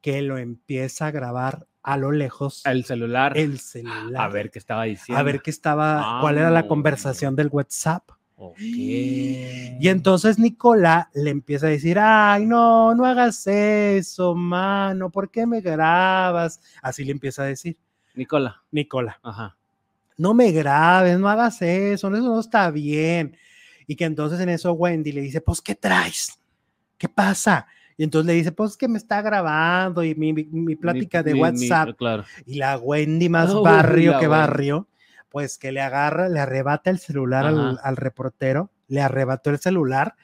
que 0.02 0.22
lo 0.22 0.38
empieza 0.38 1.08
a 1.08 1.12
grabar 1.12 1.68
a 1.84 1.98
lo 1.98 2.12
lejos, 2.12 2.66
El 2.66 2.86
celular. 2.86 3.38
el 3.38 3.60
celular. 3.60 4.22
A 4.22 4.28
ver 4.30 4.52
qué 4.52 4.60
estaba 4.60 4.84
diciendo. 4.84 5.20
a 5.20 5.24
ver 5.24 5.42
qué 5.42 5.50
estaba, 5.50 6.20
cuál 6.22 6.38
era 6.38 6.50
la 6.52 6.60
Ah. 6.62 6.68
conversación 6.68 7.36
del 7.36 7.48
WhatsApp. 7.52 8.04
Ok. 8.36 8.58
Y 8.60 9.88
entonces 9.90 10.40
Nicola 10.40 11.10
le 11.14 11.30
empieza 11.30 11.68
a 11.68 11.70
decir, 11.70 11.98
ay, 12.00 12.46
no, 12.46 12.96
no 12.96 13.06
hagas 13.06 13.46
eso, 13.48 14.34
mano, 14.36 15.10
¿por 15.10 15.30
qué 15.30 15.46
me 15.46 15.60
grabas? 15.62 16.62
Así 16.82 17.04
le 17.04 17.12
empieza 17.12 17.44
a 17.44 17.46
decir, 17.48 17.78
Nicola. 18.16 18.62
Nicola, 18.72 19.20
Ajá. 19.24 19.58
no 20.18 20.34
me 20.34 20.52
grabes, 20.52 21.20
no 21.20 21.28
hagas 21.30 21.62
eso, 21.62 22.08
eso 22.08 22.18
no 22.28 22.40
está 22.40 22.72
bien. 22.72 23.38
Y 23.88 23.96
que 23.96 24.06
entonces 24.06 24.40
en 24.40 24.50
eso 24.50 24.72
Wendy 24.74 25.12
le 25.12 25.22
dice, 25.22 25.42
pues, 25.42 25.62
¿qué 25.62 25.76
traes? 25.76 26.40
¿Qué 26.98 27.10
pasa? 27.10 27.68
Y 28.00 28.04
entonces 28.06 28.28
le 28.28 28.34
dice, 28.34 28.54
pues 28.54 28.78
que 28.78 28.88
me 28.88 28.98
está 28.98 29.22
grabando 29.22 30.06
y 30.06 30.16
mi, 30.16 30.32
mi- 30.32 30.46
mi 30.46 30.78
plática 30.78 31.22
Mi- 31.22 31.34
de 31.34 31.34
WhatsApp. 31.34 31.98
claro. 31.98 32.24
Y 32.46 32.56
la 32.56 32.78
Wendy 32.78 33.28
más 33.28 33.54
Uy, 33.54 33.62
barrio 33.62 34.18
que 34.20 34.28
barrio, 34.28 34.88
pues 35.28 35.58
que 35.58 35.74
le 35.74 35.82
agarra, 35.82 36.30
le 36.30 36.40
arrebata 36.40 36.90
el 36.92 37.00
celular 37.00 37.46
al, 37.46 37.98
reportero, 37.98 38.72
le 38.88 39.02
arrebató 39.02 39.50
el 39.50 39.60
celular 39.60 40.16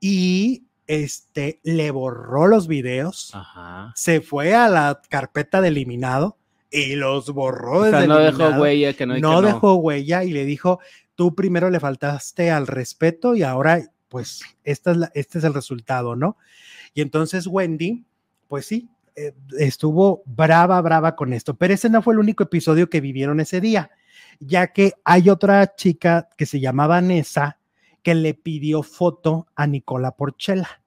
y 0.00 0.64
este, 0.86 1.60
le 1.62 1.90
borró 1.90 2.46
los 2.46 2.68
videos, 2.68 3.30
Ajá. 3.34 3.90
se 3.96 4.20
fue 4.20 4.54
a 4.54 4.68
la 4.68 5.00
carpeta 5.08 5.62
de 5.62 5.68
eliminado 5.68 6.36
y 6.70 6.94
los 6.94 7.30
borró 7.30 7.78
O 7.78 7.82
desde 7.84 7.98
sea, 8.00 8.06
no 8.06 8.18
dejó 8.18 8.48
huella 8.60 8.92
que 8.92 9.06
no. 9.06 9.16
y 9.16 9.20
no 9.22 9.40
que 9.40 9.46
dejó 9.46 9.74
huella 9.76 10.24
y 10.24 10.30
le 10.32 10.44
dijo, 10.44 10.78
tú 11.14 11.34
primero 11.34 11.70
le 11.70 11.80
faltaste 11.80 12.50
al 12.50 12.66
respeto 12.66 13.34
y 13.34 13.42
ahora, 13.44 13.80
pues, 14.10 14.42
esta 14.64 14.90
es 14.90 14.96
la- 14.98 15.10
este 15.14 15.38
es 15.38 15.44
el 15.44 15.54
resultado, 15.54 16.16
¿no? 16.16 16.36
Y 16.94 17.00
entonces 17.00 17.46
Wendy, 17.46 18.04
pues 18.48 18.66
sí, 18.66 18.88
eh, 19.16 19.34
estuvo 19.58 20.22
brava, 20.26 20.80
brava 20.80 21.16
con 21.16 21.32
esto, 21.32 21.54
pero 21.54 21.74
ese 21.74 21.88
no 21.90 22.02
fue 22.02 22.14
el 22.14 22.20
único 22.20 22.44
episodio 22.44 22.88
que 22.88 23.00
vivieron 23.00 23.40
ese 23.40 23.60
día, 23.60 23.90
ya 24.38 24.68
que 24.72 24.92
hay 25.04 25.28
otra 25.28 25.74
chica 25.74 26.28
que 26.36 26.46
se 26.46 26.60
llama 26.60 26.86
Vanessa 26.86 27.58
que 28.02 28.14
le 28.14 28.34
pidió 28.34 28.82
foto 28.82 29.48
a 29.54 29.66
Nicola 29.66 30.12
Porchela. 30.12 30.82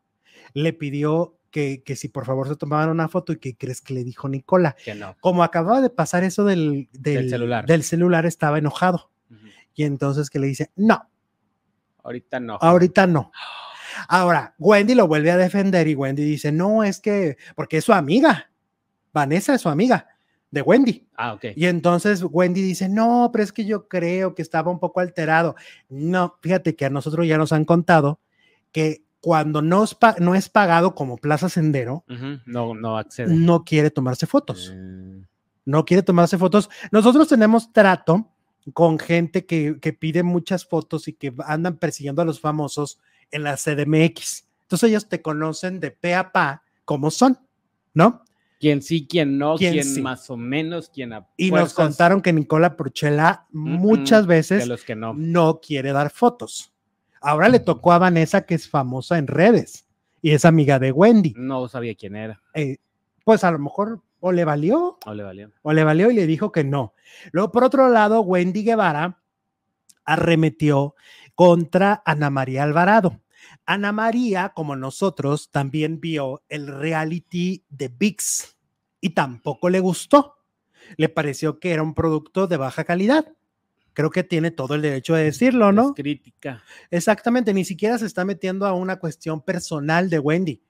Le 0.54 0.74
pidió 0.74 1.38
que, 1.52 1.84
que 1.84 1.96
si 1.96 2.08
por 2.08 2.26
favor 2.26 2.48
se 2.48 2.56
tomaban 2.56 2.90
una 2.90 3.10
foto 3.10 3.34
y 3.34 3.38
que 3.38 3.56
crees 3.56 3.82
que 3.82 3.94
le 3.94 4.04
dijo 4.04 4.28
Nicola. 4.30 4.76
Que 4.84 4.96
no. 4.96 5.16
Como 5.20 5.44
acababa 5.44 5.82
de 5.82 5.90
pasar 5.90 6.24
eso 6.24 6.46
del, 6.46 6.90
del, 6.94 7.30
celular. 7.30 7.66
del 7.66 7.84
celular, 7.84 8.26
estaba 8.26 8.58
enojado. 8.58 9.12
Y 9.76 9.84
entonces 9.84 10.30
que 10.30 10.40
le 10.40 10.48
dice, 10.48 10.72
no, 10.76 11.10
Ahorita 12.04 12.40
no. 12.40 12.58
ahorita 12.60 13.08
no. 13.08 13.32
Ahora, 14.08 14.56
Wendy 14.60 14.96
lo 14.96 15.08
vuelve 15.08 15.32
a 15.32 15.38
defender 15.38 15.88
y 15.88 15.96
Wendy 15.96 16.24
dice, 16.24 16.52
no, 16.52 16.84
es 16.84 17.00
que, 17.00 17.38
porque 17.56 17.78
es 17.78 17.86
su 17.86 17.94
amiga. 17.94 18.50
Vanessa 19.14 19.54
es 19.56 19.62
su 19.62 19.70
amiga 19.70 20.08
de 20.52 20.62
Wendy. 20.62 21.08
Ah, 21.18 21.34
ok. 21.34 21.46
Y 21.56 21.66
entonces 21.66 22.24
Wendy 22.30 22.62
dice, 22.62 22.90
no, 22.90 23.30
pero 23.32 23.44
es 23.44 23.52
que 23.54 23.66
yo 23.66 23.88
creo 23.88 24.36
que 24.36 24.42
estaba 24.42 24.72
un 24.72 24.80
poco 24.80 25.00
alterado. 25.00 25.56
No, 25.90 26.36
fíjate 26.42 26.76
que 26.76 26.86
a 26.86 26.90
nosotros 26.90 27.28
ya 27.28 27.38
nos 27.38 27.52
han 27.54 27.66
contado 27.66 28.20
que 28.72 29.04
cuando 29.20 29.62
no 29.62 29.84
es, 29.84 29.94
pa- 29.96 30.16
no 30.20 30.34
es 30.36 30.50
pagado 30.50 30.96
como 30.96 31.18
Plaza 31.18 31.48
Sendero. 31.50 32.04
No, 32.46 32.74
no 32.74 32.98
accede. 32.98 33.34
no 33.34 33.64
quiere 33.64 33.92
tomarse 33.92 34.26
fotos. 34.28 34.74
Mm, 34.76 35.22
no 35.66 35.86
quiere 35.86 36.04
tomarse 36.04 36.38
fotos. 36.38 36.70
Nosotros 36.92 37.28
tenemos 37.28 37.72
trato 37.72 38.28
con 38.74 38.98
gente 39.00 39.46
que, 39.46 39.78
que 39.80 39.94
pide 39.94 40.24
muchas 40.24 40.66
fotos 40.66 41.08
y 41.08 41.14
que 41.14 41.34
andan 41.46 41.78
persiguiendo 41.78 42.22
a 42.22 42.26
los 42.26 42.40
famosos 42.40 43.00
en 43.32 43.44
la 43.44 43.56
CDMX. 43.58 44.46
Entonces 44.64 44.90
ellos 44.90 45.10
te 45.10 45.22
conocen 45.22 45.80
de 45.80 45.92
pe 45.92 46.16
a 46.16 46.32
pa 46.32 46.64
como 46.86 47.12
son, 47.12 47.38
¿no? 47.94 48.24
Quién 48.60 48.82
sí, 48.82 49.08
quién 49.10 49.40
no, 49.40 49.56
¿Quién 49.56 49.84
sí? 49.84 50.02
más 50.02 50.30
o 50.30 50.38
menos, 50.38 50.90
quién 50.94 51.14
a 51.14 51.28
Y 51.36 51.50
nos 51.50 51.74
contaron 51.74 52.22
que 52.22 52.32
Nicola 52.32 52.78
Porchela 52.78 53.48
muchas 53.52 54.28
veces 54.28 54.68
los 54.68 54.84
que 54.84 54.96
no. 54.96 55.14
no 55.16 55.60
quiere 55.60 55.92
dar 55.92 56.12
fotos. 56.12 56.72
Ahora 57.22 57.50
le 57.50 57.60
tocó 57.60 57.92
a 57.92 57.98
Vanessa, 57.98 58.46
que 58.46 58.54
es 58.56 58.70
famosa 58.70 59.18
en 59.18 59.28
redes 59.28 59.88
y 60.22 60.32
es 60.32 60.46
amiga 60.46 60.78
de 60.78 60.92
Wendy. 60.92 61.34
No 61.38 61.68
sabía 61.68 61.96
quién 61.96 62.16
era. 62.16 62.40
Eh, 62.54 62.78
pues 63.26 63.44
a 63.44 63.52
lo 63.52 63.58
mejor 63.60 64.02
o 64.20 64.32
le 64.32 64.46
valió 64.46 65.00
No 65.06 65.14
le 65.16 65.24
valió. 65.24 65.52
o 65.64 65.74
le 65.74 65.84
valió 65.84 66.12
y 66.12 66.14
le 66.16 66.28
dijo 66.28 66.52
que 66.52 66.64
no. 66.64 66.94
Luego, 67.32 67.52
por 67.52 67.64
otro 67.64 67.90
lado, 67.90 68.22
Wendy 68.22 68.64
Guevara 68.64 69.20
arremetió 70.06 70.96
contra 71.42 72.04
Ana 72.06 72.30
María 72.30 72.62
Alvarado. 72.62 73.20
Ana 73.66 73.92
María, 73.92 74.50
como 74.50 74.76
nosotros, 74.76 75.50
también 75.50 76.00
vio 76.00 76.44
el 76.50 76.68
reality 76.68 77.66
de 77.68 77.88
VIX 77.88 78.58
y 79.00 79.10
tampoco 79.16 79.68
le 79.68 79.80
gustó. 79.80 80.36
Le 80.98 81.10
pareció 81.10 81.60
que 81.60 81.72
era 81.72 81.82
un 81.82 81.96
producto 81.96 82.46
de 82.46 82.58
baja 82.58 82.84
calidad. 82.84 83.26
Creo 83.94 84.12
que 84.12 84.24
tiene 84.24 84.52
todo 84.52 84.76
el 84.76 84.84
derecho 84.84 85.16
de 85.16 85.24
decirlo, 85.24 85.72
¿no? 85.72 85.88
Es 85.88 85.96
crítica. 85.96 86.62
Exactamente, 86.92 87.56
ni 87.56 87.66
siquiera 87.66 87.98
se 87.98 88.06
está 88.06 88.24
metiendo 88.24 88.68
a 88.68 88.74
una 88.74 89.00
cuestión 89.00 89.42
personal 89.42 90.12
de 90.12 90.20
Wendy, 90.20 90.62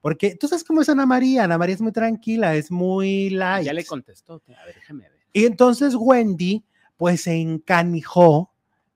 porque 0.00 0.36
tú 0.36 0.46
sabes 0.46 0.62
cómo 0.62 0.82
es 0.82 0.88
Ana 0.88 1.06
María. 1.06 1.42
Ana 1.42 1.58
María 1.58 1.74
es 1.74 1.80
muy 1.80 1.90
tranquila, 1.90 2.54
es 2.54 2.70
muy 2.70 3.30
light. 3.30 3.66
Ya 3.66 3.72
le 3.72 3.84
contestó. 3.84 4.44
A 4.56 4.64
ver, 4.64 4.76
déjame 4.76 5.08
ver. 5.08 5.18
Y 5.32 5.46
entonces 5.46 5.96
Wendy, 5.96 6.64
pues 6.96 7.22
se 7.22 7.34
encanijó 7.34 8.49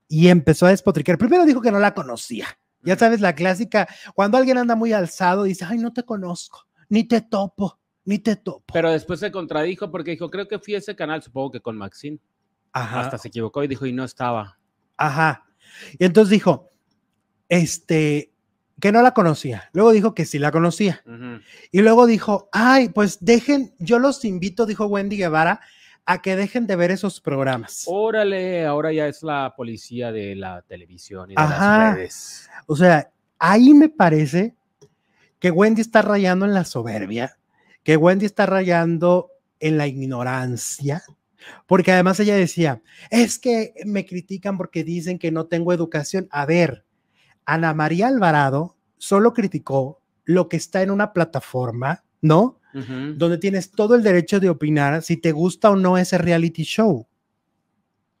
y 0.07 0.27
empezó 0.27 0.65
a 0.65 0.69
despotricar. 0.69 1.17
Primero 1.17 1.45
dijo 1.45 1.61
que 1.61 1.71
no 1.71 1.79
la 1.79 1.93
conocía. 1.93 2.47
Ya 2.83 2.95
sabes, 2.97 3.19
la 3.19 3.33
clásica, 3.33 3.87
cuando 4.13 4.37
alguien 4.37 4.57
anda 4.59 4.75
muy 4.75 4.93
alzado, 4.93 5.43
dice, 5.43 5.65
ay, 5.67 5.79
no 5.79 5.91
te 5.91 6.03
conozco, 6.03 6.67
ni 6.87 7.03
te 7.03 7.21
topo, 7.21 7.79
ni 8.03 8.19
te 8.19 8.35
topo. 8.35 8.65
Pero 8.71 8.91
después 8.91 9.19
se 9.19 9.31
contradijo 9.31 9.89
porque 9.89 10.11
dijo, 10.11 10.29
creo 10.29 10.47
que 10.47 10.59
fui 10.59 10.75
a 10.75 10.77
ese 10.77 10.95
canal, 10.95 11.23
supongo 11.23 11.51
que 11.51 11.61
con 11.61 11.75
Maxine. 11.77 12.19
ajá, 12.73 12.99
Hasta 12.99 13.17
se 13.17 13.29
equivocó 13.29 13.63
y 13.63 13.67
dijo, 13.67 13.85
y 13.87 13.93
no 13.93 14.03
estaba. 14.03 14.59
ajá. 14.97 15.45
Y 15.97 16.05
entonces 16.05 16.29
dijo, 16.29 16.71
este, 17.49 18.31
que 18.79 18.91
no 18.91 19.01
la 19.01 19.13
conocía. 19.15 19.69
Luego 19.73 19.91
dijo 19.91 20.13
que 20.13 20.25
sí 20.25 20.37
la 20.37 20.51
conocía. 20.51 21.03
Y 21.71 21.81
luego 21.81 22.05
dijo, 22.05 22.49
ay, 22.51 22.89
pues 22.89 23.17
dejen, 23.19 23.73
yo 23.79 23.97
los 23.99 24.23
invito, 24.25 24.65
dijo 24.65 24.85
Wendy 24.85 25.17
Guevara, 25.17 25.59
a 26.05 26.21
que 26.21 26.35
dejen 26.35 26.67
de 26.67 26.75
ver 26.75 26.91
esos 26.91 27.19
programas. 27.19 27.83
Órale, 27.87 28.65
ahora 28.65 28.93
ya 28.93 29.07
es 29.07 29.23
la 29.23 29.53
policía 29.55 30.11
de 30.11 30.35
la 30.35 30.61
televisión 30.61 31.31
y 31.31 31.35
de 31.35 31.41
Ajá. 31.41 31.77
las 31.77 31.95
redes. 31.95 32.49
O 32.67 32.75
sea, 32.75 33.11
ahí 33.39 33.73
me 33.73 33.89
parece 33.89 34.55
que 35.39 35.51
Wendy 35.51 35.81
está 35.81 36.01
rayando 36.01 36.45
en 36.45 36.53
la 36.53 36.63
soberbia, 36.63 37.37
que 37.83 37.97
Wendy 37.97 38.25
está 38.25 38.45
rayando 38.45 39.31
en 39.59 39.77
la 39.77 39.87
ignorancia, 39.87 41.03
porque 41.65 41.91
además 41.91 42.19
ella 42.19 42.35
decía, 42.35 42.81
es 43.09 43.39
que 43.39 43.73
me 43.85 44.05
critican 44.05 44.57
porque 44.57 44.83
dicen 44.83 45.19
que 45.19 45.31
no 45.31 45.47
tengo 45.47 45.73
educación. 45.73 46.27
A 46.31 46.45
ver, 46.45 46.85
Ana 47.45 47.73
María 47.73 48.07
Alvarado 48.07 48.75
solo 48.97 49.33
criticó 49.33 50.01
lo 50.23 50.49
que 50.49 50.57
está 50.57 50.81
en 50.81 50.91
una 50.91 51.13
plataforma, 51.13 52.04
¿no? 52.21 52.59
Donde 52.73 53.37
tienes 53.37 53.71
todo 53.71 53.95
el 53.95 54.03
derecho 54.03 54.39
de 54.41 54.49
opinar 54.49 55.01
si 55.01 55.15
te 55.15 55.31
gusta 55.31 55.69
o 55.71 55.75
no 55.77 55.97
ese 55.97 56.17
reality 56.17 56.63
show. 56.63 57.07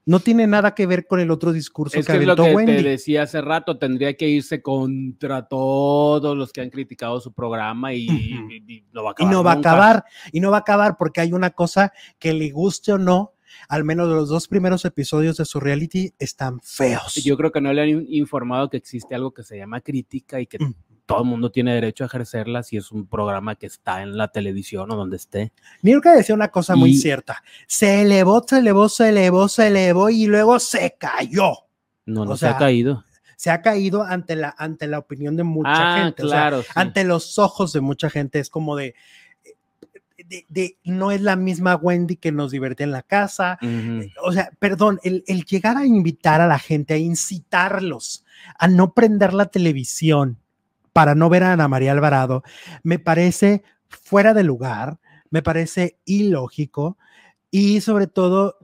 No 0.07 0.19
tiene 0.19 0.45
nada 0.45 0.75
que 0.75 0.85
ver 0.85 1.07
con 1.07 1.19
el 1.19 1.31
otro 1.31 1.51
discurso 1.51 1.97
Es 1.99 2.05
que 2.05 2.13
que 2.13 2.19
es 2.19 2.25
lo 2.25 2.33
aventó 2.33 2.43
que 2.49 2.55
Wendy. 2.55 2.75
te 2.83 2.89
decía 2.89 3.23
hace 3.23 3.41
rato, 3.41 3.77
tendría 3.79 4.13
que 4.15 4.29
irse 4.29 4.61
contra 4.61 5.47
todos 5.47 6.37
los 6.37 6.53
que 6.53 6.61
han 6.61 6.69
criticado 6.69 7.19
su 7.19 7.33
programa 7.33 7.91
y, 7.93 8.07
y- 8.07 8.63
y 8.67 8.85
no 8.93 9.03
va 9.03 9.09
a 9.09 9.13
y 9.17 9.23
acabar. 9.23 9.33
no 9.33 9.43
va 9.43 9.51
a 9.51 9.55
acabar, 9.55 10.05
y 10.31 10.39
no 10.41 10.51
va 10.51 10.57
a 10.57 10.59
acabar 10.59 10.95
porque 10.97 11.21
hay 11.21 11.33
una 11.33 11.49
cosa 11.49 11.91
que 12.19 12.33
le 12.33 12.51
guste 12.51 12.93
o 12.93 12.97
no, 12.99 13.33
al 13.67 13.83
menos 13.83 14.07
los 14.07 14.29
dos 14.29 14.47
primeros 14.47 14.85
episodios 14.85 15.37
de 15.37 15.45
su 15.45 15.59
reality 15.59 16.13
están 16.19 16.59
feos. 16.61 17.15
Yo 17.15 17.35
creo 17.35 17.51
que 17.51 17.61
no 17.61 17.73
le 17.73 17.81
han 17.81 17.89
in- 17.89 18.05
informado 18.09 18.69
que 18.69 18.77
existe 18.77 19.15
algo 19.15 19.33
que 19.33 19.41
se 19.43 19.57
llama 19.57 19.81
crítica 19.81 20.39
y 20.39 20.45
que 20.45 20.59
Mm. 20.59 20.75
Todo 21.05 21.19
el 21.21 21.25
mundo 21.25 21.51
tiene 21.51 21.73
derecho 21.73 22.03
a 22.03 22.07
ejercerla 22.07 22.63
si 22.63 22.77
es 22.77 22.91
un 22.91 23.07
programa 23.07 23.55
que 23.55 23.67
está 23.67 24.01
en 24.01 24.17
la 24.17 24.29
televisión 24.29 24.91
o 24.91 24.95
donde 24.95 25.17
esté. 25.17 25.53
Niurka 25.81 26.13
decía 26.13 26.33
una 26.35 26.49
cosa 26.49 26.75
muy 26.75 26.95
cierta, 26.95 27.43
se 27.67 28.01
elevó, 28.01 28.43
se 28.47 28.59
elevó, 28.59 28.89
se 28.89 29.09
elevó, 29.09 29.47
se 29.47 29.67
elevó 29.67 30.09
y 30.09 30.25
luego 30.25 30.59
se 30.59 30.95
cayó. 30.97 31.53
No, 32.05 32.25
no 32.25 32.31
O 32.31 32.37
se 32.37 32.47
ha 32.47 32.57
caído. 32.57 33.03
Se 33.35 33.51
ha 33.51 33.61
caído 33.61 34.03
ante 34.03 34.35
la, 34.35 34.55
ante 34.57 34.87
la 34.87 34.97
opinión 34.99 35.35
de 35.35 35.43
mucha 35.43 35.69
ah, 35.95 36.03
gente. 36.03 36.23
o 36.23 36.29
sea, 36.29 36.41
claro. 36.41 36.61
sí. 36.61 36.69
ante 36.75 37.03
los 37.03 37.37
ojos 37.37 37.73
de 37.73 37.81
mucha 37.81 38.09
gente 38.09 38.39
es 38.39 38.49
como 38.49 38.75
de, 38.75 38.95
de, 40.25 40.45
de- 40.47 40.77
no 40.85 41.11
es 41.11 41.21
la 41.21 41.35
misma 41.35 41.75
Wendy 41.75 42.15
que 42.15 42.31
nos 42.31 42.51
divertía 42.51 42.85
en 42.85 42.91
la 42.91 43.03
casa, 43.03 43.59
o 44.23 44.31
sea, 44.31 44.49
perdón, 44.57 44.99
el, 45.03 45.23
el 45.27 45.43
llegar 45.43 45.77
a 45.77 45.85
invitar 45.85 46.41
a 46.41 46.47
la 46.47 46.59
gente, 46.59 46.93
a 46.93 46.97
incitarlos 46.97 48.23
a 48.57 48.67
no 48.67 48.93
prender 48.93 49.33
la 49.33 49.47
televisión 49.47 50.39
para 50.95 51.13
no 51.13 51.27
ver 51.27 51.43
a 51.43 51.51
Ana 51.51 51.67
María 51.67 51.91
Alvarado, 51.91 52.41
me 52.81 52.99
parece 52.99 53.65
fuera 53.89 54.33
de 54.33 54.45
lugar, 54.45 54.97
me 55.29 55.41
parece 55.43 55.99
ilógico 56.05 56.97
y 57.51 57.81
sobre 57.81 58.07
todo 58.07 58.59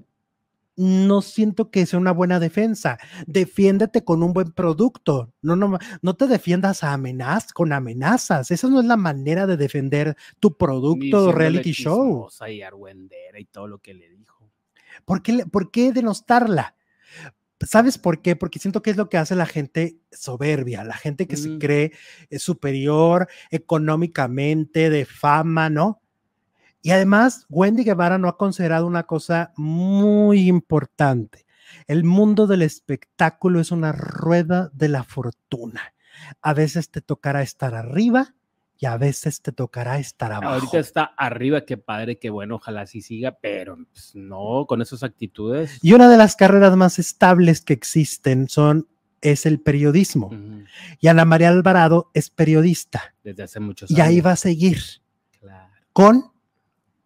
no 0.77 1.21
siento 1.21 1.69
que 1.69 1.85
sea 1.85 1.99
una 1.99 2.13
buena 2.13 2.39
defensa. 2.39 2.99
Defiéndete 3.27 4.05
con 4.05 4.23
un 4.23 4.31
buen 4.31 4.53
producto. 4.53 5.33
No, 5.41 5.57
no, 5.57 5.77
no 6.01 6.13
te 6.15 6.27
defiendas 6.27 6.85
a 6.85 6.93
amenaz, 6.93 7.51
con 7.51 7.73
amenazas. 7.73 8.49
Esa 8.49 8.69
no 8.69 8.79
es 8.79 8.85
la 8.85 8.95
manera 8.95 9.45
de 9.45 9.57
defender 9.57 10.15
tu 10.39 10.55
producto 10.55 11.01
diciéndole 11.01 11.37
reality 11.37 11.73
show. 11.73 12.29
Y 12.47 12.61
argüendera 12.61 13.41
y 13.41 13.45
todo 13.45 13.67
lo 13.67 13.79
que 13.79 13.93
le 13.93 14.07
dijo. 14.07 14.49
¿Por 15.03 15.21
qué, 15.21 15.45
¿Por 15.45 15.69
qué 15.69 15.91
denostarla? 15.91 16.75
¿Sabes 17.67 17.97
por 17.97 18.21
qué? 18.21 18.35
Porque 18.35 18.59
siento 18.59 18.81
que 18.81 18.89
es 18.91 18.97
lo 18.97 19.09
que 19.09 19.17
hace 19.17 19.35
la 19.35 19.45
gente 19.45 19.97
soberbia, 20.11 20.83
la 20.83 20.95
gente 20.95 21.27
que 21.27 21.38
se 21.38 21.49
Mm. 21.49 21.59
cree 21.59 21.91
eh, 22.29 22.39
superior 22.39 23.27
económicamente, 23.51 24.89
de 24.89 25.05
fama, 25.05 25.69
¿no? 25.69 26.01
Y 26.81 26.91
además, 26.91 27.45
Wendy 27.49 27.83
Guevara 27.83 28.17
no 28.17 28.27
ha 28.27 28.38
considerado 28.38 28.88
una 28.88 29.03
cosa 29.03 29.53
muy 29.55 30.47
importante. 30.47 31.45
El 31.88 32.03
mundo 32.03 32.47
del 32.47 32.63
espectáculo 32.63 33.59
es 33.59 33.71
una 33.71 33.91
rueda 33.91 34.71
de 34.73 34.89
la 34.89 35.03
fortuna. 35.03 35.93
A 36.41 36.53
veces 36.53 36.89
te 36.89 37.01
tocará 37.01 37.41
estar 37.41 37.75
arriba 37.75 38.33
y 38.81 38.87
a 38.87 38.97
veces 38.97 39.41
te 39.43 39.51
tocará 39.51 39.99
estar 39.99 40.31
abajo. 40.31 40.55
Ahorita 40.55 40.79
está 40.79 41.03
arriba, 41.15 41.61
qué 41.65 41.77
padre, 41.77 42.17
qué 42.17 42.31
bueno, 42.31 42.55
ojalá 42.55 42.87
sí 42.87 43.01
siga, 43.01 43.37
pero 43.39 43.77
pues, 43.93 44.15
no, 44.15 44.65
con 44.67 44.81
esas 44.81 45.03
actitudes. 45.03 45.77
Y 45.83 45.93
una 45.93 46.09
de 46.09 46.17
las 46.17 46.35
carreras 46.35 46.75
más 46.75 46.97
estables 46.97 47.61
que 47.61 47.73
existen 47.73 48.49
son 48.49 48.87
es 49.21 49.45
el 49.45 49.61
periodismo. 49.61 50.31
Y 50.99 51.07
Ana 51.07 51.25
María 51.25 51.49
Alvarado 51.49 52.09
es 52.15 52.31
periodista. 52.31 53.13
Desde 53.23 53.43
hace 53.43 53.59
muchos 53.59 53.91
Y 53.91 53.93
años. 53.95 54.07
ahí 54.07 54.19
va 54.21 54.31
a 54.31 54.35
seguir 54.35 54.79
Claro. 55.39 55.69
con 55.93 56.31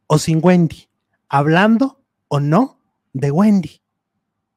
o 0.08 0.18
sin 0.18 0.40
Wendy, 0.42 0.88
hablando 1.28 2.02
o 2.30 2.40
no 2.40 2.80
de 3.12 3.32
Wendy. 3.32 3.82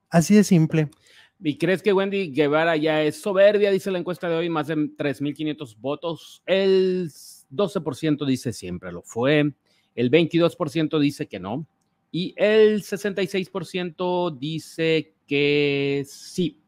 Así 0.08 0.36
de 0.36 0.44
simple. 0.44 0.88
¿Y 1.40 1.56
crees 1.56 1.82
que 1.82 1.92
Wendy 1.92 2.32
Guevara 2.32 2.76
ya 2.76 3.02
es 3.02 3.20
soberbia? 3.20 3.70
Dice 3.70 3.90
la 3.90 3.98
encuesta 3.98 4.28
de 4.28 4.34
hoy, 4.36 4.48
más 4.48 4.66
de 4.66 4.74
3.500 4.76 5.76
votos. 5.78 6.42
El 6.46 7.10
12% 7.52 8.26
dice 8.26 8.52
siempre 8.52 8.90
lo 8.92 9.02
fue. 9.02 9.52
El 9.94 10.10
22% 10.10 10.98
dice 10.98 11.26
que 11.28 11.38
no. 11.38 11.66
Y 12.10 12.34
el 12.36 12.82
66% 12.82 14.36
dice 14.38 15.14
que 15.26 16.04
sí. 16.08 16.60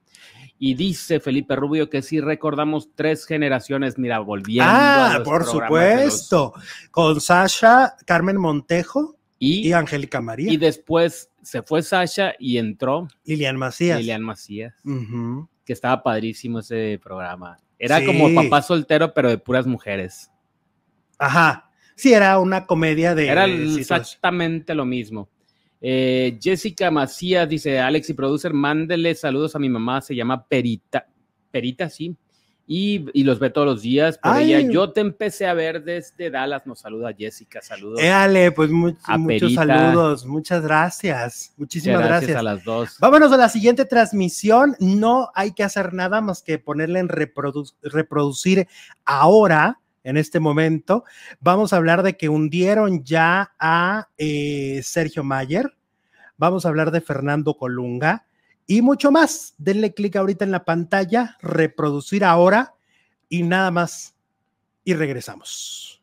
Y 0.58 0.74
dice 0.74 1.18
Felipe 1.20 1.56
Rubio 1.56 1.88
que 1.88 2.02
sí 2.02 2.20
recordamos 2.20 2.90
tres 2.94 3.24
generaciones, 3.24 3.96
mira, 3.98 4.18
volviendo. 4.18 4.70
a 4.70 5.12
Ah, 5.14 5.18
los 5.18 5.26
por 5.26 5.40
los- 5.42 5.50
supuesto. 5.50 6.52
Con 6.90 7.20
Sasha, 7.20 7.96
Carmen 8.04 8.36
Montejo 8.36 9.16
Y, 9.42 9.68
y 9.68 9.72
Angélica 9.72 10.20
María. 10.20 10.52
y 10.52 10.56
después 10.58 11.30
se 11.42 11.62
fue 11.62 11.82
Sasha 11.82 12.34
y 12.38 12.58
entró 12.58 13.08
Lilian 13.24 13.56
Macías. 13.56 13.98
Lilian 13.98 14.22
Macías. 14.22 14.74
Que 15.64 15.72
estaba 15.72 16.02
padrísimo 16.02 16.58
ese 16.60 17.00
programa. 17.02 17.56
Era 17.78 17.98
Sí. 18.00 18.04
como 18.06 18.32
papá 18.34 18.60
soltero, 18.62 19.12
pero 19.14 19.30
de 19.30 19.38
puras 19.38 19.66
mujeres. 19.66 20.30
Ajá. 21.18 21.70
Sí, 21.96 22.12
era 22.12 22.38
una 22.38 22.66
comedia 22.66 23.14
de. 23.14 23.28
Era 23.28 23.46
exactamente 23.46 24.74
lo 24.74 24.84
mismo. 24.84 25.28
Eh, 25.80 26.38
Jessica 26.42 26.90
Macías 26.90 27.48
dice, 27.48 27.78
Alex 27.78 28.10
y 28.10 28.14
producer, 28.14 28.52
mándele 28.52 29.14
saludos 29.14 29.56
a 29.56 29.58
mi 29.58 29.68
mamá, 29.70 30.02
se 30.02 30.14
llama 30.14 30.46
Perita. 30.46 31.06
Perita, 31.50 31.88
sí. 31.88 32.14
Y, 32.72 33.06
y 33.14 33.24
los 33.24 33.40
ve 33.40 33.50
todos 33.50 33.66
los 33.66 33.82
días. 33.82 34.16
Por 34.18 34.30
Ay. 34.32 34.54
ella, 34.54 34.70
yo 34.72 34.92
te 34.92 35.00
empecé 35.00 35.44
a 35.48 35.54
ver 35.54 35.82
desde 35.82 36.30
Dallas. 36.30 36.64
Nos 36.68 36.78
saluda 36.78 37.12
Jessica, 37.12 37.60
saludos. 37.60 37.98
Éale, 38.00 38.52
pues 38.52 38.70
mu- 38.70 38.94
A 39.02 39.18
muchos 39.18 39.54
saludos, 39.54 40.24
muchas 40.24 40.62
gracias. 40.62 41.52
Muchísimas 41.56 41.96
Muchas 41.96 42.08
gracias. 42.20 42.36
a 42.38 42.42
las 42.44 42.62
dos. 42.62 42.96
Vámonos 43.00 43.32
a 43.32 43.36
la 43.36 43.48
siguiente 43.48 43.86
transmisión. 43.86 44.76
No 44.78 45.30
hay 45.34 45.50
que 45.50 45.64
hacer 45.64 45.92
nada 45.92 46.20
más 46.20 46.42
que 46.44 46.60
ponerle 46.60 47.00
en 47.00 47.08
reprodu- 47.08 47.74
reproducir 47.82 48.68
ahora, 49.04 49.80
en 50.04 50.16
este 50.16 50.38
momento. 50.38 51.02
Vamos 51.40 51.72
a 51.72 51.76
hablar 51.76 52.04
de 52.04 52.16
que 52.16 52.28
hundieron 52.28 53.02
ya 53.02 53.52
a 53.58 54.06
eh, 54.16 54.80
Sergio 54.84 55.24
Mayer. 55.24 55.74
Vamos 56.36 56.64
a 56.64 56.68
hablar 56.68 56.92
de 56.92 57.00
Fernando 57.00 57.54
Colunga 57.56 58.26
y 58.70 58.82
mucho 58.82 59.10
más. 59.10 59.54
Denle 59.58 59.94
clic 59.94 60.14
ahorita 60.14 60.44
en 60.44 60.52
la 60.52 60.64
pantalla, 60.64 61.36
reproducir 61.42 62.24
ahora 62.24 62.76
y 63.28 63.42
nada 63.42 63.72
más. 63.72 64.14
Y 64.84 64.94
regresamos. 64.94 65.99